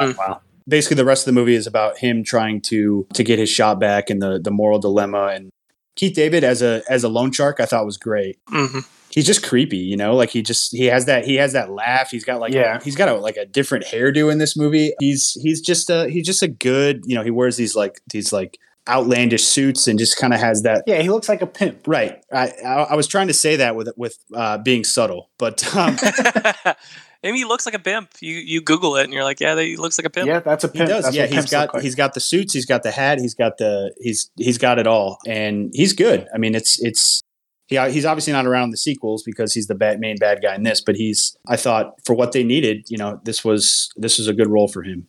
oh, 0.00 0.14
wow. 0.18 0.40
Basically, 0.68 0.96
the 0.96 1.04
rest 1.04 1.22
of 1.26 1.34
the 1.34 1.40
movie 1.40 1.54
is 1.54 1.66
about 1.66 1.96
him 1.96 2.22
trying 2.22 2.60
to 2.62 3.06
to 3.14 3.24
get 3.24 3.38
his 3.38 3.48
shop 3.48 3.80
back 3.80 4.10
and 4.10 4.20
the 4.20 4.38
the 4.38 4.50
moral 4.50 4.78
dilemma. 4.78 5.28
And 5.28 5.48
Keith 5.96 6.14
David 6.14 6.44
as 6.44 6.60
a 6.60 6.82
as 6.90 7.04
a 7.04 7.08
loan 7.08 7.32
shark, 7.32 7.58
I 7.58 7.64
thought 7.64 7.86
was 7.86 7.96
great. 7.96 8.38
hmm 8.50 8.80
He's 9.18 9.26
just 9.26 9.42
creepy, 9.42 9.78
you 9.78 9.96
know. 9.96 10.14
Like 10.14 10.30
he 10.30 10.42
just 10.42 10.70
he 10.70 10.84
has 10.86 11.06
that 11.06 11.24
he 11.24 11.34
has 11.34 11.52
that 11.54 11.70
laugh. 11.70 12.12
He's 12.12 12.22
got 12.24 12.38
like 12.38 12.52
Yeah. 12.52 12.78
he's 12.84 12.94
got 12.94 13.08
a 13.08 13.14
like 13.14 13.36
a 13.36 13.44
different 13.44 13.84
hairdo 13.84 14.30
in 14.30 14.38
this 14.38 14.56
movie. 14.56 14.92
He's 15.00 15.36
he's 15.42 15.60
just 15.60 15.90
a 15.90 16.08
he's 16.08 16.24
just 16.24 16.40
a 16.42 16.46
good 16.46 17.02
you 17.04 17.16
know. 17.16 17.24
He 17.24 17.32
wears 17.32 17.56
these 17.56 17.74
like 17.74 18.00
these 18.12 18.32
like 18.32 18.58
outlandish 18.88 19.42
suits 19.44 19.88
and 19.88 19.98
just 19.98 20.16
kind 20.16 20.32
of 20.32 20.38
has 20.40 20.62
that 20.62 20.82
yeah 20.86 21.02
he 21.02 21.10
looks 21.10 21.28
like 21.28 21.42
a 21.42 21.46
pimp 21.46 21.86
right. 21.86 22.22
I, 22.32 22.52
I 22.64 22.74
I 22.90 22.94
was 22.94 23.06
trying 23.08 23.26
to 23.26 23.34
say 23.34 23.56
that 23.56 23.74
with 23.74 23.88
with 23.96 24.16
uh, 24.32 24.58
being 24.58 24.84
subtle, 24.84 25.30
but 25.36 25.64
um, 25.76 25.96
I 26.02 26.76
mean, 27.24 27.34
he 27.34 27.44
looks 27.44 27.66
like 27.66 27.74
a 27.74 27.80
pimp. 27.80 28.10
You 28.20 28.34
you 28.36 28.60
Google 28.60 28.96
it 28.96 29.04
and 29.04 29.12
you're 29.12 29.24
like, 29.24 29.40
yeah, 29.40 29.58
he 29.60 29.76
looks 29.76 29.98
like 29.98 30.06
a 30.06 30.10
pimp. 30.10 30.28
Yeah, 30.28 30.38
that's 30.40 30.62
a 30.62 30.68
He 30.68 30.78
pimp. 30.78 30.88
does. 30.90 31.04
That's 31.04 31.16
yeah, 31.16 31.26
he's 31.26 31.50
got 31.50 31.74
like. 31.74 31.82
he's 31.82 31.96
got 31.96 32.14
the 32.14 32.20
suits, 32.20 32.54
he's 32.54 32.64
got 32.66 32.84
the 32.84 32.92
hat, 32.92 33.18
he's 33.18 33.34
got 33.34 33.58
the 33.58 33.92
he's 34.00 34.30
he's 34.36 34.56
got 34.58 34.78
it 34.78 34.86
all, 34.86 35.18
and 35.26 35.70
he's 35.74 35.92
good. 35.94 36.28
I 36.32 36.38
mean, 36.38 36.54
it's 36.54 36.80
it's 36.80 37.22
he 37.68 37.76
uh, 37.76 37.90
he's 37.90 38.04
obviously 38.06 38.32
not 38.32 38.46
around 38.46 38.70
the 38.70 38.76
sequels 38.76 39.22
because 39.22 39.52
he's 39.52 39.66
the 39.66 39.74
bad, 39.74 40.00
main 40.00 40.16
bad 40.16 40.40
guy 40.42 40.54
in 40.54 40.62
this, 40.62 40.80
but 40.80 40.96
he's 40.96 41.36
I 41.46 41.56
thought 41.56 41.94
for 42.04 42.14
what 42.14 42.32
they 42.32 42.42
needed, 42.42 42.90
you 42.90 42.96
know, 42.96 43.20
this 43.24 43.44
was 43.44 43.92
this 43.96 44.18
was 44.18 44.26
a 44.26 44.32
good 44.32 44.48
role 44.48 44.68
for 44.68 44.82
him, 44.82 45.06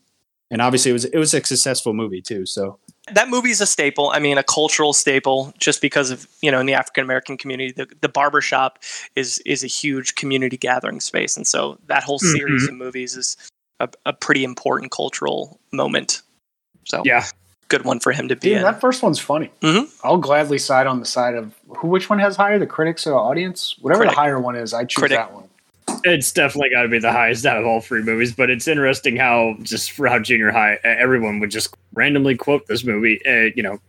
and 0.52 0.62
obviously 0.62 0.92
it 0.92 0.94
was 0.94 1.06
it 1.06 1.18
was 1.18 1.34
a 1.34 1.44
successful 1.44 1.94
movie 1.94 2.22
too. 2.22 2.46
So 2.46 2.78
that 3.14 3.30
movie's 3.30 3.62
a 3.62 3.66
staple. 3.66 4.12
I 4.14 4.20
mean, 4.20 4.38
a 4.38 4.44
cultural 4.44 4.92
staple, 4.92 5.54
just 5.58 5.82
because 5.82 6.12
of 6.12 6.28
you 6.42 6.52
know, 6.52 6.60
in 6.60 6.66
the 6.66 6.74
African 6.74 7.06
American 7.06 7.38
community, 7.38 7.72
the 7.72 7.88
the 8.02 8.10
barbershop 8.10 8.80
is 9.16 9.40
is 9.46 9.64
a 9.64 9.68
huge 9.68 10.16
community 10.16 10.58
gathering 10.58 11.00
space, 11.00 11.38
and 11.38 11.48
so 11.48 11.80
that 11.88 12.04
whole 12.04 12.20
series 12.20 12.64
mm-hmm. 12.64 12.74
of 12.74 12.78
movies 12.78 13.16
is 13.16 13.38
a, 13.80 13.88
a 14.06 14.12
pretty 14.12 14.44
important 14.44 14.92
cultural 14.92 15.62
moment. 15.72 16.22
So 16.86 17.04
Yeah. 17.06 17.26
Good 17.70 17.86
one 17.86 18.00
for 18.00 18.12
him 18.12 18.28
to 18.28 18.36
be 18.36 18.50
Dude, 18.50 18.58
in. 18.58 18.64
that 18.64 18.82
first 18.82 19.02
one's 19.02 19.20
funny. 19.20 19.50
Mhm. 19.62 19.88
I'll 20.04 20.18
gladly 20.18 20.58
side 20.58 20.86
on 20.88 21.00
the 21.00 21.06
side 21.06 21.36
of 21.36 21.54
who. 21.78 21.88
Which 21.88 22.10
one 22.10 22.20
has 22.20 22.36
higher, 22.36 22.60
the 22.60 22.68
critics 22.68 23.08
or 23.08 23.12
the 23.12 23.16
audience? 23.16 23.76
Whatever 23.82 24.02
Critic. 24.02 24.16
the 24.16 24.22
higher 24.22 24.40
one 24.40 24.56
is, 24.56 24.74
I 24.74 24.84
choose 24.86 25.00
Critic. 25.00 25.18
that 25.18 25.34
one. 25.34 25.46
It's 26.04 26.32
definitely 26.32 26.70
got 26.70 26.84
to 26.84 26.88
be 26.90 27.00
the 27.00 27.12
highest 27.12 27.46
out 27.46 27.58
of 27.58 27.66
all 27.66 27.82
three 27.82 28.02
movies, 28.04 28.32
but 28.34 28.50
it's 28.50 28.68
interesting 28.68 29.16
how 29.18 29.56
just 29.64 29.92
for 29.92 30.08
how 30.08 30.20
junior 30.20 30.52
high 30.52 30.76
uh, 30.76 30.88
everyone 30.88 31.40
would 31.40 31.50
just 31.52 31.76
randomly 31.94 32.36
quote 32.36 32.68
this 32.68 32.84
movie. 32.84 33.20
Uh, 33.26 33.52
you 33.56 33.64
know, 33.64 33.80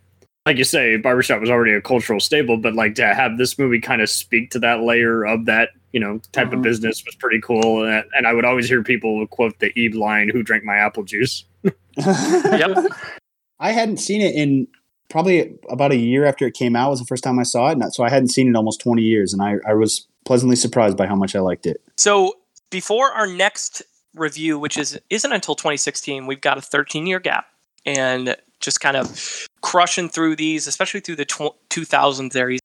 like 0.47 0.57
you 0.57 0.63
say, 0.63 0.97
Barbershop 0.97 1.39
was 1.39 1.49
already 1.49 1.73
a 1.73 1.81
cultural 1.81 2.19
staple, 2.19 2.57
but 2.57 2.73
like 2.73 2.95
to 2.95 3.13
have 3.13 3.37
this 3.37 3.59
movie 3.59 3.79
kind 3.79 4.01
of 4.01 4.09
speak 4.09 4.49
to 4.51 4.59
that 4.59 4.81
layer 4.81 5.23
of 5.23 5.45
that 5.45 5.69
you 5.93 5.99
know 5.99 6.19
type 6.31 6.49
Mhm. 6.49 6.53
of 6.53 6.61
business 6.63 7.03
was 7.05 7.15
pretty 7.15 7.39
cool. 7.39 7.83
And, 7.85 8.03
and 8.17 8.25
I 8.27 8.33
would 8.33 8.45
always 8.45 8.67
hear 8.67 8.81
people 8.83 9.25
quote 9.27 9.59
the 9.59 9.71
Eve 9.79 9.95
line, 9.95 10.29
"Who 10.29 10.41
drank 10.43 10.63
my 10.63 10.77
apple 10.77 11.03
juice?" 11.03 11.45
Yep. 11.97 12.77
I 13.61 13.71
hadn't 13.71 13.97
seen 13.97 14.19
it 14.19 14.35
in 14.35 14.67
probably 15.09 15.57
about 15.69 15.91
a 15.91 15.97
year 15.97 16.25
after 16.25 16.45
it 16.47 16.53
came 16.53 16.75
out 16.75 16.89
was 16.89 16.99
the 16.99 17.05
first 17.05 17.23
time 17.23 17.39
I 17.39 17.43
saw 17.43 17.69
it, 17.69 17.77
and 17.77 17.93
so 17.93 18.03
I 18.03 18.09
hadn't 18.09 18.29
seen 18.29 18.49
it 18.49 18.55
almost 18.55 18.81
twenty 18.81 19.03
years, 19.03 19.31
and 19.31 19.41
I 19.41 19.57
I 19.65 19.73
was 19.73 20.07
pleasantly 20.25 20.55
surprised 20.55 20.97
by 20.97 21.05
how 21.05 21.15
much 21.15 21.35
I 21.35 21.39
liked 21.39 21.65
it. 21.65 21.81
So 21.95 22.33
before 22.69 23.11
our 23.11 23.27
next 23.27 23.83
review, 24.15 24.59
which 24.59 24.77
is 24.77 24.99
isn't 25.09 25.31
until 25.31 25.55
2016, 25.55 26.25
we've 26.25 26.41
got 26.41 26.57
a 26.57 26.61
13 26.61 27.05
year 27.05 27.19
gap, 27.19 27.45
and 27.85 28.35
just 28.59 28.81
kind 28.81 28.97
of 28.97 29.47
crushing 29.61 30.09
through 30.09 30.35
these, 30.35 30.67
especially 30.67 30.99
through 30.99 31.15
the 31.15 31.25
tw- 31.25 31.55
2000s. 31.69 32.31
There, 32.31 32.49
he's 32.49 32.59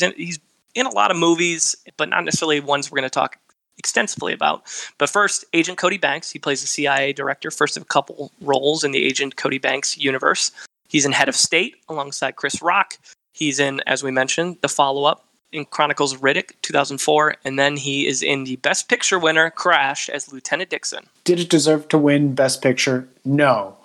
in, 0.00 0.12
he's 0.16 0.38
in 0.74 0.86
a 0.86 0.94
lot 0.94 1.10
of 1.10 1.16
movies, 1.16 1.74
but 1.96 2.08
not 2.08 2.24
necessarily 2.24 2.60
ones 2.60 2.90
we're 2.90 2.96
going 2.96 3.10
to 3.10 3.10
talk 3.10 3.38
extensively 3.78 4.32
about. 4.32 4.62
But 4.98 5.10
first, 5.10 5.44
Agent 5.52 5.78
Cody 5.78 5.98
Banks. 5.98 6.30
He 6.30 6.38
plays 6.38 6.60
the 6.60 6.66
CIA 6.66 7.12
director, 7.12 7.50
first 7.50 7.76
of 7.76 7.82
a 7.82 7.86
couple 7.86 8.32
roles 8.40 8.84
in 8.84 8.92
the 8.92 9.04
Agent 9.04 9.36
Cody 9.36 9.58
Banks 9.58 9.96
universe. 9.96 10.50
He's 10.88 11.04
in 11.04 11.12
Head 11.12 11.28
of 11.28 11.36
State 11.36 11.76
alongside 11.88 12.36
Chris 12.36 12.62
Rock. 12.62 12.98
He's 13.32 13.58
in, 13.58 13.80
as 13.86 14.02
we 14.02 14.10
mentioned, 14.10 14.58
the 14.62 14.68
follow 14.68 15.04
up 15.04 15.26
in 15.52 15.64
Chronicles 15.64 16.12
of 16.12 16.20
Riddick, 16.20 16.52
2004, 16.62 17.36
and 17.44 17.58
then 17.58 17.76
he 17.76 18.06
is 18.06 18.22
in 18.22 18.44
the 18.44 18.56
Best 18.56 18.88
Picture 18.88 19.18
winner, 19.18 19.50
Crash, 19.50 20.08
as 20.08 20.32
Lieutenant 20.32 20.70
Dixon. 20.70 21.06
Did 21.24 21.40
it 21.40 21.48
deserve 21.48 21.88
to 21.88 21.98
win 21.98 22.34
Best 22.34 22.62
Picture? 22.62 23.08
No. 23.24 23.76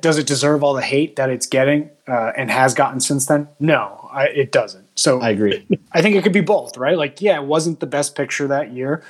Does 0.00 0.16
it 0.16 0.26
deserve 0.26 0.62
all 0.64 0.72
the 0.72 0.82
hate 0.82 1.16
that 1.16 1.28
it's 1.28 1.46
getting 1.46 1.90
uh, 2.08 2.32
and 2.36 2.50
has 2.50 2.72
gotten 2.72 3.00
since 3.00 3.26
then? 3.26 3.48
No, 3.58 4.08
I, 4.12 4.28
it 4.28 4.50
doesn't. 4.50 4.86
So 4.98 5.20
I 5.20 5.30
agree. 5.30 5.66
I 5.92 6.00
think 6.00 6.16
it 6.16 6.22
could 6.22 6.32
be 6.32 6.40
both, 6.40 6.76
right? 6.76 6.96
Like, 6.96 7.20
yeah, 7.20 7.36
it 7.36 7.44
wasn't 7.44 7.80
the 7.80 7.86
best 7.86 8.14
picture 8.14 8.46
that 8.48 8.72
year. 8.72 9.02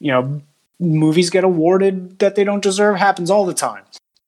You 0.00 0.10
know, 0.12 0.42
movies 0.80 1.30
get 1.30 1.44
awarded 1.44 2.18
that 2.18 2.34
they 2.34 2.44
don't 2.44 2.62
deserve, 2.62 2.96
happens 2.96 3.30
all 3.30 3.46
the 3.46 3.54
time. 3.54 3.84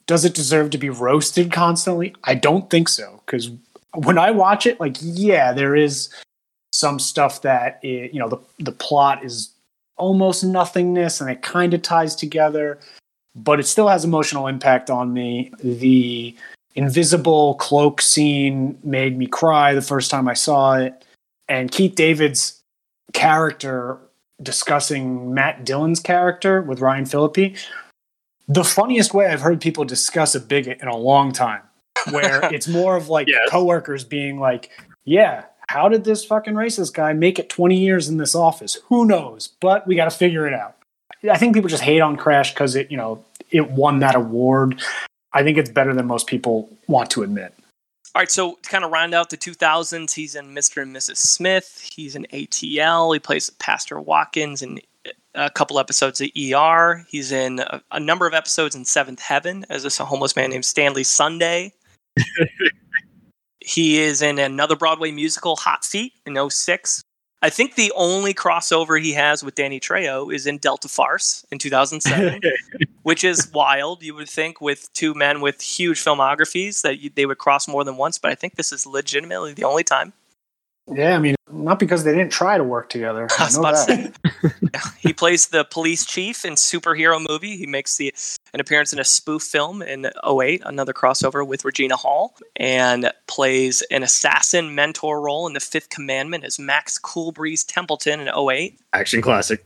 Does 0.07 0.25
it 0.25 0.35
deserve 0.35 0.71
to 0.71 0.79
be 0.79 0.91
roasted 0.91 1.51
constantly? 1.51 2.15
I 2.25 2.35
don't 2.35 2.69
think 2.69 2.89
so. 2.89 3.21
Because 3.25 3.51
when 3.95 4.19
I 4.19 4.31
watch 4.31 4.67
it, 4.67 4.79
like, 4.79 4.97
yeah, 5.01 5.53
there 5.53 5.75
is 5.75 6.09
some 6.73 6.99
stuff 6.99 7.43
that, 7.43 7.79
it, 7.83 8.13
you 8.13 8.21
know, 8.21 8.29
the, 8.29 8.39
the 8.59 8.73
plot 8.73 9.25
is 9.25 9.51
almost 9.97 10.45
nothingness 10.45 11.21
and 11.21 11.31
it 11.31 11.43
kind 11.43 11.73
of 11.75 11.83
ties 11.83 12.15
together, 12.17 12.79
but 13.35 13.61
it 13.61 13.67
still 13.67 13.89
has 13.89 14.05
emotional 14.05 14.47
impact 14.47 14.91
on 14.91 15.13
me. 15.13 15.53
The 15.63 16.35
invisible 16.75 17.55
cloak 17.57 18.01
scene 18.01 18.79
made 18.83 19.17
me 19.17 19.27
cry 19.27 19.75
the 19.75 19.83
first 19.83 20.11
time 20.11 20.29
I 20.29 20.35
saw 20.35 20.75
it. 20.75 21.05
And 21.49 21.71
Keith 21.71 21.95
David's 21.95 22.61
character 23.13 23.99
discussing 24.43 25.33
Matt 25.35 25.65
Dillon's 25.65 26.01
character 26.01 26.63
with 26.63 26.81
Ryan 26.81 27.07
Phillippe, 27.07 27.57
the 28.49 28.65
funniest 28.65 29.15
way 29.15 29.27
I've 29.27 29.41
heard 29.41 29.61
people 29.61 29.85
discuss 29.85 30.35
a 30.35 30.41
bigot 30.41 30.81
in 30.83 30.89
a 30.89 30.97
long 30.97 31.33
time, 31.33 31.63
where 32.11 32.45
it's 32.55 32.69
more 32.69 32.97
of 32.97 33.09
like 33.09 33.29
Yes. 33.29 33.49
coworkers 33.51 34.05
being 34.05 34.41
like, 34.41 34.71
yeah, 35.05 35.45
how 35.69 35.89
did 35.89 36.05
this 36.05 36.25
fucking 36.25 36.55
racist 36.55 36.93
guy 36.93 37.13
make 37.13 37.39
it 37.39 37.49
20 37.49 37.79
years 37.79 38.09
in 38.09 38.19
this 38.19 38.35
office? 38.35 38.79
Who 38.89 39.05
knows? 39.07 39.49
But 39.61 39.87
we 39.87 39.97
got 39.97 40.05
to 40.11 40.17
figure 40.17 40.47
it 40.47 40.53
out. 40.55 40.77
I 41.31 41.39
think 41.39 41.55
people 41.55 41.71
just 41.71 41.83
hate 41.85 42.01
on 42.01 42.17
Crash 42.17 42.53
because 42.53 42.75
it, 42.75 42.91
you 42.91 42.97
know, 42.97 43.25
it 43.51 43.71
won 43.71 44.01
that 44.01 44.15
award. 44.17 44.83
I 45.33 45.43
think 45.45 45.57
it's 45.57 45.71
better 45.71 45.95
than 45.95 46.07
most 46.07 46.27
people 46.27 46.69
want 46.89 47.11
to 47.11 47.23
admit. 47.23 47.55
All 48.15 48.21
right, 48.21 48.31
so 48.31 48.59
to 48.63 48.69
kind 48.69 48.85
of 48.85 48.91
round 48.91 49.15
out 49.15 49.31
the 49.31 49.39
2000s, 49.39 50.13
he's 50.13 50.35
in 50.35 50.55
Mr. 50.55 50.83
and 50.83 50.95
Mrs. 50.95 51.17
Smith. 51.17 51.89
He's 51.95 52.15
in 52.15 52.27
ATL. 52.33 53.15
He 53.15 53.19
plays 53.19 53.49
Pastor 53.51 53.99
Watkins 54.01 54.61
in 54.61 54.81
a 55.35 55.49
couple 55.49 55.79
episodes 55.79 56.21
of 56.21 56.29
ER. 56.37 57.07
He's 57.09 57.33
in 57.33 57.61
a, 57.61 57.83
a 57.91 57.99
number 57.99 58.27
of 58.27 58.35
episodes 58.35 58.75
in 58.75 58.85
Seventh 58.85 59.21
Heaven 59.21 59.65
as 59.71 59.83
this 59.83 59.97
homeless 59.97 60.37
man 60.37 60.51
named 60.51 60.67
Stanley 60.67 61.05
Sunday. 61.05 61.73
he 63.61 63.99
is 63.99 64.21
in 64.21 64.39
another 64.39 64.77
Broadway 64.77 65.11
musical, 65.11 65.57
Hot 65.57 65.83
Seat, 65.83 66.13
in 66.27 66.51
06. 66.51 67.03
I 67.43 67.51
think 67.51 67.75
the 67.75 67.93
only 67.97 68.33
crossover 68.33 69.03
he 69.03 69.13
has 69.15 69.43
with 69.43 69.57
Danny 69.57 69.81
Trejo 69.81 70.33
is 70.33 70.47
in 70.47 70.59
Delta 70.59 70.89
Farce 70.89 71.45
in 71.51 71.59
2007 71.59 72.41
which 73.03 73.25
is 73.25 73.51
wild. 73.53 74.03
You 74.03 74.15
would 74.15 74.29
think 74.29 74.61
with 74.61 74.93
two 74.93 75.15
men 75.15 75.41
with 75.41 75.61
huge 75.61 76.03
filmographies 76.03 76.83
that 76.83 77.01
you, 77.01 77.11
they 77.15 77.27
would 77.27 77.39
cross 77.39 77.69
more 77.69 77.85
than 77.85 77.97
once, 77.97 78.19
but 78.19 78.31
I 78.31 78.35
think 78.35 78.57
this 78.57 78.73
is 78.73 78.87
legitimately 78.87 79.55
the 79.55 79.65
only 79.65 79.85
time. 79.85 80.13
Yeah, 80.91 81.15
I 81.15 81.19
mean, 81.19 81.35
not 81.53 81.79
because 81.79 82.05
they 82.05 82.13
didn't 82.13 82.33
try 82.33 82.57
to 82.57 82.65
work 82.65 82.89
together. 82.89 83.29
I 83.39 83.45
I 83.45 83.51
know 83.51 83.63
that. 83.63 84.95
he 84.99 85.13
plays 85.13 85.49
the 85.49 85.65
police 85.65 86.05
chief 86.07 86.45
in 86.45 86.55
superhero 86.55 87.25
movie. 87.29 87.57
He 87.57 87.67
makes 87.67 87.97
the 87.97 88.15
an 88.55 88.61
appearance 88.61 88.93
in 88.93 88.99
a 88.99 89.05
spoof 89.05 89.43
film 89.43 89.83
in 89.83 90.11
08, 90.29 90.63
another 90.65 90.93
crossover 90.93 91.47
with 91.47 91.65
Regina 91.65 91.97
Hall, 91.97 92.37
and 92.57 93.11
plays 93.27 93.83
an 93.91 94.03
assassin 94.03 94.75
mentor 94.75 95.21
role 95.21 95.47
in 95.47 95.53
The 95.55 95.61
Fifth 95.61 95.89
Commandment 95.89 96.45
as 96.45 96.59
Max 96.59 96.99
Coolbreeze 96.99 97.65
Templeton 97.67 98.21
in 98.21 98.29
08. 98.29 98.79
Action 98.93 99.23
classic. 99.23 99.65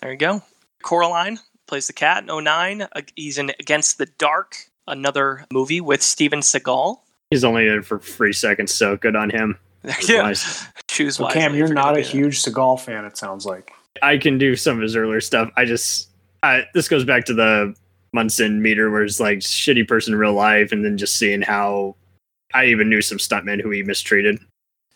There 0.00 0.10
you 0.12 0.18
go. 0.18 0.42
Coraline 0.82 1.38
plays 1.66 1.86
the 1.86 1.92
cat 1.92 2.24
in 2.28 2.44
09. 2.44 2.82
Uh, 2.82 2.88
He's 3.16 3.38
in 3.38 3.50
Against 3.60 3.98
the 3.98 4.06
Dark, 4.18 4.56
another 4.86 5.46
movie 5.52 5.80
with 5.80 6.02
Steven 6.02 6.40
Seagal. 6.40 6.98
He's 7.30 7.44
only 7.44 7.66
in 7.66 7.82
for 7.82 7.98
three 7.98 8.32
seconds, 8.32 8.72
so 8.74 8.96
good 8.96 9.16
on 9.16 9.30
him. 9.30 9.58
Yeah. 10.08 10.22
Nice. 10.22 10.66
Choose 10.88 11.16
So 11.16 11.24
wisely 11.24 11.40
Cam, 11.40 11.54
you're 11.54 11.72
not 11.72 11.94
a 11.94 12.00
be 12.00 12.02
huge 12.02 12.42
Seagal 12.42 12.80
fan. 12.80 13.04
It 13.04 13.16
sounds 13.16 13.46
like. 13.46 13.72
I 14.00 14.16
can 14.16 14.38
do 14.38 14.56
some 14.56 14.76
of 14.76 14.82
his 14.82 14.96
earlier 14.96 15.20
stuff. 15.20 15.50
I 15.56 15.64
just 15.64 16.10
I, 16.42 16.64
this 16.74 16.88
goes 16.88 17.04
back 17.04 17.24
to 17.26 17.34
the 17.34 17.74
Munson 18.12 18.62
meter, 18.62 18.90
where 18.90 19.02
it's 19.02 19.20
like 19.20 19.38
shitty 19.38 19.88
person 19.88 20.14
in 20.14 20.18
real 20.20 20.34
life, 20.34 20.72
and 20.72 20.84
then 20.84 20.98
just 20.98 21.16
seeing 21.16 21.42
how 21.42 21.96
I 22.54 22.66
even 22.66 22.88
knew 22.88 23.02
some 23.02 23.18
stuntmen 23.18 23.60
who 23.60 23.70
he 23.70 23.82
mistreated. 23.82 24.38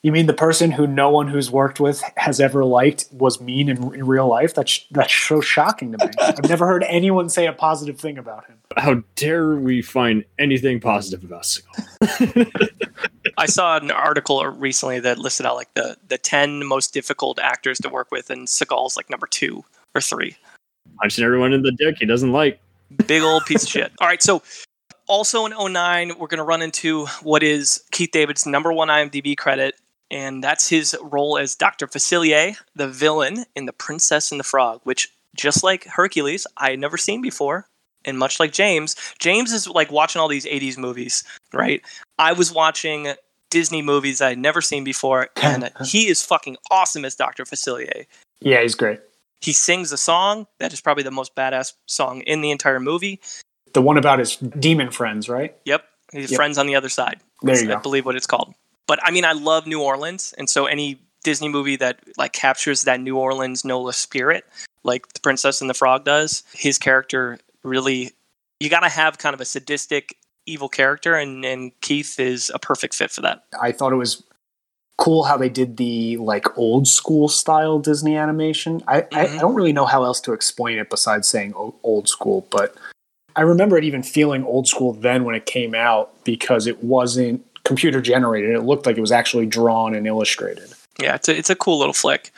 You 0.06 0.12
mean 0.12 0.26
the 0.26 0.34
person 0.34 0.70
who 0.70 0.86
no 0.86 1.10
one 1.10 1.26
who's 1.26 1.50
worked 1.50 1.80
with 1.80 2.00
has 2.16 2.38
ever 2.38 2.64
liked 2.64 3.06
was 3.10 3.40
mean 3.40 3.68
in, 3.68 3.92
in 3.92 4.06
real 4.06 4.28
life? 4.28 4.54
That's 4.54 4.86
that's 4.92 5.12
so 5.12 5.40
shocking 5.40 5.90
to 5.90 6.06
me. 6.06 6.12
I've 6.20 6.48
never 6.48 6.64
heard 6.64 6.84
anyone 6.84 7.28
say 7.28 7.48
a 7.48 7.52
positive 7.52 7.98
thing 7.98 8.16
about 8.16 8.46
him. 8.46 8.56
How 8.76 9.02
dare 9.16 9.56
we 9.56 9.82
find 9.82 10.24
anything 10.38 10.78
positive 10.78 11.24
about 11.24 11.42
Seagal? 11.42 13.02
I 13.36 13.46
saw 13.46 13.78
an 13.78 13.90
article 13.90 14.46
recently 14.46 15.00
that 15.00 15.18
listed 15.18 15.44
out 15.44 15.56
like 15.56 15.74
the 15.74 15.96
the 16.06 16.18
ten 16.18 16.64
most 16.64 16.94
difficult 16.94 17.40
actors 17.40 17.78
to 17.78 17.88
work 17.88 18.12
with, 18.12 18.30
and 18.30 18.46
Seagal's 18.46 18.96
like 18.96 19.10
number 19.10 19.26
two 19.26 19.64
or 19.92 20.00
three. 20.00 20.36
Punching 21.00 21.24
everyone 21.24 21.52
in 21.52 21.62
the 21.62 21.72
dick 21.72 21.96
he 21.98 22.06
doesn't 22.06 22.30
like. 22.30 22.60
Big 23.08 23.22
old 23.22 23.44
piece 23.44 23.64
of 23.64 23.68
shit. 23.68 23.90
All 24.00 24.06
right, 24.06 24.22
so 24.22 24.40
also 25.08 25.46
in 25.46 25.72
09, 25.72 26.12
we're 26.18 26.28
going 26.28 26.38
to 26.38 26.44
run 26.44 26.62
into 26.62 27.06
what 27.22 27.42
is 27.42 27.82
Keith 27.90 28.10
David's 28.12 28.46
number 28.46 28.72
one 28.72 28.88
IMDb 28.88 29.36
credit, 29.36 29.74
and 30.10 30.42
that's 30.42 30.68
his 30.68 30.96
role 31.02 31.38
as 31.38 31.54
Dr. 31.54 31.86
Facilier, 31.86 32.56
the 32.74 32.88
villain 32.88 33.44
in 33.54 33.66
The 33.66 33.72
Princess 33.72 34.30
and 34.30 34.38
the 34.38 34.44
Frog, 34.44 34.80
which, 34.84 35.12
just 35.34 35.64
like 35.64 35.84
Hercules, 35.84 36.46
I 36.56 36.70
had 36.70 36.78
never 36.78 36.96
seen 36.96 37.22
before. 37.22 37.66
And 38.04 38.18
much 38.18 38.38
like 38.38 38.52
James, 38.52 38.94
James 39.18 39.52
is 39.52 39.66
like 39.66 39.90
watching 39.90 40.20
all 40.20 40.28
these 40.28 40.46
80s 40.46 40.78
movies, 40.78 41.24
right? 41.52 41.82
I 42.20 42.32
was 42.34 42.52
watching 42.52 43.08
Disney 43.50 43.82
movies 43.82 44.20
I 44.22 44.28
had 44.28 44.38
never 44.38 44.60
seen 44.60 44.84
before, 44.84 45.28
and 45.42 45.72
he 45.84 46.06
is 46.08 46.22
fucking 46.22 46.56
awesome 46.70 47.04
as 47.04 47.16
Dr. 47.16 47.44
Facilier. 47.44 48.06
Yeah, 48.40 48.62
he's 48.62 48.76
great. 48.76 49.00
He 49.40 49.52
sings 49.52 49.90
a 49.90 49.96
song 49.96 50.46
that 50.58 50.72
is 50.72 50.80
probably 50.80 51.02
the 51.02 51.10
most 51.10 51.34
badass 51.34 51.72
song 51.86 52.20
in 52.22 52.42
the 52.42 52.50
entire 52.52 52.78
movie. 52.78 53.20
The 53.72 53.82
one 53.82 53.98
about 53.98 54.20
his 54.20 54.36
demon 54.36 54.90
friends, 54.92 55.28
right? 55.28 55.56
Yep, 55.64 55.84
his 56.12 56.30
Yep. 56.30 56.36
friends 56.36 56.58
on 56.58 56.66
the 56.68 56.76
other 56.76 56.88
side. 56.88 57.20
There 57.42 57.56
you 57.60 57.70
I 57.70 57.74
go. 57.74 57.80
believe 57.80 58.06
what 58.06 58.14
it's 58.14 58.26
called. 58.26 58.54
But 58.86 58.98
I 59.02 59.10
mean, 59.10 59.24
I 59.24 59.32
love 59.32 59.66
New 59.66 59.80
Orleans, 59.82 60.34
and 60.38 60.48
so 60.48 60.66
any 60.66 60.98
Disney 61.24 61.48
movie 61.48 61.76
that 61.76 62.00
like 62.16 62.32
captures 62.32 62.82
that 62.82 63.00
New 63.00 63.16
Orleans 63.16 63.64
NOLA 63.64 63.92
spirit, 63.92 64.44
like 64.84 65.12
The 65.12 65.20
Princess 65.20 65.60
and 65.60 65.68
the 65.68 65.74
Frog 65.74 66.04
does, 66.04 66.44
his 66.52 66.78
character 66.78 67.38
really, 67.64 68.12
you 68.60 68.70
got 68.70 68.80
to 68.80 68.88
have 68.88 69.18
kind 69.18 69.34
of 69.34 69.40
a 69.40 69.44
sadistic, 69.44 70.16
evil 70.46 70.68
character, 70.68 71.14
and 71.16 71.44
and 71.44 71.72
Keith 71.80 72.20
is 72.20 72.50
a 72.54 72.58
perfect 72.58 72.94
fit 72.94 73.10
for 73.10 73.22
that. 73.22 73.44
I 73.60 73.72
thought 73.72 73.92
it 73.92 73.96
was 73.96 74.22
cool 74.98 75.24
how 75.24 75.36
they 75.36 75.48
did 75.50 75.76
the 75.76 76.16
like 76.18 76.56
old 76.56 76.88
school 76.88 77.28
style 77.28 77.78
Disney 77.78 78.16
animation. 78.16 78.82
I, 78.88 78.98
I, 78.98 79.02
Mhm. 79.02 79.36
I 79.36 79.38
don't 79.38 79.54
really 79.54 79.72
know 79.72 79.84
how 79.84 80.04
else 80.04 80.20
to 80.22 80.32
explain 80.32 80.78
it 80.78 80.88
besides 80.88 81.28
saying 81.28 81.52
old 81.82 82.08
school, 82.08 82.46
but 82.50 82.74
I 83.34 83.42
remember 83.42 83.76
it 83.76 83.84
even 83.84 84.02
feeling 84.02 84.44
old 84.44 84.66
school 84.66 84.94
then 84.94 85.24
when 85.24 85.34
it 85.34 85.44
came 85.44 85.74
out 85.74 86.12
because 86.24 86.66
it 86.66 86.82
wasn't 86.82 87.44
computer 87.66 88.00
generated. 88.00 88.50
It 88.54 88.62
looked 88.62 88.86
like 88.86 88.96
it 88.96 89.00
was 89.00 89.12
actually 89.12 89.46
drawn 89.46 89.94
and 89.94 90.06
illustrated. 90.06 90.72
Yeah, 91.00 91.14
it's 91.16 91.28
a, 91.28 91.36
it's 91.36 91.50
a 91.50 91.56
cool 91.56 91.78
little 91.78 91.92
flick. 91.92 92.32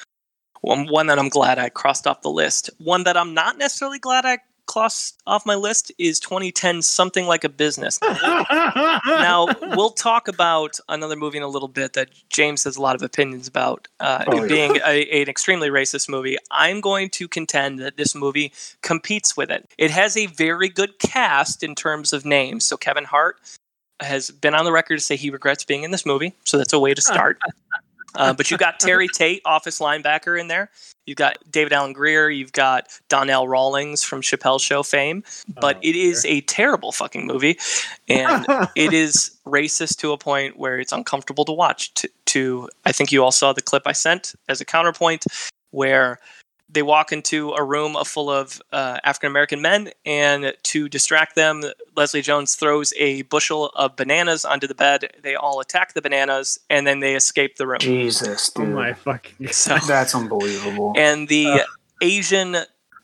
One, 0.62 0.86
one 0.88 1.06
that 1.06 1.18
I'm 1.18 1.28
glad 1.28 1.58
I 1.58 1.68
crossed 1.68 2.06
off 2.06 2.22
the 2.22 2.30
list. 2.30 2.70
One 2.78 3.04
that 3.04 3.16
I'm 3.16 3.32
not 3.34 3.58
necessarily 3.58 4.00
glad 4.00 4.24
I 4.24 4.38
crossed 4.66 5.18
off 5.26 5.46
my 5.46 5.54
list 5.54 5.92
is 5.98 6.18
2010 6.20 6.82
Something 6.82 7.26
Like 7.26 7.44
a 7.44 7.48
Business. 7.48 7.98
now 8.02 9.46
we'll 9.76 9.90
talk 9.90 10.28
about 10.28 10.78
another 10.88 11.16
movie 11.16 11.38
in 11.38 11.42
a 11.42 11.48
little 11.48 11.68
bit 11.68 11.94
that 11.94 12.10
James 12.28 12.64
has 12.64 12.76
a 12.76 12.82
lot 12.82 12.94
of 12.94 13.02
opinions 13.02 13.48
about, 13.48 13.88
uh, 14.00 14.24
Oh, 14.26 14.42
yeah. 14.42 14.48
being 14.48 14.76
a, 14.84 15.22
an 15.22 15.28
extremely 15.28 15.70
racist 15.70 16.08
movie. 16.08 16.36
I'm 16.50 16.80
going 16.80 17.08
to 17.10 17.28
contend 17.28 17.78
that 17.78 17.96
this 17.96 18.14
movie 18.14 18.52
competes 18.82 19.36
with 19.36 19.50
it. 19.50 19.66
It 19.78 19.90
has 19.90 20.16
a 20.16 20.26
very 20.26 20.68
good 20.68 20.98
cast 20.98 21.62
in 21.62 21.74
terms 21.74 22.12
of 22.12 22.24
names. 22.24 22.64
So 22.64 22.76
Kevin 22.76 23.04
Hart 23.04 23.36
has 24.00 24.30
been 24.30 24.54
on 24.54 24.64
the 24.64 24.72
record 24.72 24.96
to 24.96 25.04
say 25.04 25.16
he 25.16 25.30
regrets 25.30 25.64
being 25.64 25.82
in 25.82 25.90
this 25.90 26.06
movie, 26.06 26.34
so 26.44 26.58
that's 26.58 26.72
a 26.72 26.78
way 26.78 26.94
to 26.94 27.00
start. 27.00 27.38
Uh, 28.14 28.32
but 28.32 28.50
you've 28.50 28.58
got 28.58 28.80
Terry 28.80 29.06
Tate, 29.06 29.42
office 29.44 29.80
linebacker, 29.80 30.40
in 30.40 30.48
there. 30.48 30.70
You've 31.06 31.16
got 31.16 31.38
David 31.50 31.72
Alan 31.72 31.92
Grier. 31.92 32.28
You've 32.28 32.52
got 32.52 32.88
Donnell 33.08 33.46
Rawlings 33.46 34.02
from 34.02 34.22
Chappelle 34.22 34.60
Show 34.60 34.82
fame. 34.82 35.22
But 35.60 35.76
Oh, 35.76 35.80
it 35.82 35.94
is 35.94 36.24
a 36.24 36.40
terrible 36.42 36.90
fucking 36.90 37.26
movie, 37.26 37.58
and 38.08 38.44
it 38.76 38.92
is 38.92 39.36
racist 39.46 39.98
to 39.98 40.12
a 40.12 40.18
point 40.18 40.58
where 40.58 40.80
it's 40.80 40.92
uncomfortable 40.92 41.44
to 41.44 41.52
watch. 41.52 41.94
To, 41.94 42.08
to 42.26 42.68
I 42.84 42.92
think 42.92 43.12
you 43.12 43.22
all 43.22 43.32
saw 43.32 43.52
the 43.52 43.62
clip 43.62 43.84
I 43.86 43.92
sent 43.92 44.34
as 44.48 44.60
a 44.60 44.64
counterpoint, 44.64 45.24
where 45.70 46.18
they 46.70 46.82
walk 46.82 47.12
into 47.12 47.52
a 47.52 47.64
room 47.64 47.96
full 48.04 48.30
of 48.30 48.60
uh, 48.72 48.98
African 49.04 49.30
American 49.30 49.62
men, 49.62 49.90
and 50.04 50.54
to 50.64 50.88
distract 50.88 51.34
them, 51.34 51.62
Leslie 51.96 52.22
Jones 52.22 52.54
throws 52.56 52.92
a 52.98 53.22
bushel 53.22 53.66
of 53.74 53.96
bananas 53.96 54.44
onto 54.44 54.66
the 54.66 54.74
bed. 54.74 55.10
They 55.22 55.34
all 55.34 55.60
attack 55.60 55.94
the 55.94 56.02
bananas, 56.02 56.58
and 56.68 56.86
then 56.86 57.00
they 57.00 57.14
escape 57.14 57.56
the 57.56 57.66
room. 57.66 57.78
Jesus, 57.80 58.50
oh 58.56 58.66
my 58.66 58.92
fucking 58.92 59.48
So, 59.48 59.78
That's 59.86 60.14
unbelievable. 60.14 60.92
and 60.96 61.28
the 61.28 61.62
Asian 62.02 62.56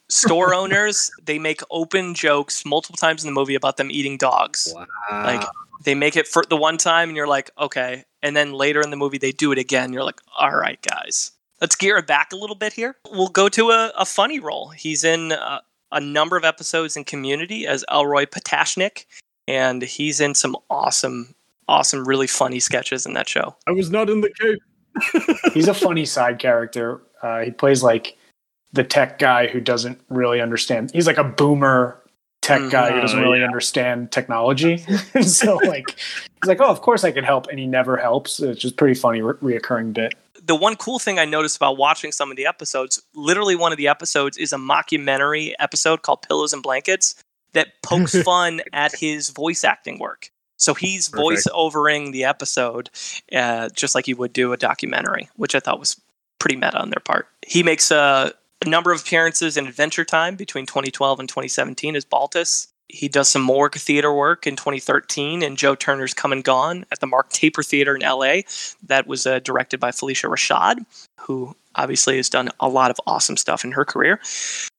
store 0.09 0.55
owners, 0.61 1.11
they 1.23 1.39
make 1.39 1.61
open 1.71 2.15
jokes 2.15 2.65
multiple 2.67 2.97
times 2.97 3.25
in 3.25 3.29
the 3.29 3.35
movie 3.35 3.55
about 3.55 3.79
them 3.79 3.91
eating 3.91 4.19
dogs. 4.19 4.73
Like 5.11 5.43
they 5.85 5.95
make 5.95 6.17
it 6.17 6.27
for 6.29 6.43
the 6.49 6.57
one 6.57 6.77
time, 6.77 7.09
and 7.09 7.17
you're 7.17 7.27
like, 7.27 7.51
okay. 7.59 8.05
And 8.23 8.35
then 8.37 8.53
later 8.53 8.81
in 8.81 8.91
the 8.91 8.97
movie, 8.97 9.19
they 9.19 9.33
do 9.33 9.53
it 9.53 9.59
again. 9.59 9.93
You're 9.93 10.05
like, 10.05 10.21
all 10.39 10.55
right, 10.55 10.81
guys, 10.83 11.33
let's 11.61 11.77
gear 11.77 11.97
it 11.99 12.07
back 12.07 12.33
a 12.33 12.37
little 12.37 12.57
bit 12.57 12.73
here. 12.73 12.97
We'll 13.11 13.29
go 13.29 13.49
to 13.51 13.71
a, 13.71 13.93
a 13.97 14.05
funny 14.05 14.39
role. 14.41 14.71
He's 14.71 15.05
in 15.05 15.33
uh, 15.33 15.61
a 15.93 16.01
number 16.01 16.37
of 16.37 16.45
episodes 16.45 16.97
in 16.97 17.05
Community 17.05 17.67
as 17.67 17.85
Elroy 17.91 18.25
Patashnik, 18.27 19.05
and 19.49 19.83
he's 19.83 20.21
in 20.21 20.35
some 20.35 20.57
awesome, 20.71 21.35
awesome, 21.69 22.07
really 22.07 22.27
funny 22.27 22.61
sketches 22.61 23.07
in 23.07 23.15
that 23.15 23.29
show. 23.29 23.55
I 23.67 23.73
was 23.73 23.91
not 23.91 24.11
in 24.11 24.21
the 24.21 24.31
coop. 24.41 24.61
He's 25.55 25.67
a 25.67 25.75
funny 25.75 26.05
side 26.05 26.39
character. 26.39 27.03
Uh, 27.21 27.41
he 27.41 27.51
plays 27.51 27.83
like 27.83 28.17
the 28.73 28.85
tech 28.85 29.19
guy 29.19 29.49
who 29.49 29.61
doesn't 29.61 30.01
really 30.09 30.41
understand. 30.41 30.93
He's 30.93 31.07
like 31.09 31.19
a 31.19 31.25
boomer 31.25 32.01
tech 32.43 32.71
guy 32.71 32.93
who 32.93 33.01
doesn't 33.01 33.19
Oh, 33.19 33.23
really 33.23 33.41
yeah. 33.41 33.45
understand 33.47 34.13
technology. 34.13 34.85
and 35.15 35.29
so 35.29 35.57
like 35.57 35.99
he's 35.99 36.47
like, 36.49 36.61
oh, 36.61 36.69
of 36.71 36.81
course 36.81 37.03
I 37.03 37.11
can 37.11 37.25
help, 37.25 37.49
and 37.49 37.59
he 37.59 37.67
never 37.67 37.97
helps. 37.97 38.39
It's 38.41 38.61
just 38.61 38.77
pretty 38.77 38.95
funny 38.95 39.21
re- 39.21 39.59
reoccurring 39.59 39.93
bit. 39.95 40.15
The 40.47 40.55
one 40.55 40.77
cool 40.77 40.99
thing 40.99 41.19
I 41.19 41.25
noticed 41.25 41.57
about 41.57 41.77
watching 41.77 42.13
some 42.13 42.31
of 42.31 42.37
the 42.37 42.47
episodes, 42.47 43.01
literally 43.15 43.57
one 43.57 43.73
of 43.73 43.79
the 43.79 43.89
episodes 43.89 44.37
is 44.37 44.53
a 44.53 44.57
mockumentary 44.57 45.55
episode 45.59 46.03
called 46.03 46.23
Pillows 46.23 46.53
and 46.53 46.63
Blankets 46.63 47.15
that 47.53 47.83
pokes 47.83 48.21
fun 48.25 48.61
at 48.73 48.95
his 48.95 49.31
voice 49.31 49.65
acting 49.65 49.99
work. 49.99 50.31
So 50.57 50.75
he's 50.75 51.09
Perfect. 51.09 51.23
voice 51.23 51.47
overing 51.53 52.13
the 52.13 52.25
episode, 52.25 52.91
uh, 53.33 53.71
just 53.75 53.95
like 53.95 54.07
you 54.07 54.17
would 54.17 54.33
do 54.33 54.53
a 54.53 54.57
documentary, 54.57 55.29
which 55.37 55.55
I 55.55 55.61
thought 55.61 55.81
was 55.81 56.01
pretty 56.39 56.57
meta 56.57 56.79
on 56.79 56.91
their 56.91 57.03
part. 57.05 57.29
He 57.47 57.63
makes 57.63 57.91
a, 57.91 58.33
a 58.65 58.69
number 58.69 58.93
of 58.93 59.01
appearances 59.01 59.57
in 59.57 59.67
Adventure 59.67 60.05
Time 60.05 60.37
between 60.37 60.67
2012 60.67 61.21
and 61.21 61.29
2017 61.29 61.97
as 61.97 62.05
Baltus. 62.05 62.69
He 62.89 63.09
does 63.09 63.29
some 63.29 63.43
morgue 63.43 63.75
theater 63.77 64.13
work 64.13 64.47
in 64.47 64.57
2013 64.57 65.43
in 65.43 65.57
Joe 65.57 65.75
Turner's 65.75 66.15
Come 66.15 66.33
and 66.33 66.45
Gone 66.45 66.85
at 66.93 67.01
the 67.01 67.07
Mark 67.07 67.31
Taper 67.31 67.63
Theater 67.63 67.97
in 67.97 68.03
LA. 68.03 68.43
That 68.87 69.07
was 69.07 69.27
uh, 69.27 69.39
directed 69.41 69.81
by 69.81 69.91
Phylicia 69.91 70.29
Rashad, 70.29 70.85
who 71.21 71.57
obviously 71.77 72.17
has 72.17 72.29
done 72.29 72.51
a 72.61 72.69
lot 72.69 72.91
of 72.91 73.01
awesome 73.07 73.37
stuff 73.37 73.65
in 73.65 73.73
her 73.73 73.85
career. 73.85 74.21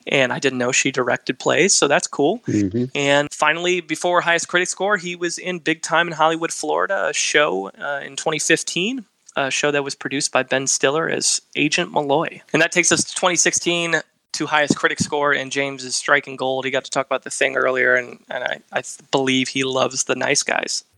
And 0.07 0.31
I 0.31 0.39
didn't 0.39 0.59
know 0.59 0.71
she 0.71 0.91
directed 0.91 1.39
plays, 1.39 1.73
so 1.73 1.87
that's 1.87 2.07
cool. 2.07 2.39
Mhm. 2.47 2.91
And 2.95 3.27
finally, 3.33 3.81
before 3.81 4.21
highest 4.21 4.47
critic 4.47 4.69
score, 4.69 4.97
he 4.97 5.15
was 5.15 5.37
in 5.37 5.59
Big 5.59 5.81
Time 5.81 6.07
in 6.07 6.13
Hollywood, 6.13 6.53
Florida, 6.53 7.07
a 7.09 7.13
show 7.13 7.69
uh, 7.71 8.01
in 8.03 8.15
2015, 8.15 9.03
a 9.35 9.51
show 9.51 9.71
that 9.71 9.83
was 9.83 9.95
produced 9.95 10.31
by 10.31 10.43
Ben 10.43 10.67
Stiller 10.67 11.09
as 11.09 11.41
Agent 11.55 11.91
Malloy. 11.91 12.41
And 12.53 12.61
that 12.61 12.71
takes 12.71 12.91
us 12.91 13.03
to 13.03 13.15
2016 13.15 14.01
to 14.35 14.45
highest 14.45 14.75
critic 14.77 14.99
score, 14.99 15.33
and 15.33 15.51
James's 15.51 15.87
is 15.87 15.95
striking 15.95 16.35
gold. 16.35 16.65
He 16.65 16.71
got 16.71 16.85
to 16.85 16.91
talk 16.91 17.05
about 17.05 17.23
the 17.23 17.29
thing 17.29 17.55
earlier, 17.55 17.95
and, 17.95 18.19
and 18.29 18.43
I, 18.43 18.59
I 18.71 18.83
believe 19.11 19.49
he 19.49 19.63
loves 19.63 20.03
the 20.05 20.15
nice 20.15 20.43
guys. 20.43 20.83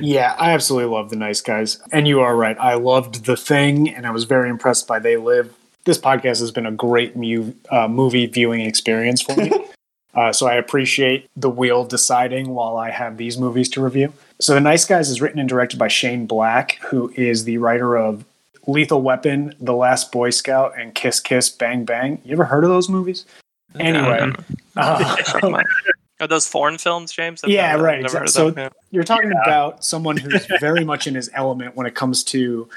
Yeah, 0.00 0.34
I 0.38 0.52
absolutely 0.52 0.94
love 0.94 1.10
the 1.10 1.16
nice 1.16 1.40
guys. 1.40 1.80
And 1.92 2.06
you 2.06 2.20
are 2.20 2.36
right. 2.36 2.56
I 2.58 2.74
loved 2.74 3.24
the 3.24 3.36
thing, 3.36 3.92
and 3.94 4.06
I 4.06 4.10
was 4.10 4.24
very 4.24 4.48
impressed 4.48 4.86
by 4.86 4.98
They 4.98 5.16
Live. 5.16 5.52
This 5.84 5.98
podcast 5.98 6.40
has 6.40 6.50
been 6.50 6.66
a 6.66 6.72
great 6.72 7.16
mu- 7.16 7.52
uh, 7.70 7.88
movie 7.88 8.26
viewing 8.26 8.60
experience 8.62 9.20
for 9.20 9.36
me. 9.36 9.50
uh, 10.14 10.32
so 10.32 10.46
I 10.46 10.54
appreciate 10.54 11.28
the 11.36 11.50
wheel 11.50 11.84
deciding 11.84 12.50
while 12.50 12.76
I 12.76 12.90
have 12.90 13.16
these 13.16 13.36
movies 13.36 13.68
to 13.70 13.82
review. 13.82 14.12
So 14.40 14.54
The 14.54 14.60
Nice 14.60 14.84
Guys 14.84 15.10
is 15.10 15.20
written 15.20 15.38
and 15.38 15.48
directed 15.48 15.78
by 15.78 15.88
Shane 15.88 16.26
Black, 16.26 16.78
who 16.86 17.12
is 17.16 17.44
the 17.44 17.58
writer 17.58 17.96
of 17.96 18.24
Lethal 18.66 19.02
Weapon, 19.02 19.54
The 19.60 19.74
Last 19.74 20.12
Boy 20.12 20.30
Scout, 20.30 20.72
and 20.78 20.94
Kiss 20.94 21.20
Kiss 21.20 21.48
Bang 21.50 21.84
Bang. 21.84 22.20
You 22.24 22.32
ever 22.32 22.44
heard 22.44 22.64
of 22.64 22.70
those 22.70 22.88
movies? 22.88 23.24
Anyway, 23.78 24.32
uh, 24.76 25.16
Are 26.20 26.26
those 26.26 26.48
foreign 26.48 26.78
films, 26.78 27.12
James? 27.12 27.44
I've 27.44 27.50
Yeah, 27.50 27.72
never- 27.72 27.82
right, 27.84 28.00
never 28.02 28.12
heard 28.18 28.22
of 28.22 28.28
exactly. 28.28 28.50
them. 28.52 28.72
you're 28.90 29.04
talking 29.04 29.32
about 29.44 29.84
someone 29.84 30.16
who's 30.16 30.46
very 30.60 30.84
much 30.84 31.06
in 31.06 31.14
his 31.14 31.30
element 31.34 31.76
when 31.76 31.86
it 31.86 31.94
comes 31.94 32.24
to 32.24 32.68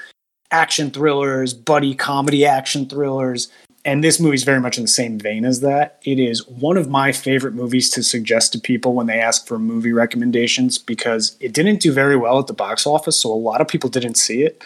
action 0.51 0.91
thrillers, 0.91 1.53
buddy 1.53 1.95
comedy 1.95 2.45
action 2.45 2.87
thrillers. 2.87 3.47
And 3.85 4.03
this 4.03 4.19
movie's 4.19 4.43
very 4.43 4.59
much 4.59 4.77
in 4.77 4.83
the 4.83 4.89
same 4.89 5.17
vein 5.17 5.45
as 5.45 5.61
that. 5.61 5.99
It 6.03 6.19
is 6.19 6.45
one 6.49 6.75
of 6.75 6.89
my 6.89 7.13
favorite 7.13 7.53
movies 7.53 7.89
to 7.91 8.03
suggest 8.03 8.51
to 8.51 8.59
people 8.59 8.93
when 8.93 9.07
they 9.07 9.21
ask 9.21 9.47
for 9.47 9.57
movie 9.57 9.93
recommendations 9.93 10.77
because 10.77 11.37
it 11.39 11.53
didn't 11.53 11.79
do 11.79 11.93
very 11.93 12.17
well 12.17 12.39
at 12.39 12.47
the 12.47 12.53
box 12.53 12.85
office, 12.85 13.17
so 13.17 13.31
a 13.31 13.33
lot 13.33 13.61
of 13.61 13.69
people 13.69 13.89
didn't 13.89 14.15
see 14.15 14.43
it. 14.43 14.61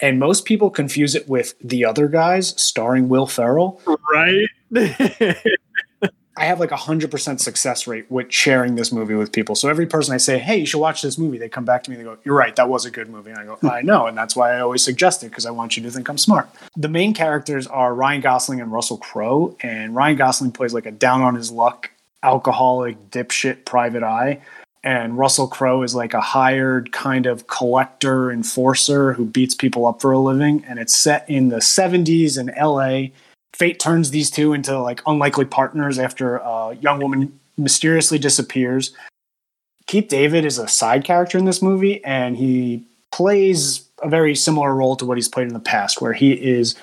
And 0.00 0.18
most 0.18 0.44
people 0.44 0.70
confuse 0.70 1.14
it 1.14 1.28
with 1.28 1.54
The 1.62 1.84
Other 1.84 2.08
Guys, 2.08 2.60
starring 2.60 3.08
Will 3.08 3.26
Ferrell. 3.26 3.80
right? 4.12 4.48
I 6.40 6.44
have 6.44 6.58
like 6.58 6.70
a 6.70 6.76
hundred 6.76 7.10
percent 7.10 7.38
success 7.42 7.86
rate 7.86 8.10
with 8.10 8.32
sharing 8.32 8.74
this 8.74 8.92
movie 8.92 9.14
with 9.14 9.30
people. 9.30 9.54
So 9.54 9.68
every 9.68 9.86
person 9.86 10.14
I 10.14 10.16
say, 10.16 10.38
"Hey, 10.38 10.56
you 10.56 10.64
should 10.64 10.78
watch 10.78 11.02
this 11.02 11.18
movie," 11.18 11.36
they 11.36 11.50
come 11.50 11.66
back 11.66 11.82
to 11.82 11.90
me 11.90 11.96
and 11.96 12.06
they 12.06 12.10
go, 12.10 12.16
"You're 12.24 12.36
right, 12.36 12.56
that 12.56 12.66
was 12.66 12.86
a 12.86 12.90
good 12.90 13.10
movie." 13.10 13.28
And 13.28 13.38
I 13.38 13.44
go, 13.44 13.56
hmm. 13.56 13.68
"I 13.68 13.82
know," 13.82 14.06
and 14.06 14.16
that's 14.16 14.34
why 14.34 14.54
I 14.54 14.60
always 14.60 14.82
suggest 14.82 15.22
it 15.22 15.28
because 15.28 15.44
I 15.44 15.50
want 15.50 15.76
you 15.76 15.82
to 15.82 15.90
think 15.90 16.08
I'm 16.08 16.16
smart. 16.16 16.48
The 16.76 16.88
main 16.88 17.12
characters 17.12 17.66
are 17.66 17.94
Ryan 17.94 18.22
Gosling 18.22 18.60
and 18.62 18.72
Russell 18.72 18.96
Crowe, 18.96 19.54
and 19.60 19.94
Ryan 19.94 20.16
Gosling 20.16 20.52
plays 20.52 20.72
like 20.72 20.86
a 20.86 20.90
down 20.90 21.20
on 21.20 21.34
his 21.34 21.50
luck 21.50 21.90
alcoholic 22.22 23.10
dipshit 23.10 23.66
private 23.66 24.02
eye. 24.02 24.40
And 24.82 25.18
Russell 25.18 25.46
Crowe 25.46 25.82
is 25.82 25.94
like 25.94 26.14
a 26.14 26.20
hired 26.20 26.92
kind 26.92 27.26
of 27.26 27.46
collector 27.48 28.32
enforcer 28.32 29.12
who 29.12 29.26
beats 29.26 29.54
people 29.54 29.86
up 29.86 30.00
for 30.00 30.12
a 30.12 30.18
living. 30.18 30.64
And 30.66 30.78
it's 30.78 30.94
set 30.94 31.28
in 31.28 31.50
the 31.50 31.58
70s 31.58 32.38
in 32.38 32.50
LA 32.58 33.10
fate 33.60 33.78
turns 33.78 34.10
these 34.10 34.30
two 34.30 34.54
into 34.54 34.78
like 34.80 35.02
unlikely 35.06 35.44
partners 35.44 35.98
after 35.98 36.36
a 36.36 36.74
young 36.80 36.98
woman 36.98 37.38
mysteriously 37.58 38.18
disappears. 38.18 38.94
Keith 39.86 40.08
David 40.08 40.46
is 40.46 40.56
a 40.56 40.66
side 40.66 41.04
character 41.04 41.36
in 41.36 41.44
this 41.44 41.60
movie, 41.60 42.02
and 42.04 42.38
he 42.38 42.82
plays 43.12 43.86
a 44.02 44.08
very 44.08 44.34
similar 44.34 44.74
role 44.74 44.96
to 44.96 45.04
what 45.04 45.18
he's 45.18 45.28
played 45.28 45.48
in 45.48 45.52
the 45.52 45.60
past, 45.60 46.00
where 46.00 46.14
he 46.14 46.32
is 46.32 46.74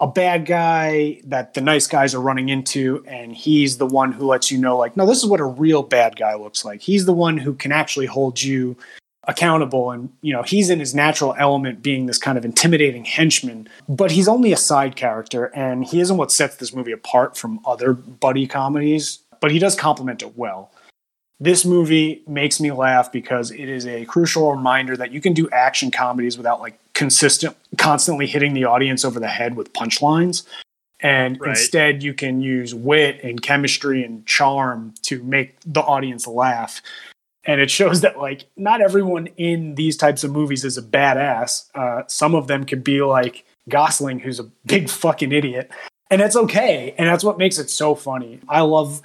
a 0.00 0.06
bad 0.06 0.44
guy 0.44 1.20
that 1.24 1.54
the 1.54 1.60
nice 1.60 1.86
guys 1.86 2.14
are 2.14 2.20
running 2.20 2.48
into 2.48 3.02
and 3.06 3.34
he's 3.34 3.78
the 3.78 3.86
one 3.86 4.12
who 4.12 4.26
lets 4.26 4.50
you 4.50 4.58
know 4.58 4.76
like 4.76 4.96
no 4.96 5.06
this 5.06 5.18
is 5.18 5.26
what 5.26 5.40
a 5.40 5.44
real 5.44 5.82
bad 5.82 6.16
guy 6.16 6.34
looks 6.34 6.64
like. 6.64 6.80
He's 6.80 7.06
the 7.06 7.12
one 7.12 7.38
who 7.38 7.54
can 7.54 7.72
actually 7.72 8.06
hold 8.06 8.42
you 8.42 8.76
accountable 9.28 9.90
and 9.90 10.08
you 10.22 10.32
know 10.32 10.42
he's 10.42 10.70
in 10.70 10.78
his 10.78 10.94
natural 10.94 11.34
element 11.38 11.82
being 11.82 12.06
this 12.06 12.18
kind 12.18 12.38
of 12.38 12.44
intimidating 12.44 13.04
henchman 13.04 13.68
but 13.88 14.12
he's 14.12 14.28
only 14.28 14.52
a 14.52 14.56
side 14.56 14.94
character 14.94 15.46
and 15.46 15.84
he 15.84 16.00
isn't 16.00 16.16
what 16.16 16.30
sets 16.30 16.56
this 16.56 16.72
movie 16.72 16.92
apart 16.92 17.36
from 17.36 17.58
other 17.66 17.92
buddy 17.92 18.46
comedies 18.46 19.18
but 19.40 19.50
he 19.50 19.58
does 19.58 19.74
complement 19.74 20.22
it 20.22 20.36
well 20.38 20.70
this 21.38 21.64
movie 21.64 22.22
makes 22.26 22.60
me 22.60 22.72
laugh 22.72 23.12
because 23.12 23.50
it 23.50 23.68
is 23.68 23.86
a 23.86 24.04
crucial 24.06 24.50
reminder 24.50 24.96
that 24.96 25.12
you 25.12 25.20
can 25.20 25.34
do 25.34 25.48
action 25.50 25.90
comedies 25.90 26.36
without 26.36 26.60
like 26.60 26.78
consistent 26.94 27.56
constantly 27.76 28.26
hitting 28.26 28.54
the 28.54 28.64
audience 28.64 29.04
over 29.04 29.20
the 29.20 29.28
head 29.28 29.54
with 29.54 29.72
punchlines. 29.72 30.44
And 31.00 31.38
Right. 31.38 31.50
instead 31.50 32.02
you 32.02 32.14
can 32.14 32.40
use 32.40 32.74
wit 32.74 33.20
and 33.22 33.42
chemistry 33.42 34.02
and 34.02 34.24
charm 34.26 34.94
to 35.02 35.22
make 35.22 35.56
the 35.66 35.82
audience 35.82 36.26
laugh. 36.26 36.80
And 37.44 37.60
it 37.60 37.70
shows 37.70 38.00
that 38.00 38.18
like 38.18 38.46
not 38.56 38.80
everyone 38.80 39.28
in 39.36 39.74
these 39.74 39.96
types 39.98 40.24
of 40.24 40.32
movies 40.32 40.64
is 40.64 40.78
a 40.78 40.82
badass. 40.82 41.66
Uh, 41.74 42.02
some 42.06 42.34
of 42.34 42.46
them 42.46 42.64
could 42.64 42.82
be 42.82 43.02
like 43.02 43.44
gosling 43.68 44.20
who's 44.20 44.40
a 44.40 44.44
big 44.64 44.88
fucking 44.88 45.32
idiot. 45.32 45.70
And 46.10 46.22
it's 46.22 46.36
okay. 46.36 46.94
And 46.96 47.06
that's 47.08 47.24
what 47.24 47.36
makes 47.36 47.58
it 47.58 47.68
so 47.68 47.94
funny. 47.94 48.40
I 48.48 48.62
love 48.62 49.02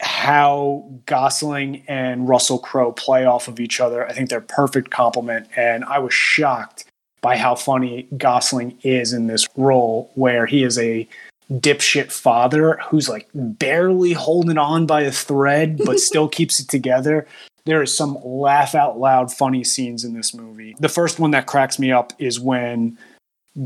how 0.00 0.88
Gosling 1.06 1.84
and 1.86 2.28
Russell 2.28 2.58
Crowe 2.58 2.92
play 2.92 3.24
off 3.24 3.48
of 3.48 3.60
each 3.60 3.80
other. 3.80 4.06
I 4.06 4.12
think 4.12 4.30
they're 4.30 4.40
perfect 4.40 4.90
complement, 4.90 5.48
and 5.56 5.84
I 5.84 5.98
was 5.98 6.14
shocked 6.14 6.84
by 7.20 7.36
how 7.36 7.54
funny 7.54 8.08
Gosling 8.16 8.78
is 8.82 9.12
in 9.12 9.26
this 9.26 9.46
role, 9.56 10.10
where 10.14 10.46
he 10.46 10.62
is 10.62 10.78
a 10.78 11.06
dipshit 11.52 12.12
father 12.12 12.78
who's 12.88 13.08
like 13.08 13.28
barely 13.34 14.12
holding 14.12 14.58
on 14.58 14.86
by 14.86 15.02
a 15.02 15.12
thread, 15.12 15.80
but 15.84 15.98
still 16.00 16.28
keeps 16.28 16.60
it 16.60 16.68
together. 16.68 17.26
There 17.66 17.82
is 17.82 17.94
some 17.94 18.18
laugh 18.24 18.74
out 18.74 18.98
loud 18.98 19.32
funny 19.32 19.64
scenes 19.64 20.04
in 20.04 20.14
this 20.14 20.34
movie. 20.34 20.74
The 20.80 20.88
first 20.88 21.18
one 21.18 21.32
that 21.32 21.46
cracks 21.46 21.78
me 21.78 21.92
up 21.92 22.12
is 22.18 22.40
when 22.40 22.96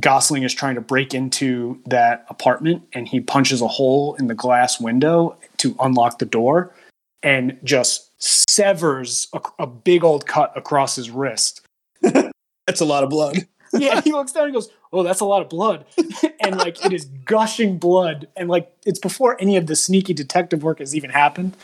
Gosling 0.01 0.43
is 0.43 0.55
trying 0.55 0.77
to 0.77 0.81
break 0.81 1.15
into 1.15 1.81
that 1.87 2.25
apartment 2.29 2.83
and 2.93 3.07
he 3.07 3.21
punches 3.21 3.61
a 3.61 3.69
hole 3.69 4.15
in 4.15 4.29
the 4.29 4.35
glass 4.35 4.81
window 4.81 5.37
to 5.59 5.77
unlock 5.81 6.19
the 6.19 6.27
door 6.27 6.75
and 7.23 7.59
just 7.65 8.11
severs 8.23 9.29
a, 9.33 9.41
a 9.59 9.67
big 9.67 10.05
old 10.05 10.27
cut 10.27 10.57
across 10.57 10.97
his 10.97 11.11
wrist. 11.11 11.67
That's 12.03 12.81
a 12.81 12.85
lot 12.85 13.05
of 13.05 13.11
blood. 13.11 13.47
Yeah, 13.77 14.01
he 14.03 14.13
looks 14.13 14.31
down 14.31 14.45
and 14.45 14.55
goes, 14.55 14.71
Oh, 14.93 15.03
that's 15.03 15.19
a 15.19 15.25
lot 15.25 15.43
of 15.43 15.49
blood. 15.49 15.85
and 16.41 16.57
like 16.57 16.85
it 16.85 16.93
is 16.93 17.07
gushing 17.25 17.77
blood. 17.77 18.29
And 18.37 18.49
like 18.49 18.73
it's 18.87 19.01
before 19.01 19.37
any 19.41 19.57
of 19.57 19.67
the 19.67 19.75
sneaky 19.75 20.15
detective 20.15 20.63
work 20.63 20.79
has 20.79 20.95
even 20.95 21.11
happened. 21.11 21.57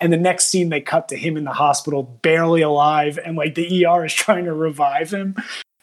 And 0.00 0.10
the 0.10 0.16
next 0.16 0.48
scene 0.48 0.70
they 0.70 0.80
cut 0.80 1.08
to 1.10 1.16
him 1.16 1.36
in 1.36 1.44
the 1.44 1.52
hospital, 1.52 2.02
barely 2.02 2.62
alive, 2.62 3.18
and 3.22 3.36
like 3.36 3.54
the 3.54 3.84
ER 3.84 4.06
is 4.06 4.14
trying 4.14 4.46
to 4.46 4.54
revive 4.54 5.10
him. 5.10 5.36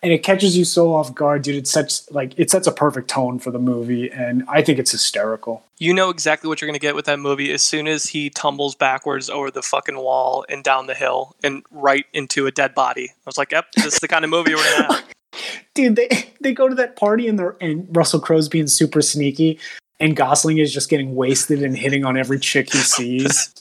And 0.04 0.14
it 0.14 0.24
catches 0.24 0.56
you 0.56 0.66
so 0.66 0.94
off 0.94 1.16
guard, 1.16 1.42
dude. 1.42 1.56
It's 1.56 1.72
such 1.72 2.10
like 2.12 2.38
it 2.38 2.52
sets 2.52 2.68
a 2.68 2.72
perfect 2.72 3.08
tone 3.08 3.40
for 3.40 3.50
the 3.50 3.60
movie, 3.60 4.12
and 4.12 4.44
I 4.48 4.62
think 4.62 4.78
it's 4.78 4.92
hysterical. 4.92 5.64
You 5.80 5.94
know 5.94 6.10
exactly 6.10 6.48
what 6.48 6.62
you're 6.62 6.68
going 6.68 6.80
to 6.80 6.82
get 6.86 6.96
with 6.96 7.06
that 7.06 7.20
movie 7.20 7.52
as 7.52 7.64
soon 7.64 7.88
as 7.88 8.06
he 8.06 8.30
tumbles 8.30 8.76
backwards 8.76 9.30
over 9.30 9.50
the 9.50 9.64
fucking 9.64 9.98
wall 9.98 10.46
and 10.48 10.64
down 10.64 10.86
the 10.86 10.94
hill 10.94 11.36
and 11.44 11.64
right 11.72 12.06
into 12.14 12.46
a 12.46 12.52
dead 12.52 12.76
body. 12.76 13.10
I 13.10 13.22
was 13.26 13.38
like, 13.38 13.52
yep, 13.52 13.72
this 13.76 13.94
is 13.94 14.00
the 14.00 14.08
kind 14.08 14.24
of 14.24 14.30
movie 14.30 14.54
we're 14.54 14.64
going 14.64 14.88
to 14.88 14.94
have. 14.94 15.04
dude 15.74 15.96
they 15.96 16.08
they 16.42 16.54
go 16.54 16.68
to 16.68 16.76
that 16.76 16.96
party 16.96 17.28
and 17.28 17.38
they're 17.38 17.56
and 17.62 17.88
russell 17.96 18.20
crowe's 18.20 18.50
being 18.50 18.68
super 18.68 19.02
sneaky 19.02 19.60
and 20.00 20.16
gosling 20.16 20.58
is 20.58 20.74
just 20.74 20.90
getting 20.90 21.16
wasted 21.16 21.62
and 21.64 21.78
hitting 21.78 22.06
on 22.06 22.18
every 22.18 22.40
chick 22.40 22.72
he 22.72 22.78
sees 22.80 23.54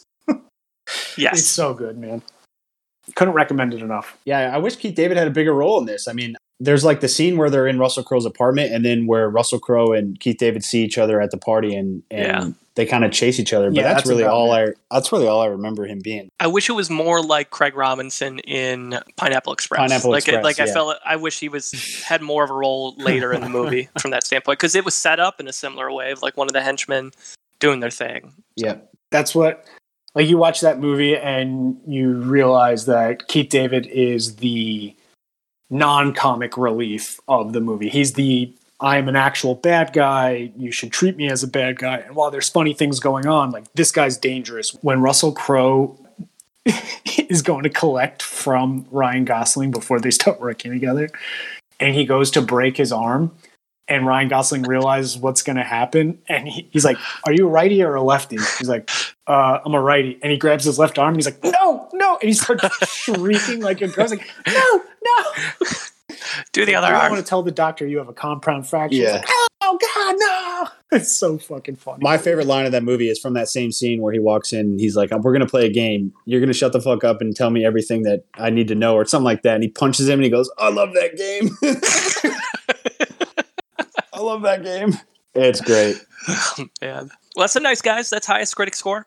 Yes. 1.17 1.39
it's 1.39 1.47
so 1.47 1.75
good 1.75 1.99
man 1.99 2.23
couldn't 3.15 3.35
recommend 3.35 3.75
it 3.75 3.83
enough 3.83 4.17
Yeah, 4.25 4.55
I 4.55 4.59
wish 4.59 4.77
Keith 4.77 4.95
David 4.95 5.17
had 5.17 5.27
a 5.27 5.31
bigger 5.31 5.53
role 5.55 5.79
in 5.79 5.87
this. 5.87 6.09
I 6.09 6.13
mean, 6.13 6.37
there's 6.61 6.85
like 6.85 7.01
the 7.01 7.09
scene 7.09 7.37
where 7.37 7.51
they're 7.51 7.67
in 7.67 7.79
Russell 7.79 8.03
Crowe's 8.03 8.27
apartment, 8.27 8.73
and 8.73 8.85
then 8.85 9.07
where 9.07 9.29
Russell 9.29 9.59
Crowe 9.59 9.93
and 9.93 10.19
Keith 10.21 10.39
David 10.39 10.65
see 10.65 10.83
each 10.85 10.99
other 10.99 11.21
at 11.21 11.31
the 11.31 11.37
party, 11.37 11.75
and 11.75 12.03
and 12.11 12.27
Yeah. 12.27 12.49
they 12.77 12.87
kind 12.87 13.05
of 13.05 13.13
chase 13.13 13.41
each 13.41 13.53
other. 13.53 13.71
But 13.71 13.77
Yeah, 13.77 13.83
that's, 13.83 13.95
that's 13.97 14.09
really 14.09 14.25
all 14.25 14.55
it. 14.55 14.77
I. 14.91 14.95
That's 14.95 15.11
really 15.11 15.27
all 15.27 15.43
I 15.43 15.47
remember 15.47 15.85
him 15.87 15.99
being. 15.99 16.29
I 16.39 16.47
wish 16.47 16.69
it 16.69 16.75
was 16.75 16.91
more 16.91 17.23
like 17.23 17.51
Craig 17.51 17.77
Robinson 17.77 18.39
in 18.41 18.99
Pineapple 19.17 19.53
Express. 19.53 19.79
Pineapple 19.81 20.11
like, 20.11 20.23
Express, 20.29 20.45
like 20.45 20.61
I 20.61 20.67
yeah. 20.67 20.73
felt, 20.73 20.97
I 21.05 21.17
wish 21.17 21.41
he 21.41 21.49
was 21.49 21.73
had 22.05 22.23
more 22.23 22.45
of 22.45 22.51
a 22.51 22.55
role 22.55 22.95
later 22.99 23.33
in 23.33 23.41
the 23.41 23.49
movie 23.49 23.89
from 23.99 24.13
that 24.13 24.25
standpoint 24.25 24.59
because 24.59 24.75
it 24.75 24.85
was 24.85 24.95
set 24.95 25.19
up 25.19 25.41
in 25.41 25.49
a 25.49 25.53
similar 25.53 25.91
way 25.93 26.13
of 26.13 26.23
like 26.23 26.37
one 26.37 26.47
of 26.47 26.53
the 26.53 26.63
henchmen 26.63 27.11
doing 27.59 27.81
their 27.81 27.91
thing. 27.91 28.33
Yeah, 28.57 28.77
that's 29.11 29.35
what 29.35 29.65
like 30.15 30.29
you 30.29 30.39
watch 30.39 30.61
that 30.61 30.79
movie 30.79 31.17
and 31.17 31.81
you 31.87 32.15
realize 32.15 32.87
that 32.87 33.29
keith 33.29 33.49
david 33.51 33.87
is 33.87 34.37
the 34.37 34.95
non-comic 35.71 36.57
relief 36.57 37.19
of 37.27 37.53
the 37.53 37.61
movie. 37.61 37.89
He's 37.89 38.15
the 38.15 38.55
i'm 38.81 39.09
an 39.09 39.17
actual 39.17 39.55
bad 39.55 39.93
guy. 39.93 40.53
You 40.57 40.73
should 40.73 40.93
treat 40.93 41.17
me 41.17 41.29
as 41.29 41.43
a 41.43 41.49
bad 41.49 41.79
guy. 41.79 41.99
And 41.99 42.15
while 42.15 42.31
there's 42.31 42.49
funny 42.49 42.75
things 42.75 43.01
going 43.01 43.27
on 43.27 43.51
like 43.51 43.65
this 43.75 43.91
guy's 43.91 44.17
dangerous. 44.17 44.71
When 44.83 45.01
russell 45.01 45.33
crowe 45.33 45.99
is 47.29 47.43
going 47.43 47.65
to 47.65 47.71
collect 47.71 48.23
from 48.23 48.87
ryan 48.91 49.25
gosling 49.25 49.71
before 49.71 50.01
they 50.01 50.11
start 50.11 50.41
working 50.41 50.73
together 50.73 51.09
and 51.81 51.95
he 51.95 52.05
goes 52.05 52.31
to 52.33 52.41
break 52.41 52.77
his 52.77 52.93
arm 52.93 53.33
and 53.89 54.07
Ryan 54.07 54.29
Gosling 54.29 54.63
realizes 54.63 55.19
what's 55.19 55.43
going 55.43 55.57
to 55.57 55.63
happen, 55.63 56.19
and 56.29 56.49
he, 56.49 56.69
he's 56.73 56.85
like, 56.85 56.97
"Are 57.27 57.33
you 57.33 57.47
a 57.47 57.51
righty 57.51 57.83
or 57.83 57.95
a 57.95 58.03
lefty?" 58.03 58.37
He's 58.59 58.69
like, 58.69 58.91
uh, 59.27 59.59
"I'm 59.65 59.75
a 59.75 59.81
righty," 59.81 60.19
and 60.23 60.33
he 60.33 60.39
grabs 60.39 60.65
his 60.65 60.79
left 60.79 60.99
arm, 60.99 61.09
and 61.09 61.17
he's 61.17 61.27
like, 61.27 61.43
"No, 61.45 61.89
no!" 61.93 62.19
and 62.21 62.29
he 62.29 62.33
starts 62.35 62.65
shrieking 62.89 63.61
like 63.61 63.81
a 63.83 63.89
girl, 63.89 64.09
he's 64.09 64.19
like, 64.19 64.29
"No, 64.47 64.83
no!" 65.05 65.67
Do 66.53 66.65
the 66.65 66.75
I 66.75 66.79
other 66.79 66.89
don't 66.89 67.01
arm. 67.01 67.13
want 67.13 67.25
to 67.25 67.29
tell 67.29 67.43
the 67.43 67.51
doctor 67.53 67.87
you 67.87 67.99
have 67.99 68.09
a 68.09 68.13
compound 68.13 68.67
fracture. 68.67 68.97
Yeah. 68.97 69.13
like, 69.13 69.27
oh 69.61 69.79
God, 69.95 70.15
no! 70.19 70.99
It's 70.99 71.15
so 71.15 71.39
fucking 71.39 71.77
funny. 71.77 71.99
my 72.03 72.19
favorite 72.19 72.47
line 72.47 72.67
of 72.67 72.73
that 72.73 72.83
movie 72.85 73.09
is 73.09 73.19
from 73.19 73.35
that 73.35 73.49
same 73.49 73.73
scene 73.73 74.01
where 74.01 74.13
he 74.13 74.19
walks 74.21 74.53
in. 74.53 74.61
and 74.61 74.81
He's 74.81 74.97
like, 74.97 75.11
"We're 75.11 75.33
gonna 75.33 75.47
play 75.47 75.67
a 75.67 75.71
game. 75.73 76.13
You're 76.25 76.41
gonna 76.41 76.53
shut 76.53 76.73
the 76.73 76.81
fuck 76.81 77.05
up 77.05 77.21
and 77.21 77.35
tell 77.37 77.51
me 77.51 77.65
everything 77.65 78.03
that 78.05 78.25
I 78.35 78.51
need 78.51 78.69
to 78.69 78.75
know, 78.75 78.95
or 78.95 79.05
something 79.05 79.25
like 79.25 79.43
that." 79.43 79.55
And 79.55 79.63
he 79.65 79.69
punches 79.71 80.09
him, 80.09 80.15
and 80.15 80.25
he 80.25 80.31
goes, 80.31 80.51
"I 80.59 80.71
love 80.71 80.91
that 80.95 81.17
game. 81.17 82.33
I 84.29 84.33
love 84.33 84.43
that 84.43 84.63
game. 84.63 84.95
It's 85.35 85.61
great." 85.61 85.97
Man. 86.81 87.11
Well, 87.37 87.45
that's 87.45 87.57
a 87.57 87.61
nice 87.61 87.83
guys. 87.83 88.11
That's 88.11 88.27
highest 88.27 88.55
critic 88.57 88.75
score. 88.75 89.07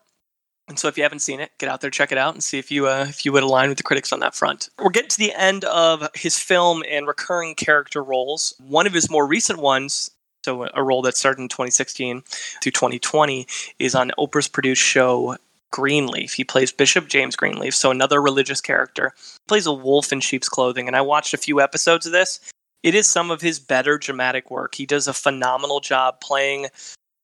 And 0.67 0.77
so 0.77 0.89
if 0.89 0.97
you 0.97 1.03
haven't 1.03 1.19
seen 1.19 1.39
it, 1.39 1.51
get 1.59 1.69
out 1.69 1.79
there, 1.79 1.89
check 1.89 2.11
it 2.11 2.17
out, 2.17 2.33
and 2.33 2.43
see 2.43 2.59
if 2.59 2.71
you 2.71 2.87
uh, 2.87 3.05
if 3.07 3.25
you 3.25 3.31
would 3.31 3.43
align 3.43 3.69
with 3.69 3.77
the 3.77 3.83
critics 3.83 4.11
on 4.11 4.19
that 4.19 4.35
front. 4.35 4.69
We're 4.77 4.89
getting 4.89 5.09
to 5.09 5.17
the 5.17 5.33
end 5.33 5.63
of 5.65 6.09
his 6.13 6.37
film 6.37 6.83
and 6.89 7.07
recurring 7.07 7.55
character 7.55 8.03
roles. 8.03 8.53
One 8.59 8.85
of 8.85 8.93
his 8.93 9.09
more 9.09 9.25
recent 9.25 9.59
ones, 9.59 10.11
so 10.43 10.67
a 10.73 10.83
role 10.83 11.01
that 11.03 11.15
started 11.15 11.41
in 11.41 11.47
2016 11.47 12.21
through 12.61 12.71
2020, 12.71 13.47
is 13.79 13.95
on 13.95 14.11
Oprah's 14.17 14.49
produced 14.49 14.81
show 14.81 15.37
Greenleaf. 15.71 16.33
He 16.33 16.43
plays 16.43 16.73
Bishop 16.73 17.07
James 17.07 17.37
Greenleaf, 17.37 17.73
so 17.73 17.89
another 17.89 18.21
religious 18.21 18.59
character. 18.59 19.13
He 19.15 19.47
plays 19.47 19.67
a 19.67 19.73
wolf 19.73 20.11
in 20.11 20.19
sheep's 20.19 20.49
clothing, 20.49 20.87
and 20.87 20.97
I 20.97 21.01
watched 21.01 21.33
a 21.33 21.37
few 21.37 21.61
episodes 21.61 22.05
of 22.05 22.11
this. 22.11 22.41
It 22.83 22.95
is 22.95 23.07
some 23.07 23.31
of 23.31 23.41
his 23.41 23.59
better 23.59 23.97
dramatic 23.97 24.49
work. 24.51 24.75
He 24.75 24.85
does 24.85 25.07
a 25.07 25.13
phenomenal 25.13 25.79
job 25.79 26.21
playing 26.21 26.67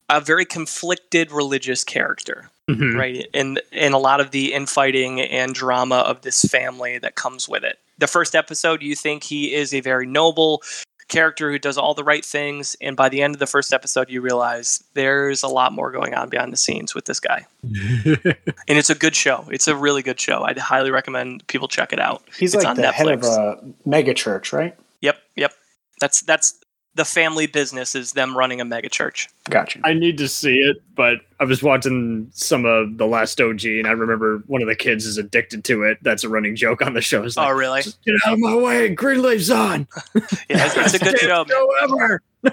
a 0.10 0.20
very 0.20 0.46
conflicted 0.46 1.32
religious 1.32 1.84
character 1.84 2.50
Mhm. 2.70 2.98
right 2.98 3.28
and 3.34 3.62
and 3.74 3.94
a 3.94 3.98
lot 3.98 4.20
of 4.22 4.32
the 4.32 4.54
infighting 4.54 5.20
and 5.22 5.54
drama 5.54 5.96
of 5.98 6.22
this 6.22 6.44
family 6.46 6.98
that 6.98 7.16
comes 7.16 7.48
with 7.50 7.64
it 7.64 7.78
the 7.98 8.08
first 8.08 8.36
episode 8.36 8.82
you 8.82 8.96
think 8.96 9.24
he 9.24 9.54
is 9.54 9.74
a 9.74 9.82
very 9.82 10.06
noble 10.06 10.62
character 11.10 11.52
who 11.52 11.60
does 11.60 11.78
all 11.78 11.94
the 11.94 12.04
right 12.06 12.24
things 12.24 12.76
and 12.80 12.96
by 12.96 13.10
the 13.10 13.22
end 13.22 13.36
of 13.36 13.40
the 13.40 13.48
first 13.48 13.74
episode 13.74 14.10
you 14.10 14.22
realize 14.22 14.82
there's 14.94 15.44
a 15.44 15.48
lot 15.50 15.74
more 15.74 15.92
going 15.92 16.14
on 16.14 16.30
behind 16.30 16.54
the 16.54 16.58
scenes 16.58 16.96
with 16.96 17.04
this 17.06 17.20
guy 17.20 17.46
and 18.06 18.36
it's 18.68 18.90
a 18.90 18.96
good 18.96 19.16
show 19.16 19.46
it's 19.52 19.68
a 19.68 19.76
really 19.76 20.02
good 20.02 20.20
show 20.20 20.44
i'd 20.44 20.58
highly 20.58 20.90
recommend 20.92 21.46
people 21.48 21.68
check 21.68 21.92
it 21.92 22.00
out 22.00 22.24
He's 22.38 22.54
It's 22.54 22.64
like 22.64 22.72
on 22.72 22.78
the 22.78 22.92
head 22.94 23.08
of 23.08 23.22
Netflix. 23.22 23.38
a 23.86 23.90
mega 23.90 24.14
church, 24.14 24.54
right? 24.54 24.76
Yep 25.04 25.18
yep 25.36 25.54
that's 26.02 26.22
that's 26.22 26.60
the 26.96 27.06
family 27.06 27.48
business 27.48 27.96
is 27.96 28.12
them 28.14 28.38
running 28.38 28.62
a 28.62 28.66
mega 28.66 28.88
church 28.90 29.28
Gotcha. 29.50 29.80
I 29.84 29.94
need 29.94 30.18
to 30.20 30.28
see 30.30 30.56
it, 30.60 30.78
but 30.96 31.18
I 31.40 31.44
was 31.44 31.62
watching 31.62 32.30
some 32.34 32.64
of 32.66 32.98
the 32.98 33.06
last 33.06 33.42
OG, 33.42 33.66
and 33.66 33.86
I 33.88 33.92
remember 33.92 34.42
one 34.48 34.62
of 34.62 34.70
the 34.70 34.76
kids 34.76 35.06
is 35.06 35.18
addicted 35.18 35.66
to 35.66 35.84
it. 35.84 35.98
That's 36.02 36.24
a 36.24 36.30
running 36.30 36.56
joke 36.56 36.82
on 36.82 36.94
the 36.94 37.02
show. 37.02 37.24
It's 37.24 37.38
oh 37.38 37.50
really 37.50 37.82
"Just 37.82 38.02
get 38.06 38.16
out 38.26 38.34
of 38.34 38.40
my 38.40 38.56
way! 38.56 38.88
Green 38.94 39.20
Greenleaf's 39.20 39.52
on. 39.52 39.86
yeah 40.16 40.66
it's, 40.66 40.78
it's 40.78 40.94
a 40.94 41.00
good 41.00 41.18
show 41.20 41.44
man. 41.44 41.48
show 41.50 41.70
ever. 41.84 42.22
I 42.46 42.50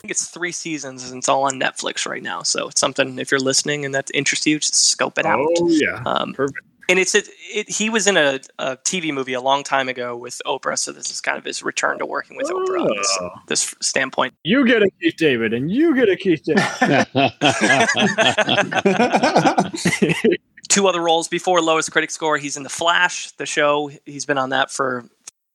think 0.00 0.10
it's 0.10 0.26
three 0.26 0.50
seasons 0.50 1.08
and 1.08 1.18
it's 1.18 1.28
all 1.28 1.44
on 1.44 1.52
Netflix 1.60 2.04
right 2.04 2.22
now. 2.22 2.42
So 2.42 2.66
it's 2.68 2.80
something 2.80 3.16
if 3.20 3.30
you're 3.30 3.38
listening 3.38 3.84
and 3.84 3.94
that 3.94 4.10
interests 4.12 4.44
you, 4.46 4.58
just 4.58 4.74
scope 4.74 5.18
it 5.18 5.26
out. 5.26 5.38
Oh 5.40 5.68
yeah, 5.68 6.02
Um, 6.04 6.32
perfect. 6.34 6.58
And 6.88 6.98
it's 6.98 7.14
it, 7.14 7.28
it, 7.54 7.68
he 7.70 7.90
was 7.90 8.06
in 8.06 8.16
a, 8.16 8.40
a 8.58 8.76
TV 8.78 9.12
movie 9.12 9.34
a 9.34 9.40
long 9.40 9.62
time 9.62 9.88
ago 9.88 10.16
with 10.16 10.40
Oprah, 10.46 10.78
so 10.78 10.92
this 10.92 11.10
is 11.10 11.20
kind 11.20 11.38
of 11.38 11.44
his 11.44 11.62
return 11.62 11.98
to 11.98 12.06
working 12.06 12.36
with 12.36 12.48
Oprah 12.48 12.82
on 12.82 12.96
this, 12.96 13.18
Oh. 13.20 13.30
this 13.46 13.74
standpoint. 13.80 14.34
You 14.44 14.66
get 14.66 14.82
a 14.82 14.90
Keith 15.00 15.16
David, 15.16 15.52
and 15.52 15.70
you 15.70 15.94
get 15.94 16.08
a 16.08 16.16
Keith 16.16 16.42
David. 16.44 17.06
Two 20.68 20.86
other 20.86 21.00
roles 21.00 21.28
before 21.28 21.60
lowest 21.62 21.90
critic 21.92 22.10
score. 22.10 22.36
He's 22.36 22.56
in 22.56 22.62
The 22.62 22.68
Flash, 22.68 23.32
the 23.32 23.46
show. 23.46 23.90
He's 24.04 24.26
been 24.26 24.38
on 24.38 24.50
that 24.50 24.70
for 24.70 25.04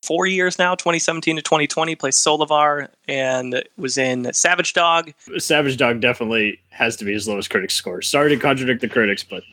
four 0.02 0.26
years 0.26 0.58
now, 0.58 0.74
2017 0.74 1.36
to 1.36 1.42
2020. 1.42 1.94
Plays 1.94 2.16
Solovar 2.16 2.88
and 3.08 3.62
was 3.76 3.96
in 3.96 4.32
Savage 4.34 4.72
Dog. 4.72 5.12
Savage 5.38 5.76
Dog 5.76 6.00
definitely 6.00 6.58
has 6.70 6.96
to 6.96 7.04
be 7.04 7.12
his 7.12 7.28
lowest 7.28 7.48
critic 7.50 7.70
score. 7.70 8.02
Sorry 8.02 8.28
to 8.30 8.36
contradict 8.36 8.80
the 8.80 8.88
critics, 8.88 9.22
but 9.22 9.44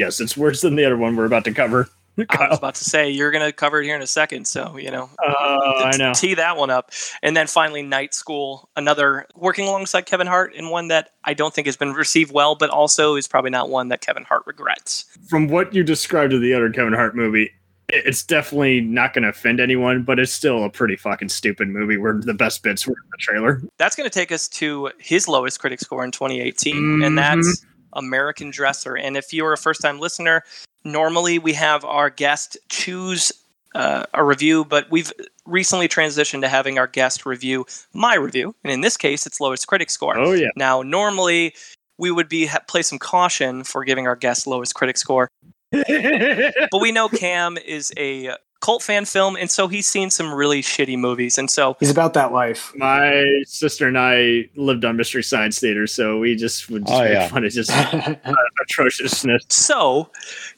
yes, 0.00 0.20
it's 0.20 0.36
worse 0.36 0.62
than 0.62 0.74
the 0.74 0.84
other 0.84 0.96
one 0.96 1.14
we're 1.14 1.26
about 1.26 1.44
to 1.44 1.52
cover. 1.52 1.88
I 2.28 2.48
was 2.48 2.58
about 2.58 2.74
to 2.74 2.84
say 2.84 3.08
you're 3.08 3.30
going 3.30 3.44
to 3.46 3.52
cover 3.52 3.80
it 3.80 3.84
here 3.84 3.94
in 3.96 4.02
a 4.02 4.06
second, 4.06 4.46
so 4.46 4.76
you 4.76 4.90
know 4.90 5.08
Uh, 5.24 5.90
I 5.92 5.96
know. 5.96 6.12
tee 6.12 6.34
that 6.34 6.56
one 6.56 6.68
up. 6.68 6.90
And 7.22 7.36
then 7.36 7.46
finally, 7.46 7.82
Night 7.82 8.12
School, 8.14 8.68
another 8.76 9.26
working 9.36 9.66
alongside 9.68 10.06
Kevin 10.06 10.26
Hart, 10.26 10.52
and 10.56 10.70
one 10.70 10.88
that 10.88 11.10
I 11.24 11.34
don't 11.34 11.54
think 11.54 11.66
has 11.66 11.76
been 11.76 11.92
received 11.92 12.32
well, 12.32 12.56
but 12.56 12.68
also 12.68 13.14
is 13.14 13.28
probably 13.28 13.50
not 13.52 13.70
one 13.70 13.88
that 13.88 14.00
Kevin 14.00 14.24
Hart 14.24 14.42
regrets. 14.46 15.04
From 15.28 15.48
what 15.48 15.72
you 15.72 15.82
described 15.84 16.32
of 16.32 16.40
the 16.42 16.52
other 16.52 16.68
Kevin 16.70 16.92
Hart 16.92 17.14
movie, 17.14 17.52
it's 17.88 18.22
definitely 18.22 18.80
not 18.82 19.14
going 19.14 19.22
to 19.24 19.30
offend 19.30 19.58
anyone, 19.60 20.02
but 20.02 20.18
it's 20.18 20.32
still 20.32 20.64
a 20.64 20.70
pretty 20.70 20.96
fucking 20.96 21.28
stupid 21.28 21.68
movie 21.68 21.96
where 21.96 22.20
the 22.20 22.34
best 22.34 22.62
bits 22.62 22.86
were 22.86 22.92
in 22.94 23.08
the 23.10 23.18
trailer. 23.18 23.62
That's 23.78 23.96
going 23.96 24.08
to 24.08 24.14
take 24.14 24.30
us 24.30 24.46
to 24.48 24.90
his 24.98 25.26
lowest 25.26 25.58
critic 25.60 25.80
score 25.80 26.04
in 26.04 26.10
2018, 26.10 26.74
Mhm. 26.76 27.06
and 27.06 27.16
that's 27.18 27.64
American 27.92 28.50
Dresser. 28.50 28.96
And 28.96 29.16
if 29.16 29.32
you're 29.32 29.52
a 29.52 29.58
first 29.58 29.82
time 29.82 29.98
listener, 29.98 30.42
normally 30.84 31.38
we 31.38 31.52
have 31.54 31.84
our 31.84 32.10
guest 32.10 32.56
choose 32.68 33.32
uh, 33.74 34.04
a 34.14 34.24
review, 34.24 34.64
but 34.64 34.90
we've 34.90 35.12
recently 35.46 35.88
transitioned 35.88 36.40
to 36.42 36.48
having 36.48 36.78
our 36.78 36.86
guest 36.86 37.24
review 37.26 37.66
my 37.92 38.14
review. 38.14 38.54
And 38.64 38.72
in 38.72 38.80
this 38.80 38.96
case, 38.96 39.26
it's 39.26 39.40
lowest 39.40 39.66
critic 39.66 39.90
score. 39.90 40.18
Oh, 40.18 40.32
yeah. 40.32 40.48
Now, 40.56 40.82
normally 40.82 41.54
we 41.98 42.10
would 42.10 42.28
be 42.28 42.46
ha- 42.46 42.60
play 42.66 42.82
some 42.82 42.98
caution 42.98 43.62
for 43.64 43.84
giving 43.84 44.06
our 44.06 44.16
guest 44.16 44.46
lowest 44.46 44.74
critic 44.74 44.96
score, 44.96 45.28
but 45.70 46.80
we 46.80 46.92
know 46.92 47.08
Cam 47.08 47.56
is 47.58 47.92
a 47.96 48.34
cult 48.60 48.82
fan 48.82 49.04
film, 49.04 49.36
and 49.36 49.50
so 49.50 49.68
he's 49.68 49.86
seen 49.86 50.10
some 50.10 50.32
really 50.32 50.62
shitty 50.62 50.98
movies, 50.98 51.38
and 51.38 51.50
so 51.50 51.76
He's 51.80 51.90
about 51.90 52.14
that 52.14 52.32
life. 52.32 52.72
My 52.76 53.24
sister 53.46 53.88
and 53.88 53.98
I 53.98 54.48
lived 54.54 54.84
on 54.84 54.96
Mystery 54.96 55.22
Science 55.22 55.58
Theater, 55.58 55.86
so 55.86 56.18
we 56.18 56.36
just 56.36 56.68
would 56.70 56.86
just 56.86 57.00
Oh, 57.00 57.04
make 57.04 57.12
yeah. 57.12 57.28
fun 57.28 57.44
of 57.44 57.52
just 57.52 57.70
atrociousness. 58.62 59.44
so 59.48 60.10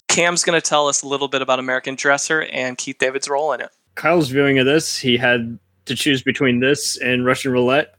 Cam's 0.09 0.43
going 0.45 0.61
to 0.61 0.67
tell 0.67 0.89
us 0.89 1.03
a 1.03 1.09
little 1.09 1.29
bit 1.29 1.43
about 1.43 1.59
American 1.59 1.95
Dresser 1.95 2.43
and 2.53 2.77
Keith 2.77 2.99
David's 2.99 3.29
role 3.29 3.53
in 3.53 3.61
it. 3.61 3.71
Kyle's 3.95 4.29
viewing 4.29 4.59
of 4.59 4.67
this, 4.67 4.97
he 4.99 5.17
had 5.17 5.59
to 5.87 5.95
choose 5.95 6.23
between 6.23 6.61
this 6.61 6.97
and 6.99 7.25
Russian 7.25 7.53
roulette. 7.53 7.95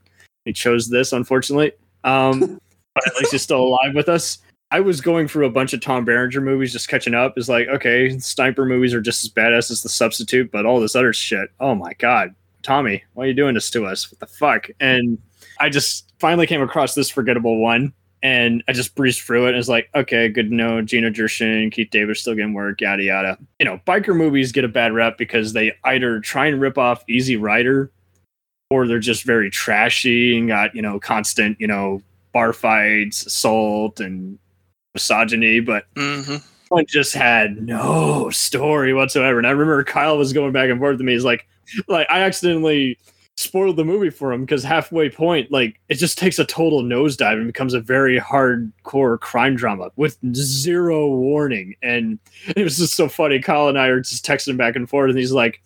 He 0.46 0.54
chose 0.54 0.90
this, 0.90 1.14
unfortunately. 1.14 1.72
Um, 2.04 2.40
but 2.96 3.08
at 3.08 3.16
least 3.16 3.32
he's 3.32 3.42
still 3.42 3.62
alive 3.62 3.96
with 3.96 4.10
us. 4.10 4.40
I 4.74 4.80
was 4.80 5.02
going 5.02 5.28
through 5.28 5.46
a 5.46 5.52
bunch 5.52 5.74
of 5.74 5.82
Tom 5.82 6.04
Berenger 6.04 6.42
movies, 6.42 6.74
just 6.74 6.90
catching 6.90 7.14
up. 7.14 7.38
Is 7.38 7.48
like, 7.48 7.68
okay, 7.68 8.18
sniper 8.18 8.66
movies 8.66 8.92
are 8.96 9.02
just 9.02 9.24
as 9.24 9.30
badass 9.30 9.70
as 9.70 9.84
The 9.84 9.90
Substitute, 9.90 10.52
but 10.52 10.66
all 10.66 10.82
this 10.82 10.96
other 10.96 11.14
shit. 11.14 11.52
Oh 11.60 11.76
my 11.76 11.94
god, 12.00 12.34
Tommy, 12.64 13.04
why 13.14 13.26
are 13.26 13.28
you 13.28 13.36
doing 13.36 13.54
this 13.54 13.70
to 13.70 13.86
us? 13.86 14.12
What 14.12 14.20
the 14.20 14.26
fuck? 14.26 14.70
And 14.80 15.20
I 15.60 15.70
just 15.70 16.12
finally 16.18 16.48
came 16.48 16.64
across 16.64 16.96
this 16.96 17.12
forgettable 17.12 17.60
one, 17.60 17.94
and 18.24 18.64
I 18.68 18.74
just 18.74 18.96
breezed 18.96 19.22
through 19.22 19.46
it. 19.46 19.50
And 19.50 19.58
it's 19.60 19.70
like, 19.70 19.92
okay, 19.94 20.28
good 20.28 20.50
to 20.50 20.56
know. 20.56 20.82
Gina 20.82 21.12
Gershon, 21.12 21.70
Keith 21.70 21.92
Davis 21.92 22.22
still 22.22 22.34
getting 22.34 22.56
work, 22.56 22.82
yada 22.82 23.04
yada. 23.04 23.38
You 23.60 23.66
know, 23.66 23.80
biker 23.86 24.16
movies 24.16 24.52
get 24.52 24.66
a 24.66 24.70
bad 24.70 24.92
rep 24.92 25.20
because 25.20 25.54
they 25.54 25.74
either 25.84 26.20
try 26.20 26.48
and 26.48 26.60
rip 26.60 26.80
off 26.80 27.04
Easy 27.08 27.36
Rider, 27.36 27.92
or 28.72 28.88
they're 28.88 28.98
just 28.98 29.24
very 29.24 29.52
trashy 29.52 30.36
and 30.36 30.48
got 30.48 30.74
you 30.74 30.82
know 30.82 31.00
constant 31.00 31.62
you 31.62 31.68
know 31.68 32.02
bar 32.32 32.54
fights, 32.54 33.28
assault, 33.28 34.00
and 34.00 34.40
misogyny. 34.94 35.60
But 35.60 35.86
hmm 35.96 36.38
one 36.74 36.86
just 36.88 37.14
had 37.14 37.62
no 37.62 38.30
story 38.32 38.94
whatsoever. 38.94 39.38
And 39.38 39.48
I 39.48 39.52
remember 39.52 39.84
Kyle 39.84 40.18
was 40.18 40.34
going 40.34 40.52
back 40.52 40.70
and 40.70 40.80
forth 40.80 40.98
to 40.98 41.04
me. 41.04 41.14
He's 41.14 41.24
like, 41.24 41.48
like 41.88 42.08
I 42.10 42.22
accidentally 42.22 42.98
spoiled 43.36 43.78
the 43.78 43.86
movie 43.86 44.10
for 44.10 44.34
him 44.34 44.42
because 44.42 44.64
halfway 44.64 45.10
point, 45.10 45.52
like 45.52 45.80
it 45.90 45.96
just 45.96 46.18
takes 46.18 46.40
a 46.40 46.46
total 46.46 46.82
nosedive 46.82 47.34
and 47.34 47.48
becomes 47.48 47.74
a 47.74 47.80
very 47.80 48.20
hardcore 48.20 49.20
crime 49.20 49.56
drama 49.56 49.92
with 49.96 50.18
zero 50.34 51.08
warning. 51.08 51.76
And 51.82 52.20
it 52.56 52.64
was 52.64 52.78
just 52.78 52.96
so 52.96 53.08
funny. 53.08 53.40
Kyle 53.40 53.70
and 53.70 53.80
I 53.80 53.88
are 53.88 54.02
just 54.02 54.26
texting 54.26 54.58
back 54.58 54.76
and 54.76 54.90
forth, 54.90 55.10
and 55.10 55.20
he's 55.20 55.32
like, 55.32 55.62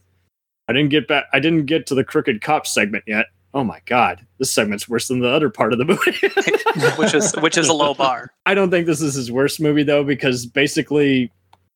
I 0.68 0.74
didn't 0.74 0.90
get 0.90 1.08
back 1.08 1.26
I 1.32 1.40
didn't 1.40 1.66
get 1.66 1.88
to 1.88 1.96
the 1.96 2.04
crooked 2.04 2.42
cop 2.42 2.68
segment 2.68 3.06
yet. 3.08 3.28
Oh 3.54 3.64
my 3.64 3.82
god, 3.86 4.26
this 4.40 4.52
segment's 4.52 4.90
worse 4.90 5.08
than 5.08 5.20
the 5.20 5.30
other 5.30 5.50
part 5.50 5.74
of 5.74 5.80
the 5.80 5.86
movie. 5.86 6.12
which 6.98 7.14
is 7.14 7.34
which 7.36 7.58
is 7.58 7.70
a 7.70 7.74
low 7.74 7.94
bar. 7.94 8.32
I 8.46 8.54
don't 8.54 8.70
think 8.70 8.86
this 8.86 9.02
is 9.02 9.16
his 9.16 9.32
worst 9.32 9.60
movie 9.60 9.84
though, 9.84 10.04
because 10.04 10.46
basically, 10.46 11.32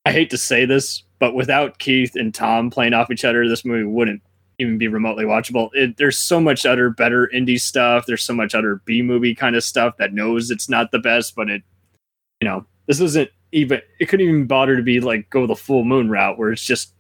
I 0.06 0.12
hate 0.12 0.30
to 0.32 0.38
say 0.38 0.66
this, 0.66 1.04
but 1.20 1.34
without 1.34 1.80
Keith 1.80 2.16
and 2.16 2.34
Tom 2.34 2.70
playing 2.70 2.94
off 2.94 3.10
each 3.10 3.26
other, 3.26 3.48
this 3.48 3.64
movie 3.64 3.86
wouldn't 3.86 4.22
even 4.60 4.78
be 4.78 4.88
remotely 4.88 5.24
watchable. 5.24 5.70
It, 5.74 5.98
there's 5.98 6.18
so 6.18 6.40
much 6.40 6.66
other 6.66 6.90
better 6.90 7.30
indie 7.34 7.60
stuff. 7.60 8.06
There's 8.06 8.24
so 8.24 8.34
much 8.34 8.54
other 8.54 8.82
B 8.86 9.02
movie 9.02 9.34
kind 9.34 9.56
of 9.56 9.64
stuff 9.64 9.98
that 9.98 10.14
knows 10.14 10.52
it's 10.52 10.70
not 10.70 10.92
the 10.92 11.00
best, 11.00 11.36
but 11.36 11.50
it, 11.50 11.64
you 12.42 12.48
know, 12.48 12.66
this 12.88 13.00
isn't 13.00 13.30
even. 13.52 13.82
It 14.00 14.08
couldn't 14.08 14.28
even 14.28 14.46
bother 14.46 14.76
to 14.76 14.84
be 14.84 15.00
like 15.00 15.30
go 15.30 15.48
the 15.48 15.56
full 15.56 15.84
moon 15.84 16.10
route 16.10 16.38
where 16.38 16.52
it's 16.52 16.64
just 16.64 16.94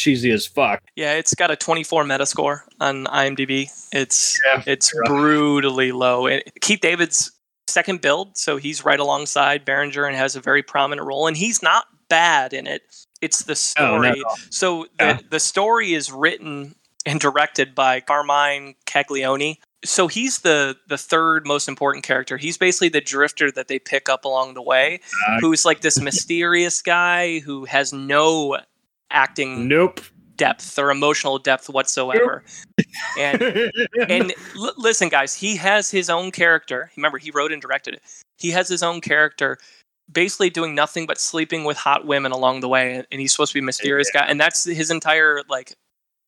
cheesy 0.00 0.30
as 0.30 0.46
fuck. 0.46 0.82
Yeah, 0.96 1.14
it's 1.14 1.34
got 1.34 1.50
a 1.50 1.56
24 1.56 2.04
Metascore 2.04 2.62
on 2.80 3.04
IMDb. 3.06 3.70
It's 3.92 4.40
Yeah, 4.44 4.62
it's 4.66 4.92
rough. 4.94 5.08
brutally 5.08 5.92
low. 5.92 6.26
And 6.26 6.42
Keith 6.60 6.80
David's 6.80 7.30
second 7.68 8.00
build, 8.00 8.36
so 8.36 8.56
he's 8.56 8.84
right 8.84 8.98
alongside 8.98 9.64
Berenger 9.64 10.04
and 10.06 10.16
has 10.16 10.34
a 10.36 10.40
very 10.40 10.62
prominent 10.62 11.06
role. 11.06 11.26
And 11.26 11.36
he's 11.36 11.62
not 11.62 11.86
bad 12.08 12.52
in 12.52 12.66
it. 12.66 12.82
It's 13.20 13.44
the 13.44 13.54
story. 13.54 14.22
so 14.50 14.86
the, 14.98 15.04
Yeah. 15.04 15.18
the 15.30 15.38
story 15.40 15.92
is 15.94 16.10
written 16.10 16.74
and 17.06 17.20
directed 17.20 17.74
by 17.74 18.00
Carmine 18.00 18.74
Caglione. 18.86 19.60
So 19.84 20.08
he's 20.08 20.40
the 20.40 20.76
the 20.88 20.98
third 20.98 21.46
most 21.46 21.66
important 21.68 22.04
character. 22.04 22.36
He's 22.36 22.58
basically 22.58 22.90
the 22.90 23.00
drifter 23.00 23.50
that 23.52 23.68
they 23.68 23.78
pick 23.78 24.08
up 24.10 24.24
along 24.26 24.52
the 24.54 24.60
way, 24.62 25.00
Uh, 25.28 25.38
who's 25.40 25.64
like 25.64 25.80
this 25.80 25.98
mysterious 26.10 26.82
guy 26.82 27.38
who 27.38 27.64
has 27.64 27.90
no 27.92 28.58
acting 29.10 29.68
Nope. 29.68 30.00
depth 30.36 30.78
or 30.78 30.90
emotional 30.90 31.38
depth 31.38 31.68
whatsoever. 31.68 32.42
and 33.18 33.42
and 34.08 34.32
l- 34.56 34.72
listen, 34.76 35.08
guys, 35.08 35.34
he 35.34 35.56
has 35.56 35.90
his 35.90 36.08
own 36.10 36.30
character. 36.30 36.90
Remember, 36.96 37.18
he 37.18 37.30
wrote 37.30 37.52
and 37.52 37.60
directed 37.62 37.94
it. 37.94 38.02
He 38.38 38.50
has 38.50 38.68
his 38.68 38.82
own 38.82 39.00
character, 39.00 39.58
basically 40.10 40.50
doing 40.50 40.74
nothing 40.74 41.06
but 41.06 41.18
sleeping 41.18 41.64
with 41.64 41.76
hot 41.76 42.06
women 42.06 42.32
along 42.32 42.60
the 42.60 42.68
way, 42.68 43.04
and 43.10 43.20
he's 43.20 43.32
supposed 43.32 43.52
to 43.52 43.54
be 43.54 43.60
a 43.60 43.64
mysterious 43.64 44.10
guy, 44.10 44.24
and 44.26 44.40
that's 44.40 44.64
his 44.64 44.90
entire 44.90 45.42
like 45.48 45.74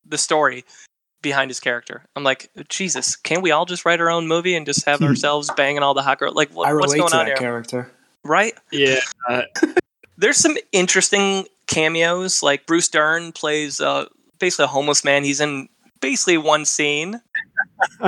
the 0.05 0.19
story 0.19 0.65
behind 1.23 1.49
his 1.51 1.61
character. 1.61 2.05
I'm 2.17 2.25
like, 2.25 2.51
Jesus, 2.69 3.15
can't 3.15 3.43
we 3.43 3.53
all 3.53 3.65
just 3.65 3.85
write 3.85 4.01
our 4.01 4.11
own 4.11 4.27
movie 4.27 4.57
and 4.57 4.67
just 4.67 4.85
have 4.87 5.01
ourselves 5.03 5.51
banging 5.57 5.83
all 5.83 5.95
the 5.95 6.03
hot 6.03 6.19
girls? 6.19 6.35
Like, 6.35 6.51
what, 6.51 6.69
I 6.69 6.75
what's 6.75 6.93
going 6.95 7.09
to 7.11 7.17
on 7.17 7.25
that 7.25 7.27
here? 7.29 7.37
character. 7.37 7.91
Right? 8.25 8.53
yeah. 8.73 8.99
there's 10.19 10.37
some 10.37 10.57
interesting 10.73 11.47
cameos. 11.73 12.43
Like 12.43 12.67
Bruce 12.67 12.89
Dern 12.89 13.33
plays 13.33 13.81
uh, 13.81 14.07
basically 14.39 14.65
a 14.65 14.69
homeless 14.69 15.05
man. 15.05 15.25
He's 15.25 15.41
in 15.41 15.69
basically 16.01 16.39
one 16.39 16.65
scene. 16.65 17.21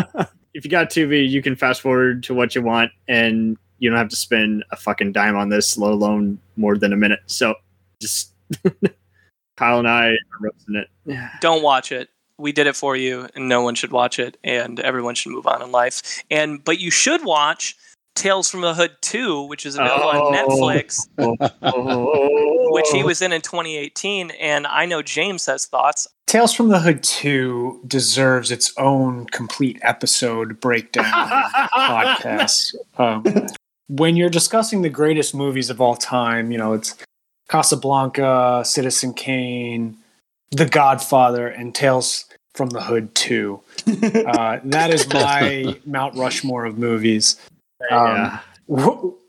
if 0.54 0.64
you 0.64 0.70
got 0.70 0.90
TV, 0.90 1.28
you 1.28 1.42
can 1.42 1.56
fast 1.56 1.80
forward 1.80 2.22
to 2.24 2.34
what 2.34 2.54
you 2.54 2.62
want, 2.62 2.90
and 3.08 3.56
you 3.78 3.90
don't 3.90 3.98
have 3.98 4.08
to 4.08 4.16
spend 4.16 4.64
a 4.70 4.76
fucking 4.76 5.12
dime 5.12 5.36
on 5.36 5.48
this, 5.48 5.76
let 5.76 5.90
alone 5.92 6.38
more 6.56 6.76
than 6.76 6.92
a 6.92 6.96
minute. 6.96 7.20
So, 7.26 7.54
just 8.00 8.32
Kyle 9.56 9.78
and 9.78 9.88
I 9.88 10.08
are 10.08 10.18
roasting 10.40 10.76
it. 10.76 11.18
Don't 11.40 11.62
watch 11.62 11.92
it. 11.92 12.08
We 12.36 12.52
did 12.52 12.66
it 12.66 12.76
for 12.76 12.96
you, 12.96 13.28
and 13.34 13.48
no 13.48 13.62
one 13.62 13.76
should 13.76 13.92
watch 13.92 14.18
it, 14.18 14.36
and 14.42 14.80
everyone 14.80 15.14
should 15.14 15.32
move 15.32 15.46
on 15.46 15.62
in 15.62 15.70
life. 15.70 16.22
And 16.30 16.62
but 16.64 16.80
you 16.80 16.90
should 16.90 17.24
watch 17.24 17.76
Tales 18.14 18.48
from 18.50 18.60
the 18.60 18.74
Hood 18.74 18.96
2, 19.02 19.42
which 19.42 19.66
is 19.66 19.74
available 19.74 20.04
Oh. 20.04 20.26
on 20.28 20.34
Netflix, 20.34 21.08
Oh. 21.18 22.70
which 22.72 22.88
he 22.92 23.02
was 23.02 23.20
in 23.22 23.32
in 23.32 23.40
2018. 23.40 24.30
And 24.32 24.66
I 24.66 24.86
know 24.86 25.02
James 25.02 25.46
has 25.46 25.66
thoughts. 25.66 26.06
Tales 26.26 26.52
from 26.54 26.68
the 26.68 26.80
Hood 26.80 27.02
2 27.02 27.82
deserves 27.86 28.50
its 28.50 28.72
own 28.78 29.26
complete 29.26 29.78
episode 29.82 30.60
breakdown 30.60 31.04
podcast. 31.74 32.74
Um, 32.98 33.24
when 33.88 34.16
you're 34.16 34.30
discussing 34.30 34.82
the 34.82 34.88
greatest 34.88 35.34
movies 35.34 35.68
of 35.70 35.80
all 35.80 35.94
time, 35.96 36.50
you 36.50 36.58
know, 36.58 36.72
it's 36.72 36.94
Casablanca, 37.48 38.62
Citizen 38.64 39.12
Kane, 39.12 39.96
The 40.50 40.66
Godfather, 40.66 41.46
and 41.48 41.74
Tales 41.74 42.24
from 42.54 42.70
the 42.70 42.82
Hood 42.82 43.14
2. 43.14 43.60
Uh, 44.26 44.58
that 44.64 44.90
is 44.92 45.06
my 45.12 45.76
Mount 45.84 46.16
Rushmore 46.16 46.64
of 46.64 46.78
movies. 46.78 47.36
Um, 47.91 48.16
yeah. 48.16 48.41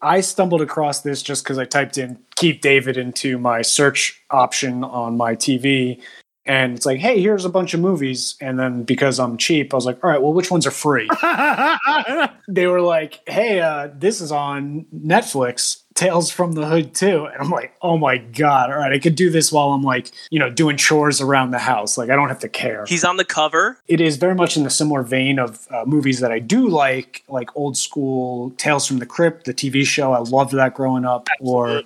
I 0.01 0.21
stumbled 0.21 0.61
across 0.61 1.01
this 1.01 1.21
just 1.21 1.43
because 1.43 1.57
I 1.57 1.65
typed 1.65 1.97
in 1.97 2.19
"Keith 2.35 2.61
David" 2.61 2.97
into 2.97 3.37
my 3.37 3.61
search 3.61 4.23
option 4.31 4.83
on 4.83 5.17
my 5.17 5.35
TV, 5.35 6.01
and 6.45 6.75
it's 6.75 6.85
like, 6.85 6.99
"Hey, 6.99 7.21
here's 7.21 7.43
a 7.43 7.49
bunch 7.49 7.73
of 7.73 7.79
movies." 7.79 8.35
And 8.39 8.57
then 8.57 8.83
because 8.83 9.19
I'm 9.19 9.37
cheap, 9.37 9.73
I 9.73 9.77
was 9.77 9.85
like, 9.85 10.01
"All 10.03 10.09
right, 10.09 10.21
well, 10.21 10.33
which 10.33 10.51
ones 10.51 10.65
are 10.65 10.71
free?" 10.71 11.09
they 12.47 12.67
were 12.67 12.81
like, 12.81 13.21
"Hey, 13.27 13.59
uh, 13.59 13.89
this 13.93 14.21
is 14.21 14.31
on 14.31 14.85
Netflix, 14.95 15.81
Tales 15.95 16.29
from 16.29 16.51
the 16.53 16.65
Hood 16.65 16.93
too," 16.93 17.25
and 17.25 17.41
I'm 17.41 17.49
like, 17.49 17.73
"Oh 17.81 17.97
my 17.97 18.17
god! 18.17 18.69
All 18.69 18.77
right, 18.77 18.91
I 18.91 18.99
could 18.99 19.15
do 19.15 19.29
this 19.29 19.51
while 19.51 19.69
I'm 19.71 19.81
like, 19.81 20.11
you 20.29 20.39
know, 20.39 20.49
doing 20.49 20.77
chores 20.77 21.21
around 21.21 21.51
the 21.51 21.59
house. 21.59 21.97
Like, 21.97 22.09
I 22.09 22.15
don't 22.15 22.27
have 22.27 22.39
to 22.39 22.49
care." 22.49 22.85
He's 22.87 23.03
on 23.03 23.17
the 23.17 23.25
cover. 23.25 23.79
it 23.87 24.01
is 24.01 24.17
very 24.17 24.35
much 24.35 24.57
in 24.57 24.63
the 24.63 24.69
similar 24.69 25.03
vein 25.03 25.39
of 25.39 25.67
uh, 25.71 25.83
movies 25.85 26.19
that 26.19 26.31
I 26.31 26.39
do 26.39 26.67
like, 26.67 27.23
like 27.29 27.49
old 27.55 27.77
school 27.77 28.51
Tales 28.57 28.85
from 28.85 28.99
the 28.99 29.05
Crypt, 29.05 29.45
the 29.45 29.53
TV 29.53 29.85
show. 29.85 30.11
I 30.13 30.19
loved 30.19 30.51
that 30.53 30.73
growing 30.73 31.05
up, 31.05 31.27
or 31.39 31.81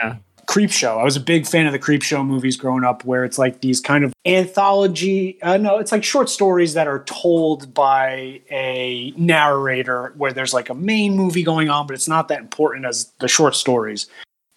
Yeah. 0.00 0.16
Creep 0.52 0.70
Show. 0.70 0.98
I 0.98 1.04
was 1.04 1.16
a 1.16 1.20
big 1.20 1.46
fan 1.46 1.64
of 1.64 1.72
the 1.72 1.78
Creep 1.78 2.02
Show 2.02 2.22
movies 2.22 2.58
growing 2.58 2.84
up, 2.84 3.06
where 3.06 3.24
it's 3.24 3.38
like 3.38 3.62
these 3.62 3.80
kind 3.80 4.04
of 4.04 4.12
anthology. 4.26 5.40
Uh, 5.40 5.56
no, 5.56 5.78
it's 5.78 5.90
like 5.90 6.04
short 6.04 6.28
stories 6.28 6.74
that 6.74 6.86
are 6.86 7.02
told 7.04 7.72
by 7.72 8.42
a 8.50 9.14
narrator, 9.16 10.12
where 10.18 10.30
there's 10.30 10.52
like 10.52 10.68
a 10.68 10.74
main 10.74 11.16
movie 11.16 11.42
going 11.42 11.70
on, 11.70 11.86
but 11.86 11.94
it's 11.94 12.06
not 12.06 12.28
that 12.28 12.40
important 12.40 12.84
as 12.84 13.10
the 13.18 13.28
short 13.28 13.54
stories. 13.54 14.08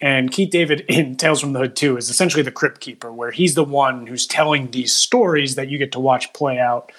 And 0.02 0.34
Keith 0.34 0.50
David 0.50 0.82
in 0.90 1.16
Tales 1.16 1.40
from 1.40 1.54
the 1.54 1.60
Hood 1.60 1.78
2 1.78 1.96
is 1.96 2.10
essentially 2.10 2.44
the 2.44 2.52
Crypt 2.52 2.82
Keeper, 2.82 3.14
where 3.14 3.32
he's 3.32 3.56
the 3.56 3.64
one 3.64 4.06
who's 4.06 4.28
telling 4.28 4.72
these 4.72 4.92
stories 4.92 5.56
that 5.56 5.70
you 5.70 5.78
get 5.78 5.94
to 5.94 6.02
watch 6.02 6.34
play 6.34 6.60
out. 6.60 6.92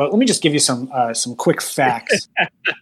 But 0.00 0.12
let 0.12 0.18
me 0.18 0.24
just 0.24 0.42
give 0.42 0.54
you 0.54 0.60
some 0.60 0.90
uh, 0.94 1.12
some 1.12 1.36
quick 1.36 1.60
facts. 1.60 2.26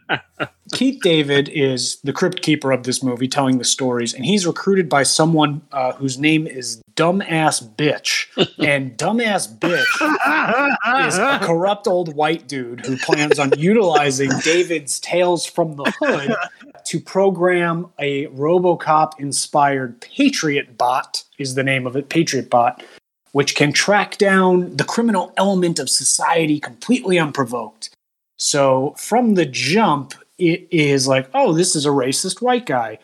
Keith 0.72 1.00
David 1.02 1.48
is 1.48 1.98
the 2.02 2.12
crypt 2.12 2.42
keeper 2.42 2.70
of 2.70 2.84
this 2.84 3.02
movie, 3.02 3.26
telling 3.26 3.58
the 3.58 3.64
stories, 3.64 4.14
and 4.14 4.24
he's 4.24 4.46
recruited 4.46 4.88
by 4.88 5.02
someone 5.02 5.62
uh, 5.72 5.94
whose 5.94 6.16
name 6.16 6.46
is 6.46 6.80
Dumbass 6.94 7.74
Bitch. 7.74 8.26
And 8.64 8.96
Dumbass 8.96 9.58
Bitch 9.58 11.08
is 11.08 11.18
a 11.18 11.40
corrupt 11.44 11.88
old 11.88 12.14
white 12.14 12.46
dude 12.46 12.86
who 12.86 12.96
plans 12.98 13.40
on 13.40 13.50
utilizing 13.58 14.30
David's 14.44 15.00
Tales 15.00 15.44
from 15.44 15.74
the 15.74 15.92
Hood 15.98 16.36
to 16.84 17.00
program 17.00 17.88
a 17.98 18.26
RoboCop 18.26 19.18
inspired 19.18 20.00
Patriot 20.00 20.78
bot, 20.78 21.24
is 21.38 21.56
the 21.56 21.64
name 21.64 21.84
of 21.84 21.96
it, 21.96 22.10
Patriot 22.10 22.48
bot, 22.48 22.84
which 23.32 23.54
can 23.54 23.72
track 23.72 24.18
down 24.18 24.76
the 24.76 24.84
criminal 24.84 25.32
element 25.36 25.78
of 25.78 25.90
society 25.90 26.60
completely 26.60 27.18
unprovoked. 27.18 27.90
So 28.36 28.94
from 28.96 29.34
the 29.34 29.46
jump, 29.46 30.14
it 30.38 30.68
is 30.70 31.08
like, 31.08 31.28
oh, 31.34 31.52
this 31.52 31.74
is 31.74 31.84
a 31.84 31.90
racist 31.90 32.40
white 32.40 32.66
guy. 32.66 32.98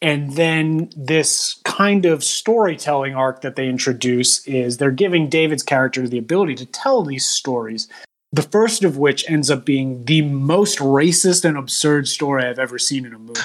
And 0.00 0.34
then 0.34 0.90
this 0.96 1.60
kind 1.64 2.06
of 2.06 2.22
storytelling 2.22 3.14
arc 3.14 3.40
that 3.40 3.56
they 3.56 3.68
introduce 3.68 4.46
is 4.46 4.76
they're 4.76 4.90
giving 4.90 5.28
David's 5.28 5.62
character 5.62 6.06
the 6.06 6.18
ability 6.18 6.54
to 6.56 6.66
tell 6.66 7.02
these 7.02 7.26
stories. 7.26 7.88
The 8.32 8.42
first 8.42 8.84
of 8.84 8.96
which 8.96 9.28
ends 9.28 9.50
up 9.50 9.64
being 9.64 10.04
the 10.04 10.22
most 10.22 10.78
racist 10.78 11.44
and 11.44 11.56
absurd 11.56 12.06
story 12.06 12.44
I've 12.44 12.58
ever 12.58 12.78
seen 12.78 13.06
in 13.06 13.14
a 13.14 13.18
movie. 13.18 13.40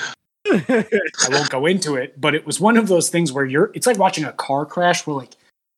I 0.46 1.30
won't 1.30 1.50
go 1.50 1.66
into 1.66 1.96
it, 1.96 2.20
but 2.20 2.36
it 2.36 2.46
was 2.46 2.60
one 2.60 2.78
of 2.78 2.88
those 2.88 3.10
things 3.10 3.32
where 3.32 3.46
you're 3.46 3.72
it's 3.74 3.88
like 3.88 3.98
watching 3.98 4.26
a 4.26 4.34
car 4.34 4.66
crash 4.66 5.08
where 5.08 5.16
like 5.16 5.32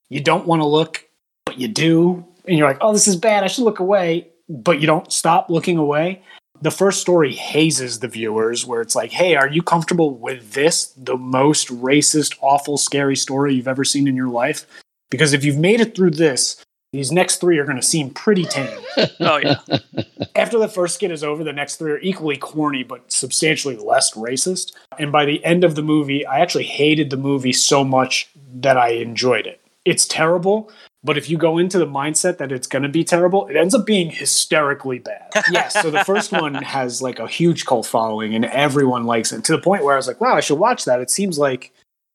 you 0.08 0.20
don't 0.20 0.46
want 0.46 0.62
to 0.62 0.66
look, 0.66 1.04
but 1.44 1.58
you 1.58 1.68
do, 1.68 2.24
and 2.46 2.56
you're 2.56 2.68
like, 2.68 2.78
oh, 2.80 2.92
this 2.92 3.08
is 3.08 3.16
bad, 3.16 3.44
I 3.44 3.48
should 3.48 3.64
look 3.64 3.80
away, 3.80 4.28
but 4.48 4.80
you 4.80 4.86
don't 4.86 5.12
stop 5.12 5.50
looking 5.50 5.78
away. 5.78 6.22
The 6.62 6.70
first 6.70 7.00
story 7.00 7.34
hazes 7.34 7.98
the 8.00 8.08
viewers, 8.08 8.64
where 8.64 8.80
it's 8.80 8.94
like, 8.94 9.12
hey, 9.12 9.36
are 9.36 9.48
you 9.48 9.62
comfortable 9.62 10.16
with 10.16 10.52
this, 10.52 10.86
the 10.96 11.16
most 11.16 11.68
racist, 11.68 12.36
awful, 12.40 12.78
scary 12.78 13.16
story 13.16 13.54
you've 13.54 13.68
ever 13.68 13.84
seen 13.84 14.08
in 14.08 14.16
your 14.16 14.28
life? 14.28 14.66
Because 15.10 15.32
if 15.32 15.44
you've 15.44 15.58
made 15.58 15.80
it 15.80 15.94
through 15.94 16.12
this, 16.12 16.64
these 16.92 17.12
next 17.12 17.40
three 17.40 17.58
are 17.58 17.64
going 17.64 17.76
to 17.76 17.82
seem 17.82 18.10
pretty 18.10 18.44
tame. 18.44 18.78
Oh 19.20 19.36
yeah. 19.36 19.56
After 20.36 20.58
the 20.58 20.68
first 20.68 20.94
skit 20.94 21.10
is 21.10 21.22
over, 21.22 21.44
the 21.44 21.52
next 21.52 21.76
three 21.76 21.92
are 21.92 21.98
equally 21.98 22.38
corny, 22.38 22.82
but 22.82 23.12
substantially 23.12 23.76
less 23.76 24.14
racist. 24.14 24.72
And 24.98 25.12
by 25.12 25.26
the 25.26 25.44
end 25.44 25.64
of 25.64 25.74
the 25.74 25.82
movie, 25.82 26.24
I 26.24 26.40
actually 26.40 26.64
hated 26.64 27.10
the 27.10 27.18
movie 27.18 27.52
so 27.52 27.84
much 27.84 28.30
that 28.54 28.78
I 28.78 28.90
enjoyed 28.90 29.46
it. 29.46 29.60
It's 29.86 30.04
terrible, 30.04 30.70
but 31.04 31.16
if 31.16 31.30
you 31.30 31.38
go 31.38 31.58
into 31.58 31.78
the 31.78 31.86
mindset 31.86 32.38
that 32.38 32.50
it's 32.50 32.66
going 32.66 32.82
to 32.82 32.88
be 32.88 33.04
terrible, 33.04 33.46
it 33.46 33.54
ends 33.54 33.72
up 33.72 33.86
being 33.86 34.10
hysterically 34.10 34.98
bad. 34.98 35.30
yes, 35.50 35.80
so 35.80 35.92
the 35.92 36.04
first 36.04 36.32
one 36.32 36.54
has 36.54 37.00
like 37.00 37.20
a 37.20 37.28
huge 37.28 37.64
cult 37.64 37.86
following 37.86 38.34
and 38.34 38.44
everyone 38.46 39.04
likes 39.04 39.32
it 39.32 39.44
to 39.44 39.52
the 39.52 39.62
point 39.62 39.84
where 39.84 39.94
I 39.94 39.96
was 39.96 40.08
like, 40.08 40.20
wow, 40.20 40.34
I 40.34 40.40
should 40.40 40.58
watch 40.58 40.84
that. 40.86 41.00
It 41.00 41.08
seems 41.08 41.38
like 41.38 41.72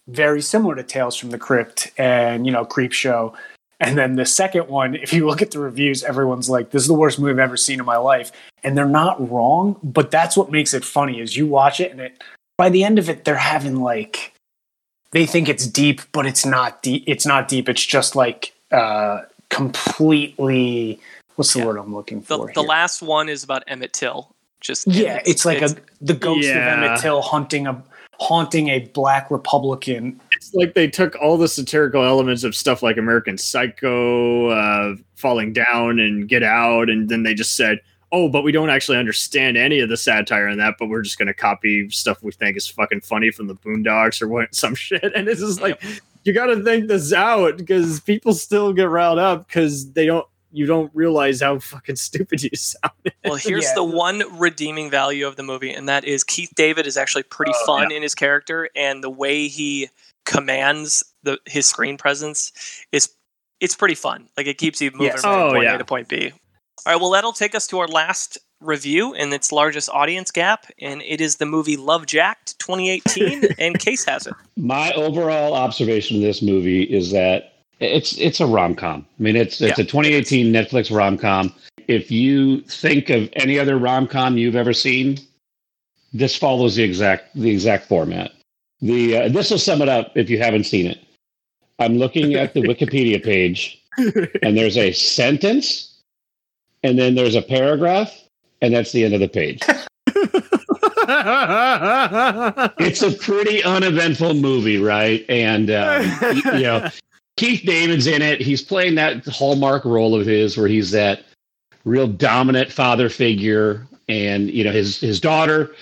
very 0.09 0.41
similar 0.41 0.75
to 0.75 0.83
Tales 0.83 1.15
from 1.15 1.29
the 1.29 1.37
Crypt 1.37 1.89
and, 1.97 2.45
you 2.45 2.51
know, 2.51 2.65
Creep 2.65 2.91
Show. 2.91 3.33
And 3.79 3.97
then 3.97 4.17
the 4.17 4.25
second 4.25 4.67
one, 4.67 4.95
if 4.95 5.13
you 5.13 5.25
look 5.25 5.41
at 5.41 5.51
the 5.51 5.59
reviews, 5.59 6.03
everyone's 6.03 6.49
like, 6.49 6.69
"This 6.69 6.83
is 6.83 6.87
the 6.87 6.93
worst 6.93 7.17
movie 7.17 7.31
I've 7.31 7.39
ever 7.39 7.57
seen 7.57 7.79
in 7.79 7.85
my 7.85 7.97
life," 7.97 8.31
and 8.63 8.77
they're 8.77 8.85
not 8.85 9.31
wrong. 9.31 9.79
But 9.81 10.11
that's 10.11 10.37
what 10.37 10.51
makes 10.51 10.75
it 10.75 10.85
funny 10.85 11.19
is 11.19 11.35
you 11.35 11.47
watch 11.47 11.79
it, 11.79 11.91
and 11.91 11.99
it 11.99 12.23
by 12.59 12.69
the 12.69 12.83
end 12.83 12.99
of 12.99 13.09
it, 13.09 13.25
they're 13.25 13.35
having 13.35 13.81
like 13.81 14.30
they 15.11 15.25
think 15.25 15.49
it's 15.49 15.67
deep, 15.67 16.01
but 16.11 16.25
it's 16.25 16.45
not 16.45 16.81
deep. 16.83 17.03
It's 17.07 17.25
not 17.25 17.47
deep. 17.47 17.67
It's 17.69 17.85
just 17.85 18.15
like 18.15 18.53
uh, 18.71 19.21
completely. 19.49 20.99
What's 21.35 21.53
the 21.53 21.59
Yeah. 21.59 21.65
word 21.65 21.77
I'm 21.77 21.93
looking 21.93 22.21
for? 22.21 22.51
the 22.53 22.61
here? 22.61 22.69
last 22.69 23.01
one 23.01 23.29
is 23.29 23.43
about 23.43 23.63
Emmett 23.67 23.93
Till. 23.93 24.33
Just 24.59 24.87
yeah, 24.87 25.21
it's, 25.25 25.43
like 25.43 25.61
a 25.61 25.75
the 26.01 26.13
ghost 26.13 26.47
Yeah. 26.47 26.57
of 26.73 26.83
Emmett 26.83 27.01
Till 27.01 27.21
hunting 27.21 27.65
a 27.67 27.81
haunting 28.19 28.69
a 28.69 28.79
black 28.79 29.31
Republican. 29.31 30.19
It's 30.33 30.53
like 30.53 30.75
they 30.75 30.87
took 30.87 31.15
all 31.15 31.37
the 31.37 31.47
satirical 31.47 32.03
elements 32.05 32.43
of 32.43 32.55
stuff 32.55 32.83
like 32.83 32.97
American 32.97 33.37
Psycho, 33.37 34.49
uh, 34.49 34.95
Falling 35.15 35.53
Down, 35.53 35.99
and 35.99 36.27
Get 36.29 36.43
Out, 36.43 36.89
and 36.89 37.09
then 37.09 37.23
they 37.23 37.33
just 37.33 37.55
said, 37.57 37.79
"Oh, 38.11 38.29
but 38.29 38.43
we 38.43 38.51
don't 38.51 38.69
actually 38.69 38.97
understand 38.97 39.57
any 39.57 39.79
of 39.79 39.89
the 39.89 39.97
satire 39.97 40.47
in 40.49 40.57
that, 40.57 40.75
but 40.79 40.87
we're 40.89 41.01
just 41.01 41.17
going 41.17 41.27
to 41.27 41.33
copy 41.33 41.89
stuff 41.89 42.21
we 42.21 42.31
think 42.31 42.57
is 42.57 42.67
fucking 42.67 43.01
funny 43.01 43.31
from 43.31 43.47
the 43.47 43.55
Boondocks 43.55 44.21
or 44.21 44.27
what 44.27 44.53
some 44.55 44.75
shit." 44.75 45.11
And 45.15 45.27
it's 45.27 45.39
just 45.41 45.61
like 45.61 45.81
you 46.23 46.33
got 46.33 46.47
to 46.47 46.63
think 46.63 46.87
this 46.87 47.11
out 47.13 47.57
because 47.57 47.99
people 48.01 48.33
still 48.33 48.73
get 48.73 48.89
riled 48.89 49.19
up 49.19 49.47
because 49.47 49.91
they 49.93 50.05
don't. 50.05 50.25
You 50.53 50.65
don't 50.65 50.91
realize 50.93 51.39
how 51.39 51.59
fucking 51.59 51.95
stupid 52.07 52.43
you 52.43 52.49
sound. 52.55 52.91
Well, 53.23 53.35
here's 53.41 53.63
Yeah. 53.63 53.75
the 53.75 53.85
one 53.85 54.21
redeeming 54.37 54.89
value 54.89 55.25
of 55.25 55.37
the 55.37 55.43
movie, 55.43 55.71
and 55.71 55.87
that 55.87 56.03
is 56.03 56.25
Keith 56.25 56.51
David 56.55 56.85
is 56.85 56.97
actually 56.97 57.23
pretty 57.23 57.53
Oh, 57.55 57.65
fun 57.65 57.89
in 57.89 58.01
his 58.01 58.13
character, 58.13 58.67
and 58.75 59.01
the 59.01 59.09
way 59.09 59.47
he 59.47 59.87
commands 60.25 61.03
the 61.23 61.37
his 61.45 61.65
screen 61.67 61.97
presence 61.97 62.51
is 62.91 63.09
it's 63.61 63.75
pretty 63.75 63.95
fun. 63.95 64.27
Like 64.35 64.47
it 64.47 64.57
keeps 64.57 64.81
you 64.81 64.91
moving 64.91 65.07
Yes. 65.07 65.21
from 65.21 65.29
Oh, 65.39 65.51
point 65.51 65.63
yeah. 65.63 65.75
A 65.75 65.77
to 65.77 65.85
point 65.85 66.07
B. 66.09 66.33
All 66.85 66.93
right, 66.93 66.99
well 66.99 67.11
that'll 67.11 67.33
take 67.33 67.53
us 67.55 67.67
to 67.67 67.79
our 67.79 67.87
last 67.87 68.37
review 68.59 69.13
and 69.13 69.33
its 69.33 69.51
largest 69.51 69.89
audience 69.89 70.31
gap, 70.31 70.65
and 70.79 71.01
it 71.03 71.21
is 71.21 71.37
the 71.37 71.45
movie 71.45 71.77
Love 71.77 72.05
Jacked 72.05 72.57
2018, 72.59 73.49
and 73.59 73.77
Case 73.79 74.05
has 74.05 74.27
it. 74.27 74.33
My 74.57 74.91
overall 74.93 75.53
observation 75.53 76.17
of 76.17 76.23
this 76.23 76.41
movie 76.41 76.83
is 76.83 77.11
that 77.11 77.53
it's 77.79 78.17
it's 78.17 78.39
a 78.39 78.45
rom 78.45 78.75
com. 78.75 79.05
I 79.19 79.23
mean, 79.23 79.35
it's 79.35 79.61
it's 79.61 79.77
Yeah, 79.77 79.83
a 79.83 79.87
2018 79.87 80.51
Netflix 80.51 80.95
rom 80.95 81.17
com. 81.17 81.53
If 81.87 82.11
you 82.11 82.61
think 82.61 83.09
of 83.09 83.29
any 83.33 83.59
other 83.59 83.77
rom 83.77 84.07
com 84.07 84.37
you've 84.37 84.55
ever 84.55 84.73
seen, 84.73 85.17
this 86.13 86.35
follows 86.35 86.75
the 86.75 86.83
exact 86.83 87.35
the 87.35 87.49
exact 87.49 87.87
format. 87.87 88.31
The 88.81 89.17
uh, 89.17 89.29
this 89.29 89.51
will 89.51 89.57
sum 89.57 89.81
it 89.81 89.89
up 89.89 90.11
if 90.15 90.29
you 90.29 90.37
haven't 90.39 90.63
seen 90.65 90.87
it. 90.87 90.99
I'm 91.79 91.97
looking 91.97 92.35
at 92.35 92.53
the 92.53 92.61
Wikipedia 92.71 93.23
page, 93.23 93.83
and 93.97 94.57
there's 94.57 94.77
a 94.77 94.91
sentence, 94.91 95.90
and 96.83 96.97
then 96.97 97.15
there's 97.15 97.35
a 97.35 97.41
paragraph, 97.41 98.11
and 98.61 98.73
that's 98.73 98.91
the 98.91 99.03
end 99.03 99.13
of 99.13 99.19
the 99.19 99.27
page. 99.27 99.61
it's 102.79 103.01
a 103.01 103.11
pretty 103.11 103.63
uneventful 103.63 104.33
movie, 104.33 104.77
right? 104.77 105.25
And 105.29 105.69
um, 105.71 106.03
y- 106.21 106.41
you 106.55 106.63
know, 106.63 106.89
Keith 107.37 107.63
David's 107.65 108.07
in 108.07 108.21
it. 108.21 108.41
He's 108.41 108.61
playing 108.61 108.95
that 108.95 109.25
hallmark 109.25 109.85
role 109.85 110.19
of 110.19 110.25
his, 110.25 110.57
where 110.57 110.67
he's 110.67 110.91
that 110.91 111.23
real 111.85 112.07
dominant 112.07 112.71
father 112.71 113.09
figure, 113.09 113.87
and 114.07 114.49
you 114.49 114.63
know, 114.63 114.71
his 114.71 114.99
his 114.99 115.19
daughter. 115.19 115.73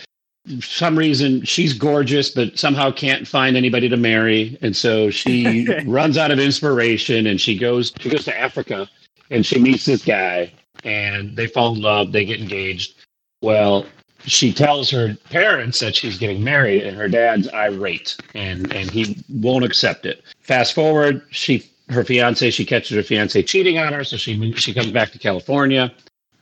For 0.48 0.62
some 0.62 0.98
reason, 0.98 1.44
she's 1.44 1.74
gorgeous, 1.74 2.32
but 2.32 2.58
somehow 2.58 2.92
can't 2.92 3.28
find 3.28 3.56
anybody 3.58 3.88
to 3.90 3.98
marry, 3.98 4.58
and 4.62 4.76
so 4.76 5.10
she 5.10 5.68
runs 5.86 6.18
out 6.18 6.32
of 6.32 6.40
inspiration, 6.40 7.28
and 7.28 7.40
she 7.40 7.58
goes 7.58 7.94
she 8.00 8.10
goes 8.10 8.26
to 8.26 8.40
Africa, 8.40 8.90
and 9.30 9.46
she 9.46 9.60
meets 9.60 9.86
this 9.86 10.04
guy, 10.04 10.52
and 10.84 11.36
they 11.36 11.48
fall 11.48 11.76
in 11.76 11.82
love. 11.82 12.12
They 12.12 12.26
get 12.26 12.40
engaged. 12.40 12.96
Well, 13.42 13.86
she 14.26 14.52
tells 14.52 14.90
her 14.92 15.16
parents 15.30 15.80
that 15.80 15.96
she's 15.96 16.18
getting 16.18 16.44
married 16.44 16.84
and 16.84 16.98
her 16.98 17.08
dad's 17.08 17.48
irate 17.50 18.18
and 18.36 18.72
and 18.74 18.92
he 18.92 19.18
won't 19.30 19.64
accept 19.64 20.06
it 20.06 20.22
fast 20.42 20.74
forward 20.74 21.26
she 21.32 21.66
her 21.88 22.04
fiance 22.04 22.52
she 22.52 22.66
catches 22.66 22.98
her 22.98 23.02
fiance 23.02 23.42
cheating 23.44 23.78
on 23.78 23.94
her 23.94 24.04
so 24.04 24.18
she 24.18 24.52
she 24.56 24.74
comes 24.74 24.92
back 24.92 25.10
to 25.12 25.18
california 25.18 25.90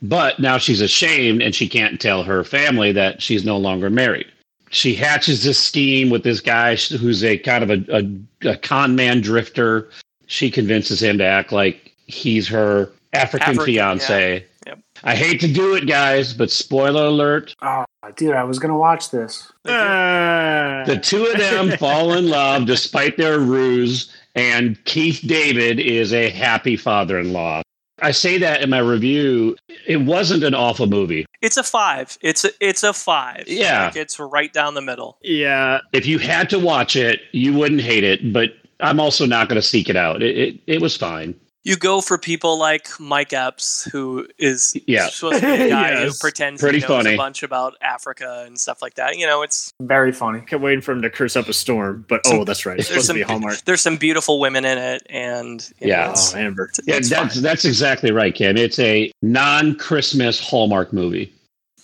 but 0.02 0.40
now 0.40 0.58
she's 0.58 0.80
ashamed 0.80 1.40
and 1.40 1.54
she 1.54 1.68
can't 1.68 2.00
tell 2.00 2.24
her 2.24 2.42
family 2.42 2.90
that 2.90 3.22
she's 3.22 3.44
no 3.44 3.56
longer 3.56 3.88
married 3.88 4.26
she 4.70 4.94
hatches 4.94 5.42
this 5.44 5.58
scheme 5.62 6.10
with 6.10 6.22
this 6.22 6.40
guy 6.40 6.76
who's 6.76 7.24
a 7.24 7.38
kind 7.38 7.64
of 7.64 7.70
a, 7.70 7.96
a, 7.96 8.50
a 8.50 8.56
con 8.56 8.94
man 8.94 9.20
drifter. 9.20 9.88
She 10.26 10.50
convinces 10.50 11.02
him 11.02 11.18
to 11.18 11.24
act 11.24 11.52
like 11.52 11.94
he's 12.06 12.46
her 12.48 12.90
African, 13.12 13.50
African, 13.50 13.64
fiance. 13.64 14.34
yeah. 14.34 14.44
Yep. 14.66 14.78
I 15.02 15.14
hate 15.16 15.40
to 15.40 15.52
do 15.52 15.74
it, 15.74 15.86
guys, 15.86 16.34
but 16.34 16.50
spoiler 16.50 17.06
alert: 17.06 17.54
Oh, 17.62 17.84
dude, 18.16 18.34
I 18.34 18.44
was 18.44 18.58
gonna 18.58 18.76
watch 18.76 19.10
this. 19.10 19.50
Ah. 19.66 20.82
the 20.86 20.98
two 20.98 21.24
of 21.24 21.38
them 21.38 21.70
fall 21.78 22.12
in 22.12 22.28
love 22.28 22.66
despite 22.66 23.16
their 23.16 23.38
ruse, 23.38 24.14
and 24.34 24.82
Keith 24.84 25.22
David 25.26 25.80
is 25.80 26.12
a 26.12 26.28
happy 26.30 26.76
father-in-law. 26.76 27.62
I 28.00 28.12
say 28.12 28.38
that 28.38 28.62
in 28.62 28.70
my 28.70 28.78
review. 28.78 29.56
It 29.86 29.96
wasn't 30.02 30.44
an 30.44 30.54
awful 30.54 30.86
movie. 30.86 31.26
It's 31.42 31.56
a 31.56 31.64
five. 31.64 32.16
It's 32.20 32.44
a, 32.44 32.50
it's 32.60 32.82
a 32.84 32.92
five. 32.92 33.44
Yeah. 33.48 33.86
Like, 33.86 33.96
it's 33.96 34.20
right 34.20 34.52
down 34.52 34.74
the 34.74 34.82
middle. 34.82 35.18
yeah, 35.22 35.78
If 35.92 36.06
you 36.06 36.18
had 36.18 36.48
to 36.50 36.58
watch 36.60 36.94
it, 36.94 37.20
you 37.32 37.52
wouldn't 37.54 37.80
hate 37.80 38.04
it, 38.04 38.32
but 38.32 38.50
I'm 38.80 39.00
also 39.00 39.26
not 39.26 39.48
going 39.48 39.60
to 39.60 39.66
seek 39.66 39.88
it 39.88 39.96
out. 39.96 40.22
It, 40.22 40.38
it, 40.38 40.60
it 40.66 40.80
was 40.82 40.96
fine. 40.96 41.34
You 41.68 41.76
go 41.76 42.00
for 42.00 42.16
people 42.18 42.58
like 42.58 42.88
Mike 42.98 43.32
Epps, 43.32 43.84
who 43.92 44.26
is 44.38 44.74
Yeah. 44.86 45.08
supposed 45.10 45.40
to 45.40 45.46
be 45.46 45.52
a 45.64 45.68
guy 45.70 45.90
Yes. 45.92 46.12
who 46.14 46.18
pretends 46.18 46.62
Pretty 46.62 46.78
he 46.78 46.82
knows 46.82 47.02
funny. 47.04 47.14
a 47.14 47.16
bunch 47.16 47.42
about 47.42 47.74
Africa 47.82 48.44
and 48.46 48.58
stuff 48.58 48.80
like 48.80 48.94
that. 48.94 49.16
You 49.18 49.26
know, 49.26 49.42
it's 49.42 49.72
Very 49.80 50.12
funny. 50.12 50.40
kept 50.40 50.62
waiting 50.62 50.80
for 50.80 50.92
him 50.92 51.02
to 51.02 51.10
curse 51.10 51.36
up 51.36 51.46
a 51.48 51.52
storm. 51.52 52.06
But 52.08 52.26
Some- 52.26 52.40
oh, 52.40 52.44
that's 52.44 52.64
right. 52.64 52.78
It's 52.78 52.88
there's 52.88 53.04
supposed 53.04 53.08
to 53.08 53.14
be 53.26 53.30
Hallmark. 53.30 53.58
there's 53.66 53.82
some 53.82 53.96
beautiful 53.98 54.40
women 54.40 54.64
in 54.64 54.78
it, 54.78 55.02
and 55.10 55.60
you 55.80 55.88
know, 55.88 55.92
Yeah. 55.94 56.04
it's- 56.04 56.34
Oh, 56.34 56.38
Amber. 56.38 56.64
it's- 56.64 56.80
Yeah, 56.86 56.96
it's 56.96 57.08
that's 57.10 57.34
fine. 57.34 57.42
that's 57.42 57.64
exactly 57.64 58.12
right, 58.12 58.34
Kim. 58.34 58.56
It's 58.56 58.78
a 58.78 59.12
non-Christmas 59.22 60.40
Hallmark 60.40 60.92
movie, 60.92 61.32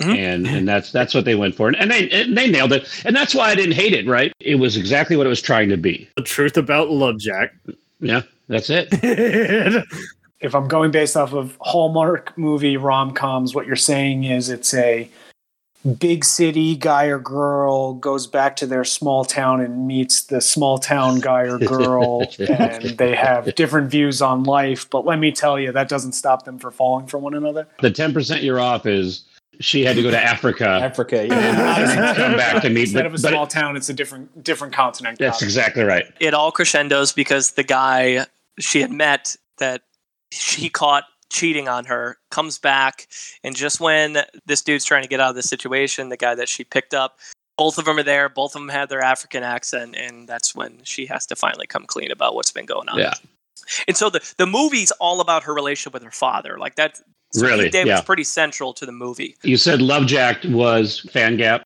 Mhm. 0.01 0.17
and 0.17 0.47
and 0.47 0.67
that's 0.69 0.93
that's 0.93 1.13
what 1.15 1.25
they 1.27 1.35
went 1.35 1.55
for, 1.57 1.69
and 1.69 1.91
they 1.91 2.09
and 2.11 2.37
they 2.39 2.49
nailed 2.49 2.73
it, 2.73 2.89
and 3.05 3.15
that's 3.15 3.35
why 3.35 3.51
I 3.51 3.55
didn't 3.55 3.75
hate 3.75 3.93
it. 3.93 4.07
Right? 4.07 4.33
It 4.41 4.55
was 4.57 4.77
exactly 4.77 5.17
what 5.17 5.27
it 5.27 5.31
was 5.31 5.43
trying 5.43 5.69
to 5.69 5.77
be. 5.77 6.09
The 6.17 6.23
truth 6.23 6.57
about 6.57 6.89
Love 6.91 7.19
Jack. 7.19 7.53
Yeah, 8.01 8.23
that's 8.49 8.71
it. 8.71 9.85
If 10.41 10.55
I'm 10.55 10.69
going 10.69 10.91
based 10.91 11.17
off 11.17 11.33
of 11.33 11.57
Hallmark 11.63 12.37
movie 12.37 12.77
rom 12.77 13.15
coms, 13.15 13.55
what 13.55 13.67
you're 13.67 13.77
saying 13.77 14.25
is 14.25 14.51
it's 14.51 14.75
a 14.75 15.09
big 15.99 16.23
city 16.23 16.77
guy 16.77 17.07
or 17.07 17.19
girl 17.19 17.95
goes 17.95 18.27
back 18.27 18.55
to 18.57 18.67
their 18.67 18.85
small 18.85 19.25
town 19.25 19.63
and 19.63 19.87
meets 19.87 20.25
the 20.25 20.43
small 20.43 20.77
town 20.77 21.21
guy 21.21 21.43
or 21.45 21.59
girl, 21.59 22.27
and 22.39 22.99
they 22.99 23.15
have 23.15 23.55
different 23.55 23.91
views 23.91 24.21
on 24.21 24.43
life. 24.43 24.91
But 24.91 25.07
let 25.07 25.19
me 25.19 25.33
tell 25.33 25.59
you, 25.59 25.73
that 25.73 25.89
doesn't 25.89 26.13
stop 26.13 26.45
them 26.45 26.59
from 26.59 26.73
falling 26.75 27.07
for 27.07 27.17
one 27.17 27.33
another. 27.33 27.67
The 27.81 27.91
ten 27.91 28.13
percent 28.13 28.43
you're 28.43 28.61
off 28.61 28.85
is 28.85 29.25
she 29.61 29.83
had 29.83 29.97
to 29.97 30.03
go 30.03 30.11
to 30.11 30.21
Africa 30.23 30.69
Africa. 30.69 31.27
Yeah. 31.27 32.09
and 32.09 32.17
come 32.19 32.37
back 32.37 32.61
to 32.63 32.69
meet. 32.69 32.83
Instead 32.83 33.05
But, 33.05 33.07
of 33.07 33.15
a 33.15 33.23
but 33.23 33.31
small 33.31 33.47
town, 33.47 33.77
it's 33.79 33.89
a 33.89 33.95
different 33.95 34.45
different 34.45 34.75
continent. 34.75 35.19
that's 35.19 35.41
exactly 35.41 35.85
right. 35.85 36.05
it 36.21 36.35
all 36.35 36.53
crescendos 36.53 37.13
because 37.13 37.53
the 37.53 37.63
guy 37.63 38.27
she 38.61 38.81
had 38.81 38.91
met 38.93 39.37
that 39.59 39.83
she 40.33 40.69
caught 40.69 41.05
cheating 41.31 41.69
on 41.69 41.85
her 41.87 42.17
comes 42.31 42.59
back 42.59 43.09
and 43.43 43.57
just 43.57 43.81
when 43.81 44.19
this 44.47 44.63
dude's 44.63 44.85
trying 44.85 45.03
to 45.03 45.09
get 45.09 45.21
out 45.21 45.31
of 45.31 45.37
the 45.37 45.43
situation 45.43 46.09
the 46.09 46.17
guy 46.17 46.35
that 46.35 46.49
she 46.49 46.63
picked 46.63 46.95
up 46.95 47.19
both 47.57 47.79
of 47.79 47.87
them 47.87 47.99
are 47.99 48.03
there 48.05 48.29
both 48.29 48.55
of 48.55 48.61
them 48.61 48.69
have 48.69 48.89
their 48.89 49.01
african 49.03 49.43
accent 49.43 49.97
and 49.97 50.29
that's 50.29 50.55
when 50.55 50.79
she 50.85 51.07
has 51.07 51.27
to 51.27 51.35
finally 51.35 51.67
come 51.67 51.87
clean 51.87 52.13
about 52.13 52.35
what's 52.35 52.53
been 52.53 52.67
going 52.67 52.89
on 52.89 52.99
Yeah. 52.99 53.15
and 53.89 53.97
so 53.97 54.11
the, 54.11 54.21
the 54.39 54.47
movie's 54.47 54.93
all 54.93 55.21
about 55.21 55.43
her 55.45 55.55
relationship 55.55 55.93
with 55.95 56.05
her 56.05 56.11
father 56.13 56.57
like 56.59 56.77
that 56.77 56.99
so 57.33 57.45
Really, 57.45 57.69
yeah. 57.73 58.01
pretty 58.03 58.23
central 58.23 58.73
to 58.75 58.87
the 58.87 58.93
movie 58.93 59.37
You 59.43 59.57
said 59.57 59.83
Love 59.83 60.07
Jack 60.07 60.45
was 60.45 61.01
fan 61.11 61.37
gap. 61.37 61.65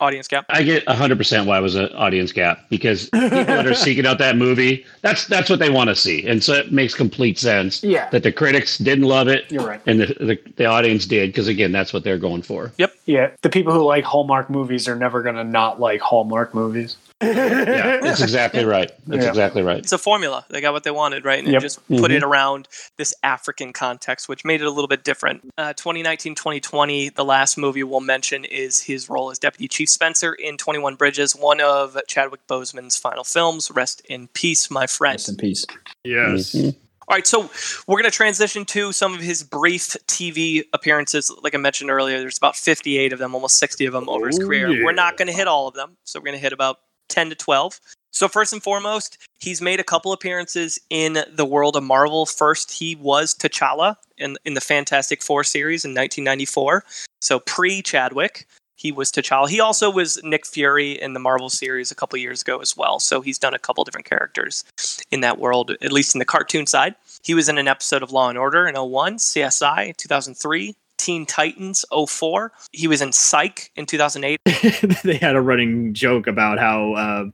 Audience 0.00 0.28
gap 0.28 0.46
I 0.48 0.62
get 0.62 0.84
100% 0.86 1.46
why 1.46 1.58
it 1.58 1.60
was 1.60 1.74
an 1.74 1.88
audience 1.92 2.32
gap 2.32 2.68
because 2.70 3.08
people 3.10 3.28
that 3.30 3.66
are 3.66 3.74
seeking 3.86 4.06
out 4.06 4.18
that 4.18 4.36
movie, 4.36 4.84
that's 5.02 5.26
that's 5.26 5.50
what 5.50 5.58
they 5.58 5.70
want 5.70 5.88
to 5.88 5.96
see. 5.96 6.26
And 6.26 6.42
so 6.42 6.54
it 6.54 6.72
makes 6.72 6.94
complete 6.94 7.38
sense 7.38 7.82
Yeah, 7.82 8.08
that 8.10 8.22
the 8.22 8.32
critics 8.32 8.78
didn't 8.78 9.04
love 9.04 9.28
it 9.28 9.50
you're 9.50 9.66
right. 9.66 9.80
and 9.86 10.00
the, 10.00 10.06
the, 10.06 10.38
the 10.56 10.64
audience 10.66 11.06
did 11.06 11.30
because, 11.30 11.48
again, 11.48 11.72
that's 11.72 11.92
what 11.92 12.04
they're 12.04 12.18
going 12.18 12.42
for. 12.42 12.72
Yep. 12.78 12.94
Yeah, 13.06 13.30
the 13.42 13.50
people 13.50 13.72
who 13.72 13.82
like 13.84 14.04
Hallmark 14.04 14.50
movies 14.50 14.86
are 14.88 14.96
never 14.96 15.22
going 15.22 15.36
to 15.36 15.44
not 15.44 15.80
like 15.80 16.00
Hallmark 16.00 16.54
movies. 16.54 16.96
Yeah, 17.20 17.98
that's 18.00 18.20
exactly 18.22 18.64
right. 18.64 18.92
That's 19.06 19.24
Yeah. 19.24 19.28
exactly 19.30 19.62
right. 19.62 19.78
it's 19.78 19.92
a 19.92 19.98
formula. 19.98 20.44
They 20.50 20.60
got 20.60 20.72
what 20.72 20.84
they 20.84 20.90
wanted, 20.90 21.24
right? 21.24 21.42
And 21.42 21.52
Yep. 21.52 21.62
just 21.62 21.88
put 21.88 22.10
Mhm. 22.10 22.16
it 22.18 22.22
around 22.22 22.68
this 22.96 23.12
African 23.22 23.72
context, 23.72 24.28
which 24.28 24.44
made 24.44 24.60
it 24.60 24.66
a 24.66 24.70
little 24.70 24.88
bit 24.88 25.02
different. 25.04 25.42
Uh, 25.58 25.72
2019 25.72 26.34
2020, 26.34 27.08
the 27.08 27.24
last 27.24 27.58
movie 27.58 27.82
we'll 27.82 28.00
mention 28.00 28.44
is 28.44 28.80
his 28.80 29.08
role 29.08 29.30
as 29.30 29.38
Deputy 29.38 29.66
Chief 29.68 29.88
Spencer 29.90 30.32
in 30.34 30.56
21 30.56 30.94
Bridges, 30.94 31.34
one 31.34 31.60
of 31.60 31.96
Chadwick 32.06 32.46
Boseman's 32.48 32.96
final 32.96 33.24
films. 33.24 33.70
Rest 33.70 34.00
in 34.08 34.28
peace, 34.28 34.70
my 34.70 34.86
friend. 34.86 35.14
Rest 35.14 35.28
in 35.28 35.36
peace. 35.36 35.64
Yes. 36.04 36.52
Mhm. 36.54 36.76
All 37.10 37.14
right, 37.16 37.26
so 37.26 37.48
we're 37.86 37.96
going 37.96 38.04
to 38.04 38.10
transition 38.10 38.66
to 38.66 38.92
some 38.92 39.14
of 39.14 39.20
his 39.20 39.42
brief 39.42 39.96
TV 40.06 40.62
appearances. 40.74 41.30
Like 41.42 41.54
I 41.54 41.58
mentioned 41.58 41.90
earlier, 41.90 42.18
there's 42.20 42.36
about 42.36 42.54
58 42.54 43.14
of 43.14 43.18
them, 43.18 43.34
almost 43.34 43.56
60 43.58 43.86
of 43.86 43.94
them 43.94 44.10
over 44.10 44.26
his 44.26 44.38
Oh, 44.38 44.44
career. 44.44 44.68
yeah. 44.70 44.84
We're 44.84 44.92
not 44.92 45.16
going 45.16 45.28
to 45.28 45.32
hit 45.32 45.48
all 45.48 45.66
of 45.66 45.74
them, 45.74 45.96
so 46.04 46.20
we're 46.20 46.26
going 46.26 46.36
to 46.36 46.42
hit 46.42 46.52
about 46.52 46.80
10 47.08 47.30
to 47.30 47.34
12. 47.34 47.80
So 48.10 48.26
first 48.26 48.52
and 48.52 48.62
foremost, 48.62 49.18
he's 49.38 49.60
made 49.60 49.80
a 49.80 49.84
couple 49.84 50.12
appearances 50.12 50.78
in 50.90 51.18
the 51.32 51.44
world 51.44 51.76
of 51.76 51.82
Marvel. 51.82 52.26
First, 52.26 52.72
he 52.72 52.96
was 52.96 53.34
T'Challa 53.34 53.96
in 54.16 54.36
in 54.44 54.54
the 54.54 54.60
Fantastic 54.60 55.22
Four 55.22 55.44
series 55.44 55.84
in 55.84 55.90
1994. 55.90 56.84
So 57.20 57.38
pre 57.38 57.82
Chadwick, 57.82 58.46
he 58.78 58.92
was 58.92 59.10
T'Challa. 59.10 59.48
He 59.48 59.60
also 59.60 59.90
was 59.90 60.20
Nick 60.22 60.46
Fury 60.46 60.92
in 60.92 61.12
the 61.12 61.20
Marvel 61.20 61.50
series 61.50 61.90
a 61.90 61.94
couple 61.94 62.18
years 62.18 62.42
ago 62.42 62.58
as 62.58 62.76
well. 62.76 63.00
So 63.00 63.20
he's 63.20 63.38
done 63.38 63.54
a 63.54 63.58
couple 63.58 63.84
different 63.84 64.06
characters 64.06 64.64
in 65.10 65.20
that 65.20 65.38
world, 65.38 65.72
at 65.82 65.92
least 65.92 66.14
in 66.14 66.20
the 66.20 66.24
cartoon 66.24 66.66
side. 66.66 66.94
He 67.22 67.34
was 67.34 67.48
in 67.48 67.58
an 67.58 67.68
episode 67.68 68.02
of 68.02 68.12
Law 68.12 68.28
and 68.28 68.38
Order 68.38 68.66
in 68.66 68.76
01, 68.76 69.16
CSI 69.16 69.96
2003, 69.96 70.74
Teen 70.98 71.24
Titans 71.24 71.84
04. 71.92 72.52
He 72.72 72.86
was 72.86 73.00
in 73.00 73.12
Psych 73.12 73.70
in 73.76 73.86
2008. 73.86 74.40
they 75.04 75.16
had 75.16 75.36
a 75.36 75.40
running 75.40 75.94
joke 75.94 76.26
about 76.26 76.58
how 76.58 76.92
uh, 76.92 77.24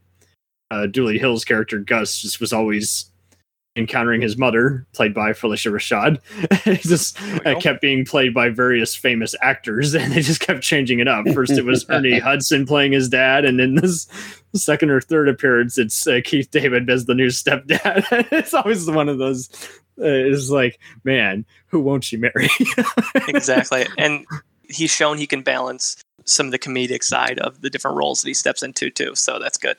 uh, 0.71 0.87
Dulé 0.87 1.19
Hill's 1.19 1.45
character 1.45 1.79
Gus 1.79 2.21
just 2.21 2.41
was 2.41 2.53
always 2.53 3.11
encountering 3.77 4.21
his 4.21 4.37
mother, 4.37 4.87
played 4.93 5.13
by 5.13 5.31
Phylicia 5.31 5.73
Rashad. 5.73 6.19
it 6.67 6.83
just 6.83 7.21
uh, 7.47 7.59
kept 7.59 7.81
being 7.81 8.05
played 8.05 8.33
by 8.33 8.49
various 8.49 8.95
famous 8.95 9.35
actors, 9.41 9.95
and 9.95 10.13
they 10.13 10.21
just 10.21 10.41
kept 10.41 10.63
changing 10.63 11.01
it 11.01 11.09
up. 11.09 11.27
First, 11.31 11.53
it 11.53 11.65
was 11.65 11.85
Ernie 11.91 12.19
Hudson 12.19 12.67
playing 12.67 12.93
his 12.93 13.09
dad, 13.09 13.45
and 13.45 13.59
then 13.59 13.75
this 13.75 14.07
second 14.55 14.91
or 14.91 15.01
third 15.01 15.29
appearance, 15.29 15.79
it's 15.79 16.07
uh, 16.07 16.21
Keith 16.25 16.51
David 16.51 16.89
as 16.89 17.07
the 17.07 17.15
new 17.15 17.29
stepdad. 17.29 18.05
it's 18.33 18.55
always 18.55 18.89
one 18.89 19.09
of 19.09 19.19
those. 19.19 19.49
Uh, 19.99 20.07
it's 20.07 20.51
like, 20.51 20.81
man, 21.05 21.45
who 21.69 21.81
won't 21.81 22.05
she 22.05 22.17
marry? 22.17 22.49
exactly. 23.29 23.87
And 23.97 24.27
he's 24.69 24.91
shown 24.91 25.19
he 25.19 25.27
can 25.27 25.43
balance 25.43 26.04
some 26.25 26.47
of 26.47 26.53
the 26.53 26.59
comedic 26.59 27.03
side 27.03 27.39
of 27.39 27.61
the 27.61 27.71
different 27.71 27.97
roles 27.97 28.23
that 28.23 28.29
he 28.29 28.35
steps 28.35 28.63
into 28.63 28.91
too. 28.91 29.15
So 29.15 29.39
that's 29.39 29.59
good. 29.59 29.77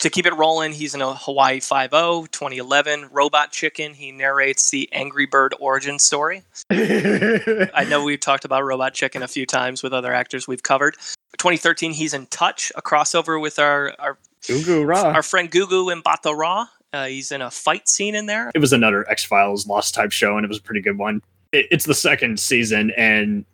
To 0.00 0.10
keep 0.10 0.26
it 0.26 0.34
rolling, 0.34 0.72
he's 0.72 0.94
in 0.94 1.02
a 1.02 1.14
Hawaii 1.14 1.60
5 1.60 1.90
2011, 2.30 3.10
Robot 3.12 3.52
Chicken. 3.52 3.94
He 3.94 4.10
narrates 4.10 4.70
the 4.70 4.88
Angry 4.92 5.24
Bird 5.26 5.54
origin 5.60 5.98
story. 5.98 6.42
I 6.70 7.86
know 7.88 8.02
we've 8.04 8.18
talked 8.20 8.44
about 8.44 8.64
Robot 8.64 8.94
Chicken 8.94 9.22
a 9.22 9.28
few 9.28 9.46
times 9.46 9.82
with 9.82 9.92
other 9.92 10.12
actors 10.12 10.48
we've 10.48 10.62
covered. 10.62 10.96
2013, 11.38 11.92
he's 11.92 12.12
in 12.12 12.26
Touch, 12.26 12.72
a 12.74 12.82
crossover 12.82 13.40
with 13.40 13.58
our 13.58 13.94
our, 13.98 14.18
Ugu 14.48 14.84
Ra. 14.86 15.02
our 15.02 15.22
friend 15.22 15.50
Gugu 15.50 16.02
Mbatha-Raw. 16.02 16.66
Uh, 16.92 17.06
he's 17.06 17.32
in 17.32 17.42
a 17.42 17.50
fight 17.50 17.88
scene 17.88 18.14
in 18.14 18.26
there. 18.26 18.50
it 18.54 18.58
was 18.60 18.72
another 18.72 19.08
X 19.10 19.24
Files 19.24 19.66
Lost 19.66 19.94
type 19.94 20.12
show, 20.12 20.36
and 20.36 20.44
it 20.44 20.48
was 20.48 20.58
a 20.58 20.62
pretty 20.62 20.80
good 20.80 20.98
one. 20.98 21.22
It, 21.52 21.66
it's 21.70 21.84
the 21.86 21.94
second 21.94 22.38
season, 22.40 22.92
and 22.96 23.44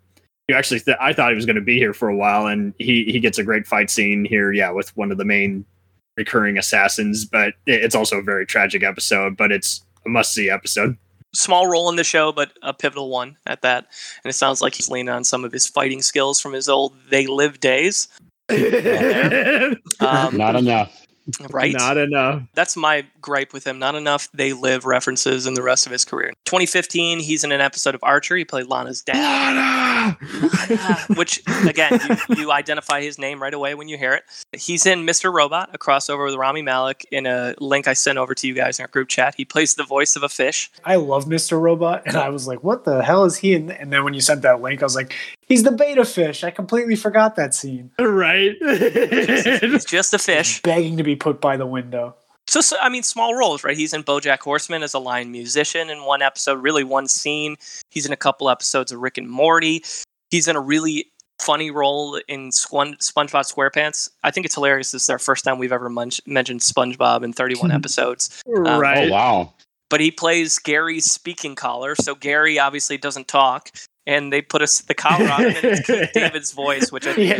you 0.51 0.57
actually, 0.57 0.81
th- 0.81 0.97
I 0.99 1.13
thought 1.13 1.29
he 1.31 1.35
was 1.35 1.45
going 1.45 1.55
to 1.55 1.61
be 1.61 1.77
here 1.77 1.93
for 1.93 2.09
a 2.09 2.15
while, 2.15 2.47
and 2.47 2.73
he 2.77 3.05
he 3.05 3.19
gets 3.19 3.37
a 3.37 3.43
great 3.43 3.65
fight 3.65 3.89
scene 3.89 4.25
here, 4.25 4.51
yeah, 4.51 4.69
with 4.71 4.95
one 4.97 5.11
of 5.11 5.17
the 5.17 5.23
main 5.25 5.63
recurring 6.17 6.57
assassins. 6.57 7.23
But 7.23 7.53
it's 7.65 7.95
also 7.95 8.17
a 8.19 8.21
very 8.21 8.45
tragic 8.45 8.83
episode, 8.83 9.37
but 9.37 9.51
it's 9.51 9.83
a 10.05 10.09
must 10.09 10.33
see 10.33 10.49
episode. 10.49 10.97
small 11.33 11.67
role 11.67 11.89
in 11.89 11.95
the 11.95 12.03
show, 12.03 12.33
but 12.33 12.51
a 12.61 12.73
pivotal 12.73 13.09
one 13.09 13.37
at 13.47 13.61
that. 13.61 13.87
And 14.23 14.29
it 14.29 14.33
sounds 14.33 14.61
like 14.61 14.75
he's 14.75 14.89
leaning 14.89 15.13
on 15.13 15.23
some 15.23 15.45
of 15.45 15.53
his 15.53 15.67
fighting 15.67 16.01
skills 16.01 16.41
from 16.41 16.51
his 16.51 16.67
old 16.67 16.93
They 17.09 17.27
Live 17.27 17.59
days. 17.61 18.09
Um, 20.01 20.35
Not 20.35 20.55
enough. 20.57 21.05
Right? 21.49 21.73
Not 21.73 21.97
enough. 21.97 22.43
That's 22.53 22.75
my 22.75 23.05
gripe 23.21 23.53
with 23.53 23.65
him. 23.65 23.79
Not 23.79 23.95
enough 23.95 24.29
They 24.33 24.53
Live 24.53 24.85
references 24.85 25.45
in 25.45 25.53
the 25.53 25.63
rest 25.63 25.85
of 25.85 25.91
his 25.91 26.05
career. 26.05 26.33
2015, 26.45 27.19
he's 27.19 27.43
in 27.43 27.51
an 27.51 27.61
episode 27.61 27.95
of 27.95 28.01
Archer. 28.03 28.35
He 28.35 28.45
played 28.45 28.67
Lana's 28.67 29.01
dad. 29.01 29.91
which 31.15 31.43
again 31.67 31.99
you, 32.29 32.35
you 32.35 32.51
identify 32.51 33.01
his 33.01 33.19
name 33.19 33.41
right 33.41 33.53
away 33.53 33.75
when 33.75 33.87
you 33.87 33.97
hear 33.97 34.13
it 34.13 34.23
he's 34.51 34.85
in 34.87 35.05
mr 35.05 35.31
robot 35.31 35.69
a 35.73 35.77
crossover 35.77 36.25
with 36.25 36.33
Rami 36.35 36.63
Malek 36.63 37.05
in 37.11 37.27
a 37.27 37.53
link 37.59 37.87
i 37.87 37.93
sent 37.93 38.17
over 38.17 38.33
to 38.33 38.47
you 38.47 38.55
guys 38.55 38.79
in 38.79 38.83
our 38.83 38.87
group 38.87 39.09
chat 39.09 39.35
he 39.37 39.45
plays 39.45 39.75
the 39.75 39.83
voice 39.83 40.15
of 40.15 40.23
a 40.23 40.29
fish 40.29 40.71
I 40.83 40.95
love 40.95 41.25
Mr. 41.25 41.59
Robot, 41.59 42.03
and 42.05 42.17
I 42.17 42.29
was 42.29 42.47
like, 42.47 42.63
"What 42.63 42.85
the 42.85 43.03
hell 43.03 43.25
is 43.25 43.37
he?" 43.37 43.53
in 43.53 43.71
And 43.71 43.93
then 43.93 44.03
when 44.03 44.13
you 44.13 44.21
sent 44.21 44.41
that 44.41 44.61
link, 44.61 44.81
I 44.81 44.85
was 44.85 44.95
like, 44.95 45.13
He's 45.51 45.63
the 45.63 45.71
beta 45.71 46.05
fish. 46.05 46.45
I 46.45 46.49
completely 46.49 46.95
forgot 46.95 47.35
that 47.35 47.53
scene. 47.53 47.91
right? 47.99 48.55
He's 48.61 49.83
just 49.83 50.13
a 50.13 50.17
fish. 50.17 50.61
Begging 50.61 50.95
to 50.95 51.03
be 51.03 51.17
put 51.21 51.39
by 51.39 51.55
the 51.57 51.65
window. 51.65 52.15
So, 52.47 52.59
so 52.59 52.75
I 52.81 52.89
mean, 52.89 53.03
small 53.03 53.33
roles, 53.35 53.63
right? 53.63 53.77
He's 53.77 53.93
in 53.93 54.03
BoJack 54.03 54.39
Horseman 54.39 54.83
as 54.83 54.93
a 54.93 54.99
lion 54.99 55.31
musician 55.31 55.89
in 55.89 56.03
one 56.03 56.21
episode, 56.21 56.61
really 56.61 56.83
one 56.83 57.07
scene. 57.07 57.55
He's 57.89 58.05
in 58.05 58.11
a 58.11 58.17
couple 58.17 58.49
episodes 58.49 58.91
of 58.91 58.99
Rick 58.99 59.17
and 59.17 59.29
Morty. 59.29 59.83
He's 60.31 60.47
in 60.47 60.55
a 60.55 60.59
really 60.59 61.05
funny 61.39 61.71
role 61.71 62.19
in 62.27 62.51
Spon- 62.51 62.95
SpongeBob 62.95 63.51
SquarePants. 63.51 64.09
I 64.23 64.31
think 64.31 64.45
it's 64.45 64.55
hilarious. 64.55 64.91
This 64.91 65.03
is 65.03 65.09
our 65.09 65.19
first 65.19 65.43
time 65.43 65.59
we've 65.59 65.71
ever 65.71 65.89
mun- 65.89 66.11
mentioned 66.25 66.59
SpongeBob 66.61 67.23
in 67.23 67.31
31 67.33 67.71
episodes. 67.79 68.41
right. 68.47 69.05
Um, 69.05 69.09
oh 69.09 69.13
wow. 69.13 69.53
But 69.89 69.99
he 69.99 70.09
plays 70.09 70.57
Gary's 70.57 71.09
speaking 71.09 71.53
collar, 71.53 71.95
so 71.95 72.15
Gary 72.15 72.57
obviously 72.57 72.97
doesn't 72.97 73.27
talk. 73.27 73.71
And 74.07 74.33
they 74.33 74.41
put 74.41 74.63
us 74.63 74.81
the 74.81 74.95
collar 74.95 75.29
on 75.29 75.45
and 75.45 75.55
it's 75.63 75.85
Keith 75.85 76.09
David's 76.13 76.51
voice, 76.53 76.91
which 76.91 77.05
I 77.05 77.13
think 77.13 77.37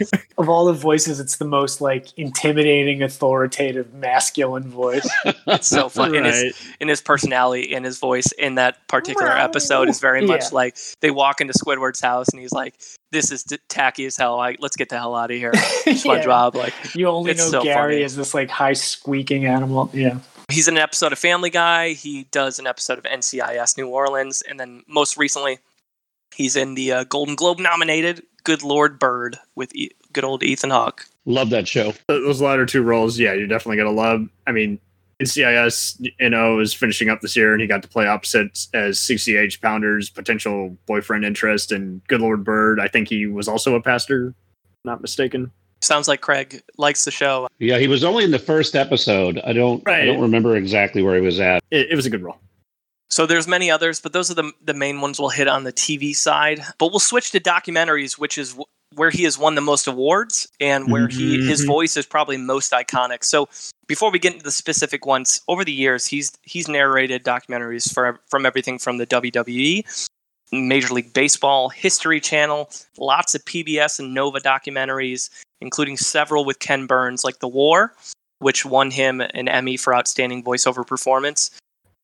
is 0.00 0.10
of 0.38 0.48
all 0.48 0.66
the 0.66 0.72
voices, 0.72 1.18
it's 1.18 1.38
the 1.38 1.44
most 1.44 1.80
like 1.80 2.16
intimidating, 2.16 3.02
authoritative, 3.02 3.92
masculine 3.92 4.68
voice. 4.68 5.08
it's 5.48 5.66
so 5.66 5.88
fun. 5.88 6.14
And 6.14 6.26
his, 6.26 6.42
Right. 6.44 6.52
in 6.78 6.86
his 6.88 7.00
personality 7.00 7.74
and 7.74 7.84
his 7.84 7.98
voice 7.98 8.30
in 8.38 8.54
that 8.54 8.86
particular 8.86 9.32
episode 9.32 9.88
is 9.88 9.98
very 9.98 10.24
much 10.24 10.42
Yeah. 10.42 10.48
like 10.52 10.76
they 11.00 11.10
walk 11.10 11.40
into 11.40 11.52
Squidward's 11.54 12.00
house 12.00 12.28
and 12.28 12.40
he's 12.40 12.52
like, 12.52 12.74
"This 13.10 13.32
is 13.32 13.42
t- 13.42 13.58
tacky 13.68 14.06
as 14.06 14.16
hell. 14.16 14.36
Like, 14.36 14.58
let's 14.60 14.76
get 14.76 14.90
the 14.90 14.96
hell 14.98 15.16
out 15.16 15.32
of 15.32 15.36
here." 15.36 15.50
SpongeBob, 15.52 16.54
like, 16.54 16.72
You 16.94 17.08
only 17.08 17.34
know 17.34 17.48
so 17.48 17.62
Gary 17.64 17.94
funny. 17.94 18.04
as 18.04 18.14
this 18.14 18.32
like 18.32 18.48
high 18.48 18.74
squeaking 18.74 19.44
animal. 19.46 19.90
Yeah. 19.92 20.18
He's 20.50 20.68
in 20.68 20.76
an 20.76 20.82
episode 20.82 21.12
of 21.12 21.18
Family 21.18 21.50
Guy. 21.50 21.92
He 21.92 22.24
does 22.30 22.58
an 22.58 22.66
episode 22.66 22.98
of 22.98 23.04
NCIS 23.04 23.76
New 23.76 23.88
Orleans, 23.88 24.42
and 24.42 24.58
then 24.58 24.82
most 24.86 25.16
recently, 25.16 25.58
he's 26.34 26.56
in 26.56 26.74
the 26.74 26.92
uh, 26.92 27.04
Golden 27.04 27.34
Globe 27.34 27.58
nominated 27.58 28.22
Good 28.44 28.62
Lord 28.62 28.98
Bird 28.98 29.38
with 29.54 29.74
e- 29.74 29.90
good 30.12 30.24
old 30.24 30.42
Ethan 30.42 30.70
Hawke. 30.70 31.06
Love 31.26 31.50
that 31.50 31.66
show. 31.66 31.94
Those 32.08 32.40
latter 32.40 32.66
two 32.66 32.82
roles, 32.82 33.18
yeah, 33.18 33.32
you're 33.32 33.46
definitely 33.46 33.78
gonna 33.78 33.90
love. 33.90 34.28
I 34.46 34.52
mean, 34.52 34.78
NCIS 35.22 36.10
NO 36.20 36.58
is 36.58 36.74
finishing 36.74 37.08
up 37.08 37.20
this 37.20 37.36
year, 37.36 37.52
and 37.52 37.60
he 37.60 37.66
got 37.66 37.82
to 37.82 37.88
play 37.88 38.06
opposite 38.06 38.66
as 38.74 38.98
CCH 38.98 39.60
Pounder's 39.60 40.10
potential 40.10 40.76
boyfriend 40.86 41.24
interest, 41.24 41.72
and 41.72 42.06
Good 42.08 42.20
Lord 42.20 42.44
Bird. 42.44 42.80
I 42.80 42.88
think 42.88 43.08
he 43.08 43.26
was 43.26 43.48
also 43.48 43.74
a 43.74 43.80
pastor, 43.80 44.34
not 44.84 45.00
mistaken. 45.00 45.50
Sounds 45.84 46.08
like 46.08 46.22
Craig 46.22 46.62
likes 46.78 47.04
the 47.04 47.10
show. 47.10 47.46
Yeah, 47.58 47.78
he 47.78 47.88
was 47.88 48.04
only 48.04 48.24
in 48.24 48.30
the 48.30 48.38
first 48.38 48.74
episode. 48.74 49.38
I 49.44 49.52
don't 49.52 49.86
I 49.88 50.04
don't 50.06 50.20
remember 50.20 50.56
exactly 50.56 51.02
where 51.02 51.14
he 51.14 51.20
was 51.20 51.38
at. 51.40 51.62
It, 51.70 51.90
it 51.90 51.96
was 51.96 52.06
a 52.06 52.10
good 52.10 52.22
role. 52.22 52.38
So 53.10 53.26
there's 53.26 53.46
many 53.46 53.70
others, 53.70 54.00
but 54.00 54.12
those 54.12 54.30
are 54.30 54.34
the 54.34 54.50
the 54.64 54.74
main 54.74 55.00
ones 55.00 55.20
we'll 55.20 55.28
hit 55.28 55.46
on 55.46 55.64
the 55.64 55.72
TV 55.72 56.16
side. 56.16 56.62
But 56.78 56.88
we'll 56.88 57.00
switch 57.00 57.32
to 57.32 57.40
documentaries, 57.40 58.18
which 58.18 58.38
is 58.38 58.52
w- 58.52 58.64
where 58.94 59.10
he 59.10 59.24
has 59.24 59.38
won 59.38 59.56
the 59.56 59.60
most 59.60 59.86
awards 59.86 60.48
and 60.58 60.90
where 60.90 61.08
he 61.08 61.38
mm-hmm. 61.38 61.48
his 61.48 61.64
voice 61.64 61.96
is 61.96 62.06
probably 62.06 62.38
most 62.38 62.72
iconic. 62.72 63.22
So 63.22 63.48
before 63.86 64.10
we 64.10 64.18
get 64.18 64.32
into 64.32 64.44
the 64.44 64.50
specific 64.50 65.04
ones, 65.04 65.42
over 65.48 65.64
the 65.64 65.72
years 65.72 66.06
he's 66.06 66.32
he's 66.42 66.66
narrated 66.66 67.24
documentaries 67.24 67.92
for 67.92 68.20
from 68.30 68.46
everything 68.46 68.78
from 68.78 68.96
the 68.96 69.06
WWE, 69.06 70.08
Major 70.52 70.94
League 70.94 71.12
Baseball, 71.12 71.68
History 71.68 72.20
Channel, 72.20 72.70
lots 72.98 73.34
of 73.34 73.44
PBS 73.44 73.98
and 73.98 74.14
Nova 74.14 74.40
documentaries, 74.40 75.30
including 75.60 75.96
several 75.96 76.44
with 76.44 76.58
Ken 76.58 76.86
Burns, 76.86 77.24
like 77.24 77.40
The 77.40 77.48
War, 77.48 77.94
which 78.38 78.64
won 78.64 78.90
him 78.90 79.20
an 79.20 79.48
Emmy 79.48 79.76
for 79.76 79.94
outstanding 79.94 80.42
voiceover 80.42 80.86
performance. 80.86 81.50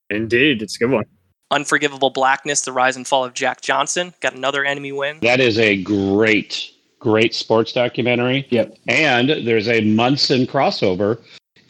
Indeed, 0.09 0.63
it's 0.63 0.77
a 0.77 0.79
good 0.81 0.91
one. 0.91 1.05
Unforgivable 1.51 2.11
Blackness, 2.11 2.63
The 2.63 2.73
Rise 2.73 2.97
and 2.97 3.07
Fall 3.07 3.25
of 3.25 3.35
Jack 3.35 3.61
Johnson. 3.61 4.15
Got 4.21 4.35
another 4.35 4.65
enemy 4.65 4.93
win. 4.93 5.19
That 5.21 5.41
is 5.41 5.59
a 5.59 5.83
great, 5.83 6.71
great 6.99 7.35
sports 7.35 7.73
documentary. 7.73 8.47
Yep. 8.51 8.77
And 8.89 9.31
there's 9.47 9.69
a 9.69 9.81
Munson 9.83 10.47
crossover. 10.47 11.19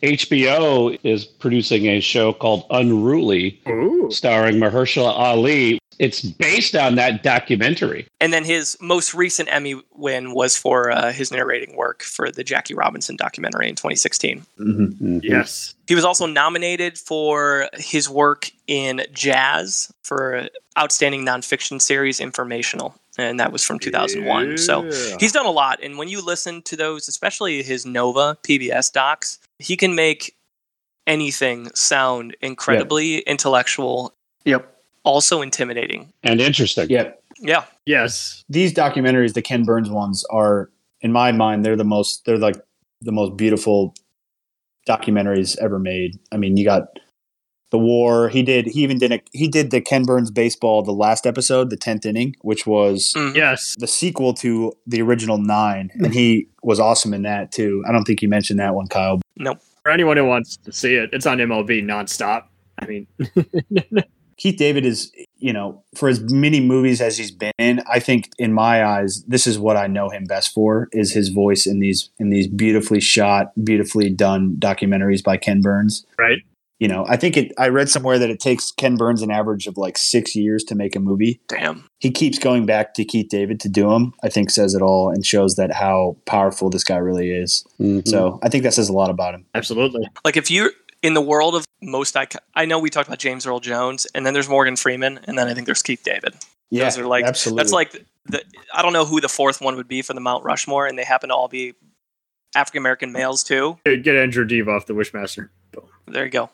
HBO 0.02 0.98
is 1.02 1.24
producing 1.24 1.86
a 1.86 2.00
show 2.00 2.32
called 2.32 2.64
Unruly, 2.70 3.60
Ooh. 3.68 4.08
starring 4.10 4.56
Mahershala 4.56 5.12
Ali. 5.12 5.78
It's 6.00 6.22
based 6.22 6.74
on 6.74 6.94
that 6.94 7.22
documentary. 7.22 8.06
And 8.20 8.32
then 8.32 8.42
his 8.42 8.74
most 8.80 9.12
recent 9.12 9.52
Emmy 9.52 9.80
win 9.92 10.32
was 10.32 10.56
for 10.56 10.90
uh, 10.90 11.12
his 11.12 11.30
narrating 11.30 11.76
work 11.76 12.02
for 12.02 12.30
the 12.30 12.42
Jackie 12.42 12.72
Robinson 12.72 13.16
documentary 13.16 13.68
in 13.68 13.74
2016. 13.74 14.46
Mhm. 14.58 15.20
Yes. 15.22 15.74
He 15.86 15.94
was 15.94 16.04
also 16.06 16.24
nominated 16.24 16.96
for 16.96 17.68
his 17.74 18.08
work 18.08 18.50
in 18.66 19.02
Jazz 19.12 19.92
for 20.02 20.48
Outstanding 20.78 21.26
Nonfiction 21.26 21.82
Series 21.82 22.18
Informational, 22.18 22.94
and 23.18 23.38
that 23.38 23.52
was 23.52 23.62
from 23.62 23.78
2001. 23.78 24.56
So 24.56 24.82
he's 25.20 25.32
done 25.32 25.44
a 25.44 25.50
lot. 25.50 25.80
And 25.82 25.98
when 25.98 26.08
you 26.08 26.24
listen 26.24 26.62
to 26.62 26.76
those, 26.76 27.08
especially 27.08 27.62
his 27.62 27.84
Nova 27.84 28.38
PBS 28.42 28.90
docs, 28.90 29.38
he 29.58 29.76
can 29.76 29.94
make 29.94 30.34
anything 31.06 31.68
sound 31.74 32.36
incredibly 32.40 33.18
intellectual, 33.20 34.14
Yep. 34.46 34.76
Also 35.04 35.42
intimidating. 35.42 36.12
And 36.22 36.40
interesting. 36.40 36.88
Yep. 36.90 37.22
Yeah. 37.40 37.64
yes. 37.86 38.44
These 38.48 38.74
documentaries, 38.74 39.32
the 39.34 39.42
Ken 39.42 39.64
Burns 39.64 39.88
ones, 39.90 40.24
are 40.30 40.70
in 41.00 41.12
my 41.12 41.32
mind 41.32 41.64
they're 41.64 41.76
the 41.76 41.84
most 41.84 42.24
they're 42.26 42.36
like 42.38 42.56
the 43.00 43.12
most 43.12 43.36
beautiful 43.36 43.94
documentaries 44.88 45.56
ever 45.58 45.78
made. 45.78 46.18
I 46.32 46.36
mean, 46.36 46.56
you 46.56 46.64
got 46.64 46.98
the 47.70 47.78
war. 47.78 48.28
He 48.28 48.42
did. 48.42 48.66
He 48.66 48.82
even 48.82 48.98
did. 48.98 49.12
A, 49.12 49.20
he 49.32 49.46
did 49.48 49.70
the 49.70 49.80
Ken 49.80 50.04
Burns 50.04 50.30
baseball, 50.30 50.82
the 50.82 50.92
last 50.92 51.26
episode, 51.26 51.70
the 51.70 51.76
tenth 51.76 52.04
inning, 52.04 52.34
which 52.42 52.66
was 52.66 53.14
Mhm. 53.16 53.34
Yes. 53.36 53.76
the 53.78 53.86
sequel 53.86 54.34
to 54.34 54.72
the 54.86 55.00
original 55.00 55.38
nine, 55.38 55.90
and 55.94 56.12
he 56.12 56.48
was 56.62 56.80
awesome 56.80 57.14
in 57.14 57.22
that 57.22 57.52
too. 57.52 57.82
I 57.88 57.92
don't 57.92 58.04
think 58.04 58.20
you 58.22 58.28
mentioned 58.28 58.58
that 58.60 58.74
one, 58.74 58.88
Kyle. 58.88 59.20
Nope. 59.36 59.60
For 59.82 59.90
anyone 59.92 60.16
who 60.18 60.26
wants 60.26 60.56
to 60.58 60.72
see 60.72 60.94
it, 60.96 61.10
it's 61.12 61.24
on 61.26 61.38
MLB 61.38 61.80
nonstop. 61.82 62.44
I 62.78 62.86
mean, 62.86 63.06
Keith 64.40 64.56
David 64.56 64.86
is, 64.86 65.12
you 65.36 65.52
know, 65.52 65.84
for 65.94 66.08
as 66.08 66.20
many 66.32 66.60
movies 66.60 67.02
as 67.02 67.18
he's 67.18 67.30
been 67.30 67.52
in, 67.58 67.82
I 67.86 68.00
think 68.00 68.30
in 68.38 68.54
my 68.54 68.82
eyes, 68.82 69.22
this 69.28 69.46
is 69.46 69.58
what 69.58 69.76
I 69.76 69.86
know 69.86 70.08
him 70.08 70.24
best 70.24 70.54
for 70.54 70.88
is 70.92 71.12
his 71.12 71.28
voice 71.28 71.66
in 71.66 71.78
these 71.78 72.08
in 72.18 72.30
these 72.30 72.48
beautifully 72.48 73.00
shot, 73.00 73.52
beautifully 73.62 74.08
done 74.08 74.56
documentaries 74.58 75.22
by 75.22 75.36
Ken 75.36 75.60
Burns. 75.60 76.06
right? 76.18 76.38
You 76.78 76.88
know, 76.88 77.04
I 77.06 77.18
think 77.18 77.36
it 77.36 77.52
I 77.58 77.68
read 77.68 77.90
somewhere 77.90 78.18
that 78.18 78.30
it 78.30 78.40
takes 78.40 78.70
Ken 78.72 78.96
Burns 78.96 79.20
an 79.20 79.30
average 79.30 79.66
of 79.66 79.76
like 79.76 79.98
6 79.98 80.34
years 80.34 80.64
to 80.64 80.74
make 80.74 80.96
a 80.96 81.00
movie. 81.00 81.38
Damn. 81.46 81.84
He 81.98 82.10
keeps 82.10 82.38
going 82.38 82.64
back 82.64 82.94
to 82.94 83.04
Keith 83.04 83.28
David 83.28 83.60
to 83.60 83.68
do 83.68 83.90
them. 83.90 84.14
I 84.22 84.30
think 84.30 84.48
says 84.48 84.74
it 84.74 84.80
all 84.80 85.10
and 85.10 85.26
shows 85.26 85.56
that 85.56 85.70
how 85.70 86.16
powerful 86.24 86.70
this 86.70 86.82
guy 86.82 86.96
really 86.96 87.30
is. 87.30 87.62
Mhm. 87.78 88.08
So, 88.08 88.38
I 88.42 88.48
think 88.48 88.64
that 88.64 88.72
says 88.72 88.88
a 88.88 88.94
lot 88.94 89.10
about 89.10 89.34
him. 89.34 89.44
Absolutely. 89.54 90.08
Like 90.24 90.38
if 90.38 90.50
you're 90.50 90.72
in 91.02 91.12
the 91.12 91.20
world 91.20 91.54
of 91.54 91.66
most 91.82 92.16
icon, 92.16 92.40
I 92.54 92.64
know 92.64 92.78
we 92.78 92.90
talked 92.90 93.08
about 93.08 93.18
James 93.18 93.46
Earl 93.46 93.60
Jones, 93.60 94.06
and 94.14 94.24
then 94.26 94.34
there's 94.34 94.48
Morgan 94.48 94.76
Freeman, 94.76 95.20
and 95.24 95.38
then 95.38 95.48
I 95.48 95.54
think 95.54 95.66
there's 95.66 95.82
Keith 95.82 96.02
David. 96.02 96.34
Yeah, 96.70 96.84
Those 96.84 96.98
are 96.98 97.06
like 97.06 97.24
absolutely. 97.24 97.62
That's 97.62 97.72
like 97.72 98.04
the 98.26 98.42
I 98.74 98.82
don't 98.82 98.92
know 98.92 99.04
who 99.04 99.20
the 99.20 99.28
fourth 99.28 99.60
one 99.60 99.76
would 99.76 99.88
be 99.88 100.02
for 100.02 100.14
the 100.14 100.20
Mount 100.20 100.44
Rushmore, 100.44 100.86
and 100.86 100.98
they 100.98 101.04
happen 101.04 101.30
to 101.30 101.34
all 101.34 101.48
be 101.48 101.74
African 102.54 102.78
American 102.80 103.12
males 103.12 103.42
too. 103.42 103.78
Get 103.84 104.02
get 104.02 104.16
Andrew 104.16 104.46
Divoff 104.46 104.86
the 104.86 104.94
Wishmaster. 104.94 105.48
There 106.06 106.24
you 106.24 106.30
go. 106.30 106.50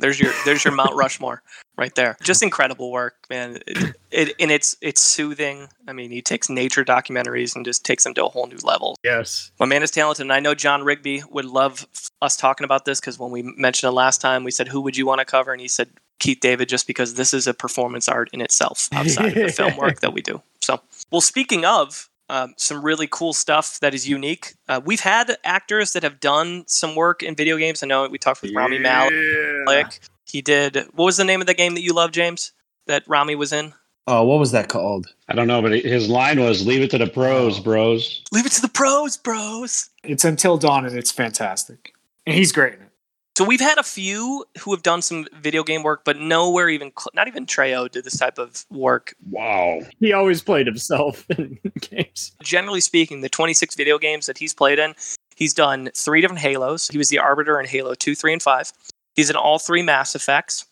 There's 0.00 0.18
your 0.18 0.32
there's 0.44 0.64
your 0.64 0.74
Mount 0.74 0.94
Rushmore 0.94 1.42
right 1.76 1.94
there. 1.94 2.16
Just 2.22 2.42
incredible 2.42 2.90
work, 2.90 3.14
man. 3.30 3.58
It, 3.66 3.96
it, 4.10 4.34
and 4.38 4.50
it's 4.50 4.76
it's 4.80 5.02
soothing. 5.02 5.68
I 5.88 5.92
mean, 5.92 6.10
he 6.10 6.20
takes 6.22 6.48
nature 6.48 6.84
documentaries 6.84 7.56
and 7.56 7.64
just 7.64 7.84
takes 7.84 8.04
them 8.04 8.14
to 8.14 8.26
a 8.26 8.28
whole 8.28 8.46
new 8.46 8.58
level. 8.62 8.96
Yes. 9.02 9.50
My 9.58 9.66
man 9.66 9.82
is 9.82 9.90
talented, 9.90 10.24
and 10.24 10.32
I 10.32 10.40
know 10.40 10.54
John 10.54 10.82
Rigby 10.84 11.22
would 11.30 11.46
love 11.46 11.86
us 12.20 12.36
talking 12.36 12.64
about 12.64 12.84
this 12.84 13.00
because 13.00 13.18
when 13.18 13.30
we 13.30 13.42
mentioned 13.42 13.88
it 13.88 13.94
last 13.94 14.20
time, 14.20 14.44
we 14.44 14.50
said, 14.50 14.68
"Who 14.68 14.82
would 14.82 14.96
you 14.96 15.06
want 15.06 15.20
to 15.20 15.24
cover?" 15.24 15.52
And 15.52 15.60
he 15.60 15.68
said, 15.68 15.90
"Keith 16.18 16.40
David," 16.40 16.68
just 16.68 16.86
because 16.86 17.14
this 17.14 17.32
is 17.32 17.46
a 17.46 17.54
performance 17.54 18.08
art 18.08 18.28
in 18.32 18.40
itself 18.42 18.88
outside 18.92 19.36
of 19.36 19.46
the 19.46 19.52
film 19.52 19.76
work 19.76 20.00
that 20.00 20.12
we 20.12 20.20
do. 20.20 20.42
So, 20.60 20.80
well, 21.10 21.22
speaking 21.22 21.64
of 21.64 22.09
um, 22.30 22.54
some 22.56 22.82
really 22.82 23.08
cool 23.10 23.32
stuff 23.32 23.80
that 23.80 23.92
is 23.92 24.08
unique, 24.08 24.54
uh, 24.68 24.80
we've 24.84 25.00
had 25.00 25.36
actors 25.44 25.92
that 25.92 26.02
have 26.04 26.20
done 26.20 26.64
some 26.66 26.94
work 26.94 27.22
in 27.22 27.34
video 27.34 27.56
games. 27.56 27.82
I 27.82 27.86
know 27.86 28.08
we 28.08 28.18
talked 28.18 28.40
with 28.40 28.54
Rami 28.54 28.78
Malek. 28.78 29.12
Yeah. 29.12 29.88
He 30.24 30.40
did. 30.40 30.76
What 30.94 31.06
was 31.06 31.16
the 31.16 31.24
name 31.24 31.40
of 31.40 31.48
the 31.48 31.54
game 31.54 31.74
that 31.74 31.82
you 31.82 31.92
love, 31.92 32.12
James? 32.12 32.52
That 32.86 33.02
Rami 33.08 33.34
was 33.34 33.52
in? 33.52 33.74
Oh, 34.06 34.24
what 34.24 34.38
was 34.38 34.52
that 34.52 34.68
called? 34.68 35.12
I 35.28 35.34
don't 35.34 35.48
know, 35.48 35.60
but 35.60 35.72
his 35.72 36.08
line 36.08 36.40
was 36.40 36.66
"Leave 36.66 36.82
it 36.82 36.90
to 36.92 36.98
the 36.98 37.06
pros, 37.06 37.60
bros." 37.60 38.22
Leave 38.32 38.46
it 38.46 38.52
to 38.52 38.62
the 38.62 38.68
pros, 38.68 39.16
bros. 39.16 39.90
It's 40.02 40.24
Until 40.24 40.56
Dawn, 40.56 40.86
and 40.86 40.96
it's 40.96 41.10
fantastic. 41.10 41.94
And 42.26 42.36
he's 42.36 42.52
great 42.52 42.74
in 42.74 42.82
it. 42.82 42.89
So 43.38 43.44
we've 43.44 43.60
had 43.60 43.78
a 43.78 43.82
few 43.82 44.44
who 44.60 44.72
have 44.72 44.82
done 44.82 45.00
some 45.02 45.26
video 45.40 45.62
game 45.62 45.82
work, 45.82 46.02
but 46.04 46.18
nowhere 46.18 46.68
even, 46.68 46.88
cl- 46.98 47.10
not 47.14 47.26
even 47.28 47.46
Trejo 47.46 47.90
did 47.90 48.04
this 48.04 48.18
type 48.18 48.38
of 48.38 48.66
work. 48.70 49.14
Wow. 49.30 49.80
He 49.98 50.12
always 50.12 50.42
played 50.42 50.66
himself 50.66 51.24
in 51.38 51.58
games. 51.80 52.32
Generally 52.42 52.80
speaking, 52.82 53.20
the 53.22 53.28
26 53.30 53.76
video 53.76 53.98
games 53.98 54.26
that 54.26 54.36
he's 54.38 54.52
played 54.52 54.78
in, 54.78 54.94
he's 55.36 55.54
done 55.54 55.90
three 55.96 56.20
different 56.20 56.40
Halos. 56.42 56.88
He 56.88 56.98
was 56.98 57.08
the 57.08 57.18
Arbiter 57.18 57.58
in 57.58 57.66
Halo 57.66 57.94
2, 57.94 58.14
3, 58.14 58.32
and 58.34 58.42
5. 58.42 58.72
He's 59.14 59.30
in 59.30 59.36
all 59.36 59.58
three 59.58 59.82
Mass 59.82 60.14
Effects. 60.14 60.66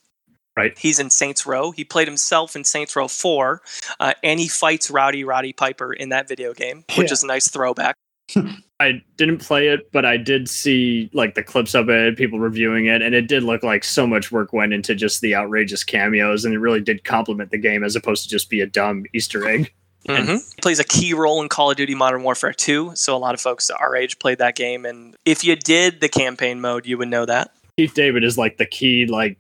Right. 0.56 0.76
He's 0.76 0.98
in 0.98 1.08
Saints 1.08 1.46
Row. 1.46 1.70
He 1.70 1.84
played 1.84 2.08
himself 2.08 2.56
in 2.56 2.64
Saints 2.64 2.94
Row 2.96 3.06
4, 3.08 3.62
uh, 4.00 4.12
and 4.24 4.40
he 4.40 4.48
fights 4.48 4.90
Rowdy 4.90 5.22
Roddy 5.24 5.52
Piper 5.52 5.92
in 5.92 6.08
that 6.08 6.28
video 6.28 6.52
game, 6.52 6.84
which 6.96 7.06
Yeah. 7.08 7.12
is 7.12 7.22
a 7.22 7.26
nice 7.28 7.48
throwback. 7.48 7.94
I 8.80 9.02
didn't 9.16 9.38
play 9.38 9.68
it, 9.68 9.90
but 9.90 10.04
I 10.04 10.16
did 10.16 10.48
see 10.48 11.10
like 11.12 11.34
the 11.34 11.42
clips 11.42 11.74
of 11.74 11.88
it, 11.88 12.16
people 12.16 12.38
reviewing 12.38 12.86
it, 12.86 13.02
and 13.02 13.14
it 13.14 13.26
did 13.26 13.42
look 13.42 13.62
like 13.64 13.82
so 13.82 14.06
much 14.06 14.30
work 14.30 14.52
went 14.52 14.72
into 14.72 14.94
just 14.94 15.20
the 15.20 15.34
outrageous 15.34 15.82
cameos, 15.82 16.44
and 16.44 16.54
it 16.54 16.58
really 16.58 16.80
did 16.80 17.04
complement 17.04 17.50
the 17.50 17.58
game 17.58 17.82
as 17.82 17.96
opposed 17.96 18.22
to 18.22 18.28
just 18.28 18.48
be 18.50 18.60
a 18.60 18.66
dumb 18.66 19.04
Easter 19.12 19.48
egg. 19.48 19.72
And- 20.08 20.28
Mhm. 20.28 20.54
He 20.54 20.62
plays 20.62 20.78
a 20.78 20.84
key 20.84 21.12
role 21.12 21.42
in 21.42 21.48
Call 21.48 21.72
of 21.72 21.76
Duty 21.76 21.96
Modern 21.96 22.22
Warfare 22.22 22.52
2, 22.52 22.92
so 22.94 23.16
a 23.16 23.18
lot 23.18 23.34
of 23.34 23.40
folks 23.40 23.68
our 23.68 23.96
age 23.96 24.18
played 24.20 24.38
that 24.38 24.54
game. 24.54 24.86
And 24.86 25.16
if 25.24 25.42
you 25.44 25.56
did 25.56 26.00
the 26.00 26.08
campaign 26.08 26.60
mode, 26.60 26.86
you 26.86 26.96
would 26.98 27.08
know 27.08 27.26
that. 27.26 27.50
Keith 27.76 27.94
David 27.94 28.22
is 28.22 28.38
like 28.38 28.58
the 28.58 28.66
key 28.66 29.06
like 29.06 29.38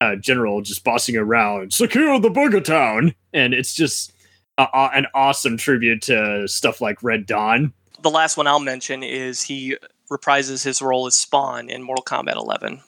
uh, 0.00 0.16
general 0.16 0.62
just 0.62 0.82
bossing 0.82 1.16
around, 1.16 1.72
secure 1.74 2.18
the 2.18 2.30
Burger 2.30 2.60
Town, 2.60 3.14
and 3.34 3.52
it's 3.54 3.74
just 3.74 4.12
a, 4.58 4.62
a- 4.74 4.90
an 4.94 5.06
awesome 5.14 5.56
tribute 5.58 6.00
to 6.02 6.48
stuff 6.48 6.80
like 6.80 7.02
Red 7.02 7.26
Dawn. 7.26 7.72
The 8.02 8.10
last 8.10 8.36
one 8.36 8.46
I'll 8.46 8.60
mention 8.60 9.02
is 9.02 9.42
he 9.42 9.76
reprises 10.10 10.64
his 10.64 10.82
role 10.82 11.06
as 11.06 11.14
Spawn 11.14 11.70
in 11.70 11.82
Mortal 11.82 12.04
Kombat 12.04 12.36
11. 12.36 12.80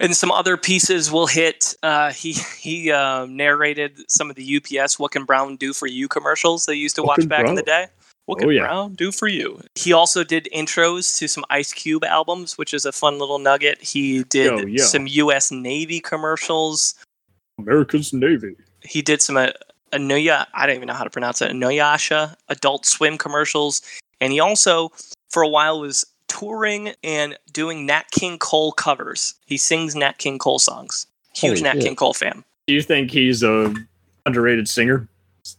And 0.00 0.16
some 0.16 0.30
other 0.30 0.56
pieces 0.56 1.10
will 1.10 1.26
hit. 1.26 1.74
Uh, 1.82 2.12
he 2.12 2.32
he 2.58 2.90
uh, 2.90 3.26
narrated 3.26 4.08
some 4.08 4.30
of 4.30 4.36
the 4.36 4.56
UPS 4.56 4.98
"What 4.98 5.12
Can 5.12 5.24
Brown 5.24 5.56
Do 5.56 5.72
for 5.74 5.86
You" 5.86 6.08
commercials 6.08 6.64
they 6.66 6.74
used 6.74 6.96
to 6.96 7.02
What 7.02 7.18
watch 7.18 7.28
back 7.28 7.46
in 7.46 7.56
the 7.56 7.62
day. 7.62 7.88
What 8.24 8.38
Oh, 8.38 8.40
can 8.40 8.50
yeah. 8.52 8.60
Brown 8.62 8.94
do 8.94 9.12
for 9.12 9.28
you? 9.28 9.60
He 9.74 9.92
also 9.92 10.24
did 10.24 10.48
intros 10.54 11.18
to 11.18 11.28
some 11.28 11.44
Ice 11.50 11.72
Cube 11.72 12.04
albums, 12.04 12.56
which 12.56 12.72
is 12.72 12.86
a 12.86 12.92
fun 12.92 13.18
little 13.18 13.38
nugget. 13.38 13.82
He 13.82 14.22
did 14.24 14.46
Yo, 14.46 14.66
yo. 14.66 14.84
some 14.84 15.06
U.S. 15.08 15.50
Navy 15.50 16.00
commercials. 16.00 16.94
America's 17.58 18.12
Navy. 18.12 18.56
He 18.82 19.02
did 19.02 19.20
some 19.20 19.36
uh, 19.36 19.48
Anuya, 19.92 20.46
I 20.54 20.66
don't 20.66 20.76
even 20.76 20.86
know 20.88 20.94
how 20.94 21.04
to 21.04 21.10
pronounce 21.10 21.40
it, 21.42 21.52
Anuyasha 21.52 22.34
Adult 22.48 22.86
Swim 22.86 23.16
commercials. 23.18 23.80
And 24.20 24.32
he 24.32 24.40
also, 24.40 24.90
for 25.30 25.42
a 25.42 25.48
while, 25.48 25.80
was 25.80 26.04
touring 26.28 26.92
and 27.04 27.38
doing 27.52 27.86
Nat 27.86 28.10
King 28.10 28.38
Cole 28.38 28.72
covers. 28.72 29.34
He 29.46 29.56
sings 29.56 29.94
Nat 29.94 30.18
King 30.18 30.38
Cole 30.38 30.58
songs. 30.58 31.06
Huge 31.34 31.58
Holy 31.58 31.62
Nat 31.62 31.72
shit. 31.74 31.82
King 31.82 31.96
Cole 31.96 32.14
fan. 32.14 32.44
Do 32.66 32.74
you 32.74 32.82
think 32.82 33.10
he's 33.10 33.42
a 33.42 33.74
underrated 34.24 34.68
singer? 34.68 35.08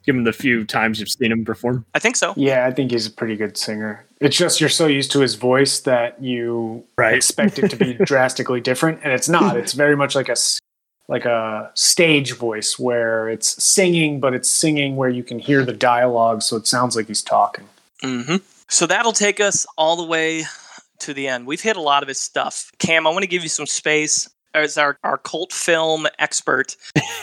Given 0.06 0.26
the 0.26 0.34
few 0.34 0.66
times 0.66 1.00
you've 1.00 1.08
seen 1.10 1.32
him 1.32 1.46
perform, 1.46 1.86
I 1.96 2.00
think 2.00 2.18
so. 2.18 2.34
Yeah, 2.36 2.66
I 2.66 2.72
think 2.74 2.92
he's 2.92 3.08
a 3.08 3.12
pretty 3.12 3.38
good 3.38 3.56
singer. 3.56 4.06
It's 4.20 4.36
just 4.36 4.60
you're 4.60 4.68
so 4.70 4.86
used 4.86 5.12
to 5.14 5.22
his 5.22 5.36
voice 5.36 5.80
that 5.82 6.22
you 6.22 6.84
Right. 6.98 7.16
expect 7.16 7.58
it 7.58 7.70
to 7.70 7.78
be 7.78 7.94
drastically 8.06 8.60
different, 8.60 9.00
and 9.06 9.14
it's 9.14 9.30
not. 9.30 9.56
It's 9.56 9.72
very 9.72 9.96
much 9.96 10.14
like 10.14 10.28
a 10.28 10.34
s- 10.34 10.60
like 11.08 11.24
a 11.24 11.72
stage 11.74 12.34
voice 12.34 12.78
where 12.78 13.30
it's 13.30 13.64
singing, 13.64 14.20
but 14.20 14.34
it's 14.34 14.50
singing 14.50 14.98
where 14.98 15.08
you 15.10 15.24
can 15.24 15.40
hear 15.40 15.64
the 15.64 15.72
dialogue, 15.72 16.42
so 16.42 16.58
it 16.58 16.68
sounds 16.68 16.98
like 16.98 17.08
he's 17.08 17.22
talking. 17.24 17.70
Hmm 18.02 18.36
So 18.68 18.86
that'll 18.86 19.14
take 19.14 19.40
us 19.40 19.66
all 19.78 19.96
the 19.96 20.06
way 20.06 20.44
to 21.00 21.14
the 21.14 21.28
end. 21.28 21.46
We've 21.46 21.62
hit 21.62 21.78
a 21.78 21.82
lot 21.82 22.04
of 22.04 22.08
his 22.08 22.20
stuff. 22.20 22.72
Cam, 22.80 23.08
I 23.08 23.10
want 23.10 23.24
to 23.24 23.28
give 23.28 23.44
you 23.44 23.50
some 23.50 23.66
space 23.66 24.30
as 24.54 24.78
our, 24.78 24.98
our 25.04 25.18
cult 25.18 25.54
film 25.54 26.08
expert. 26.20 26.76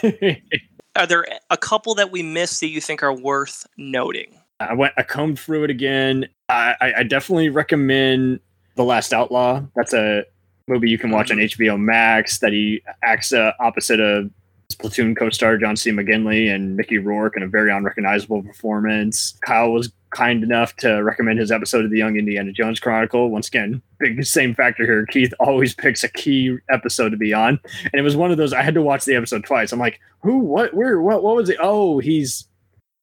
Are 0.96 1.06
there 1.06 1.26
a 1.50 1.56
couple 1.56 1.94
that 1.96 2.12
we 2.12 2.22
missed 2.22 2.60
that 2.60 2.68
you 2.68 2.80
think 2.80 3.02
are 3.02 3.12
worth 3.12 3.66
noting? 3.76 4.38
I 4.60 4.74
went. 4.74 4.94
I 4.96 5.02
combed 5.02 5.40
through 5.40 5.64
it 5.64 5.70
again. 5.70 6.28
I, 6.48 6.74
I, 6.80 6.92
I 6.98 7.02
definitely 7.02 7.48
recommend 7.48 8.38
The 8.76 8.84
Last 8.84 9.12
Outlaw. 9.12 9.62
That's 9.74 9.92
a 9.92 10.24
movie 10.68 10.88
you 10.88 10.98
can 10.98 11.10
watch 11.10 11.32
on 11.32 11.38
HBO 11.38 11.78
Max. 11.78 12.38
That 12.38 12.52
he 12.52 12.80
acts 13.02 13.32
uh, 13.32 13.52
opposite 13.58 13.98
of 13.98 14.30
his 14.68 14.76
platoon 14.76 15.16
co-star 15.16 15.58
John 15.58 15.74
C. 15.74 15.90
McGinley 15.90 16.54
and 16.54 16.76
Mickey 16.76 16.98
Rourke 16.98 17.36
in 17.36 17.42
a 17.42 17.48
very 17.48 17.72
unrecognizable 17.72 18.44
performance. 18.44 19.36
Kyle 19.44 19.72
was 19.72 19.90
kind 20.14 20.42
enough 20.42 20.74
to 20.76 21.02
recommend 21.02 21.38
his 21.38 21.50
episode 21.50 21.84
of 21.84 21.90
the 21.90 21.98
Young 21.98 22.16
Indiana 22.16 22.52
Jones 22.52 22.80
Chronicle. 22.80 23.30
Once 23.30 23.48
again, 23.48 23.82
big 23.98 24.24
same 24.24 24.54
factor 24.54 24.86
here. 24.86 25.04
Keith 25.06 25.34
always 25.40 25.74
picks 25.74 26.04
a 26.04 26.08
key 26.08 26.56
episode 26.70 27.10
to 27.10 27.16
be 27.16 27.34
on, 27.34 27.60
and 27.84 27.94
it 27.94 28.02
was 28.02 28.16
one 28.16 28.30
of 28.30 28.38
those 28.38 28.52
I 28.52 28.62
had 28.62 28.74
to 28.74 28.82
watch 28.82 29.04
the 29.04 29.16
episode 29.16 29.44
twice. 29.44 29.72
I'm 29.72 29.78
like, 29.78 30.00
who, 30.22 30.38
what, 30.38 30.72
where, 30.72 31.00
what, 31.00 31.22
what 31.22 31.36
was 31.36 31.50
it? 31.50 31.58
Oh, 31.60 31.98
he's 31.98 32.48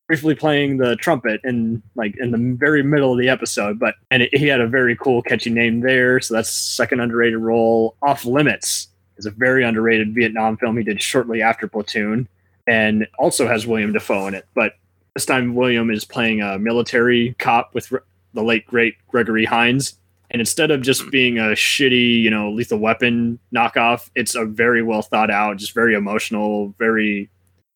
briefly 0.08 0.36
playing 0.36 0.76
the 0.76 0.96
trumpet 0.98 1.40
in 1.46 1.82
like 1.96 2.14
in 2.20 2.32
the 2.32 2.58
very 2.60 2.84
middle 2.84 3.14
of 3.14 3.18
the 3.18 3.30
episode 3.30 3.80
but 3.80 3.96
and 4.10 4.24
it, 4.24 4.38
he 4.38 4.46
had 4.46 4.60
a 4.60 4.68
very 4.68 4.94
cool 4.98 5.22
catchy 5.22 5.50
name 5.50 5.80
there 5.80 6.20
so 6.20 6.34
that's 6.34 6.52
second 6.52 7.00
underrated 7.00 7.40
role 7.40 7.96
off 8.02 8.26
limits 8.26 8.90
is 9.16 9.26
a 9.26 9.32
very 9.32 9.64
underrated 9.64 10.14
vietnam 10.14 10.58
film 10.58 10.76
he 10.76 10.84
did 10.84 11.02
shortly 11.02 11.42
after 11.42 11.66
platoon 11.66 12.28
and 12.68 13.08
also 13.20 13.48
has 13.48 13.66
william 13.66 13.94
dafoe 13.94 14.28
in 14.28 14.34
it 14.34 14.46
but 14.54 14.74
this 15.16 15.26
time 15.26 15.56
william 15.56 15.90
is 15.90 16.06
playing 16.06 16.42
a 16.42 16.58
military 16.60 17.36
cop 17.40 17.74
with 17.74 17.92
r- 17.92 18.04
the 18.34 18.44
late 18.44 18.66
great 18.66 18.96
gregory 19.08 19.46
hines 19.46 19.98
and 20.30 20.40
instead 20.40 20.72
of 20.72 20.82
just 20.82 21.10
being 21.12 21.38
a 21.38 21.52
shitty 21.52 22.20
you 22.22 22.30
know 22.30 22.50
lethal 22.52 22.78
weapon 22.80 23.38
knockoff 23.54 24.10
it's 24.16 24.36
a 24.36 24.46
very 24.46 24.82
well 24.82 25.02
thought 25.02 25.30
out 25.32 25.58
just 25.58 25.74
very 25.74 25.94
emotional 25.96 26.74
very 26.80 27.30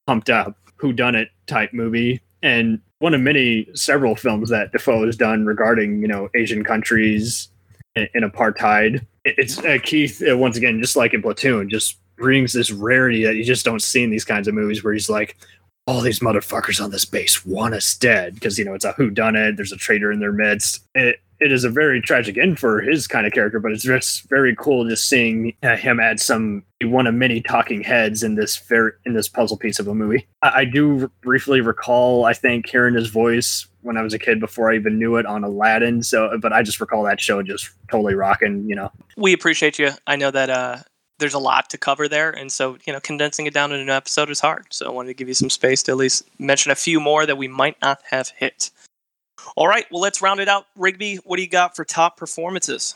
pumped 0.08 0.30
up 0.30 0.56
who 0.78 0.94
done 0.94 1.16
it 1.16 1.30
type 1.48 1.74
movie 1.74 2.22
and 2.44 2.80
one 3.00 3.14
of 3.14 3.20
many 3.22 3.68
several 3.74 4.16
films 4.16 4.50
that 4.50 4.72
Dafoe 4.72 5.06
has 5.06 5.18
done 5.18 5.46
regarding 5.46 6.02
you 6.02 6.08
know 6.08 6.30
Asian 6.36 6.64
countries 6.64 7.50
in, 7.96 8.08
in 8.14 8.24
apartheid. 8.24 9.06
It- 9.26 9.36
It's 9.38 9.58
uh, 9.60 9.78
Keith 9.84 10.24
uh, 10.28 10.38
once 10.38 10.56
again, 10.56 10.80
just 10.80 10.96
like 10.96 11.14
in 11.14 11.22
Platoon, 11.22 11.70
just 11.70 11.98
brings 12.16 12.54
this 12.54 12.72
rarity 12.72 13.24
that 13.26 13.36
you 13.36 13.44
just 13.44 13.66
don't 13.66 13.82
see 13.82 14.04
in 14.04 14.12
these 14.12 14.24
kinds 14.24 14.48
of 14.48 14.54
movies, 14.54 14.84
where 14.84 14.94
he's 14.94 15.10
like, 15.10 15.36
all 15.88 16.02
these 16.02 16.20
motherfuckers 16.20 16.84
on 16.84 16.92
this 16.92 17.06
base 17.06 17.46
want 17.46 17.76
us 17.76 17.96
dead 17.96 18.34
because 18.34 18.58
you 18.58 18.66
know 18.66 18.74
it's 18.74 18.86
a 18.86 18.94
who 18.94 19.10
done 19.10 19.36
it. 19.36 19.56
There's 19.56 19.72
a 19.72 19.78
traitor 19.78 20.12
in 20.12 20.20
their 20.20 20.32
midst. 20.32 20.84
It, 20.96 21.20
it 21.40 21.52
is 21.52 21.64
a 21.64 21.70
very 21.70 22.02
tragic 22.02 22.38
end 22.38 22.60
for 22.60 22.80
his 22.82 23.08
kind 23.08 23.28
of 23.28 23.34
character, 23.34 23.60
but 23.60 23.72
it's 23.72 23.84
just 23.84 24.28
very 24.30 24.56
cool 24.56 24.88
just 24.88 25.08
seeing 25.08 25.54
uh, 25.64 25.76
him 25.76 26.00
add 26.00 26.20
some 26.20 26.64
one 26.82 27.08
of 27.08 27.14
many 27.14 27.42
talking 27.42 27.84
heads 27.84 28.24
in 28.24 28.36
this 28.36 28.58
very 28.58 28.94
in 29.06 29.14
this 29.14 29.28
puzzle 29.28 29.58
piece 29.58 29.80
of 29.80 29.88
a 29.88 29.94
movie. 29.94 30.26
I, 30.42 30.62
I 30.62 30.66
do 30.66 31.02
r- 31.02 31.12
briefly 31.22 31.62
recall, 31.62 32.26
I 32.26 32.34
think, 32.34 32.68
hearing 32.68 32.96
his 32.96 33.10
voice 33.10 33.68
when 33.82 33.98
I 33.98 34.02
was 34.02 34.14
a 34.14 34.20
kid 34.20 34.40
before 34.40 34.72
I 34.72 34.76
even 34.76 34.98
knew 34.98 35.18
it 35.18 35.28
on 35.28 35.44
Aladdin. 35.44 36.02
So, 36.02 36.36
but 36.42 36.52
I 36.52 36.64
just 36.64 36.80
recall 36.80 37.04
that 37.04 37.22
show 37.22 37.44
just 37.44 37.70
totally 37.92 38.16
rocking. 38.16 38.68
You 38.68 38.76
know, 38.76 38.92
We 39.18 39.34
appreciate 39.34 39.78
you. 39.78 39.92
I 40.08 40.16
know 40.16 40.32
that 40.32 40.50
uh, 40.50 40.78
there's 41.20 41.34
a 41.34 41.40
lot 41.40 41.70
to 41.70 41.78
cover 41.78 42.08
there, 42.08 42.32
and 42.32 42.52
so 42.52 42.78
you 42.86 42.94
know, 42.94 43.00
condensing 43.00 43.46
it 43.46 43.54
down 43.54 43.72
in 43.72 43.80
an 43.80 43.90
episode 43.90 44.30
is 44.30 44.40
hard. 44.40 44.68
So 44.72 44.86
I 44.86 44.90
wanted 44.90 45.10
to 45.10 45.14
give 45.14 45.28
you 45.28 45.34
some 45.34 45.50
space 45.50 45.84
to 45.84 45.92
at 45.92 45.98
least 45.98 46.24
mention 46.40 46.72
a 46.72 46.76
few 46.76 47.00
more 47.00 47.26
that 47.26 47.38
we 47.38 47.48
might 47.48 47.82
not 47.82 48.02
have 48.10 48.30
hit. 48.30 48.72
All 49.56 49.68
right, 49.68 49.86
well, 49.92 50.02
let's 50.02 50.22
round 50.22 50.40
it 50.40 50.48
out. 50.48 50.66
Rigby, 50.76 51.18
what 51.18 51.38
do 51.38 51.44
you 51.44 51.50
got 51.50 51.76
for 51.76 51.86
top 51.86 52.18
performances? 52.18 52.96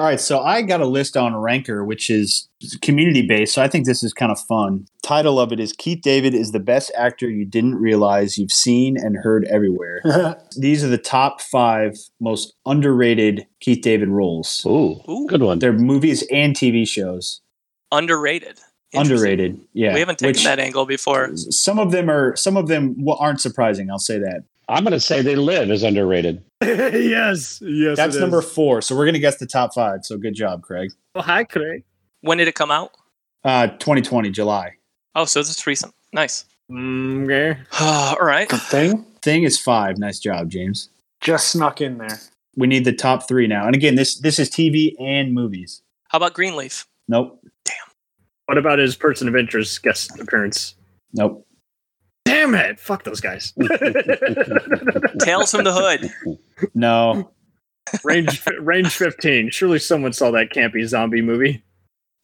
All 0.00 0.06
right, 0.06 0.18
so 0.18 0.40
I 0.40 0.62
got 0.62 0.80
a 0.80 0.86
list 0.86 1.14
on 1.14 1.36
Ranker, 1.36 1.84
which 1.84 2.08
is 2.08 2.48
community 2.80 3.20
based. 3.20 3.52
So 3.52 3.60
I 3.60 3.68
think 3.68 3.84
this 3.84 4.02
is 4.02 4.14
kind 4.14 4.32
of 4.32 4.40
fun. 4.40 4.86
Title 5.02 5.38
of 5.38 5.52
it 5.52 5.60
is 5.60 5.74
Keith 5.74 6.00
David 6.00 6.34
is 6.34 6.52
the 6.52 6.58
best 6.58 6.90
actor 6.96 7.28
you 7.28 7.44
didn't 7.44 7.74
realize 7.74 8.38
you've 8.38 8.50
seen 8.50 8.96
and 8.96 9.18
heard 9.18 9.44
everywhere. 9.44 10.00
These 10.56 10.82
are 10.82 10.88
the 10.88 10.96
top 10.96 11.42
five 11.42 11.98
most 12.18 12.54
underrated 12.64 13.46
Keith 13.60 13.82
David 13.82 14.08
roles. 14.08 14.64
Ooh, 14.64 15.02
Ooh. 15.06 15.26
good 15.28 15.42
one. 15.42 15.58
They're 15.58 15.74
movies 15.74 16.24
and 16.32 16.56
TV 16.56 16.88
shows. 16.88 17.42
Underrated. 17.92 18.58
Underrated, 18.94 19.60
yeah. 19.74 19.92
We 19.92 20.00
haven't 20.00 20.18
taken 20.18 20.30
which- 20.30 20.44
that 20.44 20.58
angle 20.58 20.86
before. 20.86 21.30
Some 21.36 21.78
of 21.78 21.90
them 21.92 22.08
are. 22.08 22.34
Some 22.36 22.56
of 22.56 22.68
them 22.68 23.06
aren't 23.06 23.42
surprising. 23.42 23.90
I'll 23.90 23.98
say 23.98 24.18
that. 24.18 24.44
I'm 24.70 24.84
going 24.84 24.92
to 24.92 25.00
say 25.00 25.20
They 25.22 25.36
Live 25.36 25.70
is 25.70 25.82
underrated. 25.82 26.42
yes, 26.62 27.60
yes, 27.64 27.96
That's 27.96 28.16
number 28.16 28.40
four. 28.42 28.82
So 28.82 28.94
we're 28.96 29.06
gonna 29.06 29.18
guess 29.18 29.36
the 29.38 29.46
top 29.46 29.74
five. 29.74 30.04
So 30.04 30.16
good 30.18 30.34
job, 30.34 30.62
Craig. 30.62 30.92
Oh, 31.14 31.22
hi, 31.22 31.44
Craig. 31.44 31.84
When 32.20 32.38
did 32.38 32.48
it 32.48 32.54
come 32.54 32.70
out? 32.70 32.92
Uh, 33.44 33.68
2020 33.68 34.30
July. 34.30 34.74
Oh, 35.14 35.24
so 35.24 35.40
this 35.40 35.50
is 35.50 35.66
recent. 35.66 35.94
Nice. 36.12 36.44
Mm, 36.70 37.24
Okay. 37.24 37.58
All 37.80 38.18
right. 38.24 38.48
The 38.48 38.58
thing 38.58 39.04
Thing 39.22 39.42
is 39.42 39.58
five. 39.60 39.98
Nice 39.98 40.18
job, 40.18 40.50
James. 40.50 40.88
just 41.20 41.48
snuck 41.48 41.80
in 41.80 41.98
there. 41.98 42.18
We 42.56 42.66
need 42.66 42.84
the 42.84 42.92
top 42.92 43.26
three 43.28 43.46
now. 43.46 43.66
And 43.66 43.74
again, 43.74 43.94
this 43.94 44.18
this 44.18 44.38
is 44.38 44.50
TV 44.50 44.94
and 45.00 45.32
movies. 45.34 45.82
How 46.08 46.16
about 46.16 46.34
Greenleaf? 46.34 46.86
Nope. 47.08 47.40
Damn. 47.64 47.74
What 48.46 48.58
about 48.58 48.78
his 48.78 48.96
person 48.96 49.28
of 49.28 49.36
interest 49.36 49.82
guest 49.82 50.18
appearance? 50.20 50.74
Nope. 51.12 51.46
Damn 52.40 52.54
it! 52.54 52.80
Fuck 52.80 53.04
those 53.04 53.20
guys. 53.20 53.52
Tales 55.20 55.50
from 55.50 55.64
the 55.64 55.72
Hood. 55.74 56.10
No. 56.74 57.30
range 58.04 58.42
range 58.60 58.94
15 58.94 59.50
surely 59.50 59.78
someone 59.78 60.12
saw 60.12 60.30
that 60.30 60.50
campy 60.50 60.86
zombie 60.86 61.22
movie 61.22 61.64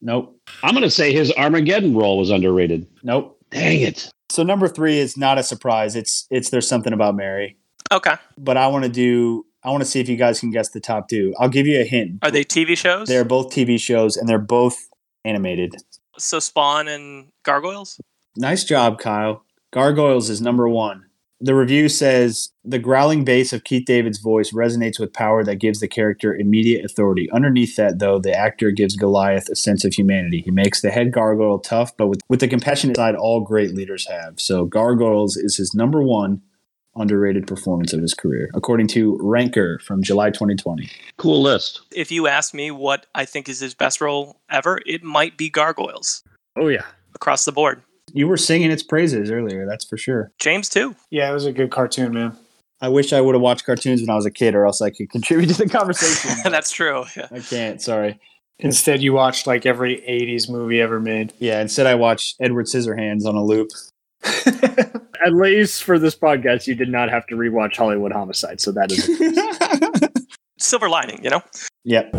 Nope. 0.01 0.39
I'm 0.63 0.71
going 0.71 0.83
to 0.83 0.91
say 0.91 1.11
his 1.11 1.31
Armageddon 1.33 1.95
role 1.95 2.17
was 2.17 2.29
underrated. 2.29 2.87
Nope. 3.03 3.39
Dang 3.49 3.81
it. 3.81 4.11
So 4.29 4.43
number 4.43 4.67
three 4.67 4.99
is 4.99 5.17
not 5.17 5.37
a 5.37 5.43
surprise. 5.43 5.95
It's 5.95 6.27
it's 6.29 6.49
there's 6.49 6.67
something 6.67 6.93
about 6.93 7.15
Mary. 7.15 7.57
Okay. 7.91 8.15
But 8.37 8.57
I 8.57 8.67
want 8.67 8.83
to 8.83 8.89
do. 8.89 9.45
I 9.63 9.71
want 9.71 9.81
to 9.81 9.89
see 9.89 9.99
if 9.99 10.07
you 10.07 10.15
guys 10.15 10.39
can 10.39 10.51
guess 10.51 10.69
the 10.69 10.79
top 10.79 11.09
two. 11.09 11.33
I'll 11.39 11.49
give 11.49 11.65
you 11.65 11.79
a 11.81 11.83
hint. 11.83 12.19
Are 12.21 12.29
they 12.31 12.43
TV 12.43 12.77
shows? 12.77 13.07
They're 13.07 13.25
both 13.25 13.51
TV 13.51 13.79
shows 13.79 14.17
and 14.17 14.27
they're 14.29 14.37
both 14.37 14.77
animated. 15.25 15.75
So 16.17 16.39
Spawn 16.39 16.87
and 16.87 17.29
Gargoyles. 17.43 17.99
Nice 18.35 18.63
job, 18.63 18.99
Kyle. 18.99 19.43
Gargoyles 19.71 20.29
is 20.29 20.41
number 20.41 20.67
one. 20.69 21.03
The 21.39 21.53
review 21.53 21.87
says 21.87 22.49
the 22.65 22.79
growling 22.79 23.23
bass 23.23 23.53
of 23.53 23.63
Keith 23.63 23.85
David's 23.85 24.17
voice 24.17 24.51
resonates 24.53 24.99
with 24.99 25.13
power 25.13 25.43
that 25.43 25.57
gives 25.57 25.79
the 25.79 25.87
character 25.87 26.35
immediate 26.35 26.83
authority. 26.83 27.29
Underneath 27.31 27.75
that, 27.75 27.99
though, 27.99 28.17
the 28.17 28.33
actor 28.35 28.71
gives 28.71 28.95
Goliath 28.95 29.47
a 29.49 29.55
sense 29.55 29.85
of 29.85 29.93
humanity. 29.93 30.41
He 30.41 30.49
makes 30.49 30.81
the 30.81 30.89
head 30.89 31.11
gargoyle 31.11 31.59
tough, 31.59 31.95
but 31.95 32.07
with, 32.07 32.21
with 32.27 32.39
the 32.39 32.47
compassionate 32.47 32.95
side 32.97 33.13
all 33.13 33.41
great 33.41 33.75
leaders 33.75 34.07
have. 34.07 34.39
So, 34.39 34.65
Gargoyles 34.65 35.37
is 35.37 35.57
his 35.57 35.75
number 35.75 36.01
one 36.01 36.41
underrated 36.95 37.45
performance 37.45 37.93
of 37.93 38.01
his 38.01 38.15
career, 38.15 38.49
according 38.55 38.87
to 38.87 39.19
Ranker 39.21 39.77
from 39.85 40.01
July 40.01 40.31
2020. 40.31 40.89
Cool 41.17 41.43
list. 41.43 41.81
If 41.93 42.11
you 42.11 42.25
ask 42.25 42.55
me 42.55 42.71
what 42.71 43.05
I 43.13 43.25
think 43.25 43.47
is 43.47 43.59
his 43.59 43.75
best 43.75 44.01
role 44.01 44.41
ever, 44.49 44.79
it 44.87 45.03
might 45.03 45.37
be 45.37 45.51
Gargoyles 45.51 46.23
Oh 46.55 46.69
yeah. 46.69 46.85
across 47.13 47.45
the 47.45 47.51
board. 47.51 47.83
You 48.13 48.27
were 48.27 48.37
singing 48.37 48.71
its 48.71 48.83
praises 48.83 49.29
earlier, 49.31 49.65
that's 49.67 49.85
for 49.85 49.97
sure. 49.97 50.31
James 50.39 50.69
too. 50.69 50.95
Yeah, 51.09 51.29
it 51.29 51.33
was 51.33 51.45
a 51.45 51.51
good 51.51 51.71
cartoon, 51.71 52.13
man. 52.13 52.37
I 52.79 52.89
wish 52.89 53.11
I 53.11 53.21
would 53.21 53.33
have 53.35 53.41
watched 53.41 53.65
cartoons 53.65 54.01
when 54.01 54.09
I 54.09 54.15
was 54.15 54.25
a 54.25 54.31
kid, 54.31 54.53
or 54.55 54.65
else 54.65 54.81
I 54.81 54.91
could 54.91 55.09
contribute 55.09 55.47
to 55.47 55.63
the 55.63 55.67
conversation. 55.69 56.31
That's 56.51 56.71
true. 56.71 57.05
Yeah. 57.15 57.27
I 57.31 57.39
can't. 57.39 57.81
Sorry. 57.81 58.19
Instead, 58.59 59.01
you 59.01 59.13
watched 59.13 59.45
like 59.47 59.65
every 59.65 59.97
'80s 60.07 60.49
movie 60.49 60.79
ever 60.81 60.99
made. 60.99 61.33
Yeah. 61.39 61.59
Instead, 61.61 61.85
I 61.87 61.95
watched 61.95 62.35
Edward 62.39 62.65
Scissorhands 62.67 63.25
on 63.25 63.35
a 63.35 63.43
loop. 63.43 63.69
At 64.23 65.33
least 65.33 65.83
for 65.83 65.97
this 65.99 66.15
podcast, 66.15 66.67
you 66.67 66.75
did 66.75 66.89
not 66.89 67.09
have 67.09 67.25
to 67.27 67.35
rewatch 67.35 67.75
Hollywood 67.75 68.11
Homicide, 68.11 68.61
so 68.61 68.71
that 68.71 68.91
is 68.91 70.17
Silver 70.59 70.89
lining, 70.89 71.23
you 71.23 71.29
know. 71.29 71.41
yep. 71.83 72.11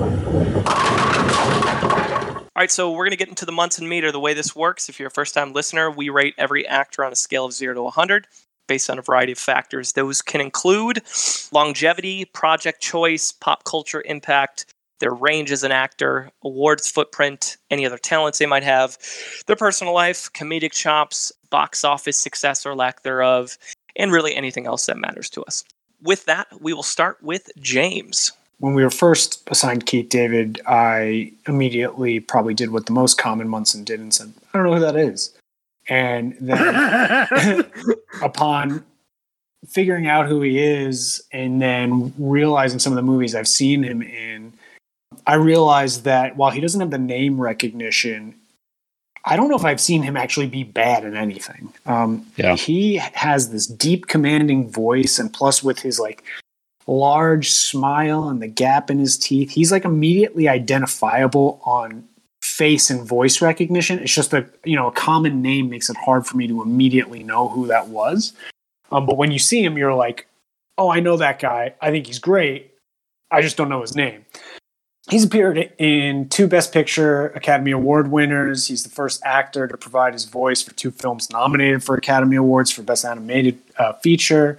All 2.58 2.62
right, 2.62 2.72
so 2.72 2.90
we're 2.90 3.04
going 3.04 3.12
to 3.12 3.16
get 3.16 3.28
into 3.28 3.46
the 3.46 3.52
Munson 3.52 3.88
meter. 3.88 4.10
The 4.10 4.18
way 4.18 4.34
this 4.34 4.56
works, 4.56 4.88
if 4.88 4.98
you're 4.98 5.06
a 5.06 5.12
first 5.12 5.32
time 5.32 5.52
listener, 5.52 5.92
we 5.92 6.08
rate 6.08 6.34
every 6.36 6.66
actor 6.66 7.04
on 7.04 7.12
a 7.12 7.14
scale 7.14 7.44
of 7.44 7.52
0 7.52 7.74
to 7.74 7.82
100 7.84 8.26
based 8.66 8.90
on 8.90 8.98
a 8.98 9.02
variety 9.02 9.30
of 9.30 9.38
factors. 9.38 9.92
Those 9.92 10.22
can 10.22 10.40
include 10.40 11.02
longevity, 11.52 12.24
project 12.24 12.82
choice, 12.82 13.30
pop 13.30 13.62
culture 13.62 14.02
impact, 14.04 14.74
their 14.98 15.14
range 15.14 15.52
as 15.52 15.62
an 15.62 15.70
actor, 15.70 16.32
awards 16.42 16.90
footprint, 16.90 17.58
any 17.70 17.86
other 17.86 17.96
talents 17.96 18.40
they 18.40 18.46
might 18.46 18.64
have, 18.64 18.98
their 19.46 19.54
personal 19.54 19.94
life, 19.94 20.28
comedic 20.32 20.72
chops, 20.72 21.30
box 21.50 21.84
office 21.84 22.16
success 22.16 22.66
or 22.66 22.74
lack 22.74 23.04
thereof, 23.04 23.56
and 23.94 24.10
really 24.10 24.34
anything 24.34 24.66
else 24.66 24.86
that 24.86 24.98
matters 24.98 25.30
to 25.30 25.44
us. 25.44 25.62
With 26.02 26.24
that, 26.24 26.48
we 26.60 26.72
will 26.72 26.82
start 26.82 27.22
with 27.22 27.50
James. 27.60 28.32
When 28.60 28.74
we 28.74 28.82
were 28.82 28.90
first 28.90 29.48
assigned 29.50 29.86
Keith 29.86 30.08
David, 30.08 30.60
I 30.66 31.32
immediately 31.46 32.20
probably 32.20 32.54
did 32.54 32.70
what 32.70 32.86
the 32.86 32.92
most 32.92 33.16
common 33.18 33.48
Munson 33.48 33.84
did 33.84 34.00
and 34.00 34.12
said, 34.12 34.32
I 34.52 34.58
don't 34.58 34.66
know 34.66 34.74
who 34.74 34.80
that 34.80 34.96
is. 34.96 35.34
And 35.88 36.36
then 36.40 37.64
upon 38.22 38.84
figuring 39.66 40.06
out 40.06 40.26
who 40.26 40.42
he 40.42 40.58
is 40.58 41.22
and 41.32 41.62
then 41.62 42.12
realizing 42.18 42.78
some 42.78 42.92
of 42.92 42.96
the 42.96 43.02
movies 43.02 43.34
I've 43.34 43.48
seen 43.48 43.82
him 43.82 44.02
in, 44.02 44.52
I 45.26 45.34
realized 45.34 46.04
that 46.04 46.36
while 46.36 46.50
he 46.50 46.60
doesn't 46.60 46.80
have 46.80 46.90
the 46.90 46.98
name 46.98 47.40
recognition, 47.40 48.34
I 49.24 49.36
don't 49.36 49.48
know 49.48 49.56
if 49.56 49.64
I've 49.64 49.80
seen 49.80 50.02
him 50.02 50.16
actually 50.16 50.46
be 50.46 50.64
bad 50.64 51.04
in 51.04 51.16
anything. 51.16 51.72
Um, 51.86 52.26
Yeah. 52.36 52.56
He 52.56 52.96
has 52.96 53.50
this 53.50 53.66
deep, 53.66 54.06
commanding 54.06 54.70
voice, 54.70 55.18
and 55.18 55.32
plus 55.32 55.62
with 55.62 55.80
his 55.80 56.00
like 56.00 56.24
large 56.88 57.50
smile 57.50 58.28
and 58.28 58.42
the 58.42 58.48
gap 58.48 58.90
in 58.90 58.98
his 58.98 59.16
teeth, 59.16 59.50
he's 59.50 59.70
like 59.70 59.84
immediately 59.84 60.48
identifiable 60.48 61.60
on 61.64 62.08
face 62.42 62.90
and 62.90 63.06
voice 63.06 63.42
recognition. 63.42 63.98
It's 63.98 64.14
just 64.14 64.32
a 64.32 64.48
you 64.64 64.74
know 64.74 64.88
a 64.88 64.92
common 64.92 65.42
name 65.42 65.68
makes 65.68 65.90
it 65.90 65.96
hard 65.96 66.26
for 66.26 66.36
me 66.36 66.48
to 66.48 66.62
immediately 66.62 67.22
know 67.22 67.48
who 67.48 67.66
that 67.66 67.88
was. 67.88 68.32
Um, 68.90 69.06
but 69.06 69.16
when 69.16 69.30
you 69.30 69.38
see 69.38 69.62
him, 69.62 69.76
you're 69.76 69.94
like, 69.94 70.26
oh, 70.78 70.88
I 70.88 71.00
know 71.00 71.16
that 71.18 71.38
guy. 71.38 71.74
I 71.80 71.90
think 71.90 72.06
he's 72.06 72.18
great. 72.18 72.72
I 73.30 73.42
just 73.42 73.56
don't 73.56 73.68
know 73.68 73.82
his 73.82 73.94
name. 73.94 74.24
He's 75.10 75.24
appeared 75.24 75.72
in 75.78 76.28
two 76.28 76.46
Best 76.46 76.72
Picture 76.72 77.28
Academy 77.28 77.70
Award 77.70 78.10
winners. 78.10 78.66
He's 78.66 78.82
the 78.82 78.90
first 78.90 79.22
actor 79.24 79.66
to 79.66 79.76
provide 79.76 80.12
his 80.12 80.26
voice 80.26 80.62
for 80.62 80.74
two 80.74 80.90
films 80.90 81.30
nominated 81.30 81.82
for 81.82 81.94
Academy 81.94 82.36
Awards 82.36 82.70
for 82.70 82.82
Best 82.82 83.04
Animated 83.04 83.58
uh, 83.78 83.94
Feature. 83.94 84.58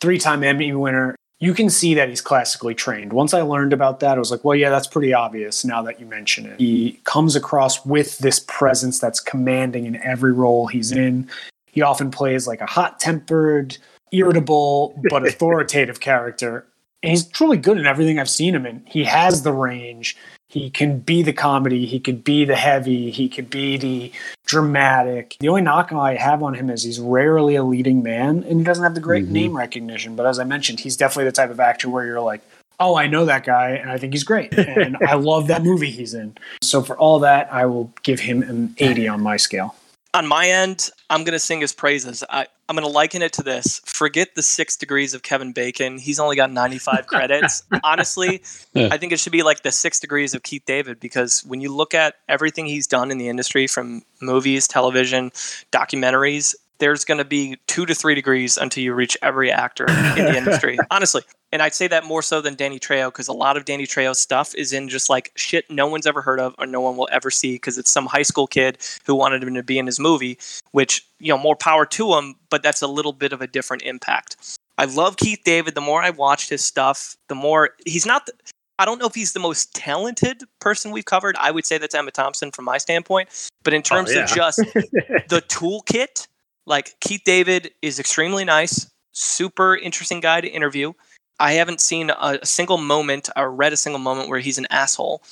Three 0.00 0.18
time 0.18 0.42
Emmy 0.42 0.72
winner. 0.72 1.14
You 1.38 1.52
can 1.52 1.68
see 1.68 1.94
that 1.94 2.08
he's 2.08 2.22
classically 2.22 2.74
trained. 2.74 3.12
Once 3.12 3.34
I 3.34 3.42
learned 3.42 3.74
about 3.74 4.00
that, 4.00 4.16
I 4.16 4.18
was 4.18 4.30
like, 4.30 4.42
well, 4.42 4.54
yeah, 4.54 4.70
that's 4.70 4.86
pretty 4.86 5.12
obvious 5.12 5.64
now 5.64 5.82
that 5.82 6.00
you 6.00 6.06
mention 6.06 6.46
it. 6.46 6.58
He 6.58 7.00
comes 7.04 7.36
across 7.36 7.84
with 7.84 8.18
this 8.18 8.40
presence 8.40 8.98
that's 8.98 9.20
commanding 9.20 9.84
in 9.84 9.96
every 9.96 10.32
role 10.32 10.66
he's 10.66 10.92
in. 10.92 11.28
He 11.66 11.82
often 11.82 12.10
plays 12.10 12.46
like 12.46 12.62
a 12.62 12.66
hot 12.66 13.00
tempered, 13.00 13.76
irritable, 14.12 14.98
but 15.10 15.26
authoritative 15.28 16.00
character 16.00 16.66
and 17.06 17.12
he's 17.12 17.26
truly 17.26 17.56
good 17.56 17.78
in 17.78 17.86
everything 17.86 18.18
I've 18.18 18.28
seen 18.28 18.54
him 18.54 18.66
in. 18.66 18.82
He 18.84 19.04
has 19.04 19.42
the 19.42 19.52
range. 19.52 20.16
He 20.48 20.70
can 20.70 21.00
be 21.00 21.22
the 21.22 21.32
comedy. 21.32 21.86
He 21.86 21.98
could 21.98 22.22
be 22.22 22.44
the 22.44 22.54
heavy. 22.56 23.10
He 23.10 23.28
could 23.28 23.50
be 23.50 23.76
the 23.76 24.12
dramatic. 24.46 25.36
The 25.40 25.48
only 25.48 25.62
knock 25.62 25.92
I 25.92 26.14
have 26.14 26.42
on 26.42 26.54
him 26.54 26.70
is 26.70 26.84
he's 26.84 27.00
rarely 27.00 27.56
a 27.56 27.64
leading 27.64 28.02
man, 28.02 28.44
and 28.48 28.58
he 28.60 28.64
doesn't 28.64 28.84
have 28.84 28.94
the 28.94 29.00
great 29.00 29.26
Mhm. 29.26 29.30
name 29.30 29.56
recognition. 29.56 30.14
But 30.14 30.26
as 30.26 30.38
I 30.38 30.44
mentioned, 30.44 30.80
he's 30.80 30.96
definitely 30.96 31.24
the 31.24 31.32
type 31.32 31.50
of 31.50 31.58
actor 31.58 31.88
where 31.88 32.06
you're 32.06 32.20
like, 32.20 32.42
"Oh, 32.78 32.96
I 32.96 33.08
know 33.08 33.24
that 33.24 33.44
guy, 33.44 33.70
and 33.70 33.90
I 33.90 33.98
think 33.98 34.12
he's 34.12 34.22
great, 34.24 34.56
and 34.56 34.96
I 35.06 35.14
love 35.14 35.48
that 35.48 35.64
movie 35.64 35.90
he's 35.90 36.14
in." 36.14 36.36
So 36.62 36.80
for 36.80 36.96
all 36.96 37.18
that, 37.20 37.52
I 37.52 37.66
will 37.66 37.92
give 38.04 38.20
him 38.20 38.42
an 38.42 38.74
80 38.78 39.08
on 39.08 39.20
my 39.20 39.36
scale. 39.36 39.74
On 40.16 40.26
my 40.26 40.48
end, 40.48 40.88
I'm 41.10 41.24
going 41.24 41.34
to 41.34 41.38
sing 41.38 41.60
his 41.60 41.74
praises. 41.74 42.24
I, 42.30 42.46
I'm 42.70 42.74
going 42.74 42.86
to 42.86 42.92
liken 42.92 43.20
it 43.20 43.34
to 43.34 43.42
this. 43.42 43.82
Forget 43.84 44.34
the 44.34 44.40
six 44.42 44.74
degrees 44.74 45.12
of 45.12 45.22
Kevin 45.22 45.52
Bacon. 45.52 45.98
He's 45.98 46.18
only 46.18 46.36
got 46.36 46.50
95 46.50 47.06
credits. 47.12 47.62
Honestly, 47.84 48.42
Yeah. 48.72 48.88
I 48.90 48.96
think 48.96 49.12
it 49.12 49.20
should 49.20 49.32
be 49.32 49.42
like 49.42 49.62
the 49.62 49.70
six 49.70 50.00
degrees 50.00 50.34
of 50.34 50.42
Keith 50.42 50.62
David 50.64 51.00
because 51.00 51.44
when 51.44 51.60
you 51.60 51.70
look 51.70 51.92
at 51.92 52.14
everything 52.30 52.64
he's 52.64 52.86
done 52.86 53.10
in 53.10 53.18
the 53.18 53.28
industry 53.28 53.66
from 53.66 54.04
movies, 54.22 54.66
television, 54.66 55.32
documentaries, 55.70 56.54
there's 56.78 57.04
going 57.04 57.18
to 57.18 57.24
be 57.24 57.56
two 57.66 57.86
to 57.86 57.94
three 57.94 58.14
degrees 58.14 58.56
until 58.56 58.82
you 58.82 58.94
reach 58.94 59.16
every 59.22 59.50
actor 59.50 59.86
in 59.88 60.24
the 60.24 60.36
industry. 60.36 60.78
Honestly. 60.90 61.22
And 61.52 61.62
I'd 61.62 61.74
say 61.74 61.86
that 61.88 62.04
more 62.04 62.22
so 62.22 62.40
than 62.40 62.54
Danny 62.54 62.78
Trejo 62.78 63.06
because 63.08 63.28
a 63.28 63.32
lot 63.32 63.56
of 63.56 63.64
Danny 63.64 63.86
Trejo's 63.86 64.18
stuff 64.18 64.54
is 64.56 64.72
in 64.72 64.88
just 64.88 65.08
like 65.08 65.30
shit 65.36 65.70
no 65.70 65.86
one's 65.86 66.06
ever 66.06 66.20
heard 66.20 66.40
of 66.40 66.54
or 66.58 66.66
no 66.66 66.80
one 66.80 66.96
will 66.96 67.08
ever 67.12 67.30
see 67.30 67.54
because 67.54 67.78
it's 67.78 67.90
some 67.90 68.06
high 68.06 68.22
school 68.22 68.46
kid 68.46 68.78
who 69.06 69.14
wanted 69.14 69.42
him 69.42 69.54
to 69.54 69.62
be 69.62 69.78
in 69.78 69.86
his 69.86 70.00
movie, 70.00 70.38
which, 70.72 71.06
you 71.20 71.28
know, 71.28 71.38
more 71.38 71.56
power 71.56 71.86
to 71.86 72.14
him, 72.14 72.34
but 72.50 72.62
that's 72.62 72.82
a 72.82 72.88
little 72.88 73.12
bit 73.12 73.32
of 73.32 73.40
a 73.40 73.46
different 73.46 73.84
impact. 73.84 74.58
I 74.78 74.84
love 74.84 75.16
Keith 75.16 75.40
David. 75.44 75.74
The 75.74 75.80
more 75.80 76.02
I 76.02 76.10
watched 76.10 76.50
his 76.50 76.64
stuff, 76.64 77.16
the 77.28 77.34
more 77.34 77.70
he's 77.86 78.06
not. 78.06 78.26
The, 78.26 78.32
I 78.78 78.84
don't 78.84 78.98
know 78.98 79.06
if 79.06 79.14
he's 79.14 79.32
the 79.32 79.40
most 79.40 79.74
talented 79.74 80.42
person 80.60 80.90
we've 80.90 81.06
covered. 81.06 81.36
I 81.38 81.50
would 81.50 81.64
say 81.64 81.78
that's 81.78 81.94
Emma 81.94 82.10
Thompson 82.10 82.50
from 82.50 82.66
my 82.66 82.76
standpoint. 82.78 83.30
But 83.62 83.72
in 83.72 83.78
oh, 83.78 83.82
terms 83.82 84.14
yeah. 84.14 84.24
of 84.24 84.30
just 84.30 84.58
the 85.28 85.42
toolkit, 85.48 86.26
like 86.66 86.98
Keith 87.00 87.22
David 87.24 87.72
is 87.80 87.98
extremely 87.98 88.44
nice, 88.44 88.90
super 89.12 89.76
interesting 89.76 90.20
guy 90.20 90.40
to 90.40 90.48
interview. 90.48 90.92
I 91.38 91.52
haven't 91.52 91.80
seen 91.80 92.10
a, 92.10 92.44
single 92.44 92.78
moment 92.78 93.28
or 93.36 93.50
read 93.50 93.72
a 93.72 93.76
single 93.76 93.98
moment 93.98 94.28
where 94.28 94.40
he's 94.40 94.58
an 94.58 94.66
asshole, 94.70 95.22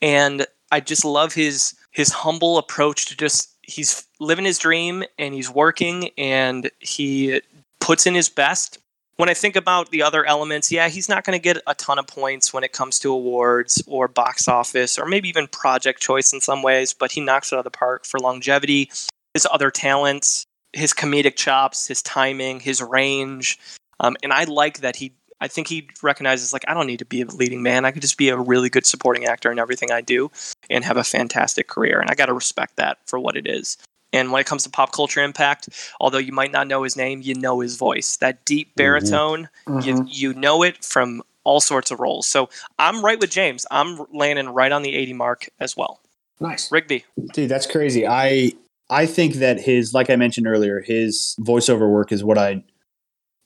and 0.00 0.46
I 0.70 0.80
just 0.80 1.04
love 1.04 1.34
his 1.34 1.74
his 1.92 2.10
humble 2.10 2.58
approach 2.58 3.06
to 3.06 3.16
just 3.16 3.56
he's 3.62 4.06
living 4.20 4.44
his 4.44 4.58
dream 4.58 5.04
and 5.18 5.34
he's 5.34 5.50
working 5.50 6.10
and 6.16 6.70
he 6.78 7.40
puts 7.80 8.06
in 8.06 8.14
his 8.14 8.28
best. 8.28 8.78
When 9.16 9.28
I 9.28 9.34
think 9.34 9.56
about 9.56 9.90
the 9.90 10.02
other 10.02 10.24
elements, 10.24 10.70
yeah, 10.70 10.88
he's 10.88 11.08
not 11.08 11.24
going 11.24 11.36
to 11.36 11.42
get 11.42 11.60
a 11.66 11.74
ton 11.74 11.98
of 11.98 12.06
points 12.06 12.52
when 12.52 12.62
it 12.62 12.72
comes 12.72 13.00
to 13.00 13.12
awards 13.12 13.82
or 13.88 14.06
box 14.06 14.46
office 14.46 14.96
or 14.96 15.06
maybe 15.06 15.28
even 15.28 15.48
project 15.48 16.00
choice 16.00 16.32
in 16.32 16.40
some 16.40 16.62
ways, 16.62 16.92
but 16.92 17.10
he 17.10 17.20
knocks 17.20 17.50
it 17.50 17.56
out 17.56 17.58
of 17.58 17.64
the 17.64 17.70
park 17.70 18.06
for 18.06 18.20
longevity, 18.20 18.90
his 19.34 19.46
other 19.50 19.72
talents, 19.72 20.46
his 20.78 20.92
comedic 20.92 21.36
chops, 21.36 21.86
his 21.86 22.00
timing, 22.02 22.60
his 22.60 22.82
range. 22.82 23.58
Um, 24.00 24.16
and 24.22 24.32
I 24.32 24.44
like 24.44 24.80
that 24.80 24.96
he 24.96 25.12
I 25.40 25.46
think 25.46 25.68
he 25.68 25.88
recognizes 26.02 26.52
like 26.52 26.64
I 26.66 26.74
don't 26.74 26.86
need 26.88 26.98
to 26.98 27.04
be 27.04 27.22
a 27.22 27.26
leading 27.26 27.62
man. 27.62 27.84
I 27.84 27.92
could 27.92 28.02
just 28.02 28.18
be 28.18 28.28
a 28.28 28.36
really 28.36 28.68
good 28.68 28.86
supporting 28.86 29.24
actor 29.26 29.52
in 29.52 29.58
everything 29.60 29.92
I 29.92 30.00
do 30.00 30.30
and 30.68 30.84
have 30.84 30.96
a 30.96 31.04
fantastic 31.04 31.68
career. 31.68 32.00
And 32.00 32.10
I 32.10 32.14
got 32.14 32.26
to 32.26 32.32
respect 32.34 32.74
that 32.76 32.98
for 33.06 33.20
what 33.20 33.36
it 33.36 33.46
is. 33.46 33.76
And 34.12 34.32
when 34.32 34.40
it 34.40 34.46
comes 34.46 34.64
to 34.64 34.70
pop 34.70 34.90
culture 34.92 35.22
impact, 35.22 35.68
although 36.00 36.18
you 36.18 36.32
might 36.32 36.50
not 36.50 36.66
know 36.66 36.82
his 36.82 36.96
name, 36.96 37.20
you 37.22 37.34
know 37.36 37.60
his 37.60 37.76
voice. 37.76 38.16
That 38.16 38.44
deep 38.46 38.74
baritone, 38.74 39.48
you 39.68 39.94
Mhm. 39.94 40.06
you 40.08 40.34
know 40.34 40.64
it 40.64 40.84
from 40.84 41.22
all 41.44 41.60
sorts 41.60 41.90
of 41.92 42.00
roles. 42.00 42.26
So 42.26 42.48
I'm 42.78 43.04
right 43.04 43.20
with 43.20 43.30
James. 43.30 43.64
I'm 43.70 44.06
landing 44.12 44.48
right 44.48 44.72
on 44.72 44.82
the 44.82 44.94
80 44.94 45.12
mark 45.12 45.48
as 45.60 45.76
well. 45.76 46.00
Nice. 46.40 46.72
Rigby. 46.72 47.04
Dude, 47.32 47.48
that's 47.48 47.66
crazy. 47.66 48.06
I 48.08 48.52
I 48.90 49.06
think 49.06 49.34
that 49.34 49.60
his, 49.60 49.92
like 49.92 50.08
I 50.10 50.16
mentioned 50.16 50.46
earlier, 50.46 50.80
his 50.80 51.36
voiceover 51.40 51.90
work 51.90 52.10
is 52.12 52.24
what 52.24 52.38
I 52.38 52.64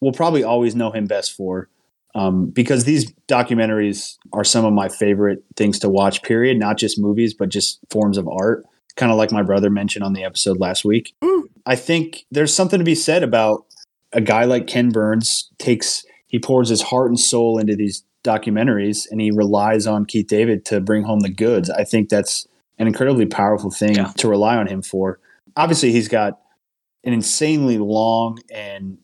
will 0.00 0.12
probably 0.12 0.44
always 0.44 0.74
know 0.76 0.90
him 0.90 1.06
best 1.06 1.32
for. 1.32 1.68
Um, 2.14 2.46
because 2.50 2.84
these 2.84 3.10
documentaries 3.26 4.18
are 4.34 4.44
some 4.44 4.64
of 4.66 4.72
my 4.74 4.88
favorite 4.88 5.42
things 5.56 5.78
to 5.80 5.88
watch. 5.88 6.22
Period. 6.22 6.58
Not 6.58 6.76
just 6.76 6.98
movies, 6.98 7.32
but 7.34 7.48
just 7.48 7.78
forms 7.90 8.18
of 8.18 8.28
art. 8.28 8.64
kind 8.96 9.10
of 9.10 9.16
like 9.16 9.32
my 9.32 9.42
brother 9.42 9.70
mentioned 9.70 10.04
on 10.04 10.12
the 10.12 10.22
episode 10.22 10.60
last 10.60 10.84
week. 10.84 11.14
I 11.64 11.76
think 11.76 12.26
there's 12.30 12.52
something 12.52 12.78
to 12.78 12.84
be 12.84 12.94
said 12.94 13.22
about 13.22 13.64
a 14.12 14.20
guy 14.20 14.44
like 14.44 14.66
Ken 14.66 14.90
Burns 14.90 15.50
takes 15.58 16.04
he 16.26 16.38
pours 16.38 16.68
his 16.68 16.82
heart 16.82 17.08
and 17.08 17.18
soul 17.18 17.58
into 17.58 17.74
these 17.76 18.04
documentaries 18.24 19.06
and 19.10 19.20
he 19.20 19.30
relies 19.30 19.86
on 19.86 20.04
Keith 20.04 20.26
David 20.26 20.64
to 20.66 20.80
bring 20.80 21.04
home 21.04 21.20
the 21.20 21.28
goods. 21.30 21.70
I 21.70 21.84
think 21.84 22.08
that's 22.10 22.46
an 22.78 22.86
incredibly 22.86 23.24
powerful 23.26 23.70
thing 23.70 23.94
Yeah. 23.96 24.12
to 24.18 24.28
rely 24.28 24.56
on 24.58 24.66
him 24.66 24.82
for. 24.82 25.18
Obviously, 25.56 25.92
he's 25.92 26.08
got 26.08 26.40
an 27.04 27.12
insanely 27.12 27.78
long 27.78 28.38
and 28.52 28.98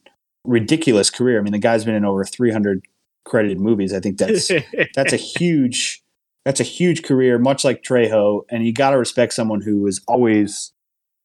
ridiculous 0.45 1.11
career. 1.11 1.39
I 1.39 1.43
mean, 1.43 1.53
the 1.53 1.59
guy's 1.59 1.85
been 1.85 1.95
in 1.95 2.05
over 2.05 2.25
300 2.25 2.85
credited 3.25 3.61
movies. 3.61 3.93
I 3.93 4.01
think 4.01 4.19
that's 4.19 4.51
that's 4.95 5.13
a 5.13 5.17
huge 5.17 6.03
that's 6.45 6.61
a 6.61 6.65
huge 6.65 7.03
career, 7.03 7.39
much 7.39 7.65
like 7.65 7.83
Trejo. 7.83 8.43
And 8.51 8.67
you 8.67 8.73
got 8.73 8.91
to 8.91 8.99
respect 8.99 9.35
someone 9.35 9.61
who 9.61 9.87
is 9.87 10.01
always 10.09 10.73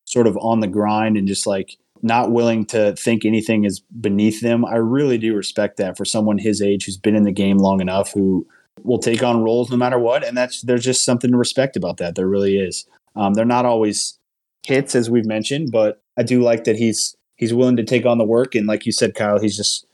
sort 0.05 0.27
of 0.27 0.37
on 0.37 0.59
the 0.59 0.67
grind 0.67 1.15
and 1.17 1.27
just 1.27 1.47
like 1.47 1.77
not 2.01 2.31
willing 2.31 2.65
to 2.65 2.93
think 2.97 3.23
anything 3.23 3.63
is 3.63 3.79
beneath 3.79 4.41
them. 4.41 4.65
I 4.65 4.75
really 4.75 5.17
do 5.17 5.33
respect 5.33 5.77
that 5.77 5.97
for 5.97 6.03
someone 6.03 6.37
his 6.37 6.61
age 6.61 6.85
who's 6.85 6.97
been 6.97 7.15
in 7.15 7.23
the 7.23 7.31
game 7.31 7.57
long 7.57 7.79
enough 7.79 8.11
who 8.11 8.45
will 8.83 8.99
take 8.99 9.23
on 9.23 9.41
roles 9.41 9.71
no 9.71 9.77
matter 9.77 9.97
what. 9.97 10.25
And 10.25 10.35
that's 10.35 10.61
there's 10.61 10.83
just 10.83 11.05
something 11.05 11.31
to 11.31 11.37
respect 11.37 11.77
about 11.77 11.97
that. 11.97 12.15
There 12.15 12.27
really 12.27 12.57
is. 12.57 12.85
Um, 13.15 13.33
they're 13.33 13.45
not 13.45 13.65
always 13.65 14.19
hits 14.65 14.95
as 14.95 15.09
we've 15.09 15.25
mentioned, 15.25 15.71
but 15.71 16.01
I 16.17 16.23
do 16.23 16.41
like 16.41 16.63
that 16.65 16.75
he's 16.75 17.15
he's 17.35 17.53
willing 17.53 17.77
to 17.77 17.83
take 17.83 18.05
on 18.05 18.17
the 18.17 18.23
work. 18.23 18.55
And 18.55 18.67
like 18.67 18.85
you 18.85 18.91
said, 18.91 19.15
Kyle, 19.15 19.39
he's 19.39 19.57
just 19.57 19.85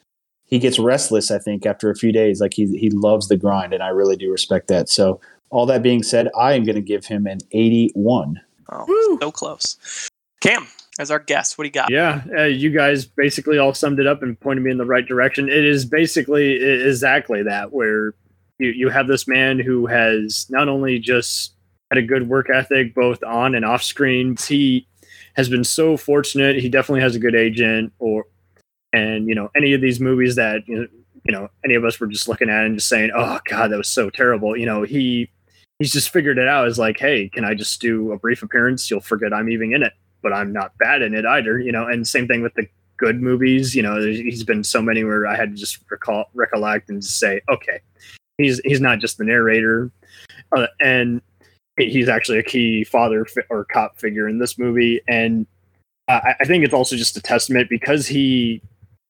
he 0.45 0.59
gets 0.59 0.79
restless. 0.79 1.31
I 1.31 1.39
think 1.39 1.65
after 1.65 1.89
a 1.89 1.95
few 1.95 2.11
days, 2.11 2.41
like 2.41 2.53
he 2.53 2.77
he 2.77 2.89
loves 2.89 3.27
the 3.27 3.37
grind, 3.37 3.73
and 3.73 3.83
I 3.83 3.89
really 3.89 4.15
do 4.15 4.31
respect 4.31 4.67
that. 4.67 4.89
So 4.89 5.19
all 5.49 5.65
that 5.67 5.83
being 5.83 6.03
said, 6.03 6.29
I 6.37 6.53
am 6.53 6.63
going 6.63 6.75
to 6.75 6.81
give 6.81 7.05
him 7.05 7.25
an 7.25 7.39
81. 7.51 8.39
Oh, 8.71 9.17
so 9.19 9.31
close. 9.31 10.09
Cam, 10.41 10.67
as 10.99 11.09
our 11.09 11.19
guest, 11.19 11.57
what 11.57 11.63
do 11.63 11.67
you 11.67 11.71
got? 11.71 11.89
Yeah, 11.89 12.21
uh, 12.37 12.43
you 12.43 12.69
guys 12.69 13.05
basically 13.05 13.57
all 13.57 13.73
summed 13.73 13.99
it 13.99 14.05
up 14.05 14.21
and 14.21 14.39
pointed 14.39 14.63
me 14.63 14.71
in 14.71 14.77
the 14.77 14.85
right 14.85 15.05
direction. 15.05 15.49
It 15.49 15.65
is 15.65 15.85
basically 15.85 16.53
exactly 16.63 17.41
that, 17.43 17.73
where 17.73 18.13
you, 18.59 18.69
you 18.69 18.89
have 18.89 19.07
this 19.07 19.27
man 19.27 19.59
who 19.59 19.87
has 19.87 20.45
not 20.49 20.69
only 20.69 20.99
just 20.99 21.53
had 21.91 21.97
a 21.97 22.03
good 22.03 22.27
work 22.27 22.49
ethic, 22.49 22.93
both 22.93 23.23
on 23.23 23.55
and 23.55 23.65
off 23.65 23.83
screen, 23.83 24.35
he 24.37 24.87
has 25.35 25.49
been 25.49 25.63
so 25.63 25.97
fortunate. 25.97 26.57
He 26.57 26.69
definitely 26.69 27.01
has 27.01 27.15
a 27.15 27.19
good 27.19 27.35
agent, 27.35 27.93
or 27.99 28.25
and 28.93 29.27
you 29.27 29.35
know 29.35 29.49
any 29.55 29.73
of 29.73 29.81
these 29.81 29.99
movies 29.99 30.35
that 30.35 30.67
you 30.67 30.87
know, 31.25 31.49
any 31.65 31.75
of 31.75 31.83
us 31.85 31.99
were 31.99 32.07
just 32.07 32.27
looking 32.27 32.49
at 32.49 32.65
and 32.65 32.77
just 32.77 32.89
saying, 32.89 33.11
"Oh 33.13 33.39
God, 33.49 33.71
that 33.71 33.77
was 33.77 33.89
so 33.89 34.09
terrible." 34.09 34.57
You 34.57 34.65
know, 34.65 34.83
he 34.83 35.29
he's 35.79 35.91
just 35.91 36.09
figured 36.09 36.37
it 36.37 36.47
out. 36.47 36.67
Is 36.67 36.79
like, 36.79 36.97
hey, 36.97 37.29
can 37.29 37.45
I 37.45 37.53
just 37.53 37.81
do 37.81 38.11
a 38.11 38.17
brief 38.17 38.43
appearance? 38.43 38.89
You'll 38.89 39.01
forget 39.01 39.33
I'm 39.33 39.49
even 39.49 39.73
in 39.73 39.83
it 39.83 39.93
but 40.21 40.33
I'm 40.33 40.51
not 40.51 40.77
bad 40.77 41.01
in 41.01 41.13
it 41.13 41.25
either, 41.25 41.59
you 41.59 41.71
know. 41.71 41.87
And 41.87 42.07
same 42.07 42.27
thing 42.27 42.41
with 42.41 42.53
the 42.55 42.67
good 42.97 43.21
movies, 43.21 43.75
you 43.75 43.83
know. 43.83 43.99
He's 44.01 44.43
been 44.43 44.63
so 44.63 44.81
many 44.81 45.03
where 45.03 45.27
I 45.27 45.35
had 45.35 45.51
to 45.51 45.57
just 45.57 45.79
recall, 45.89 46.29
recollect, 46.33 46.89
and 46.89 47.01
just 47.01 47.19
say, 47.19 47.41
okay, 47.49 47.79
he's 48.37 48.59
he's 48.63 48.81
not 48.81 48.99
just 48.99 49.17
the 49.17 49.23
narrator, 49.23 49.91
uh, 50.55 50.67
and 50.81 51.21
he's 51.87 52.09
actually 52.09 52.39
a 52.39 52.43
key 52.43 52.83
father 52.83 53.25
fi- 53.25 53.41
or 53.49 53.65
cop 53.65 53.97
figure 53.97 54.27
in 54.27 54.39
this 54.39 54.57
movie. 54.57 55.01
And 55.07 55.47
uh, 56.07 56.21
I, 56.23 56.35
I 56.41 56.45
think 56.45 56.63
it's 56.63 56.73
also 56.73 56.95
just 56.95 57.17
a 57.17 57.21
testament 57.21 57.69
because 57.69 58.07
he 58.07 58.61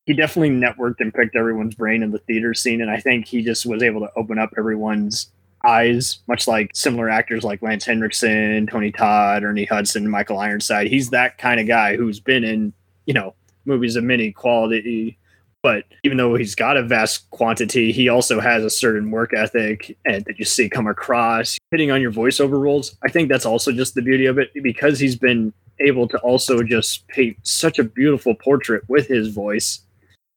he 0.05 0.13
definitely 0.15 0.49
networked 0.49 0.95
and 1.01 1.13
picked 1.13 1.35
everyone's 1.35 1.75
brain 1.75 2.01
in 2.01 2.09
the 2.09 2.17
theater 2.17 2.55
scene, 2.55 2.81
and 2.81 2.89
I 2.89 2.99
think 2.99 3.27
he 3.27 3.43
just 3.43 3.67
was 3.67 3.83
able 3.83 4.01
to 4.01 4.11
open 4.15 4.39
up 4.39 4.49
everyone's 4.57 5.31
eyes, 5.63 6.19
much 6.27 6.47
like 6.47 6.71
similar 6.73 7.09
actors 7.09 7.43
like 7.43 7.61
Lance 7.61 7.85
Henriksen, 7.85 8.65
Tony 8.65 8.91
Todd, 8.91 9.43
Ernie 9.43 9.65
Hudson, 9.65 10.09
Michael 10.09 10.39
Ironside. 10.39 10.87
He's 10.87 11.11
that 11.11 11.37
kind 11.37 11.59
of 11.59 11.67
guy 11.67 11.95
who's 11.95 12.19
been 12.19 12.43
in, 12.43 12.73
you 13.05 13.13
know, 13.13 13.35
movies 13.65 13.95
of 13.95 14.03
many 14.03 14.31
quality. 14.31 15.18
But 15.61 15.83
even 16.03 16.17
though 16.17 16.35
he's 16.35 16.55
got 16.55 16.77
a 16.77 16.83
vast 16.83 17.29
quantity, 17.31 17.91
he 17.91 18.07
also 18.07 18.39
has 18.39 18.63
a 18.63 18.69
certain 18.69 19.11
work 19.11 19.33
ethic 19.33 19.97
and 20.05 20.23
that 20.25 20.39
you 20.39 20.45
see 20.45 20.69
come 20.69 20.87
across 20.87 21.57
hitting 21.71 21.91
on 21.91 22.01
your 22.01 22.13
voiceover 22.13 22.59
roles. 22.61 22.95
I 23.03 23.09
think 23.09 23.29
that's 23.29 23.45
also 23.45 23.71
just 23.71 23.93
the 23.93 24.01
beauty 24.01 24.25
of 24.25 24.37
it 24.37 24.51
because 24.63 24.99
he's 24.99 25.17
been 25.17 25.53
able 25.81 26.07
to 26.09 26.17
also 26.19 26.63
just 26.63 27.07
paint 27.09 27.37
such 27.43 27.77
a 27.77 27.83
beautiful 27.83 28.35
portrait 28.35 28.83
with 28.87 29.07
his 29.07 29.29
voice, 29.29 29.81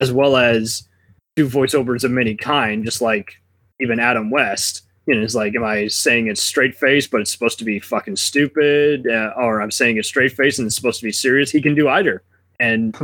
as 0.01 0.13
well 0.13 0.37
as 0.37 0.89
do 1.37 1.49
voiceovers 1.49 2.05
of 2.05 2.11
many 2.11 2.35
kind, 2.35 2.85
just 2.85 3.01
like 3.01 3.41
even 3.81 4.01
Adam 4.01 4.31
West 4.31 4.83
you 5.07 5.15
know, 5.15 5.23
it's 5.23 5.35
like, 5.35 5.55
am 5.57 5.65
I 5.65 5.89
saying 5.89 6.29
it's 6.29 6.43
straight 6.43 6.77
face, 6.77 7.07
but 7.07 7.21
it's 7.21 7.33
supposed 7.33 7.59
to 7.59 7.65
be 7.65 7.81
fucking 7.81 8.17
stupid, 8.17 9.07
uh, 9.09 9.33
or 9.37 9.61
I'm 9.61 9.71
saying 9.71 9.97
it's 9.97 10.09
straight 10.09 10.33
face 10.33 10.59
and 10.59 10.67
it's 10.67 10.77
supposed 10.77 11.01
to 11.01 11.05
be 11.05 11.13
serious? 11.13 11.51
He 11.51 11.61
can 11.61 11.75
do 11.75 11.89
either, 11.89 12.23
and 12.61 12.95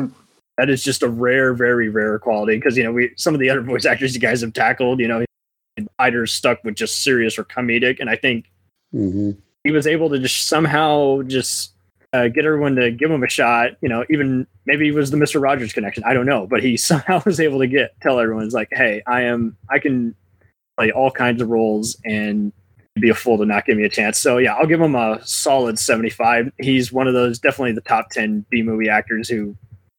that 0.59 0.69
is 0.69 0.83
just 0.83 1.03
a 1.03 1.09
rare, 1.09 1.55
very 1.55 1.89
rare 1.89 2.19
quality. 2.19 2.57
Because 2.57 2.77
you 2.77 2.85
know, 2.85 2.93
we 2.93 3.13
some 3.17 3.35
of 3.35 3.41
the 3.41 3.49
other 3.49 3.63
voice 3.63 3.87
actors 3.87 4.15
you 4.15 4.21
guys 4.21 4.43
have 4.43 4.53
tackled, 4.53 5.01
you 5.01 5.09
know, 5.09 5.25
either 6.01 6.27
stuck 6.27 6.63
with 6.65 6.75
just 6.75 7.03
serious 7.03 7.39
or 7.39 7.45
comedic, 7.45 8.01
and 8.01 8.11
I 8.11 8.17
think 8.17 8.51
hmm 8.93 9.31
he 9.65 9.73
was 9.73 9.87
able 9.87 10.09
to 10.11 10.19
just 10.19 10.47
somehow 10.47 11.23
just 11.23 11.73
uh, 12.13 12.29
get 12.29 12.45
everyone 12.45 12.75
to 12.77 12.91
give 12.91 13.11
him 13.11 13.23
a 13.23 13.29
shot. 13.29 13.73
You 13.81 13.89
know, 13.89 14.05
even 14.11 14.47
maybe 14.67 14.89
it 14.89 14.95
was 14.95 15.11
the 15.11 15.17
Mister 15.17 15.41
Rogers 15.41 15.73
connection. 15.73 16.05
I 16.05 16.15
don't 16.15 16.27
know, 16.27 16.47
but 16.47 16.63
he 16.63 16.77
somehow 16.91 17.23
was 17.25 17.41
able 17.41 17.59
to 17.61 17.67
get 17.67 17.95
tell 18.01 18.19
everyone, 18.19 18.45
"It's 18.45 18.55
like, 18.55 18.69
hey, 18.73 19.03
I 19.07 19.23
am, 19.23 19.57
I 19.71 19.79
can 19.79 20.15
play 20.77 20.91
all 20.91 21.11
kinds 21.11 21.43
of 21.43 21.49
roles 21.49 21.97
and 22.05 22.53
be 23.01 23.11
a 23.11 23.15
fool 23.15 23.39
to 23.39 23.47
not 23.47 23.67
give 23.67 23.77
me 23.77 23.85
a 23.85 23.89
chance." 23.89 24.19
So 24.19 24.39
yeah, 24.39 24.55
I'll 24.55 24.67
give 24.67 24.81
him 24.81 24.95
a 24.95 25.21
solid 25.25 25.79
seventy-five. 25.79 26.51
He's 26.59 26.93
one 26.93 27.07
of 27.07 27.15
those 27.15 27.39
definitely 27.39 27.73
the 27.73 27.83
top 27.83 28.11
ten 28.11 28.45
B 28.51 28.63
movie 28.63 28.89
actors 28.89 29.29
who, 29.29 29.57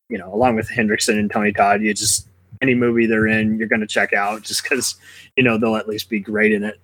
you 0.10 0.18
know, 0.18 0.34
along 0.34 0.56
with 0.56 0.69
Henriksen 0.69 1.18
and 1.18 1.31
Tony 1.31 1.53
Todd, 1.53 1.81
you 1.81 1.94
just 1.94 2.27
any 2.61 2.76
movie 2.76 3.06
they're 3.06 3.27
in, 3.27 3.57
you're 3.57 3.68
going 3.68 3.80
to 3.80 3.88
check 3.88 4.11
out 4.11 4.44
just 4.44 4.64
because 4.64 4.95
you 5.38 5.44
know 5.44 5.57
they'll 5.57 5.76
at 5.76 5.88
least 5.88 6.10
be 6.10 6.19
great 6.19 6.52
in 6.52 6.64
it. 6.64 6.80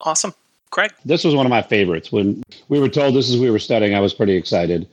Awesome. 0.00 0.34
Craig, 0.70 0.90
This 1.04 1.22
was 1.22 1.34
one 1.34 1.44
of 1.44 1.50
my 1.50 1.60
favorites. 1.60 2.10
When 2.10 2.42
we 2.68 2.80
were 2.80 2.88
told 2.88 3.14
this 3.14 3.28
is 3.28 3.38
we 3.38 3.50
were 3.50 3.58
studying, 3.58 3.94
I 3.94 4.00
was 4.00 4.14
pretty 4.14 4.34
excited. 4.34 4.88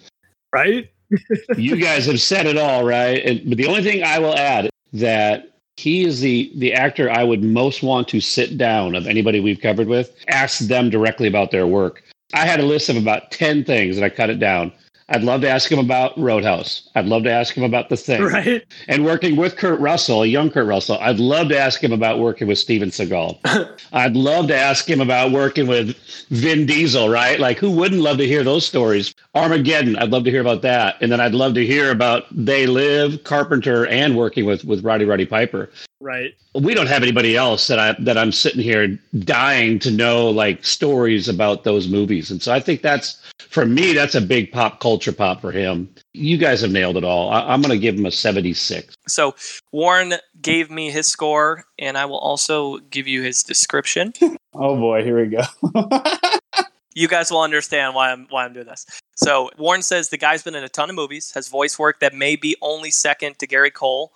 Right? 0.53 0.91
you 1.57 1.77
guys 1.77 2.05
have 2.05 2.19
said 2.19 2.45
it 2.45 2.57
all, 2.57 2.83
right? 2.83 3.23
And, 3.25 3.47
but 3.47 3.57
the 3.57 3.65
only 3.65 3.81
thing 3.81 4.03
I 4.03 4.19
will 4.19 4.35
add 4.35 4.69
that 4.93 5.53
he 5.77 6.03
is 6.03 6.19
the 6.19 6.51
the 6.55 6.73
actor 6.73 7.09
I 7.09 7.23
would 7.23 7.43
most 7.43 7.81
want 7.81 8.09
to 8.09 8.19
sit 8.19 8.57
down 8.57 8.93
of 8.93 9.07
anybody 9.07 9.39
we've 9.39 9.61
covered 9.61 9.87
with, 9.87 10.13
ask 10.27 10.59
them 10.59 10.89
directly 10.89 11.27
about 11.27 11.51
their 11.51 11.65
work. 11.65 12.03
I 12.33 12.45
had 12.45 12.59
a 12.59 12.65
list 12.65 12.89
of 12.89 12.97
about 12.97 13.31
ten 13.31 13.63
things, 13.63 13.95
and 13.95 14.05
I 14.05 14.09
cut 14.09 14.29
it 14.29 14.39
down. 14.39 14.73
I'd 15.11 15.23
love 15.23 15.41
to 15.41 15.49
ask 15.49 15.71
him 15.71 15.79
about 15.79 16.17
Roadhouse. 16.17 16.87
I'd 16.93 17.07
love 17.07 17.23
to 17.23 17.31
ask 17.31 17.55
him 17.55 17.63
about 17.63 17.89
The 17.89 17.97
Thing. 17.97 18.21
Right? 18.23 18.63
And 18.87 19.03
working 19.03 19.35
with 19.35 19.57
Kurt 19.57 19.79
Russell, 19.79 20.21
a 20.21 20.27
young 20.27 20.51
Kurt 20.51 20.67
Russell, 20.67 20.97
I'd 21.01 21.19
love 21.19 21.49
to 21.49 21.59
ask 21.59 21.83
him 21.83 21.91
about 21.91 22.19
working 22.19 22.47
with 22.47 22.59
Steven 22.59 22.89
Seagal. 22.89 23.39
I'd 23.93 24.15
love 24.15 24.47
to 24.49 24.55
ask 24.55 24.87
him 24.87 25.01
about 25.01 25.31
working 25.31 25.67
with 25.67 25.95
Vin 26.29 26.67
Diesel, 26.67 27.09
right? 27.09 27.39
Like, 27.39 27.57
who 27.57 27.71
wouldn't 27.71 28.01
love 28.01 28.17
to 28.17 28.27
hear 28.27 28.43
those 28.43 28.65
stories? 28.65 29.15
Armageddon, 29.33 29.95
I'd 29.95 30.11
love 30.11 30.25
to 30.25 30.31
hear 30.31 30.41
about 30.41 30.61
that. 30.61 30.97
And 31.01 31.11
then 31.11 31.19
I'd 31.19 31.33
love 31.33 31.55
to 31.55 31.65
hear 31.65 31.89
about 31.89 32.25
They 32.31 32.67
Live, 32.67 33.23
Carpenter, 33.23 33.87
and 33.87 34.15
working 34.15 34.45
with 34.45 34.63
with 34.63 34.83
Roddy 34.83 35.05
Roddy 35.05 35.25
Piper. 35.25 35.71
Right? 35.99 36.35
We 36.59 36.73
don't 36.73 36.87
have 36.87 37.03
anybody 37.03 37.35
else 37.35 37.67
that 37.67 37.79
I 37.79 37.95
that 37.99 38.17
I'm 38.17 38.31
sitting 38.31 38.61
here 38.61 38.99
dying 39.19 39.79
to 39.79 39.91
know 39.91 40.29
like 40.29 40.65
stories 40.65 41.27
about 41.27 41.63
those 41.63 41.87
movies. 41.87 42.31
And 42.31 42.41
so 42.41 42.53
I 42.53 42.59
think 42.59 42.81
that's 42.81 43.21
for 43.49 43.65
me, 43.65 43.93
that's 43.93 44.15
a 44.15 44.21
big 44.21 44.51
pop 44.51 44.79
culture 44.79 45.11
pop 45.11 45.41
for 45.41 45.51
him. 45.51 45.89
You 46.13 46.37
guys 46.37 46.61
have 46.61 46.71
nailed 46.71 46.97
it 46.97 47.03
all. 47.03 47.29
I, 47.31 47.41
I'm 47.41 47.61
going 47.61 47.73
to 47.73 47.79
give 47.79 47.95
him 47.95 48.05
a 48.05 48.11
76. 48.11 48.95
so 49.07 49.35
Warren 49.71 50.13
gave 50.41 50.69
me 50.69 50.91
his 50.91 51.07
score, 51.07 51.65
and 51.79 51.97
I 51.97 52.05
will 52.05 52.19
also 52.19 52.77
give 52.91 53.07
you 53.07 53.21
his 53.21 53.43
description. 53.43 54.13
Oh 54.55 54.75
boy, 54.75 55.03
here 55.03 55.21
we 55.21 55.27
go. 55.27 55.43
you 56.95 57.07
guys 57.07 57.31
will 57.31 57.41
understand 57.41 57.93
why 57.93 58.11
I'm 58.11 58.25
why 58.31 58.45
I'm 58.45 58.51
doing 58.51 58.65
this. 58.65 58.85
So 59.15 59.51
Warren 59.59 59.83
says 59.83 60.09
the 60.09 60.17
guy's 60.17 60.41
been 60.41 60.55
in 60.55 60.63
a 60.63 60.69
ton 60.69 60.89
of 60.89 60.95
movies, 60.95 61.31
has 61.33 61.47
voice 61.47 61.77
work 61.77 61.99
that 61.99 62.15
may 62.15 62.35
be 62.35 62.55
only 62.59 62.89
second 62.89 63.37
to 63.39 63.47
Gary 63.47 63.69
Cole, 63.69 64.11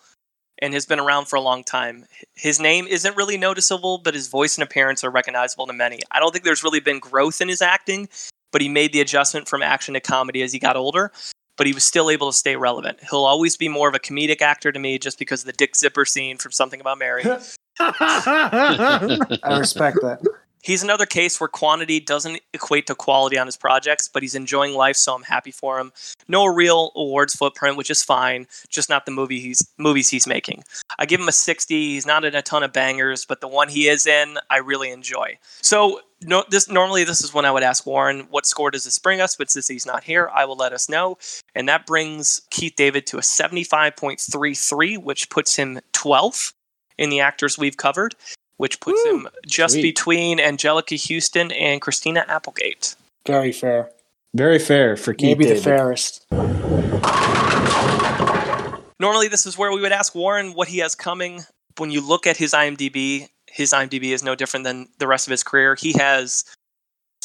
and 0.59 0.73
has 0.73 0.85
been 0.85 0.99
around 0.99 1.25
for 1.25 1.35
a 1.35 1.41
long 1.41 1.63
time. 1.63 2.05
His 2.35 2.59
name 2.59 2.87
isn't 2.87 3.17
really 3.17 3.37
noticeable, 3.37 3.97
but 3.97 4.13
his 4.13 4.27
voice 4.27 4.57
and 4.57 4.63
appearance 4.63 5.03
are 5.03 5.09
recognizable 5.09 5.67
to 5.67 5.73
many. 5.73 5.99
I 6.11 6.19
don't 6.19 6.31
think 6.31 6.43
there's 6.43 6.63
really 6.63 6.79
been 6.79 6.99
growth 6.99 7.41
in 7.41 7.49
his 7.49 7.61
acting, 7.61 8.09
but 8.51 8.61
he 8.61 8.69
made 8.69 8.93
the 8.93 9.01
adjustment 9.01 9.47
from 9.47 9.61
action 9.61 9.93
to 9.95 9.99
comedy 9.99 10.41
as 10.41 10.53
he 10.53 10.59
got 10.59 10.75
older. 10.75 11.11
But 11.55 11.67
he 11.67 11.73
was 11.73 11.83
still 11.83 12.09
able 12.09 12.31
to 12.31 12.37
stay 12.37 12.55
relevant. 12.55 12.97
He'll 13.09 13.25
always 13.25 13.57
be 13.57 13.69
more 13.69 13.87
of 13.87 13.93
a 13.93 13.99
comedic 13.99 14.41
actor 14.41 14.71
to 14.71 14.79
me 14.79 14.97
just 14.97 15.19
because 15.19 15.41
of 15.41 15.45
the 15.45 15.53
Dick 15.53 15.75
Zipper 15.75 16.03
scene 16.03 16.39
from 16.39 16.51
Something 16.51 16.81
About 16.81 16.97
Mary. 16.97 17.23
I 17.79 19.57
respect 19.59 19.97
that. 20.01 20.19
He's 20.63 20.81
another 20.81 21.05
case 21.05 21.39
where 21.39 21.47
quantity 21.47 21.99
doesn't 21.99 22.41
equate 22.53 22.87
to 22.87 22.95
quality 22.95 23.37
on 23.37 23.45
his 23.45 23.57
projects, 23.57 24.07
but 24.07 24.23
he's 24.23 24.33
enjoying 24.33 24.73
life, 24.73 24.95
so 24.95 25.13
I'm 25.13 25.23
happy 25.23 25.51
for 25.51 25.79
him. 25.79 25.91
No 26.27 26.45
real 26.45 26.91
awards 26.95 27.35
footprint, 27.35 27.77
which 27.77 27.91
is 27.91 28.01
fine, 28.01 28.47
just 28.69 28.89
not 28.89 29.05
the 29.05 29.11
movie 29.11 29.39
he's 29.39 29.61
movies 29.77 30.09
he's 30.09 30.25
making. 30.25 30.63
I 30.97 31.05
give 31.05 31.19
him 31.19 31.27
a 31.27 31.33
60. 31.33 31.75
He's 31.75 32.05
not 32.05 32.25
in 32.25 32.33
a 32.33 32.41
ton 32.41 32.63
of 32.63 32.73
bangers, 32.73 33.25
but 33.25 33.41
the 33.41 33.47
one 33.47 33.69
he 33.69 33.87
is 33.87 34.07
in, 34.07 34.37
I 34.49 34.57
really 34.57 34.89
enjoy. 34.89 35.37
So 35.61 36.01
no, 36.21 36.43
this 36.49 36.69
normally 36.69 37.03
this 37.03 37.21
is 37.21 37.33
when 37.33 37.45
I 37.45 37.51
would 37.51 37.63
ask 37.63 37.85
Warren, 37.85 38.27
what 38.29 38.45
score 38.45 38.71
does 38.71 38.85
this 38.85 38.97
bring 38.97 39.21
us? 39.21 39.35
But 39.35 39.51
since 39.51 39.67
he's 39.67 39.85
not 39.85 40.03
here, 40.03 40.29
I 40.33 40.45
will 40.45 40.55
let 40.55 40.73
us 40.73 40.89
know, 40.89 41.17
and 41.53 41.67
that 41.67 41.85
brings 41.85 42.41
Keith 42.49 42.73
David 42.77 43.05
to 43.07 43.17
a 43.17 43.21
75.33, 43.21 45.03
which 45.03 45.29
puts 45.29 45.55
him 45.55 45.79
12th 45.91 46.53
in 46.97 47.09
the 47.09 47.19
actors 47.19 47.57
we've 47.57 47.75
covered 47.75 48.15
which 48.57 48.79
puts 48.79 49.01
Woo! 49.05 49.17
him 49.17 49.27
just 49.45 49.73
Sweet. 49.73 49.81
between 49.81 50.39
Anjelica 50.39 50.97
Huston 50.97 51.51
and 51.51 51.81
Christina 51.81 52.25
Applegate. 52.27 52.95
Very 53.25 53.51
fair. 53.51 53.89
Very 54.35 54.59
fair 54.59 54.97
for 54.97 55.13
Keith 55.13 55.37
Maybe 55.37 55.45
the 55.45 55.55
fairest. 55.55 56.25
Normally, 58.99 59.27
this 59.27 59.45
is 59.45 59.57
where 59.57 59.71
we 59.71 59.81
would 59.81 59.91
ask 59.91 60.15
Warren 60.15 60.53
what 60.53 60.67
he 60.67 60.79
has 60.79 60.95
coming. 60.95 61.43
When 61.77 61.91
you 61.91 62.01
look 62.01 62.25
at 62.25 62.37
his 62.37 62.53
IMDb, 62.53 63.27
his 63.47 63.71
IMDb 63.71 64.05
is 64.11 64.23
no 64.23 64.33
different 64.33 64.63
than 64.63 64.87
the 64.97 65.07
rest 65.07 65.27
of 65.27 65.31
his 65.31 65.43
career. 65.43 65.75
He 65.75 65.93
has 65.93 66.43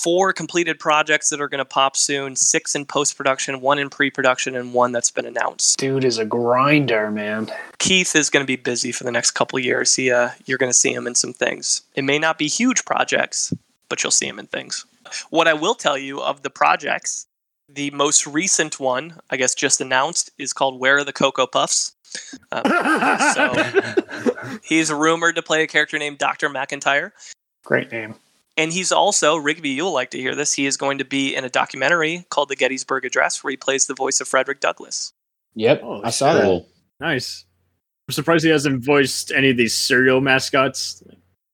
four 0.02 0.32
completed 0.32 0.78
projects 0.78 1.28
that 1.30 1.40
are 1.40 1.48
going 1.48 1.58
to 1.58 1.64
pop 1.64 1.96
soon, 1.96 2.36
six 2.36 2.74
in 2.74 2.86
post 2.86 3.16
production, 3.16 3.60
one 3.60 3.78
in 3.78 3.90
pre 3.90 4.10
production, 4.10 4.54
and 4.54 4.72
one 4.72 4.92
that's 4.92 5.10
been 5.10 5.26
announced. 5.26 5.78
Dude 5.78 6.04
is 6.04 6.18
a 6.18 6.24
grinder, 6.24 7.10
man. 7.10 7.50
Keith 7.78 8.14
is 8.14 8.30
going 8.30 8.42
to 8.42 8.46
be 8.46 8.56
busy 8.56 8.92
for 8.92 9.04
the 9.04 9.12
next 9.12 9.32
couple 9.32 9.58
years. 9.58 9.94
He, 9.94 10.10
uh, 10.10 10.30
you're 10.46 10.58
going 10.58 10.70
to 10.70 10.78
see 10.78 10.92
him 10.92 11.06
in 11.06 11.14
some 11.14 11.32
things. 11.32 11.82
It 11.94 12.04
may 12.04 12.18
not 12.18 12.38
be 12.38 12.48
huge 12.48 12.84
projects, 12.84 13.52
but 13.88 14.02
you'll 14.02 14.10
see 14.10 14.28
him 14.28 14.38
in 14.38 14.46
things. 14.46 14.84
What 15.30 15.48
I 15.48 15.54
will 15.54 15.74
tell 15.74 15.98
you 15.98 16.20
of 16.20 16.42
the 16.42 16.50
projects, 16.50 17.26
the 17.68 17.90
most 17.90 18.26
recent 18.26 18.78
one, 18.78 19.18
I 19.30 19.36
guess 19.36 19.54
just 19.54 19.80
announced, 19.80 20.30
is 20.38 20.52
called 20.52 20.78
Where 20.80 20.98
Are 20.98 21.04
the 21.04 21.12
Cocoa 21.12 21.46
Puffs? 21.46 21.94
Um, 22.52 22.62
so 23.34 24.58
he's 24.62 24.92
rumored 24.92 25.34
to 25.36 25.42
play 25.42 25.62
a 25.62 25.66
character 25.66 25.98
named 25.98 26.18
Dr. 26.18 26.48
McIntyre. 26.48 27.12
Great 27.64 27.90
name. 27.90 28.14
And 28.59 28.72
he's 28.72 28.90
also, 28.93 29.36
Rigby, 29.36 29.70
you'll 29.70 29.93
like 29.93 30.10
to 30.10 30.18
hear 30.18 30.35
this, 30.35 30.52
he 30.52 30.66
is 30.66 30.76
going 30.76 30.98
to 30.98 31.05
be 31.05 31.35
in 31.35 31.44
a 31.44 31.48
documentary 31.48 32.26
called 32.28 32.48
The 32.48 32.56
Gettysburg 32.56 33.05
Address 33.05 33.43
where 33.44 33.52
he 33.52 33.56
plays 33.56 33.86
the 33.86 33.94
voice 33.94 34.20
of 34.20 34.26
Frederick 34.28 34.60
Douglass. 34.60 35.12
Yep, 35.55 35.80
Oh, 35.85 36.02
I 36.05 36.10
saw 36.10 36.35
that. 36.35 36.66
Nice. 37.01 37.44
I'm 38.09 38.12
surprised 38.12 38.44
he 38.44 38.51
hasn't 38.51 38.85
voiced 38.85 39.30
any 39.32 39.51
of 39.51 39.56
these 39.56 39.74
cereal 39.74 40.20
mascots. 40.20 41.02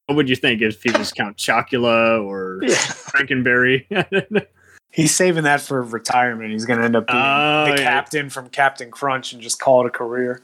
What 0.07 0.17
would 0.17 0.29
you 0.29 0.37
think 0.37 0.63
if 0.63 0.83
he 0.83 0.91
was 0.93 1.13
Count 1.13 1.37
Chocula 1.37 2.23
or 2.25 2.61
Frankenberry? 2.65 3.85
He's 4.93 5.15
saving 5.15 5.43
that 5.45 5.61
for 5.61 5.83
retirement. 5.83 6.53
He's 6.53 6.65
going 6.67 6.79
to 6.79 6.85
end 6.85 6.95
up 6.97 7.07
being 7.09 7.19
Oh, 7.19 7.65
the 7.67 7.83
yeah. 7.83 7.89
captain 7.89 8.31
from 8.31 8.49
Captain 8.49 8.91
Crunch 8.91 9.33
and 9.33 9.43
just 9.43 9.61
call 9.61 9.81
it 9.85 9.89
a 9.89 9.91
career. 9.91 10.41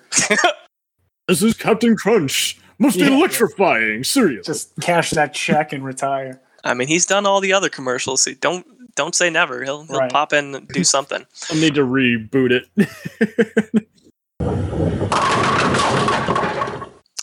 this 1.28 1.42
is 1.42 1.54
Captain 1.54 1.96
Crunch. 1.96 2.58
Most 2.78 2.96
Yeah. 2.96 3.08
electrifying 3.16 4.02
cereal. 4.04 4.42
Just 4.42 4.72
cash 4.80 5.10
that 5.10 5.32
check 5.34 5.72
and 5.72 5.84
retire. 5.84 6.40
I 6.64 6.74
mean, 6.74 6.88
he's 6.88 7.06
done 7.06 7.26
all 7.26 7.40
the 7.40 7.52
other 7.52 7.68
commercials. 7.68 8.22
So 8.22 8.32
don't 8.34 8.66
don't 8.96 9.14
say 9.14 9.30
never. 9.30 9.62
He'll 9.64 9.84
he'll 9.84 9.98
Right. 9.98 10.10
pop 10.10 10.32
in 10.32 10.54
and 10.54 10.68
do 10.68 10.84
something. 10.96 11.24
I'll 11.50 11.56
need 11.56 11.74
to 11.74 11.82
reboot 11.86 12.50
it. 12.50 13.86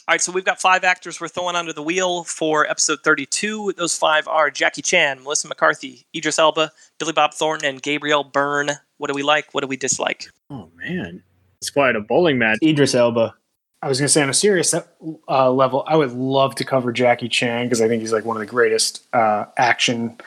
All 0.10 0.14
right, 0.14 0.22
so 0.22 0.32
we've 0.32 0.46
got 0.46 0.62
five 0.62 0.86
actors 0.86 1.20
we're 1.20 1.28
throwing 1.28 1.58
under 1.58 1.74
the 1.74 1.84
wheel 1.84 2.24
for 2.24 2.66
episode 2.70 3.00
32. 3.04 3.74
Those 3.76 3.98
five 3.98 4.26
are 4.30 4.50
Jackie 4.50 4.82
Chan, 4.82 5.22
Melissa 5.22 5.50
McCarthy, 5.50 6.06
Idris 6.16 6.40
Elba, 6.40 6.72
Billy 6.98 7.12
Bob 7.12 7.34
Thornton, 7.34 7.68
and 7.68 7.82
Gabriel 7.82 8.24
Byrne. 8.24 8.72
What 9.00 9.10
do 9.10 9.14
we 9.14 9.22
like? 9.22 9.54
What 9.54 9.62
do 9.62 9.68
we 9.68 9.76
dislike? 9.76 10.28
oh 10.50 10.70
man, 10.78 11.22
it's 11.60 11.70
quite 11.70 11.98
a 11.98 12.00
bowling 12.00 12.38
match. 12.38 12.60
Idris 12.64 12.96
Elba. 12.96 13.36
I 13.82 13.88
was 13.88 14.00
going 14.00 14.08
to 14.08 14.12
say 14.12 14.24
on 14.24 14.30
a 14.30 14.34
serious 14.34 14.74
uh, 14.74 15.52
level, 15.52 15.84
I 15.88 15.96
would 15.96 16.12
love 16.12 16.56
to 16.56 16.64
cover 16.64 16.92
Jackie 16.92 17.30
Chan 17.30 17.66
because 17.66 17.80
I 17.82 17.88
think 17.88 18.02
he's 18.02 18.12
like 18.12 18.26
one 18.26 18.36
of 18.36 18.40
the 18.40 18.48
greatest 18.48 19.04
uh, 19.14 19.46
action 19.58 20.18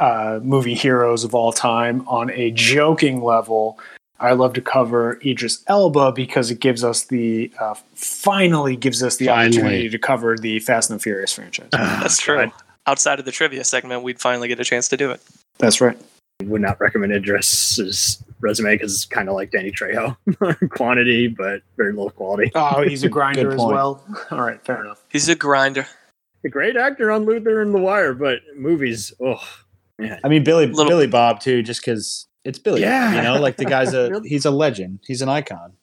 uh, 0.00 0.40
movie 0.42 0.74
heroes 0.74 1.22
of 1.22 1.34
all 1.34 1.52
time. 1.52 2.06
On 2.08 2.30
a 2.30 2.50
joking 2.50 3.22
level, 3.22 3.78
I 4.18 4.32
love 4.32 4.54
to 4.54 4.60
cover 4.60 5.20
Idris 5.24 5.62
Elba 5.68 6.12
because 6.12 6.50
it 6.50 6.58
gives 6.58 6.82
us 6.82 7.04
the 7.04 7.52
uh, 7.60 7.74
finally 7.94 8.74
gives 8.74 9.02
us 9.02 9.16
the 9.16 9.26
Finally. 9.26 9.58
opportunity 9.58 9.88
to 9.88 9.98
cover 9.98 10.36
the 10.36 10.58
Fast 10.58 10.90
and 10.90 10.98
the 10.98 11.02
Furious 11.02 11.32
franchise. 11.32 11.68
That's 11.72 12.18
true. 12.18 12.50
Outside 12.86 13.18
of 13.18 13.24
the 13.24 13.32
trivia 13.32 13.62
segment, 13.62 14.02
we'd 14.02 14.20
finally 14.20 14.48
get 14.48 14.58
a 14.58 14.64
chance 14.64 14.88
to 14.88 14.96
do 14.96 15.10
it. 15.10 15.20
That's 15.58 15.80
right. 15.80 15.96
Would 16.42 16.60
not 16.62 16.80
recommend 16.80 17.12
Idris's 17.12 18.22
resume 18.40 18.74
because 18.74 18.94
it's 18.94 19.04
kind 19.04 19.28
of 19.28 19.34
like 19.34 19.50
Danny 19.50 19.70
Trejo, 19.70 20.16
quantity 20.70 21.28
but 21.28 21.62
very 21.76 21.92
low 21.92 22.08
quality. 22.10 22.50
Oh, 22.54 22.82
he's 22.82 23.04
a 23.04 23.08
grinder 23.10 23.50
as 23.52 23.58
well. 23.58 24.02
All 24.30 24.40
right, 24.40 24.64
fair 24.64 24.82
enough. 24.84 25.02
He's 25.08 25.28
a 25.28 25.34
grinder. 25.34 25.86
A 26.44 26.48
great 26.48 26.76
actor 26.76 27.10
on 27.12 27.26
Luther 27.26 27.60
and 27.60 27.74
The 27.74 27.78
Wire, 27.78 28.14
but 28.14 28.40
movies, 28.56 29.12
oh 29.20 29.42
man, 29.98 30.20
I 30.24 30.28
mean 30.28 30.42
Billy 30.42 30.66
Little- 30.66 30.88
Billy 30.88 31.06
Bob 31.06 31.40
too, 31.40 31.62
just 31.62 31.80
because 31.82 32.26
it's 32.44 32.58
Billy. 32.58 32.80
Yeah. 32.80 33.14
you 33.14 33.22
know, 33.22 33.40
like 33.40 33.56
the 33.56 33.66
guy's 33.66 33.92
a 33.92 34.20
he's 34.24 34.46
a 34.46 34.50
legend. 34.50 35.00
He's 35.06 35.20
an 35.20 35.28
icon. 35.28 35.74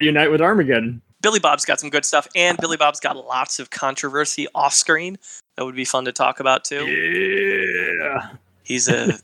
unite 0.00 0.30
with 0.30 0.40
Armageddon. 0.40 1.02
Billy 1.22 1.40
Bob's 1.40 1.64
got 1.66 1.78
some 1.80 1.90
good 1.90 2.04
stuff, 2.04 2.26
and 2.34 2.56
Billy 2.58 2.76
Bob's 2.78 3.00
got 3.00 3.16
lots 3.16 3.58
of 3.58 3.68
controversy 3.70 4.46
off 4.54 4.72
screen 4.72 5.18
that 5.56 5.64
would 5.66 5.76
be 5.76 5.84
fun 5.84 6.06
to 6.06 6.12
talk 6.12 6.40
about 6.40 6.64
too. 6.64 6.86
Yeah, 6.86 8.30
He's 8.62 8.88
a, 8.88 9.18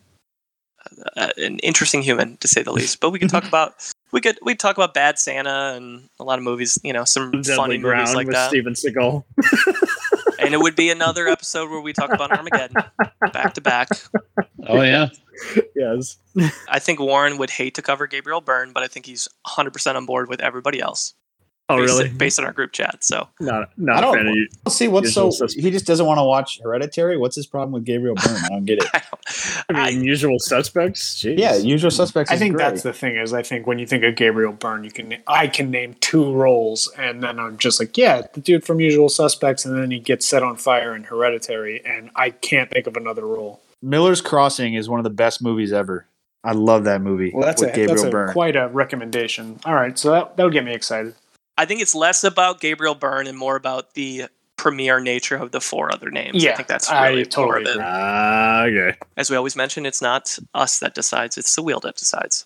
a 1.17 1.31
an 1.39 1.59
interesting 1.61 2.03
human 2.03 2.37
to 2.39 2.49
say 2.49 2.63
the 2.63 2.73
least. 2.73 3.01
But 3.01 3.11
we 3.11 3.19
could 3.19 3.31
talk 3.31 3.45
about 3.49 3.75
we 4.13 4.21
could 4.21 4.39
we 4.43 4.55
talk 4.55 4.77
about 4.77 4.95
Bad 4.95 5.19
Santa 5.19 5.75
and 5.77 6.09
a 6.19 6.25
lot 6.25 6.39
of 6.39 6.45
movies. 6.45 6.79
You 6.83 6.93
know, 6.93 7.05
some 7.05 7.31
Deadly 7.31 7.57
funny 7.57 7.79
movies 7.79 7.83
Ground 7.83 8.15
like 8.15 8.27
with 8.27 8.37
that. 8.37 8.49
Steven 8.49 8.75
Seagal. 8.75 9.25
And 10.39 10.55
it 10.55 10.59
would 10.59 10.77
be 10.77 10.91
another 10.91 11.29
episode 11.29 11.71
where 11.71 11.81
we 11.81 11.93
talk 11.93 12.13
about 12.13 12.31
Armageddon 12.31 12.83
back 13.33 13.55
to 13.55 13.61
back. 13.61 13.89
Oh 14.67 14.83
yeah. 14.83 15.09
yes, 15.75 16.19
I 16.69 16.79
think 16.79 17.01
Warren 17.01 17.39
would 17.39 17.51
hate 17.51 17.75
to 17.77 17.83
cover 17.83 18.07
Gabriel 18.07 18.41
Byrne, 18.41 18.73
but 18.73 18.83
I 18.83 18.87
think 18.87 19.07
he's 19.07 19.29
100% 19.47 19.95
on 19.95 20.07
board 20.07 20.29
with 20.29 20.41
everybody 20.41 20.81
else. 20.81 21.15
Oh 21.69 21.79
based, 21.79 21.93
really? 21.99 22.09
Based 22.09 22.39
on 22.39 22.45
our 22.45 22.53
group 22.53 22.73
chat. 22.73 23.03
So 23.05 23.29
Not 23.41 23.63
I 23.65 23.67
not 23.77 23.99
a 23.99 24.01
don't- 24.03 24.15
fan 24.17 24.27
of 24.29 24.35
you. 24.35 24.49
See 24.69 24.89
what's 24.89 25.13
so 25.13 25.31
suspects. 25.31 25.55
he 25.55 25.71
just 25.71 25.87
doesn't 25.87 26.07
want 26.07 26.19
to 26.19 26.25
watch 26.25 26.61
Hereditary. 26.63 27.17
What's 27.19 27.37
his 27.37 27.47
problem 27.47 27.73
with 27.73 27.85
Gabriel 27.85 28.15
Byrne? 28.15 28.37
I 28.45 28.49
don't 28.49 28.65
get 28.65 28.79
it. 28.79 28.89
I, 28.95 29.03
don't, 29.73 29.77
I 29.77 29.89
I, 29.89 29.91
mean, 29.91 30.05
Usual 30.05 30.39
Suspects. 30.39 31.17
Jeez. 31.23 31.39
yeah, 31.39 31.57
Usual 31.57 31.91
Suspects. 31.91 32.31
I 32.31 32.35
is 32.35 32.41
think 32.41 32.55
great. 32.55 32.65
that's 32.65 32.83
the 32.83 32.93
thing 32.93 33.17
is 33.17 33.33
I 33.33 33.43
think 33.43 33.67
when 33.67 33.79
you 33.79 33.87
think 33.87 34.05
of 34.05 34.15
Gabriel 34.17 34.53
Byrne, 34.53 34.85
you 34.85 34.91
can 34.91 35.17
I 35.27 35.47
can 35.49 35.71
name 35.71 35.95
two 36.01 36.33
roles, 36.33 36.91
and 36.97 37.23
then 37.23 37.39
I'm 37.39 37.59
just 37.59 37.81
like, 37.81 37.97
yeah, 37.97 38.23
the 38.33 38.41
dude 38.41 38.65
from 38.65 38.81
Usual 38.81 39.09
Suspects, 39.09 39.65
and 39.65 39.77
then 39.77 39.91
he 39.91 39.99
gets 39.99 40.27
set 40.27 40.43
on 40.43 40.57
fire 40.57 40.95
in 40.95 41.05
Hereditary, 41.05 41.85
and 41.85 42.11
I 42.15 42.31
can't 42.31 42.71
think 42.71 42.87
of 42.87 42.97
another 42.97 43.27
role. 43.27 43.61
Miller's 43.83 44.21
Crossing 44.21 44.75
is 44.75 44.89
one 44.89 44.99
of 45.01 45.05
the 45.05 45.11
best 45.11 45.43
movies 45.43 45.73
ever. 45.73 46.07
I 46.45 46.53
love 46.53 46.85
that 46.85 47.01
movie 47.03 47.33
Well, 47.35 47.45
that's 47.45 47.61
with 47.61 47.73
a 47.73 47.75
Gabriel 47.77 47.95
that's 47.97 48.05
a, 48.05 48.11
Byrne. 48.11 48.33
quite 48.33 48.55
a 48.57 48.69
recommendation. 48.69 49.59
All 49.65 49.75
right, 49.75 49.99
so 49.99 50.13
that 50.13 50.37
that'll 50.37 50.51
get 50.53 50.65
me 50.65 50.73
excited. 50.75 51.15
I 51.59 51.65
think 51.65 51.81
it's 51.81 51.95
less 51.95 52.23
about 52.25 52.61
Gabriel 52.61 52.95
Byrne 52.95 53.27
and 53.27 53.37
more 53.39 53.57
about 53.57 53.95
the 53.95 54.27
premier 54.57 55.01
nature 55.01 55.37
of 55.37 55.53
the 55.53 55.61
four 55.61 55.93
other 55.93 56.11
names. 56.11 56.43
I 56.45 56.49
Yeah, 56.49 56.57
think 56.57 56.69
that's 56.69 56.91
I 56.91 57.09
really 57.09 57.25
totally 57.25 57.49
more 57.49 57.57
of 57.61 57.67
it. 57.67 57.71
agree. 57.73 57.85
Ah, 57.87 58.63
okay. 58.65 58.99
As 59.17 59.31
we 59.31 59.37
always 59.37 59.57
mention, 59.57 59.87
it's 59.87 60.03
not 60.03 60.39
us 60.55 60.79
that 60.81 60.95
decides, 60.95 61.39
it's 61.39 61.55
the 61.55 61.63
wheel 61.63 61.81
that 61.81 61.97
decides. 61.97 62.45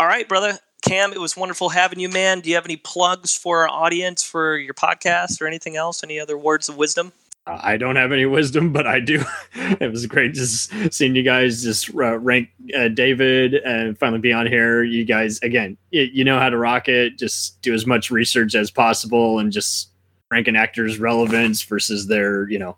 All 0.00 0.06
right, 0.08 0.28
brother. 0.28 0.58
Cam, 0.82 1.12
it 1.12 1.20
was 1.20 1.36
wonderful 1.36 1.70
having 1.70 1.98
you, 1.98 2.08
man. 2.10 2.40
Do 2.40 2.50
you 2.50 2.56
have 2.56 2.66
any 2.66 2.76
plugs 2.76 3.34
for 3.34 3.60
our 3.62 3.68
audience 3.68 4.22
for 4.22 4.56
your 4.58 4.74
podcast 4.74 5.40
or 5.40 5.46
anything 5.46 5.76
else? 5.76 6.04
Any 6.04 6.20
other 6.20 6.36
words 6.36 6.68
of 6.68 6.76
wisdom? 6.76 7.12
Uh, 7.46 7.58
I 7.62 7.76
don't 7.76 7.96
have 7.96 8.12
any 8.12 8.26
wisdom, 8.38 8.72
but 8.72 8.86
I 8.86 9.00
do. 9.00 9.22
it 9.54 9.90
was 9.90 10.06
great 10.06 10.34
just 10.34 10.72
seeing 10.92 11.14
you 11.14 11.22
guys 11.22 11.62
just 11.62 11.94
uh, 11.94 12.18
rank 12.18 12.48
uh, 12.76 12.88
David 12.88 13.54
and 13.54 13.98
finally 13.98 14.20
be 14.20 14.32
on 14.32 14.46
here. 14.46 14.82
You 14.82 15.04
guys, 15.04 15.38
again, 15.42 15.76
y- 15.92 16.10
you 16.12 16.24
know 16.24 16.38
how 16.38 16.50
to 16.50 16.58
rock 16.58 16.88
it. 16.88 17.18
Just 17.18 17.60
do 17.62 17.74
as 17.74 17.86
much 17.86 18.10
research 18.10 18.54
as 18.54 18.70
possible 18.70 19.38
and 19.38 19.52
just 19.52 19.90
rank 20.30 20.48
an 20.48 20.56
actor's 20.56 20.98
relevance 20.98 21.62
versus 21.62 22.06
their, 22.06 22.48
you 22.48 22.58
know, 22.58 22.76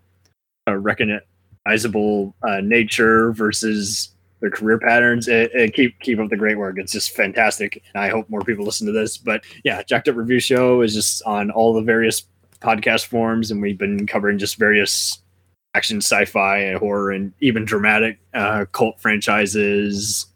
uh, 0.69 0.75
recognizable 0.77 2.35
nature 2.63 3.33
versus 3.33 4.11
their 4.41 4.51
career 4.51 4.79
patterns. 4.79 5.29
It, 5.29 5.51
it 5.55 5.75
keep 5.75 5.99
keep 6.01 6.19
up 6.19 6.29
the 6.29 6.37
great 6.37 6.59
work. 6.59 6.77
It's 6.79 6.93
just 6.93 7.13
fantastic, 7.13 7.83
and 7.95 8.03
I 8.03 8.09
hope 8.09 8.29
more 8.29 8.43
people 8.43 8.65
listen 8.65 8.87
to 8.87 8.93
this. 8.93 9.17
But 9.17 9.45
yeah, 9.65 9.83
Jacked 9.83 10.09
Up 10.09 10.17
Review 10.17 10.41
Show 10.41 10.83
is 10.83 10.95
just 10.95 11.23
on 11.23 11.51
all 11.51 11.73
the 11.73 11.83
various 11.83 12.25
podcast 12.67 13.07
forms, 13.07 13.51
and 13.51 13.63
we've 13.63 13.79
been 13.79 14.07
covering 14.07 14.39
just 14.39 14.57
various 14.57 15.23
action, 15.75 15.99
sci-fi, 15.99 16.59
and 16.59 16.79
horror, 16.79 17.13
and 17.13 17.33
even 17.41 17.65
dramatic 17.65 18.19
uh, 18.35 18.65
cult 18.73 19.01
franchises. 19.01 20.27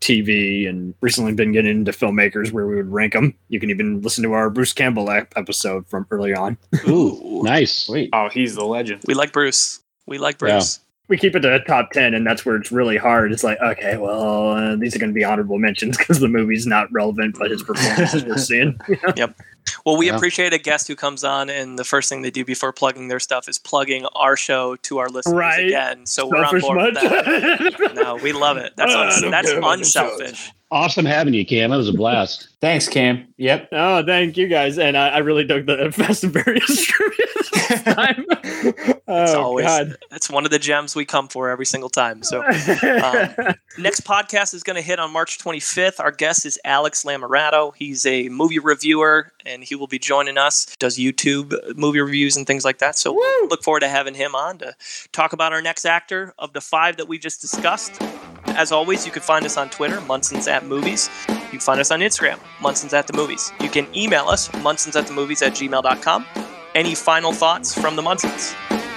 TV 0.00 0.66
and 0.66 0.94
recently 1.02 1.34
been 1.34 1.52
getting 1.52 1.70
into 1.70 1.92
filmmakers 1.92 2.52
where 2.52 2.66
we 2.66 2.74
would 2.74 2.90
rank 2.90 3.12
them. 3.12 3.34
You 3.48 3.60
can 3.60 3.68
even 3.68 4.00
listen 4.00 4.24
to 4.24 4.32
our 4.32 4.48
Bruce 4.48 4.72
Campbell 4.72 5.10
ep- 5.10 5.34
episode 5.36 5.86
from 5.88 6.06
early 6.10 6.32
on. 6.34 6.56
Ooh, 6.88 7.42
nice. 7.44 7.84
Sweet. 7.84 8.08
Oh, 8.14 8.30
he's 8.30 8.54
the 8.54 8.64
legend. 8.64 9.02
We 9.06 9.12
like 9.12 9.30
Bruce. 9.30 9.80
We 10.06 10.16
like 10.16 10.38
Bruce. 10.38 10.80
We 11.10 11.18
keep 11.18 11.34
it 11.36 11.40
to 11.40 11.48
the 11.50 11.58
top 11.58 11.90
10, 11.90 12.14
and 12.14 12.26
that's 12.26 12.46
where 12.46 12.56
it's 12.56 12.72
really 12.72 12.96
hard. 12.96 13.32
It's 13.32 13.44
like, 13.44 13.60
okay, 13.60 13.98
well, 13.98 14.50
uh, 14.52 14.76
these 14.76 14.96
are 14.96 14.98
going 14.98 15.10
to 15.10 15.14
be 15.14 15.24
honorable 15.24 15.58
mentions 15.58 15.96
because 15.98 16.20
the 16.20 16.28
movie's 16.28 16.66
not 16.66 16.90
relevant, 16.92 17.36
but 17.38 17.50
his 17.50 17.62
performance 17.62 18.14
is 18.14 18.24
worth 18.24 18.40
seeing. 18.40 18.80
Yep. 19.16 19.36
Well, 19.84 19.96
we 19.98 20.06
Yeah. 20.06 20.16
appreciate 20.16 20.52
a 20.54 20.58
guest 20.58 20.88
who 20.88 20.96
comes 20.96 21.22
on, 21.24 21.50
and 21.50 21.78
the 21.78 21.84
first 21.84 22.08
thing 22.08 22.22
they 22.22 22.30
do 22.30 22.44
before 22.44 22.72
plugging 22.72 23.08
their 23.08 23.20
stuff 23.20 23.48
is 23.48 23.58
plugging 23.58 24.06
our 24.14 24.36
show 24.36 24.76
to 24.76 24.98
our 24.98 25.08
listeners 25.08 25.34
Right. 25.34 25.66
again. 25.66 26.06
So 26.06 26.26
we're 26.26 26.38
on 26.44 26.44
Selfish 26.60 26.62
board 26.62 26.78
with 26.78 26.94
that. 26.94 27.92
No, 27.94 28.14
we 28.16 28.32
love 28.32 28.56
it. 28.56 28.72
That's 28.76 28.94
I 28.94 29.06
uns- 29.06 29.20
that's 29.20 29.50
care 29.50 29.58
about 29.58 29.66
the 29.68 29.72
unselfish. 29.80 30.52
Awesome 30.72 31.04
having 31.04 31.34
you, 31.34 31.44
Cam. 31.44 31.72
It 31.72 31.76
was 31.76 31.88
a 31.88 31.92
blast. 31.92 32.48
Thanks, 32.60 32.88
Cam. 32.88 33.26
Yep. 33.38 33.70
Oh, 33.72 34.04
thank 34.04 34.36
you 34.36 34.46
guys, 34.46 34.78
and 34.78 34.96
I, 34.96 35.08
I 35.08 35.18
really 35.18 35.44
dug 35.44 35.64
the 35.66 35.90
Fast 35.94 36.22
and 36.24 36.32
Furious 36.32 36.84
trivia 36.84 37.26
this 37.34 37.82
time. 37.82 38.26
It's 38.30 39.32
oh 39.32 39.42
always 39.42 39.64
God! 39.64 39.96
that's 40.10 40.28
one 40.28 40.44
of 40.44 40.50
the 40.50 40.58
gems 40.58 40.94
we 40.94 41.06
come 41.06 41.26
for 41.26 41.48
every 41.48 41.64
single 41.64 41.88
time. 41.88 42.22
So 42.22 42.42
um, 42.42 43.54
next 43.78 44.04
podcast 44.04 44.52
is 44.52 44.62
going 44.62 44.76
to 44.76 44.82
hit 44.82 45.00
on 45.00 45.10
March 45.10 45.38
25th. 45.38 45.98
Our 46.00 46.12
guest 46.12 46.44
is 46.44 46.60
Alex 46.64 47.02
Lamorato. 47.02 47.74
He's 47.74 48.04
a 48.04 48.28
movie 48.28 48.58
reviewer, 48.58 49.32
and 49.46 49.64
he 49.64 49.74
will 49.74 49.86
be 49.86 49.98
joining 49.98 50.36
us. 50.36 50.76
Does 50.78 50.98
YouTube 50.98 51.54
movie 51.78 52.00
reviews 52.00 52.36
and 52.36 52.46
things 52.46 52.64
like 52.64 52.78
that. 52.78 52.98
So 52.98 53.12
we'll 53.14 53.48
look 53.48 53.62
forward 53.62 53.80
to 53.80 53.88
having 53.88 54.14
him 54.14 54.34
on 54.34 54.58
to 54.58 54.74
talk 55.12 55.32
about 55.32 55.54
our 55.54 55.62
next 55.62 55.86
actor 55.86 56.34
of 56.38 56.52
the 56.52 56.60
five 56.60 56.98
that 56.98 57.08
we 57.08 57.18
just 57.18 57.40
discussed. 57.40 58.00
As 58.46 58.72
always, 58.72 59.06
you 59.06 59.12
can 59.12 59.22
find 59.22 59.44
us 59.44 59.56
on 59.56 59.70
Twitter, 59.70 60.00
Munson's 60.02 60.48
at 60.48 60.66
Movies. 60.66 61.08
You 61.28 61.36
can 61.50 61.60
find 61.60 61.80
us 61.80 61.90
on 61.90 62.00
Instagram, 62.00 62.38
Munson's 62.60 62.94
at 62.94 63.06
the 63.06 63.12
Movies. 63.12 63.52
You 63.60 63.68
can 63.68 63.86
email 63.96 64.28
us, 64.28 64.52
Munson's 64.62 64.96
at 64.96 65.06
the 65.06 65.12
Movies 65.12 65.42
at 65.42 65.52
gmail.com. 65.52 66.26
Any 66.74 66.94
final 66.94 67.32
thoughts 67.32 67.78
from 67.78 67.96
the 67.96 68.02
Munsons? 68.02 68.54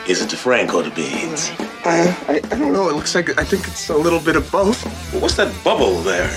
Is 0.07 0.21
it 0.21 0.29
the 0.29 0.35
Frank 0.35 0.73
or 0.73 0.83
the 0.83 0.91
beans? 0.91 1.51
I, 1.85 2.15
I, 2.27 2.35
I 2.35 2.57
don't 2.57 2.73
know. 2.73 2.89
It 2.89 2.95
looks 2.95 3.15
like 3.15 3.37
I 3.37 3.43
think 3.43 3.67
it's 3.67 3.89
a 3.89 3.97
little 3.97 4.19
bit 4.19 4.35
of 4.35 4.51
both. 4.51 4.83
What's 5.13 5.35
that 5.35 5.53
bubble 5.63 6.01
there? 6.01 6.29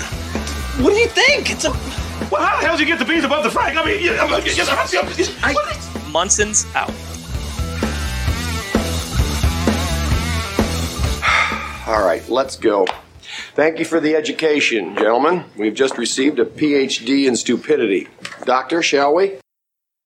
What 0.81 0.91
do 0.91 0.95
you 0.95 1.07
think? 1.07 1.51
It's 1.51 1.65
a. 1.65 1.71
Well, 2.31 2.41
how 2.41 2.59
the 2.59 2.65
hell 2.65 2.77
did 2.77 2.87
you 2.87 2.93
get 2.93 2.99
the 2.99 3.05
beans 3.05 3.23
above 3.23 3.43
the 3.43 3.51
Frank? 3.51 3.77
I 3.77 3.85
mean, 3.85 4.03
you, 4.03 4.11
I'm, 4.13 4.33
I, 4.33 4.41
I, 5.43 6.09
Munson's 6.11 6.65
out. 6.75 6.91
All 11.87 12.03
right, 12.03 12.27
let's 12.27 12.57
go. 12.57 12.85
Thank 13.55 13.79
you 13.79 13.85
for 13.85 14.01
the 14.01 14.13
education, 14.13 14.93
gentlemen. 14.97 15.45
We've 15.55 15.73
just 15.73 15.97
received 15.97 16.37
a 16.37 16.43
PhD 16.43 17.27
in 17.29 17.37
stupidity. 17.37 18.09
Doctor, 18.43 18.83
shall 18.83 19.15
we? 19.15 19.37